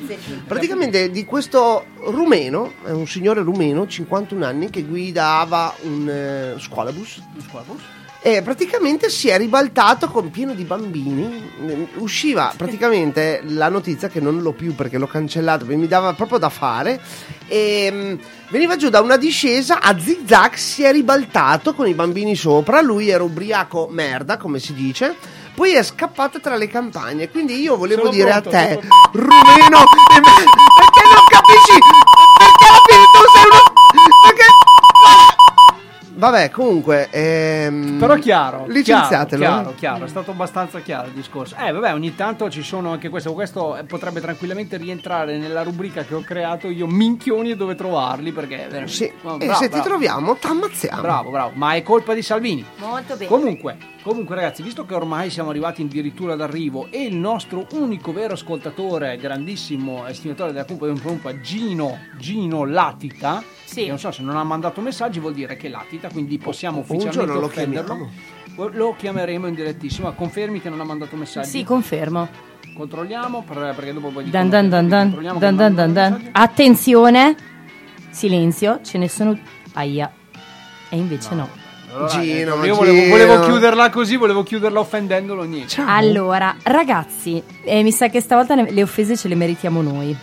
Praticamente 0.47 1.11
di 1.11 1.25
questo 1.25 1.85
rumeno, 2.07 2.73
è 2.85 2.91
un 2.91 3.07
signore 3.07 3.41
rumeno, 3.43 3.87
51 3.87 4.45
anni, 4.45 4.69
che 4.69 4.83
guidava 4.83 5.73
un 5.83 6.09
eh, 6.09 6.59
scuolabus. 6.59 7.23
E 8.27 8.41
praticamente 8.41 9.11
si 9.11 9.29
è 9.29 9.37
ribaltato 9.37 10.09
con 10.09 10.31
pieno 10.31 10.55
di 10.55 10.65
bambini. 10.65 11.91
Usciva 11.97 12.55
praticamente 12.57 13.43
la 13.49 13.69
notizia 13.69 14.09
che 14.09 14.19
non 14.19 14.41
l'ho 14.41 14.53
più 14.53 14.75
perché 14.75 14.97
l'ho 14.97 15.07
cancellato, 15.07 15.67
mi 15.67 15.87
dava 15.87 16.15
proprio 16.15 16.39
da 16.39 16.49
fare. 16.49 17.03
E 17.47 17.91
mm, 17.93 18.15
veniva 18.49 18.77
giù 18.77 18.89
da 18.89 19.03
una 19.03 19.19
discesa 19.19 19.79
a 19.79 19.99
zigzag, 19.99 20.55
si 20.55 20.83
è 20.85 20.91
ribaltato 20.91 21.75
con 21.75 21.87
i 21.87 21.93
bambini 21.93 22.35
sopra. 22.35 22.81
Lui 22.81 23.11
era 23.11 23.23
ubriaco 23.23 23.89
merda, 23.91 24.39
come 24.39 24.59
si 24.59 24.73
dice. 24.73 25.15
Poi 25.55 25.75
è 25.75 25.83
scappato 25.83 26.41
tra 26.41 26.57
le 26.57 26.67
campagne. 26.67 27.29
Quindi 27.29 27.61
io 27.61 27.77
volevo 27.77 28.05
Sono 28.05 28.15
dire 28.15 28.31
pronto, 28.31 28.49
a 28.49 28.53
te, 28.53 28.81
rumeno, 29.13 29.79
me- 29.79 30.45
perché 30.81 31.03
non 31.13 31.25
capisci? 31.29 32.04
Vabbè, 36.25 36.49
comunque. 36.51 37.09
Ehm, 37.11 37.99
Però 37.99 38.15
chiaro, 38.15 38.65
Licenziatelo. 38.67 39.43
Chiaro, 39.43 39.61
chiaro, 39.61 39.75
chiaro, 39.77 40.05
è 40.07 40.09
stato 40.09 40.31
abbastanza 40.31 40.81
chiaro 40.81 41.09
il 41.09 41.13
discorso. 41.13 41.55
Eh, 41.59 41.71
vabbè, 41.71 41.93
ogni 41.93 42.15
tanto 42.15 42.49
ci 42.49 42.63
sono 42.63 42.93
anche 42.93 43.11
questo. 43.11 43.35
Questo 43.35 43.77
eh, 43.77 43.85
potrebbe 43.85 44.23
tranquillamente 44.23 44.79
rientrare 44.79 45.37
nella 45.37 45.63
rubrica 45.63 46.03
che 46.03 46.15
ho 46.15 46.23
creato 46.23 46.69
io, 46.69 46.87
minchioni 46.87 47.51
e 47.51 47.57
dove 47.57 47.75
trovarli. 47.75 48.33
Perché 48.33 48.57
veramente- 48.57 48.91
Sì. 48.93 49.13
Oh, 49.23 49.35
e 49.35 49.45
bravo, 49.45 49.53
se 49.61 49.69
bravo. 49.69 49.83
ti 49.83 49.89
troviamo, 49.89 50.37
t'ammazziamo. 50.37 51.01
Bravo, 51.03 51.31
bravo, 51.31 51.51
ma 51.57 51.75
è 51.75 51.83
colpa 51.83 52.15
di 52.15 52.23
Salvini. 52.23 52.65
Molto 52.77 53.17
bene. 53.17 53.27
Comunque, 53.27 53.77
comunque, 54.03 54.35
ragazzi, 54.35 54.63
visto 54.63 54.87
che 54.87 54.95
ormai 54.95 55.29
siamo 55.29 55.51
arrivati 55.51 55.83
addirittura 55.83 56.37
d'arrivo 56.37 56.87
e 56.91 57.03
il 57.05 57.17
nostro 57.17 57.67
unico 57.73 58.15
vero 58.15 58.33
ascoltatore, 58.33 59.19
grandissimo 59.19 60.07
estimatore 60.07 60.53
della 60.53 60.65
Cumpa 60.65 60.87
di 60.87 60.93
un 60.93 61.01
Pompa, 61.03 61.39
Gino, 61.41 61.99
Gino 62.17 62.65
Latita, 62.65 63.43
che 63.73 63.87
non 63.87 63.99
so 63.99 64.11
se 64.11 64.23
non 64.23 64.37
ha 64.37 64.45
mandato 64.45 64.81
messaggi, 64.81 65.21
vuol 65.21 65.35
dire 65.35 65.57
che 65.57 65.69
latita, 65.69 66.09
quindi 66.11 66.39
possiamo 66.39 66.79
Un 66.79 66.85
ufficialmente 66.97 67.33
lo 67.41 67.45
offenderlo. 67.47 68.11
Lo 68.73 68.95
chiameremo 68.97 69.47
in 69.49 69.55
direttissimo. 69.55 70.13
Confermi 70.13 70.61
che 70.61 70.69
non 70.69 70.81
ha 70.81 70.85
mandato 70.85 71.17
messaggi? 71.17 71.49
Sì, 71.49 71.65
confermo. 71.65 72.29
Controlliamo 72.77 73.43
per- 73.43 73.75
perché 73.75 73.93
dopo 73.93 74.09
poi 74.09 74.31
Dan 74.31 74.49
dan 74.49 74.69
dan 74.69 74.89
dan, 74.89 75.39
dan 75.39 75.57
dan 75.57 75.75
dan 75.75 75.93
dan. 75.93 76.29
Attenzione, 76.33 77.35
silenzio, 78.11 78.81
ce 78.83 78.99
ne 78.99 79.09
sono. 79.09 79.37
Aia. 79.75 80.13
E 80.89 80.97
invece 80.97 81.35
no. 81.35 81.49
Allora, 81.93 82.09
Gino, 82.09 82.63
eh, 82.63 82.67
io 82.67 82.75
volevo, 82.75 82.97
Gino. 82.99 83.09
volevo 83.11 83.41
chiuderla 83.45 83.91
così, 83.91 84.17
volevo 84.17 84.43
chiuderla 84.43 84.81
offendendolo 84.81 85.45
niente. 85.45 85.81
Allora, 85.81 86.57
ragazzi, 86.63 87.41
eh, 87.65 87.83
mi 87.83 87.93
sa 87.93 88.09
che 88.09 88.21
stavolta 88.21 88.55
ne- 88.57 88.71
le 88.71 88.83
offese 88.83 89.17
ce 89.17 89.29
le 89.29 89.35
meritiamo 89.37 89.81
noi. 89.83 90.17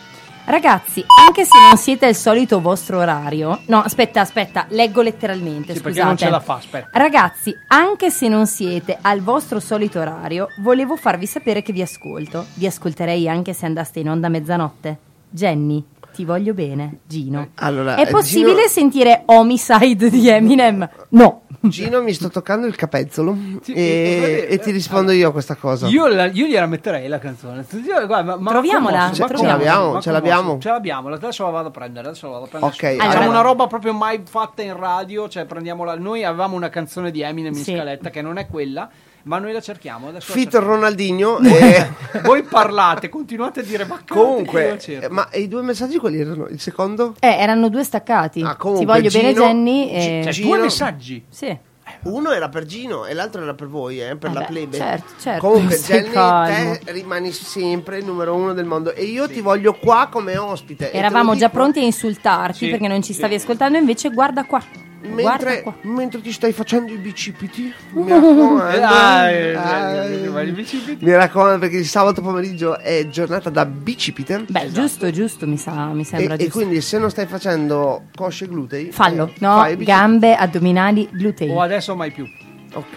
Ragazzi, 0.46 1.04
anche 1.26 1.46
se 1.46 1.58
non 1.68 1.78
siete 1.78 2.06
al 2.06 2.16
solito 2.16 2.60
vostro 2.60 3.00
orario, 3.00 3.62
no, 3.68 3.80
aspetta, 3.80 4.22
aspetta, 4.22 4.66
leggo 4.70 5.02
letteralmente. 5.02 5.74
Sì, 5.74 5.80
scusate. 5.80 5.94
perché 5.94 6.04
non 6.04 6.18
ce 6.18 6.30
la 6.30 6.40
fa, 6.40 6.56
aspetta. 6.56 6.90
Ragazzi, 6.92 7.54
anche 7.68 8.10
se 8.10 8.28
non 8.28 8.48
siete 8.48 8.98
al 9.02 9.22
vostro 9.22 9.60
solito 9.60 10.00
orario, 10.00 10.48
volevo 10.60 10.96
farvi 10.96 11.26
sapere 11.26 11.62
che 11.62 11.72
vi 11.72 11.82
ascolto. 11.82 12.46
Vi 12.56 12.66
ascolterei 12.66 13.30
anche 13.30 13.54
se 13.54 13.66
andaste 13.66 14.00
in 14.00 14.10
onda 14.10 14.28
a 14.28 14.30
mezzanotte. 14.30 14.98
Jenny, 15.30 15.84
ti 16.14 16.26
voglio 16.26 16.54
bene, 16.54 17.00
Gino. 17.08 17.50
Allora, 17.56 17.96
È 17.96 18.02
eh, 18.02 18.08
possibile 18.08 18.56
Gino- 18.56 18.68
sentire 18.68 19.24
Homicide 19.26 20.10
di 20.10 20.28
Eminem? 20.28 20.90
No. 21.10 21.41
Gino, 21.64 22.02
mi 22.02 22.12
sto 22.14 22.30
toccando 22.30 22.66
il 22.66 22.76
capezzolo 22.76 23.38
e, 23.68 24.48
e 24.50 24.58
ti 24.60 24.72
rispondo 24.72 25.12
io 25.12 25.30
a 25.30 25.32
questa 25.32 25.56
cosa. 25.56 25.88
Io, 25.88 26.08
la- 26.08 26.26
io 26.26 26.48
gliela 26.48 26.66
metterei 26.66 27.08
la 27.08 27.20
canzone. 27.20 27.64
Io- 27.86 28.06
guarda, 28.08 28.24
ma- 28.24 28.36
ma 28.38 28.50
Troviamola, 28.52 28.98
ma 29.08 29.12
ce 29.14 29.22
commosso, 29.24 29.44
l'abbiamo, 29.46 30.02
ce 30.02 30.12
l'abbiamo. 30.12 30.58
Ce 30.60 30.70
l'abbiamo, 30.70 31.10
adesso 31.10 31.44
la 31.44 31.50
vado 31.52 31.68
a 31.68 31.72
prendere. 31.72 32.08
Adesso 32.08 32.26
la 32.26 32.32
vado 32.34 32.46
a 32.46 32.48
prendere. 32.48 32.74
Ok, 32.74 32.96
Facciamo 32.98 33.12
allora- 33.26 33.30
una 33.30 33.42
roba 33.42 33.68
proprio 33.68 33.94
mai 33.94 34.22
fatta 34.28 34.62
in 34.64 34.76
radio. 34.76 35.30
Cioè, 35.30 35.46
prendiamola. 35.46 35.96
Noi 35.96 36.24
avevamo 36.24 36.56
una 36.56 36.70
canzone 36.70 37.12
di 37.12 37.22
Eminem 37.22 37.54
in 37.54 37.64
Sì. 37.64 37.74
scaletta 37.76 38.10
che 38.10 38.22
non 38.24 38.38
è 38.38 38.48
quella, 38.48 38.90
ma 39.24 39.38
noi 39.40 39.54
la 39.54 39.62
cerchiamo. 39.62 40.10
Adesso 40.10 40.32
Fit 40.32 40.44
cerchiamo. 40.52 40.68
Ronaldinho. 40.76 41.40
e- 41.46 41.90
Voi 42.24 42.44
parlate, 42.44 43.10
continuate 43.10 43.62
a 43.62 43.64
dire 43.64 43.86
baccate. 43.86 44.14
Comunque, 44.20 44.80
eh, 44.86 45.10
ma 45.10 45.28
i 45.34 45.48
due 45.48 45.62
messaggi 45.62 45.98
quali 45.98 46.20
erano? 46.20 46.48
Il 46.48 46.60
secondo? 46.60 47.16
Eh, 47.20 47.28
erano 47.28 47.70
due 47.70 47.84
staccati. 47.84 48.42
Ah, 48.42 48.56
comunque, 48.56 48.86
Ti 48.86 48.92
voglio 48.92 49.10
bene, 49.12 49.34
Gino- 49.34 49.46
Jenny. 49.46 49.90
E... 49.90 50.22
Cioè, 50.24 50.32
Gino- 50.34 50.48
due 50.50 50.60
messaggi. 50.60 51.26
Sì. 51.30 51.58
Uno 52.04 52.32
era 52.32 52.48
per 52.48 52.66
Gino 52.66 53.06
e 53.06 53.14
l'altro 53.14 53.42
era 53.42 53.54
per 53.54 53.68
voi, 53.68 54.00
eh, 54.02 54.16
per 54.16 54.30
Eh 54.30 54.34
la 54.34 54.40
beh, 54.42 54.46
plebe. 54.46 54.78
certo, 54.78 55.14
certo. 55.20 55.46
Comunque, 55.48 55.76
Jenny, 55.82 56.10
calmo. 56.10 56.78
te 56.84 56.92
rimani 56.94 57.32
sempre 57.34 57.98
il 57.98 58.06
numero 58.06 58.34
uno 58.34 58.54
del 58.54 58.66
mondo 58.66 58.94
e 58.94 59.04
io 59.04 59.28
ti 59.28 59.42
voglio 59.42 59.74
qua 59.74 60.08
come 60.10 60.38
ospite. 60.38 60.92
Eravamo 60.94 61.36
già 61.36 61.50
pronti 61.50 61.80
a 61.80 61.84
insultarti 61.84 62.66
Sì, 62.66 62.70
perché 62.70 62.88
non 62.88 63.02
ci 63.02 63.12
sì. 63.12 63.18
stavi 63.20 63.36
ascoltando, 63.36 63.78
invece 63.78 64.10
guarda 64.10 64.46
qua. 64.46 64.62
Mentre, 65.04 65.64
mentre 65.82 66.22
ti 66.22 66.32
stai 66.32 66.52
facendo 66.54 66.92
i 66.92 66.98
bicipiti, 66.98 67.74
mi 67.94 68.08
raccomando. 68.10 68.78
dai, 68.80 69.36
eh, 69.52 70.28
vai, 70.30 70.48
i 70.48 70.52
bicipiti. 70.52 71.04
mi 71.04 71.12
raccomando 71.14 71.60
perché 71.60 71.78
il 71.78 71.86
sabato 71.88 72.22
pomeriggio 72.22 72.78
è 72.78 73.08
giornata 73.10 73.50
da 73.50 73.66
bicipite. 73.66 74.46
Beh, 74.48 74.72
giusto, 74.72 75.10
giusto, 75.12 75.48
mi, 75.48 75.58
sa, 75.58 75.88
mi 75.88 76.02
E, 76.02 76.06
sembra 76.06 76.34
e 76.36 76.38
giusto. 76.38 76.52
quindi 76.60 76.82
se 76.82 76.98
non 77.00 77.10
stai 77.10 77.26
facendo 77.26 78.04
cosce 78.16 78.48
glutei, 78.48 78.92
Fallo, 78.92 79.28
eh, 79.28 79.34
no, 79.40 79.68
gambe, 79.80 80.36
addominali, 80.36 81.10
glutei. 81.12 81.50
O 81.50 81.62
adesso 81.62 81.96
mai 81.96 82.12
più. 82.12 82.28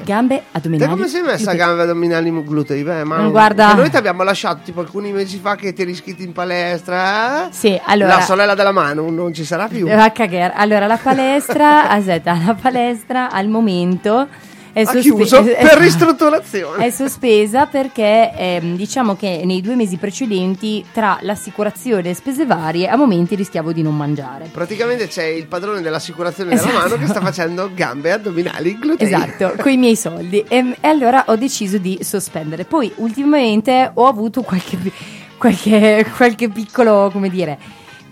Gambe 0.03 0.37
Te 0.37 0.43
addominali. 0.59 0.91
come 0.91 1.09
sei 1.09 1.23
messa 1.23 1.51
a 1.51 1.55
gambe 1.55 1.83
addominali 1.83 2.31
glutei? 2.45 2.83
Beh, 2.83 3.05
ma 3.05 3.19
guarda- 3.29 3.69
che 3.71 3.75
noi 3.77 3.91
ti 3.91 3.97
abbiamo 3.97 4.23
lasciato 4.23 4.61
tipo 4.65 4.81
alcuni 4.81 5.13
mesi 5.13 5.39
fa 5.39 5.57
che 5.57 5.73
ti 5.73 5.83
eri 5.83 5.91
iscritti 5.91 6.23
in 6.23 6.33
palestra. 6.33 7.47
eh? 7.49 7.53
Sì, 7.53 7.81
allora- 7.85 8.17
La 8.17 8.21
sorella 8.23 8.55
della 8.55 8.73
mano 8.73 9.11
non 9.11 9.33
ci 9.35 9.45
sarà 9.45 9.67
più. 9.69 9.87
Allora, 10.55 10.87
la 10.87 10.99
palestra, 11.03 11.89
aspetta, 11.91 12.39
la 12.47 12.55
palestra 12.55 13.31
al 13.31 13.49
momento 13.49 14.29
è, 14.75 14.85
sospe- 14.85 15.01
chiuso 15.01 15.43
per 15.43 15.79
ristrutturazione. 15.79 16.85
È 16.85 16.91
sospesa 16.91 17.67
perché 17.67 18.33
ehm, 18.37 18.77
diciamo 18.77 19.17
che 19.17 19.43
nei 19.45 19.61
due 19.63 19.77
mesi 19.77 19.97
precedenti 19.97 20.85
tra 20.93 21.19
l'assicurazione 21.23 22.11
e 22.11 22.15
spese 22.15 22.45
varie 22.45 22.89
a 22.89 22.97
momenti 22.97 23.35
rischiavo 23.37 23.73
di 23.73 23.83
non 23.83 23.97
mangiare. 23.97 24.51
Praticamente 24.53 25.07
c'è 25.07 25.25
il 25.25 25.47
padrone 25.47 25.81
dell'assicurazione 25.81 26.51
della 26.51 26.63
Esatto. 26.63 26.79
mano 26.79 26.97
che 26.97 27.07
sta 27.07 27.21
facendo 27.21 27.71
gambe 27.73 28.13
addominali 28.13 28.77
glutei. 28.79 29.07
Esatto, 29.07 29.55
con 29.63 29.71
i 29.71 29.77
miei 29.77 29.97
soldi. 29.97 30.45
E, 30.49 30.77
e 30.81 30.89
allora 30.89 31.25
ho 31.29 31.37
deciso 31.37 31.79
di 31.79 31.99
sospendere. 32.03 32.65
Poi 32.65 32.93
ultimamente 32.97 33.91
ho 33.95 34.07
avuto 34.07 34.43
qualche, 34.43 34.77
qualche, 35.39 36.05
qualche 36.17 36.49
piccolo, 36.49 37.11
come 37.13 37.29
dire, 37.31 37.59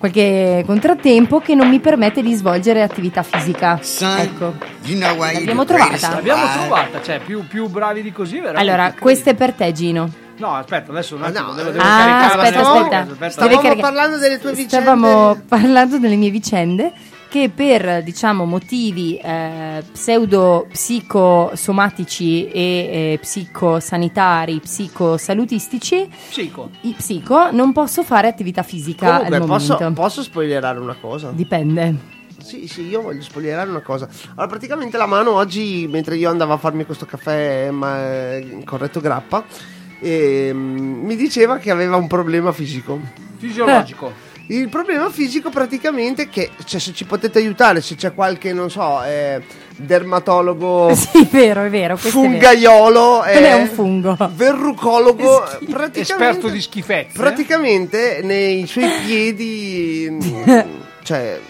qualche 0.02 0.64
contrattempo 0.66 1.38
che 1.38 1.54
non 1.54 1.68
mi 1.68 1.78
permette 1.78 2.22
di 2.22 2.34
svolgere 2.34 2.82
attività 2.82 3.22
fisica. 3.22 3.78
Ecco. 4.18 4.54
L'abbiamo 4.82 5.64
trovata? 5.64 6.14
L'abbiamo 6.14 6.42
trovata, 6.58 7.00
cioè 7.02 7.20
più, 7.24 7.46
più 7.46 7.68
bravi 7.68 8.02
di 8.02 8.10
così, 8.10 8.40
veramente. 8.40 8.68
Allora, 8.68 8.92
questo 8.98 9.30
è 9.30 9.34
per 9.34 9.52
te, 9.52 9.70
Gino. 9.70 10.10
No, 10.38 10.56
aspetta, 10.56 10.90
adesso 10.90 11.14
un 11.14 11.22
attimo, 11.22 11.52
devo, 11.52 11.70
devo 11.70 11.84
Ah, 11.84 12.24
aspetta, 12.24 12.60
aspetta. 12.60 12.98
aspetta. 13.02 13.30
Stavamo 13.30 13.76
parlando 13.76 14.16
delle 14.18 14.40
tue 14.40 14.50
vicende. 14.54 14.84
Stavamo 14.84 15.40
parlando 15.46 15.98
delle 15.98 16.16
mie 16.16 16.30
vicende 16.30 16.92
che 17.32 17.48
per 17.48 18.02
diciamo 18.02 18.44
motivi 18.44 19.16
eh, 19.16 19.82
pseudo 19.90 20.66
psicosomatici 20.68 22.48
e 22.50 22.60
eh, 23.14 23.18
psicosanitari, 23.18 24.60
psicosalutistici, 24.60 26.10
Psico. 26.28 26.68
i 26.82 26.92
psico 26.94 27.50
non 27.50 27.72
posso 27.72 28.02
fare 28.02 28.28
attività 28.28 28.62
fisica 28.62 29.06
Comunque, 29.12 29.36
al 29.36 29.46
posso, 29.46 29.72
momento. 29.72 30.02
posso 30.02 30.22
spoilerare 30.22 30.78
una 30.78 30.94
cosa? 31.00 31.30
Dipende. 31.30 31.94
Sì, 32.42 32.68
sì, 32.68 32.86
io 32.86 33.00
voglio 33.00 33.22
spoilerare 33.22 33.70
una 33.70 33.80
cosa. 33.80 34.06
Allora, 34.32 34.48
praticamente 34.48 34.98
la 34.98 35.06
mano 35.06 35.30
oggi, 35.30 35.88
mentre 35.90 36.16
io 36.16 36.28
andavo 36.28 36.52
a 36.52 36.58
farmi 36.58 36.84
questo 36.84 37.06
caffè 37.06 37.70
ma, 37.70 38.34
eh, 38.34 38.60
corretto 38.66 39.00
grappa, 39.00 39.42
ehm, 40.00 40.58
mi 40.58 41.16
diceva 41.16 41.56
che 41.56 41.70
aveva 41.70 41.96
un 41.96 42.08
problema 42.08 42.52
fisico. 42.52 43.00
Fisiologico. 43.38 44.12
Il 44.52 44.68
problema 44.68 45.08
fisico 45.08 45.48
praticamente 45.48 46.24
è 46.24 46.28
che 46.28 46.50
cioè, 46.66 46.78
se 46.78 46.92
ci 46.92 47.06
potete 47.06 47.38
aiutare, 47.38 47.80
se 47.80 47.94
c'è 47.94 48.12
qualche, 48.12 48.52
non 48.52 48.70
so, 48.70 49.02
eh, 49.02 49.42
dermatologo, 49.76 50.92
Sì, 50.94 51.22
è 51.22 51.26
vero, 51.30 51.64
è 51.64 51.70
vero. 51.70 51.96
questo 51.96 52.18
è 52.18 52.28
vero. 52.28 52.32
fungaiolo, 52.32 53.22
è 53.22 53.42
eh, 53.42 53.54
un 53.54 53.68
fungo. 53.68 54.14
verrucologo, 54.34 55.42
Esperto 55.94 56.48
di 56.50 56.60
schifezze. 56.60 57.12
praticamente 57.18 58.20
nei 58.22 58.66
suoi 58.66 58.90
piedi, 59.06 60.18
cioè 61.02 61.40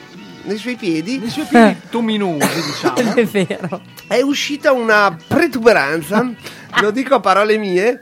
nei 0.45 0.57
suoi 0.57 0.77
piedi, 0.77 1.19
Nei 1.19 1.29
suoi 1.31 1.45
piedi 1.47 1.77
tominosi, 1.91 2.63
diciamo. 2.63 3.15
è 3.15 3.25
vero. 3.25 3.81
è 4.09 4.21
uscita 4.21 4.73
una 4.73 5.17
protuberanza, 5.27 6.31
lo 6.81 6.91
dico 6.91 7.15
a 7.15 7.21
parole 7.21 7.57
mie, 7.59 8.01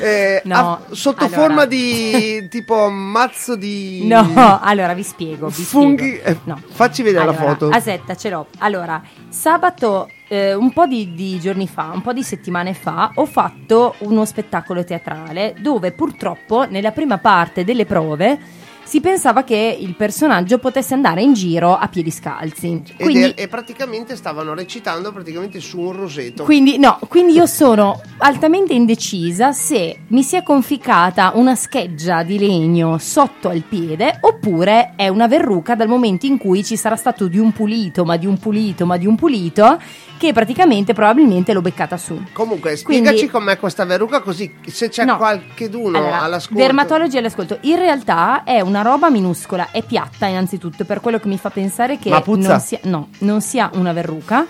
eh, 0.00 0.40
No, 0.44 0.56
a- 0.56 0.80
sotto 0.90 1.24
allora. 1.24 1.40
forma 1.40 1.64
di 1.66 2.46
tipo 2.48 2.88
mazzo 2.88 3.56
di 3.56 4.02
No, 4.08 4.60
allora 4.62 4.94
vi 4.94 5.02
spiego. 5.02 5.48
Vi 5.48 5.62
funghi. 5.62 6.16
spiego. 6.20 6.24
eh, 6.28 6.38
No. 6.44 6.60
Facci 6.70 7.02
vedere 7.02 7.24
Allora, 7.24 7.38
la 7.42 7.48
foto. 7.48 7.68
Aspetta, 7.68 8.14
ce 8.16 8.30
l'ho. 8.30 8.46
Allora, 8.58 9.02
sabato, 9.28 10.08
eh, 10.28 10.54
un 10.54 10.72
po' 10.72 10.86
di, 10.86 11.12
di 11.14 11.38
giorni 11.40 11.66
fa, 11.68 11.90
un 11.92 12.02
po' 12.02 12.12
di 12.12 12.22
settimane 12.22 12.72
fa, 12.74 13.10
ho 13.14 13.26
fatto 13.26 13.94
uno 13.98 14.24
spettacolo 14.24 14.84
teatrale 14.84 15.54
dove 15.58 15.92
purtroppo 15.92 16.66
nella 16.68 16.92
prima 16.92 17.18
parte 17.18 17.64
delle 17.64 17.84
prove 17.84 18.38
si 18.84 19.00
pensava 19.00 19.44
che 19.44 19.76
il 19.80 19.94
personaggio 19.94 20.58
potesse 20.58 20.94
andare 20.94 21.22
in 21.22 21.32
giro 21.32 21.76
a 21.76 21.88
piedi 21.88 22.10
scalzi. 22.10 22.82
Quindi, 22.98 23.30
è- 23.30 23.42
e 23.42 23.48
praticamente 23.48 24.16
stavano 24.16 24.54
recitando 24.54 25.12
praticamente 25.12 25.60
su 25.60 25.80
un 25.80 25.92
roseto. 25.92 26.44
quindi, 26.44 26.78
no, 26.78 26.98
quindi 27.08 27.32
io 27.32 27.46
sono 27.46 28.00
altamente 28.18 28.72
indecisa 28.74 29.52
se 29.52 29.98
mi 30.08 30.22
sia 30.22 30.42
conficcata 30.42 31.32
una 31.34 31.54
scheggia 31.54 32.22
di 32.22 32.38
legno 32.38 32.98
sotto 32.98 33.48
al 33.48 33.62
piede 33.62 34.18
oppure 34.20 34.92
è 34.96 35.08
una 35.08 35.26
verruca 35.26 35.74
dal 35.74 35.88
momento 35.88 36.26
in 36.26 36.38
cui 36.38 36.62
ci 36.64 36.76
sarà 36.76 36.96
stato 36.96 37.26
di 37.26 37.38
un 37.38 37.52
pulito, 37.52 38.04
ma 38.04 38.16
di 38.16 38.26
un 38.26 38.38
pulito, 38.38 38.86
ma 38.86 38.96
di 38.96 39.06
un 39.06 39.16
pulito, 39.16 39.78
che 40.26 40.32
praticamente 40.32 40.92
probabilmente 40.92 41.52
l'ho 41.52 41.60
beccata 41.60 41.96
su. 41.96 42.20
Comunque, 42.32 42.76
spiegaci 42.76 43.14
Quindi- 43.16 43.30
com'è 43.30 43.58
questa 43.58 43.84
verruca 43.84 44.20
così 44.20 44.52
se 44.66 44.88
c'è 44.88 45.04
No. 45.04 45.16
qualcheduno 45.16 45.98
Allora, 45.98 46.22
all'ascolto. 46.22 46.62
dermatologi 46.62 47.16
all'ascolto. 47.16 47.58
In 47.62 47.76
realtà 47.76 48.44
è 48.44 48.60
una 48.60 48.82
roba 48.82 49.10
minuscola, 49.10 49.68
è 49.70 49.82
piatta 49.82 50.26
innanzitutto, 50.26 50.84
per 50.84 51.00
quello 51.00 51.18
che 51.18 51.28
mi 51.28 51.38
fa 51.38 51.50
pensare 51.50 51.98
che 51.98 52.10
non 52.26 52.60
sia, 52.60 52.78
no, 52.84 53.08
non 53.18 53.40
sia 53.40 53.70
una 53.74 53.92
verruca. 53.92 54.46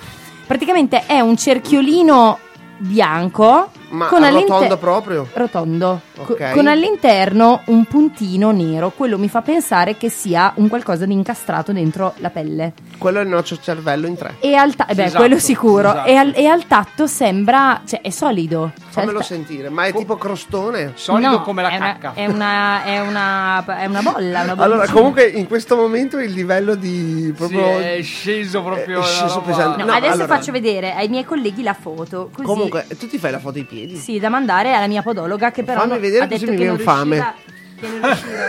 Praticamente 0.47 1.07
è 1.07 1.21
un 1.21 1.37
cerchiolino 1.37 2.39
bianco 2.79 3.71
Ma 3.95 4.07
con 4.07 4.23
all'inter- 4.25 4.77
proprio? 4.79 5.29
rotondo, 5.33 6.01
co- 6.23 6.33
Ok. 6.33 6.51
con 6.53 6.67
all'interno 6.67 7.63
un 7.67 7.85
puntino 7.85 8.51
nero. 8.51 8.91
Quello 8.91 9.19
mi 9.19 9.29
fa 9.29 9.41
pensare 9.43 9.97
che 9.97 10.09
sia 10.09 10.53
un 10.57 10.69
qualcosa 10.69 11.05
di 11.07 11.13
incastrato 11.13 11.73
dentro 11.73 12.15
la 12.19 12.31
pelle. 12.31 12.73
Quello 12.99 13.19
è 13.21 13.23
il 13.23 13.29
nostro 13.29 13.59
cervello 13.61 14.07
in 14.07 14.17
tre. 14.17 14.37
E 14.41 14.55
al, 14.55 14.75
ta- 14.75 14.87
eh 14.87 14.95
beh, 14.95 15.05
Esatto, 15.05 15.19
quello 15.19 15.39
sicuro. 15.39 15.89
esatto. 15.91 16.09
E, 16.09 16.15
al, 16.17 16.33
e 16.35 16.47
al 16.47 16.67
tatto 16.67 17.07
sembra, 17.07 17.81
cioè 17.87 18.01
è 18.01 18.11
solido. 18.11 18.73
Cioè, 18.75 18.83
Fammelo 19.03 19.23
sta- 19.23 19.35
sentire, 19.35 19.69
ma 19.69 19.85
è 19.87 19.93
tipo 19.93 20.17
crostone? 20.17 20.95
No, 21.09 21.19
è 21.19 21.77
una, 21.77 22.13
È 22.15 22.27
una, 22.27 22.85
è 22.85 23.01
una, 23.01 23.65
è 23.79 23.87
una 23.87 24.03
bolla. 24.03 24.43
Una 24.43 24.63
Allora, 24.63 24.89
comunque 24.89 25.25
in 25.27 25.47
questo 25.47 25.77
momento 25.77 26.19
il 26.19 26.33
livello 26.33 26.75
di 26.77 27.25
Sì, 27.27 27.33
proprio 27.33 27.79
è 27.79 28.01
sceso 28.03 28.63
proprio. 28.63 29.01
è 29.01 29.05
sceso 29.05 29.37
la 29.37 29.41
pesante. 29.43 29.79
No, 29.79 29.85
No, 29.87 29.93
adesso 29.93 30.13
allora- 30.13 30.37
faccio 30.37 30.53
vedere 30.53 30.95
ai 30.95 31.09
miei 31.09 31.25
colleghi 31.25 31.63
la 31.63 31.75
foto. 31.75 32.31
Così, 32.33 32.47
Comunque, 32.47 32.87
tu 32.99 33.07
ti 33.09 33.19
fai 33.19 33.31
la 33.33 33.39
foto 33.39 33.53
dei 33.55 33.65
piedi? 33.65 33.84
Sì, 33.95 34.19
da 34.19 34.29
mandare 34.29 34.75
alla 34.75 34.87
mia 34.87 35.03
podologa 35.03 35.51
che 35.51 35.63
però 35.63 35.81
Fammi 35.81 35.99
vedere 35.99 36.25
ha 36.25 36.29
così 36.29 36.45
detto 36.45 36.53
mi 36.53 36.59
che 36.59 36.65
non, 36.67 36.77
viene 36.77 36.91
fame. 36.91 37.35
che, 37.79 37.87
non 37.89 38.01
riusciva, 38.03 38.43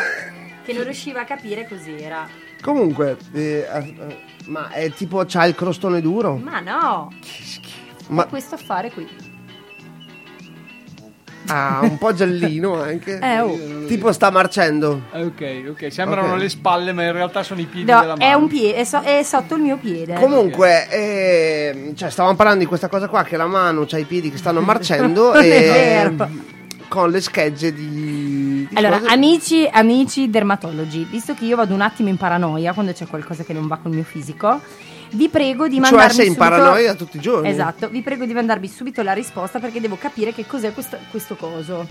che 0.64 0.74
non 0.74 0.84
riusciva 0.84 1.22
a 1.22 1.26
capire 1.26 1.68
cos'era. 1.68 2.28
Comunque, 2.62 3.18
eh, 3.34 3.68
eh, 3.72 4.18
ma 4.46 4.70
è 4.70 4.92
tipo 4.92 5.24
c'ha 5.28 5.46
il 5.46 5.56
crostone 5.56 6.02
duro? 6.02 6.36
Ma 6.38 6.60
no, 6.60 7.12
Ma 8.08 8.26
questo 8.26 8.56
affare 8.56 8.92
qui. 8.92 9.34
Ha 11.48 11.80
un 11.82 11.98
po' 11.98 12.14
giallino 12.14 12.82
anche. 12.82 13.20
Eh, 13.22 13.40
oh. 13.40 13.86
Tipo 13.88 14.12
sta 14.12 14.30
marcendo. 14.32 15.04
Ok, 15.12 15.64
ok, 15.70 15.92
sembrano 15.92 16.34
Ok. 16.34 16.40
le 16.40 16.50
spalle, 16.50 16.92
ma 16.94 17.04
in 17.04 17.12
realtà 17.12 17.44
sono 17.44 17.60
i 17.62 17.66
piedi 17.66 17.90
No, 17.92 18.00
della 18.00 18.16
mano. 18.16 18.24
è 18.30 18.34
un 18.34 18.48
piede, 18.48 18.76
è, 18.80 18.84
so- 18.84 19.02
è 19.02 19.22
sotto 19.24 19.56
il 19.56 19.62
mio 19.62 19.78
piede. 19.78 20.14
Comunque, 20.16 20.88
ehm, 20.90 21.96
cioè, 21.96 22.10
stavamo 22.10 22.36
parlando 22.36 22.60
di 22.62 22.66
questa 22.66 22.88
cosa 22.88 23.08
qua 23.08 23.24
che 23.24 23.38
la 23.38 23.46
mano 23.48 23.86
c'ha 23.86 23.98
i 23.98 24.06
piedi 24.06 24.32
che 24.32 24.38
stanno 24.38 24.62
marcendo 24.62 25.34
e 25.40 25.50
vero. 25.50 26.30
con 26.88 27.10
le 27.12 27.22
schegge 27.22 27.74
di, 27.74 28.68
di 28.70 28.76
Allora, 28.76 29.00
cose- 29.00 29.12
amici, 29.14 29.70
amici 29.72 30.30
dermatologi, 30.30 31.06
visto 31.10 31.34
che 31.34 31.46
io 31.46 31.56
vado 31.56 31.74
un 31.74 31.82
attimo 31.82 32.10
in 32.10 32.18
paranoia 32.18 32.74
quando 32.74 32.92
c'è 32.94 33.06
qualcosa 33.06 33.44
che 33.44 33.54
non 33.54 33.68
va 33.68 33.78
col 33.78 33.92
mio 33.94 34.04
fisico, 34.04 34.60
vi 35.16 35.30
prego 35.30 35.68
di 35.68 35.76
Cioè, 35.76 35.82
mandarmi 35.92 36.14
sei 36.14 36.28
in 36.28 36.34
subito- 36.34 36.50
paranoia 36.50 36.94
tutti 36.96 37.18
i 37.18 37.20
giorni? 37.20 37.50
Esatto, 37.50 37.90
vi 37.90 38.02
prego 38.02 38.26
di 38.26 38.34
mandarmi 38.34 38.68
subito 38.68 39.02
la 39.02 39.14
risposta 39.14 39.60
perché 39.60 39.80
devo 39.82 39.98
capire 39.98 40.34
che 40.34 40.46
cos'è 40.46 40.74
questo, 40.74 40.98
questo 41.10 41.36
coso. 41.36 41.88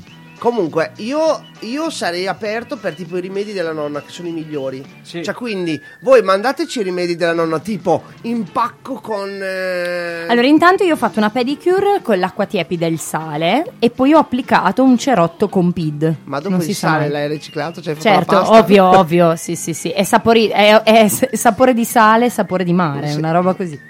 Comunque, 0.48 0.92
io, 0.96 1.42
io 1.60 1.88
sarei 1.88 2.26
aperto 2.26 2.76
per 2.76 2.92
tipo 2.92 3.16
i 3.16 3.20
rimedi 3.22 3.54
della 3.54 3.72
nonna, 3.72 4.02
che 4.02 4.10
sono 4.10 4.28
i 4.28 4.30
migliori. 4.30 4.84
Cioè, 5.02 5.32
quindi, 5.32 5.80
voi 6.02 6.20
mandateci 6.22 6.80
i 6.80 6.82
rimedi 6.82 7.16
della 7.16 7.32
nonna, 7.32 7.58
tipo 7.60 8.02
impacco 8.20 8.96
con. 8.96 9.30
eh, 9.42 10.26
Allora, 10.28 10.46
intanto 10.46 10.84
io 10.84 10.92
ho 10.92 10.96
fatto 10.98 11.18
una 11.18 11.30
pedicure 11.30 12.00
con 12.02 12.18
l'acqua 12.18 12.44
tiepida 12.44 12.84
e 12.84 12.90
il 12.90 13.00
sale 13.00 13.72
e 13.78 13.88
poi 13.88 14.12
ho 14.12 14.18
applicato 14.18 14.82
un 14.82 14.98
cerotto 14.98 15.48
con 15.48 15.72
PID. 15.72 16.14
Ma 16.24 16.40
dopo 16.40 16.56
non 16.56 16.60
il 16.68 16.74
sale 16.74 17.00
mai. 17.04 17.10
l'hai 17.10 17.28
riciclato? 17.28 17.80
Cioè, 17.80 17.96
Certo, 17.96 18.34
la 18.34 18.40
pasta? 18.40 18.58
ovvio, 18.58 18.84
ovvio, 18.98 19.36
sì, 19.36 19.56
sì, 19.56 19.72
sì. 19.72 19.88
È, 19.92 20.04
sapori- 20.04 20.48
è- 20.48 20.82
è 20.82 21.08
sapore 21.08 21.72
di 21.72 21.86
sale, 21.86 22.28
sapore 22.28 22.64
di 22.64 22.74
mare, 22.74 23.06
è 23.06 23.14
una 23.14 23.30
roba 23.30 23.54
così. 23.54 23.80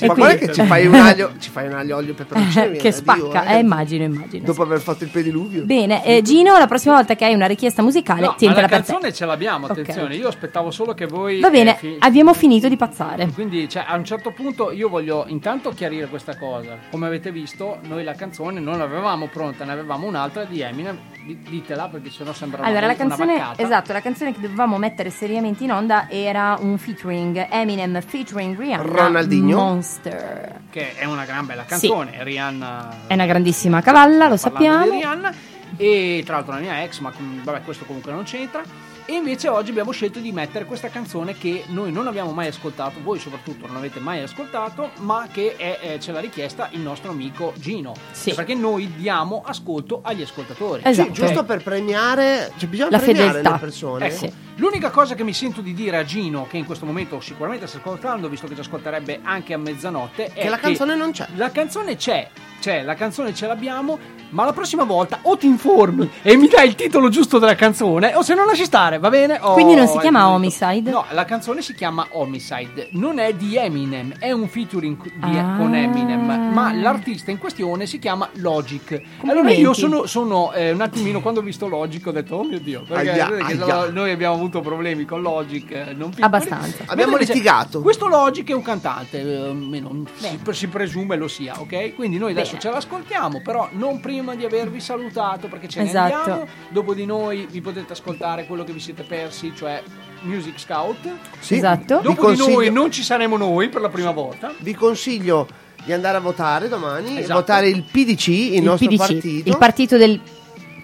E 0.00 0.06
Ma 0.06 0.14
guarda 0.14 0.36
che 0.36 0.52
ci 0.52 0.62
fai 0.64 0.86
un 0.86 0.94
aglio, 0.94 1.32
ci 1.40 1.50
fai 1.50 1.66
un 1.66 1.74
aglio, 1.74 1.96
olio 1.96 2.14
peperoncino. 2.14 2.70
che 2.78 2.92
spacca, 2.92 3.40
Dio, 3.40 3.42
eh, 3.50 3.58
immagino, 3.58 4.04
immagino. 4.04 4.44
Dopo 4.44 4.62
aver 4.62 4.78
fatto 4.80 5.02
il 5.02 5.10
pediluvio. 5.10 5.64
Bene, 5.64 5.86
eh, 5.90 6.22
Gino, 6.22 6.56
la 6.58 6.66
prossima 6.66 6.94
volta 6.94 7.14
che 7.14 7.24
hai 7.24 7.34
una 7.34 7.46
richiesta 7.46 7.82
musicale, 7.82 8.20
No, 8.20 8.26
ma 8.28 8.34
tientela 8.34 8.62
la 8.62 8.68
per 8.68 8.80
te. 8.84 8.92
canzone 8.92 9.12
ce 9.12 9.24
l'abbiamo, 9.26 9.66
attenzione. 9.66 10.14
Io 10.16 10.28
aspettavo 10.28 10.70
solo 10.70 10.94
che 10.94 11.06
voi. 11.06 11.40
Va 11.40 11.50
bene, 11.50 11.72
eh, 11.74 11.78
fi- 11.78 11.96
abbiamo 12.00 12.34
finito 12.34 12.68
di 12.68 12.76
pazzare. 12.76 13.28
Quindi, 13.34 13.68
cioè, 13.68 13.84
a 13.86 13.96
un 13.96 14.04
certo 14.04 14.30
punto 14.32 14.70
io 14.72 14.88
voglio 14.88 15.24
intanto 15.28 15.70
chiarire 15.70 16.06
questa 16.08 16.36
cosa. 16.36 16.76
Come 16.90 17.06
avete 17.06 17.30
visto, 17.32 17.78
noi 17.82 18.04
la 18.04 18.14
canzone 18.14 18.60
non 18.60 18.78
l'avevamo 18.78 19.26
pronta, 19.26 19.64
ne 19.64 19.72
avevamo 19.72 20.06
un'altra 20.06 20.44
di 20.44 20.60
Eminem 20.60 20.98
Di- 21.24 21.38
Ditela 21.48 21.88
perché 21.88 22.10
sennò 22.10 22.32
sembra 22.32 22.62
Allora, 22.62 22.86
una, 22.86 22.86
la 22.88 22.94
canzone, 22.96 23.42
esatto, 23.56 23.92
la 23.92 24.00
canzone 24.00 24.32
che 24.32 24.40
dovevamo 24.40 24.78
mettere 24.78 25.10
seriamente 25.10 25.64
in 25.64 25.72
onda 25.72 26.08
era 26.08 26.56
un 26.60 26.78
featuring 26.78 27.46
Eminem 27.50 28.00
featuring 28.00 28.58
Rihanna 28.58 28.82
Ronaldinho. 28.82 29.56
Monster. 29.56 30.60
Che 30.70 30.94
è 30.96 31.04
una 31.04 31.24
gran 31.24 31.44
bella 31.46 31.64
canzone. 31.64 32.22
Rihanna. 32.22 33.06
È 33.06 33.14
una 33.14 33.26
grandissima 33.26 33.80
cavalla, 33.82 34.28
lo 34.28 34.36
sappiamo. 34.36 34.84
di 34.84 34.90
Rihanna. 34.90 35.32
E 35.76 36.22
tra 36.24 36.36
l'altro 36.36 36.54
la 36.54 36.60
mia 36.60 36.82
ex, 36.82 36.98
ma 37.00 37.12
vabbè, 37.42 37.62
questo 37.62 37.84
comunque 37.84 38.12
non 38.12 38.24
c'entra. 38.24 38.62
E 39.10 39.14
invece 39.14 39.48
oggi 39.48 39.70
abbiamo 39.70 39.90
scelto 39.90 40.18
di 40.18 40.32
mettere 40.32 40.66
questa 40.66 40.88
canzone 40.90 41.32
che 41.38 41.64
noi 41.68 41.90
non 41.90 42.06
abbiamo 42.08 42.32
mai 42.32 42.48
ascoltato, 42.48 43.00
voi 43.02 43.18
soprattutto 43.18 43.66
non 43.66 43.76
avete 43.76 44.00
mai 44.00 44.20
ascoltato, 44.22 44.90
ma 44.98 45.26
che 45.32 45.56
è, 45.56 45.78
eh, 45.80 45.98
ce 46.00 46.12
l'ha 46.12 46.20
richiesta 46.20 46.68
il 46.72 46.80
nostro 46.80 47.12
amico 47.12 47.54
Gino. 47.56 47.94
Sì. 48.10 48.34
Perché 48.34 48.52
noi 48.54 48.92
diamo 48.96 49.42
ascolto 49.46 50.00
agli 50.02 50.20
ascoltatori. 50.20 50.82
Esatto. 50.84 51.14
Sì, 51.14 51.22
giusto 51.22 51.42
per 51.44 51.62
premiare, 51.62 52.52
cioè 52.58 52.68
bisogna 52.68 52.90
La 52.90 52.98
premiare 52.98 53.28
fedeltà. 53.28 53.52
le 53.52 53.58
persone. 53.58 54.06
Ecco, 54.08 54.30
L'unica 54.56 54.90
cosa 54.90 55.14
che 55.14 55.24
mi 55.24 55.32
sento 55.32 55.62
di 55.62 55.72
dire 55.72 55.96
a 55.96 56.04
Gino, 56.04 56.46
che 56.46 56.58
in 56.58 56.66
questo 56.66 56.84
momento 56.84 57.18
sicuramente 57.20 57.66
sta 57.66 57.78
ascoltando, 57.78 58.28
visto 58.28 58.46
che 58.46 58.54
ci 58.54 58.60
ascolterebbe 58.60 59.20
anche 59.22 59.54
a 59.54 59.56
mezzanotte, 59.56 60.26
è 60.34 60.42
Che 60.42 60.48
la 60.50 60.58
canzone 60.58 60.94
non 60.96 61.12
c'è. 61.12 61.26
La 61.36 61.50
canzone 61.50 61.96
c'è, 61.96 62.28
c'è, 62.60 62.82
la 62.82 62.94
canzone 62.94 63.34
ce 63.34 63.46
l'abbiamo, 63.46 63.98
ma 64.30 64.44
la 64.44 64.52
prossima 64.52 64.84
volta 64.84 65.20
o 65.22 65.36
ti 65.36 65.46
informi 65.46 66.10
e 66.22 66.36
mi 66.36 66.48
dai 66.48 66.68
il 66.68 66.74
titolo 66.74 67.08
giusto 67.08 67.38
della 67.38 67.54
canzone, 67.54 68.14
o 68.14 68.22
se 68.22 68.34
non 68.34 68.46
lasci 68.46 68.64
stare, 68.64 68.98
va 68.98 69.08
bene? 69.08 69.38
O- 69.40 69.54
Quindi 69.54 69.74
non 69.74 69.86
si 69.86 69.98
chiama 69.98 70.28
Homicide? 70.28 70.90
No, 70.90 71.04
la 71.10 71.24
canzone 71.24 71.62
si 71.62 71.72
chiama 71.74 72.06
Homicide, 72.10 72.88
non 72.92 73.18
è 73.18 73.32
di 73.34 73.56
Eminem, 73.56 74.14
è 74.18 74.30
un 74.32 74.48
featuring 74.48 74.96
di- 75.02 75.38
Ah. 75.38 75.56
con 75.56 75.74
Eminem, 75.74 76.50
ma 76.52 76.72
l'artista 76.74 77.30
in 77.30 77.38
questione 77.38 77.86
si 77.86 77.98
chiama 77.98 78.28
Logic. 78.34 79.00
Allora 79.26 79.50
io 79.50 79.72
sono, 79.72 80.06
sono, 80.06 80.52
eh, 80.52 80.72
un 80.72 80.80
attimino, 80.80 81.20
quando 81.20 81.40
ho 81.40 81.42
visto 81.42 81.66
Logic 81.68 82.06
ho 82.06 82.12
detto, 82.12 82.36
oh 82.36 82.44
mio 82.44 82.58
Dio, 82.60 82.82
perché 82.86 83.10
Aia, 83.10 83.26
che 83.28 83.42
aia. 83.42 83.54
no- 83.84 83.86
noi 83.90 84.10
abbiamo 84.10 84.34
avuto 84.34 84.60
problemi 84.60 85.04
con 85.06 85.22
Logic, 85.22 85.70
eh, 85.70 85.84
non 85.94 86.08
piccoli. 86.10 86.22
Abbastanza. 86.24 86.84
Abbiamo 86.86 87.16
litigato. 87.16 87.80
Questo 87.80 88.06
Logic 88.08 88.48
è 88.50 88.52
un 88.52 88.62
cantante, 88.62 89.20
eh, 89.20 89.36
almeno 89.48 90.04
si, 90.16 90.38
si 90.50 90.66
presume 90.68 91.16
lo 91.16 91.28
sia, 91.28 91.54
ok? 91.58 91.94
Quindi 91.94 92.18
noi 92.18 92.34
adesso 92.48 92.58
ce 92.58 92.70
l'ascoltiamo, 92.70 93.40
però 93.42 93.68
non 93.72 94.00
prima 94.00 94.34
di 94.34 94.44
avervi 94.44 94.80
salutato 94.80 95.48
perché 95.48 95.68
ce 95.68 95.82
ne 95.82 95.88
Esatto. 95.88 96.14
andiamo. 96.16 96.46
Dopo 96.70 96.94
di 96.94 97.04
noi 97.06 97.46
vi 97.50 97.60
potete 97.60 97.92
ascoltare 97.92 98.46
quello 98.46 98.64
che 98.64 98.72
vi 98.72 98.80
siete 98.80 99.02
persi, 99.02 99.52
cioè 99.54 99.82
Music 100.22 100.58
Scout. 100.58 101.08
Sì. 101.40 101.56
Esatto. 101.56 102.00
Dopo 102.02 102.30
di 102.30 102.38
noi 102.38 102.70
non 102.70 102.90
ci 102.90 103.02
saremo 103.02 103.36
noi 103.36 103.68
per 103.68 103.80
la 103.80 103.88
prima 103.88 104.10
volta. 104.10 104.52
Vi 104.58 104.74
consiglio 104.74 105.46
di 105.84 105.92
andare 105.92 106.16
a 106.16 106.20
votare 106.20 106.68
domani 106.68 107.16
e 107.16 107.20
Esatto. 107.20 107.38
votare 107.40 107.68
il 107.68 107.82
PDC, 107.84 108.26
il, 108.28 108.54
Il 108.56 108.62
nostro 108.62 108.88
PDC, 108.88 108.96
partito. 108.98 109.48
il 109.48 109.56
partito 109.56 109.96
del 109.96 110.20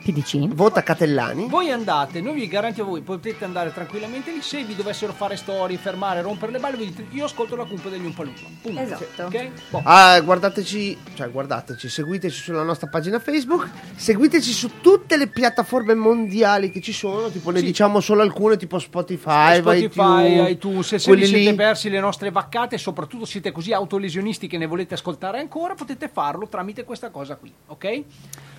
PDC. 0.04 0.48
Vota 0.48 0.82
Catellani. 0.82 1.48
Voi 1.48 1.70
andate, 1.70 2.20
noi 2.20 2.34
vi 2.34 2.46
garantiamo 2.46 2.90
voi, 2.90 3.00
potete 3.00 3.44
andare 3.44 3.72
tranquillamente 3.72 4.30
lì. 4.30 4.42
Se 4.42 4.62
vi 4.62 4.74
dovessero 4.74 5.12
fare 5.12 5.36
storie, 5.36 5.78
fermare, 5.78 6.20
rompere 6.20 6.52
le 6.52 6.58
balle, 6.58 6.76
vi 6.76 6.86
dite 6.86 7.06
io 7.10 7.24
ascolto 7.24 7.56
la 7.56 7.64
cumpa 7.64 7.88
degli 7.88 8.04
Umpalumpa. 8.04 8.42
Punto. 8.60 8.80
Esatto. 8.80 9.22
Ok? 9.24 9.48
Boh. 9.70 9.80
Ah, 9.84 10.20
guardateci, 10.20 10.98
cioè 11.14 11.30
guardateci, 11.30 11.88
seguiteci 11.88 12.42
sulla 12.42 12.62
nostra 12.62 12.88
pagina 12.88 13.18
Facebook, 13.18 13.68
seguiteci 13.96 14.52
su 14.52 14.80
tutte 14.82 15.16
le 15.16 15.28
piattaforme 15.28 15.94
mondiali 15.94 16.70
che 16.70 16.80
ci 16.80 16.92
sono, 16.92 17.30
tipo 17.30 17.50
ne 17.50 17.60
Sì. 17.60 17.64
diciamo 17.64 18.00
solo 18.00 18.20
alcune 18.22 18.56
tipo 18.58 18.78
Spotify, 18.78 19.56
Spotify, 19.56 20.50
iTunes, 20.50 20.86
se, 20.86 20.98
se 20.98 21.14
vi 21.14 21.24
siete 21.24 21.50
lì. 21.50 21.56
persi 21.56 21.88
le 21.88 22.00
nostre 22.00 22.30
vaccate 22.30 22.74
e 22.74 22.78
soprattutto 22.78 23.24
siete 23.24 23.52
così 23.52 23.72
autolesionisti 23.72 24.46
che 24.46 24.58
ne 24.58 24.66
volete 24.66 24.94
ascoltare 24.94 25.38
ancora, 25.38 25.74
potete 25.74 26.08
farlo 26.08 26.46
tramite 26.48 26.84
questa 26.84 27.08
cosa 27.10 27.36
qui, 27.36 27.52
ok? 27.66 28.02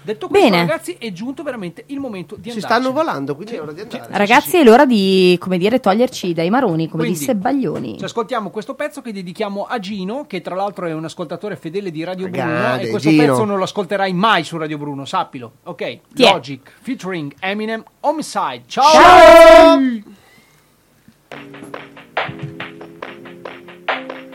Detto 0.06 0.28
questo, 0.28 0.50
Bene. 0.50 0.62
ragazzi, 0.68 0.96
è 1.00 1.12
giunto 1.12 1.42
veramente 1.42 1.84
il 1.88 2.00
momento 2.00 2.36
di 2.36 2.52
Si 2.52 2.58
andare. 2.58 2.74
stanno 2.74 2.94
volando, 2.94 3.36
quindi 3.36 3.56
è 3.56 3.62
ora 3.62 3.72
di 3.72 3.82
andare. 3.82 4.06
Ragazzi, 4.12 4.58
è 4.58 4.64
l'ora 4.64 4.86
di, 4.86 5.36
come 5.40 5.58
dire, 5.58 5.80
toglierci 5.80 6.32
dai 6.34 6.52
maroni, 6.52 6.88
come 6.88 7.04
Quindi, 7.04 7.18
disse 7.20 7.36
Baglioni. 7.36 7.98
Ci 7.98 8.04
ascoltiamo 8.04 8.52
questo 8.52 8.76
pezzo 8.76 9.02
che 9.02 9.12
dedichiamo 9.12 9.66
a 9.66 9.80
Gino, 9.80 10.26
che 10.28 10.42
tra 10.42 10.54
l'altro 10.54 10.86
è 10.86 10.94
un 10.94 11.06
ascoltatore 11.06 11.56
fedele 11.56 11.90
di 11.90 12.04
Radio 12.04 12.30
Bruno 12.30 12.46
Grande, 12.46 12.84
e 12.84 12.90
questo 12.92 13.10
Gino. 13.10 13.26
pezzo 13.26 13.44
non 13.46 13.58
lo 13.58 13.64
ascolterai 13.64 14.14
mai 14.14 14.44
su 14.44 14.58
Radio 14.58 14.78
Bruno, 14.78 15.06
sappilo. 15.06 15.54
Ok, 15.64 16.00
Chi 16.14 16.24
è? 16.24 16.32
Logic 16.32 16.72
featuring 16.82 17.34
Eminem 17.40 17.84
Homicide. 18.02 18.64
Ciao! 18.68 18.92
Ciao! 18.92 19.80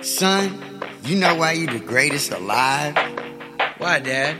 Son, 0.02 0.80
you 1.04 1.16
know 1.16 1.34
why 1.36 1.52
you 1.52 1.66
the 1.66 1.78
greatest 1.84 2.32
alive? 2.32 2.96
Why, 3.78 4.00
Dad? 4.00 4.36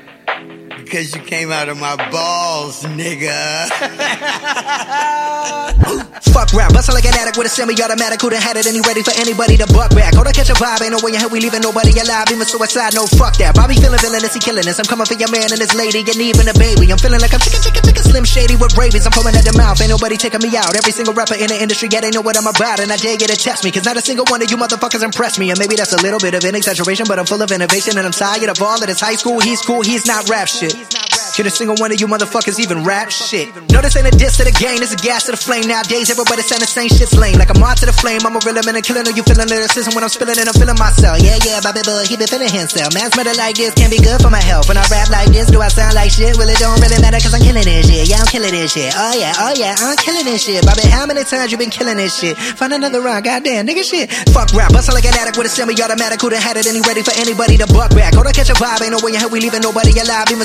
Because 0.84 1.14
you 1.14 1.20
came 1.20 1.52
out 1.52 1.68
of 1.68 1.78
my 1.78 1.94
balls, 2.10 2.82
nigga. 2.84 3.30
Fuck 6.30 6.54
rap, 6.54 6.72
bustle 6.72 6.94
like 6.94 7.04
an 7.04 7.12
addict 7.18 7.36
with 7.36 7.46
a 7.46 7.52
semi-automatic. 7.52 8.22
Who'da 8.22 8.38
had 8.38 8.56
it 8.56 8.64
and 8.64 8.78
he 8.78 8.82
ready 8.86 9.02
for 9.02 9.10
anybody 9.18 9.58
to 9.58 9.66
buck 9.74 9.90
back? 9.90 10.14
Hold 10.14 10.30
on, 10.30 10.32
catch 10.32 10.48
a 10.48 10.54
vibe, 10.54 10.80
ain't 10.80 10.94
no 10.94 11.02
way 11.02 11.10
in 11.10 11.18
hell 11.18 11.28
we 11.28 11.42
leaving 11.42 11.60
nobody 11.60 11.90
alive. 11.98 12.30
Even 12.30 12.46
suicide, 12.46 12.94
no 12.94 13.04
fuck 13.18 13.34
that. 13.42 13.58
Bobby 13.58 13.74
feeling 13.74 13.98
villainous, 13.98 14.32
he 14.32 14.40
killing 14.40 14.62
us. 14.62 14.78
I'm 14.78 14.86
coming 14.86 15.10
for 15.10 15.18
your 15.18 15.28
man 15.34 15.50
and 15.50 15.58
his 15.58 15.74
lady, 15.74 16.06
and 16.06 16.16
even 16.16 16.46
a 16.46 16.54
baby. 16.54 16.86
I'm 16.94 17.02
feeling 17.02 17.18
like 17.18 17.34
I'm 17.34 17.42
chicken, 17.42 17.60
chicken, 17.60 17.82
chicken, 17.82 18.04
slim 18.06 18.22
shady 18.22 18.54
with 18.54 18.78
rabies. 18.78 19.04
I'm 19.04 19.12
foaming 19.12 19.34
at 19.34 19.42
the 19.42 19.52
mouth, 19.58 19.82
ain't 19.82 19.90
nobody 19.90 20.14
taking 20.14 20.38
me 20.38 20.54
out. 20.54 20.70
Every 20.78 20.94
single 20.94 21.18
rapper 21.18 21.34
in 21.34 21.50
the 21.50 21.58
industry, 21.58 21.90
yeah, 21.90 22.00
they 22.00 22.14
know 22.14 22.22
what 22.22 22.38
I'm 22.38 22.46
about, 22.46 22.78
and 22.78 22.94
I 22.94 22.96
dare 22.96 23.18
you 23.18 23.26
to 23.26 23.36
test 23.36 23.66
me, 23.66 23.74
cause 23.74 23.82
not 23.82 23.98
a 23.98 24.04
single 24.04 24.24
one 24.30 24.38
of 24.38 24.46
you 24.46 24.56
motherfuckers 24.56 25.02
impressed 25.02 25.42
me. 25.42 25.50
And 25.50 25.58
maybe 25.58 25.74
that's 25.74 25.92
a 25.92 26.00
little 26.00 26.22
bit 26.22 26.38
of 26.38 26.46
an 26.46 26.54
exaggeration, 26.54 27.10
but 27.10 27.18
I'm 27.18 27.26
full 27.26 27.42
of 27.42 27.50
innovation, 27.50 27.98
and 27.98 28.06
I'm 28.06 28.14
tired 28.14 28.46
of 28.46 28.62
all 28.62 28.78
of 28.78 28.86
this 28.86 29.02
high 29.02 29.18
school. 29.18 29.42
He's 29.42 29.60
cool, 29.66 29.82
he's 29.82 30.06
not 30.06 30.30
rap 30.30 30.46
shit. 30.46 30.69
Can 31.34 31.46
a 31.46 31.50
single 31.50 31.76
one 31.78 31.92
of 31.92 32.00
you 32.00 32.06
motherfuckers 32.06 32.58
even 32.58 32.84
rap 32.84 33.08
shit? 33.08 33.48
No, 33.70 33.80
this 33.80 33.96
ain't 33.96 34.06
a 34.06 34.12
diss 34.12 34.36
to 34.36 34.44
the 34.44 34.52
game, 34.52 34.82
this 34.82 34.92
a 34.92 35.00
gas 35.00 35.24
to 35.24 35.32
the 35.32 35.40
flame. 35.40 35.64
Nowadays, 35.70 36.10
everybody 36.10 36.42
saying 36.42 36.60
the 36.60 36.68
same 36.68 36.90
shit's 36.90 37.14
lame. 37.16 37.38
Like 37.38 37.48
I'm 37.48 37.62
on 37.62 37.76
to 37.80 37.86
the 37.86 37.94
flame, 37.94 38.20
I'm 38.26 38.34
a 38.36 38.42
real 38.44 38.58
man 38.66 38.76
and 38.76 38.84
killing. 38.84 39.06
Are 39.06 39.14
you 39.14 39.22
feeling 39.22 39.48
lyricism 39.48 39.94
when 39.94 40.02
I'm 40.04 40.12
spilling 40.12 40.36
it? 40.36 40.44
I'm 40.44 40.52
feeling 40.52 40.76
myself. 40.76 41.22
Yeah, 41.22 41.38
yeah, 41.40 41.62
Bobby 41.62 41.80
Bull, 41.86 42.02
he 42.04 42.18
been 42.18 42.28
feeling 42.28 42.50
himself. 42.50 42.92
Man's 42.92 43.14
murder 43.16 43.32
like 43.38 43.56
this 43.56 43.72
can't 43.72 43.88
be 43.88 44.02
good 44.02 44.20
for 44.20 44.28
my 44.28 44.42
health. 44.42 44.68
When 44.68 44.76
I 44.76 44.84
rap 44.90 45.08
like 45.08 45.30
this, 45.30 45.48
do 45.48 45.62
I 45.62 45.70
sound 45.72 45.94
like 45.94 46.10
shit? 46.10 46.36
Well, 46.36 46.50
it 46.50 46.58
don't 46.58 46.76
really 46.82 46.98
matter 47.00 47.22
cause 47.22 47.32
I'm 47.32 47.40
killing 47.40 47.64
this 47.64 47.88
shit. 47.88 48.04
Yeah, 48.10 48.20
I'm 48.20 48.28
killing 48.28 48.52
this 48.52 48.74
shit. 48.74 48.92
Oh 48.92 49.14
yeah, 49.16 49.32
oh 49.40 49.54
yeah, 49.56 49.78
I'm 49.80 49.96
killing 49.96 50.26
this 50.26 50.44
shit. 50.44 50.60
Bobby, 50.66 50.84
how 50.90 51.06
many 51.06 51.24
times 51.24 51.54
you 51.54 51.56
been 51.56 51.72
killing 51.72 51.96
this 51.96 52.18
shit? 52.18 52.36
Find 52.36 52.74
another 52.74 53.00
rhyme, 53.00 53.22
goddamn, 53.22 53.64
nigga 53.64 53.86
shit. 53.86 54.12
Fuck 54.34 54.52
rap, 54.52 54.74
bustle 54.76 54.92
like 54.92 55.06
an 55.06 55.14
addict 55.16 55.38
with 55.38 55.46
a 55.46 55.52
semi-automatic. 55.52 56.20
Who'da 56.20 56.36
had 56.36 56.58
it 56.60 56.66
and 56.66 56.76
he 56.76 56.82
ready 56.84 57.00
for 57.00 57.14
anybody 57.16 57.56
to 57.62 57.66
buck 57.70 57.94
back? 57.94 58.12
Hold 58.18 58.26
on, 58.26 58.34
catch 58.34 58.50
a 58.50 58.58
vibe, 58.58 58.82
ain't 58.82 58.92
no 58.92 59.00
way 59.00 59.14
in 59.14 59.20
hell 59.22 59.30
we 59.30 59.40
leaving 59.40 59.62
nobody 59.62 59.94
alive. 59.96 60.28
Even 60.28 60.44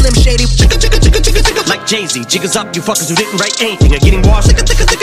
slim 0.00 0.16
shady. 0.16 0.46
Like 1.68 1.86
Jay-Z, 1.86 2.24
jiggers 2.24 2.56
up, 2.56 2.74
you 2.74 2.82
fuckers 2.82 3.08
who 3.08 3.14
didn't 3.14 3.38
write 3.38 3.60
anything 3.60 3.94
are 3.94 4.00
getting 4.00 4.22
washed. 4.22 4.50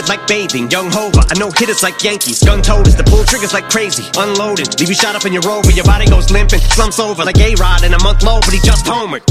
Like 0.10 0.26
bathing, 0.28 0.69
young 0.72 0.91
Hova, 0.91 1.24
I 1.30 1.38
know 1.38 1.52
hitters 1.52 1.84
like 1.84 2.02
Yankees, 2.03 2.44
gun 2.44 2.61
toters, 2.61 2.95
the 2.95 3.03
pull 3.03 3.24
triggers 3.24 3.53
like 3.53 3.69
crazy, 3.69 4.10
unloaded, 4.18 4.80
leave 4.80 4.90
you 4.90 4.95
shot 4.95 5.15
up 5.15 5.26
in 5.26 5.34
your 5.34 5.44
rover, 5.44 5.72
your 5.72 5.86
body 5.86 6.07
goes 6.07 6.32
limping, 6.32 6.60
slumps 6.60 6.99
over 6.99 7.24
like 7.24 7.38
A-Rod 7.38 7.84
in 7.84 7.94
a 7.94 8.02
month 8.03 8.24
low, 8.24 8.40
but 8.40 8.53
he 8.53 8.60
just 8.60 8.86
homered. 8.86 9.24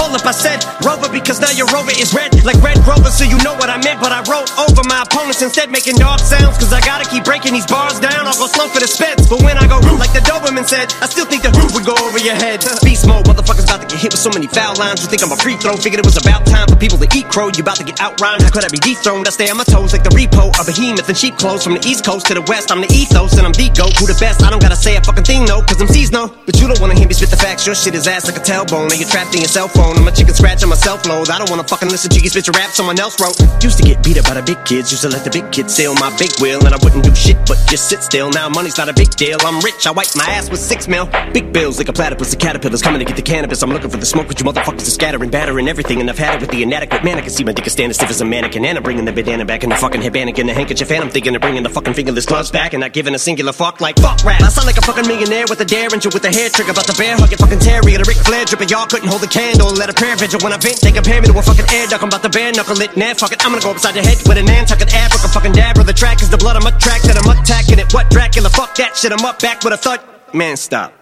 Hold 0.00 0.16
up, 0.16 0.24
I 0.24 0.32
said 0.32 0.64
Rover 0.80 1.12
because 1.12 1.44
now 1.44 1.52
your 1.52 1.68
Rover 1.68 1.92
is 1.92 2.14
red 2.16 2.32
like 2.40 2.56
Red 2.64 2.80
Rover, 2.88 3.12
so 3.12 3.24
you 3.24 3.36
know 3.44 3.52
what 3.60 3.68
I 3.68 3.76
meant. 3.84 4.00
But 4.00 4.16
I 4.16 4.24
wrote 4.24 4.48
over 4.56 4.80
my 4.88 5.04
opponents 5.04 5.42
instead, 5.42 5.68
making 5.68 6.00
dog 6.00 6.20
sounds. 6.20 6.56
Cause 6.56 6.72
I 6.72 6.80
gotta 6.80 7.04
keep 7.04 7.24
breaking 7.24 7.52
these 7.52 7.66
bars 7.66 8.00
down. 8.00 8.24
I'll 8.24 8.38
go 8.40 8.48
slow 8.48 8.66
for 8.72 8.80
the 8.80 8.88
speds. 8.88 9.28
But 9.28 9.44
when 9.44 9.58
I 9.58 9.68
go 9.68 9.76
like 10.00 10.16
the 10.16 10.24
Doberman 10.24 10.64
said, 10.64 10.88
I 11.04 11.06
still 11.06 11.26
think 11.26 11.42
the 11.42 11.52
roof 11.52 11.76
would 11.76 11.84
go 11.84 11.92
over 12.00 12.18
your 12.18 12.34
head. 12.34 12.64
Beast 12.82 13.06
mode, 13.06 13.28
motherfuckers 13.28 13.68
about 13.68 13.84
to 13.84 13.88
get 13.92 14.00
hit 14.00 14.12
with 14.16 14.24
so 14.24 14.30
many 14.32 14.48
foul 14.70 14.86
lines. 14.86 15.02
You 15.02 15.08
think 15.08 15.22
I'm 15.22 15.32
a 15.32 15.36
free 15.36 15.56
throw? 15.56 15.76
Figured 15.76 16.00
it 16.00 16.06
was 16.06 16.16
about 16.16 16.46
time 16.46 16.66
for 16.68 16.76
people 16.76 16.98
to 16.98 17.08
eat 17.16 17.26
crow. 17.28 17.48
You 17.48 17.62
about 17.62 17.76
to 17.76 17.84
get 17.84 17.96
outrhymed. 17.98 18.42
How 18.42 18.50
could 18.50 18.64
I 18.64 18.68
be 18.68 18.78
dethroned? 18.78 19.26
I 19.26 19.30
stay 19.30 19.48
on 19.50 19.56
my 19.56 19.64
toes 19.64 19.92
like 19.92 20.04
the 20.04 20.10
repo, 20.10 20.50
a 20.58 20.62
behemoth 20.64 21.08
in 21.08 21.14
sheep 21.14 21.36
clothes. 21.36 21.64
From 21.64 21.74
the 21.74 21.82
east 21.86 22.04
coast 22.04 22.26
to 22.26 22.34
the 22.34 22.42
west, 22.42 22.70
I'm 22.70 22.80
the 22.80 22.90
ethos 22.92 23.36
and 23.38 23.46
I'm 23.46 23.52
the 23.52 23.68
goat. 23.74 23.96
Who 23.98 24.06
the 24.06 24.18
best? 24.20 24.42
I 24.42 24.50
don't 24.50 24.62
gotta 24.62 24.76
say 24.76 24.96
a 24.96 25.02
fucking 25.02 25.24
thing, 25.24 25.44
no, 25.44 25.62
cause 25.62 25.80
I'm 25.80 25.90
no. 26.10 26.32
But 26.46 26.58
you 26.60 26.66
don't 26.66 26.80
wanna 26.80 26.94
hear 26.94 27.06
me 27.06 27.14
spit 27.14 27.30
the 27.30 27.36
facts. 27.36 27.66
Your 27.66 27.74
shit 27.74 27.94
is 27.94 28.06
ass 28.06 28.26
like 28.26 28.36
a 28.36 28.44
tailbone. 28.44 28.90
And 28.90 28.98
you're 28.98 29.08
trapped 29.08 29.34
in 29.34 29.40
your 29.40 29.52
cell 29.52 29.68
phone. 29.68 29.96
I'm 29.96 30.06
a 30.06 30.12
chicken 30.12 30.34
scratch 30.34 30.62
on 30.62 30.70
my 30.70 30.76
self 30.76 31.06
load. 31.06 31.30
I 31.30 31.38
don't 31.38 31.50
wanna 31.50 31.66
fucking 31.66 31.88
listen 31.88 32.10
to 32.10 32.20
you 32.20 32.30
spit 32.30 32.46
your 32.46 32.54
rap 32.54 32.70
someone 32.70 32.98
else 32.98 33.20
wrote. 33.20 33.36
Used 33.62 33.78
to 33.78 33.84
get 33.84 34.02
beat 34.02 34.18
up 34.18 34.26
by 34.26 34.34
the 34.34 34.42
big 34.42 34.62
kids, 34.64 34.90
used 34.92 35.02
to 35.02 35.10
let 35.10 35.24
the 35.24 35.30
big 35.30 35.50
kids 35.50 35.74
steal 35.74 35.94
my 35.94 36.10
big 36.18 36.30
wheel, 36.40 36.64
and 36.64 36.74
I 36.74 36.78
wouldn't 36.82 37.04
do 37.04 37.14
shit 37.14 37.36
but 37.46 37.58
just 37.66 37.88
sit 37.88 38.02
still. 38.02 38.30
Now 38.30 38.48
money's 38.48 38.78
not 38.78 38.88
a 38.88 38.94
big 38.94 39.10
deal. 39.16 39.38
I'm 39.42 39.60
rich, 39.60 39.86
I 39.86 39.90
wipe 39.90 40.14
my 40.14 40.26
ass 40.26 40.50
with 40.50 40.60
six 40.60 40.86
mil. 40.88 41.08
Big 41.32 41.52
bills 41.52 41.78
like 41.78 41.88
a 41.88 41.92
platypus, 41.92 42.30
the 42.30 42.36
caterpillars 42.36 42.82
coming 42.82 43.00
to 43.00 43.04
get 43.04 43.16
the 43.16 43.22
cannabis. 43.22 43.62
I'm 43.62 43.70
looking 43.70 43.90
for 43.90 43.96
the 43.96 44.06
smoke, 44.06 44.28
but 44.28 44.38
you 44.38 44.44
motherfuckers 44.60 44.86
are 44.86 44.90
scattering, 44.90 45.30
battering 45.30 45.68
everything, 45.68 46.00
and 46.00 46.08
I've 46.08 46.18
had 46.18 46.36
it 46.36 46.40
with 46.40 46.50
the 46.50 46.62
inadequate 46.62 47.04
man. 47.04 47.18
I 47.18 47.22
can 47.22 47.30
see 47.30 47.44
my 47.44 47.52
dick 47.52 47.66
is 47.66 47.72
standing 47.72 47.94
stiff 47.94 48.10
as 48.10 48.20
a 48.20 48.24
mannequin, 48.24 48.64
and 48.64 48.76
I'm 48.76 48.84
bringing 48.84 49.04
the 49.04 49.12
bandana 49.12 49.44
back 49.44 49.64
in 49.64 49.70
the 49.70 49.76
fucking 49.76 50.02
headband 50.02 50.38
and 50.38 50.48
the 50.48 50.54
handkerchief, 50.54 50.90
and 50.90 51.04
I'm 51.04 51.10
thinking 51.10 51.34
of 51.34 51.40
bringing 51.40 51.62
the 51.62 51.70
fucking 51.70 51.94
fingerless 51.94 52.26
gloves 52.26 52.50
back, 52.50 52.72
and 52.72 52.80
not 52.80 52.92
giving 52.92 53.14
a 53.14 53.18
singular 53.18 53.52
fuck 53.52 53.80
like 53.80 53.98
fuck 53.98 54.22
rap. 54.24 54.40
I 54.40 54.48
sound 54.48 54.66
like 54.66 54.78
a 54.78 54.82
fucking 54.82 55.06
millionaire 55.06 55.46
with 55.48 55.60
a 55.60 55.64
derringer 55.64 56.10
with 56.12 56.24
a 56.24 56.32
hair 56.32 56.48
trigger, 56.50 56.72
about 56.72 56.86
the 56.86 56.94
bear 56.94 57.16
hug 57.16 57.30
fucking 57.30 57.58
Terry 57.58 57.80
terrier, 57.80 58.00
a 58.00 58.04
Ric 58.04 58.18
Flair 58.18 58.44
dripping. 58.44 58.68
Y'all 58.68 58.86
couldn't 58.86 59.08
hold 59.08 59.22
a 59.22 59.26
candle, 59.26 59.70
let 59.72 59.88
a 59.88 59.94
prayer 59.94 60.16
vigil 60.16 60.40
when 60.40 60.52
I 60.52 60.58
vent. 60.58 60.80
They 60.80 60.92
compare 60.92 61.20
me 61.20 61.28
to 61.28 61.38
a 61.38 61.42
fucking 61.42 61.68
air 61.72 61.86
duck. 61.86 62.02
I'm 62.02 62.08
about 62.08 62.22
to 62.22 62.28
bare 62.30 62.52
knuckle 62.52 62.80
it, 62.80 62.96
nah, 62.96 63.14
fuck 63.14 63.32
it. 63.32 63.44
I'm 63.44 63.52
gonna 63.52 63.62
go 63.62 63.70
upside 63.70 63.94
your 63.94 64.04
head 64.04 64.18
with 64.26 64.38
a 64.38 64.42
Nantucket 64.42 64.88
abric, 64.88 65.24
a 65.24 65.28
fucking 65.28 65.52
dabber. 65.52 65.82
The 65.82 65.92
track 65.92 66.22
is 66.22 66.30
the 66.30 66.38
blood 66.38 66.56
I'm 66.56 66.66
attracted, 66.66 67.16
I'm 67.16 67.30
attacking 67.30 67.78
it. 67.78 67.92
What 67.92 68.10
Dracula? 68.10 68.50
Fuck 68.50 68.74
that 68.76 68.96
shit, 68.96 69.12
I'm 69.12 69.24
up 69.24 69.40
back 69.40 69.62
with 69.64 69.72
a 69.72 69.76
thud. 69.76 70.00
Man, 70.34 70.56
stop. 70.56 70.92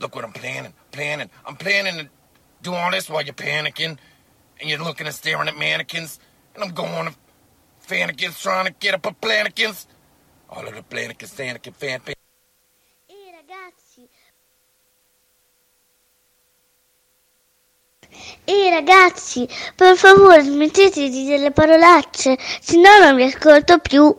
Look 0.00 0.16
what 0.16 0.24
I'm 0.24 0.32
planning, 0.32 0.72
planning. 0.90 1.30
I'm 1.46 1.56
planning 1.56 1.94
to 1.98 2.08
do 2.64 2.72
this 2.90 3.08
while 3.08 3.22
you're 3.22 3.34
panicking, 3.34 3.98
and 4.60 4.70
you're 4.70 4.82
looking 4.82 5.06
and 5.06 5.14
staring 5.14 5.48
at 5.48 5.56
mannequins, 5.56 6.18
and 6.54 6.64
I'm 6.64 6.70
going 6.70 7.06
to 7.08 7.14
fanikins 7.86 8.40
trying 8.42 8.66
to 8.66 8.72
get 8.72 8.94
up 8.94 9.06
a 9.06 9.12
planikins. 9.12 9.86
All 10.48 10.66
of 10.66 10.74
the 10.74 10.82
planikins, 10.82 11.32
fanikin, 11.34 11.74
fan, 11.74 12.00
fan. 12.00 12.14
Ehi 18.46 18.70
ragazzi, 18.70 19.48
per 19.74 19.96
favore 19.96 20.42
smettete 20.42 21.08
di 21.08 21.24
dire 21.24 21.38
le 21.38 21.50
parolacce, 21.50 22.38
se 22.60 22.76
no 22.76 22.98
non 23.00 23.16
vi 23.16 23.24
ascolto 23.24 23.78
più. 23.78 24.16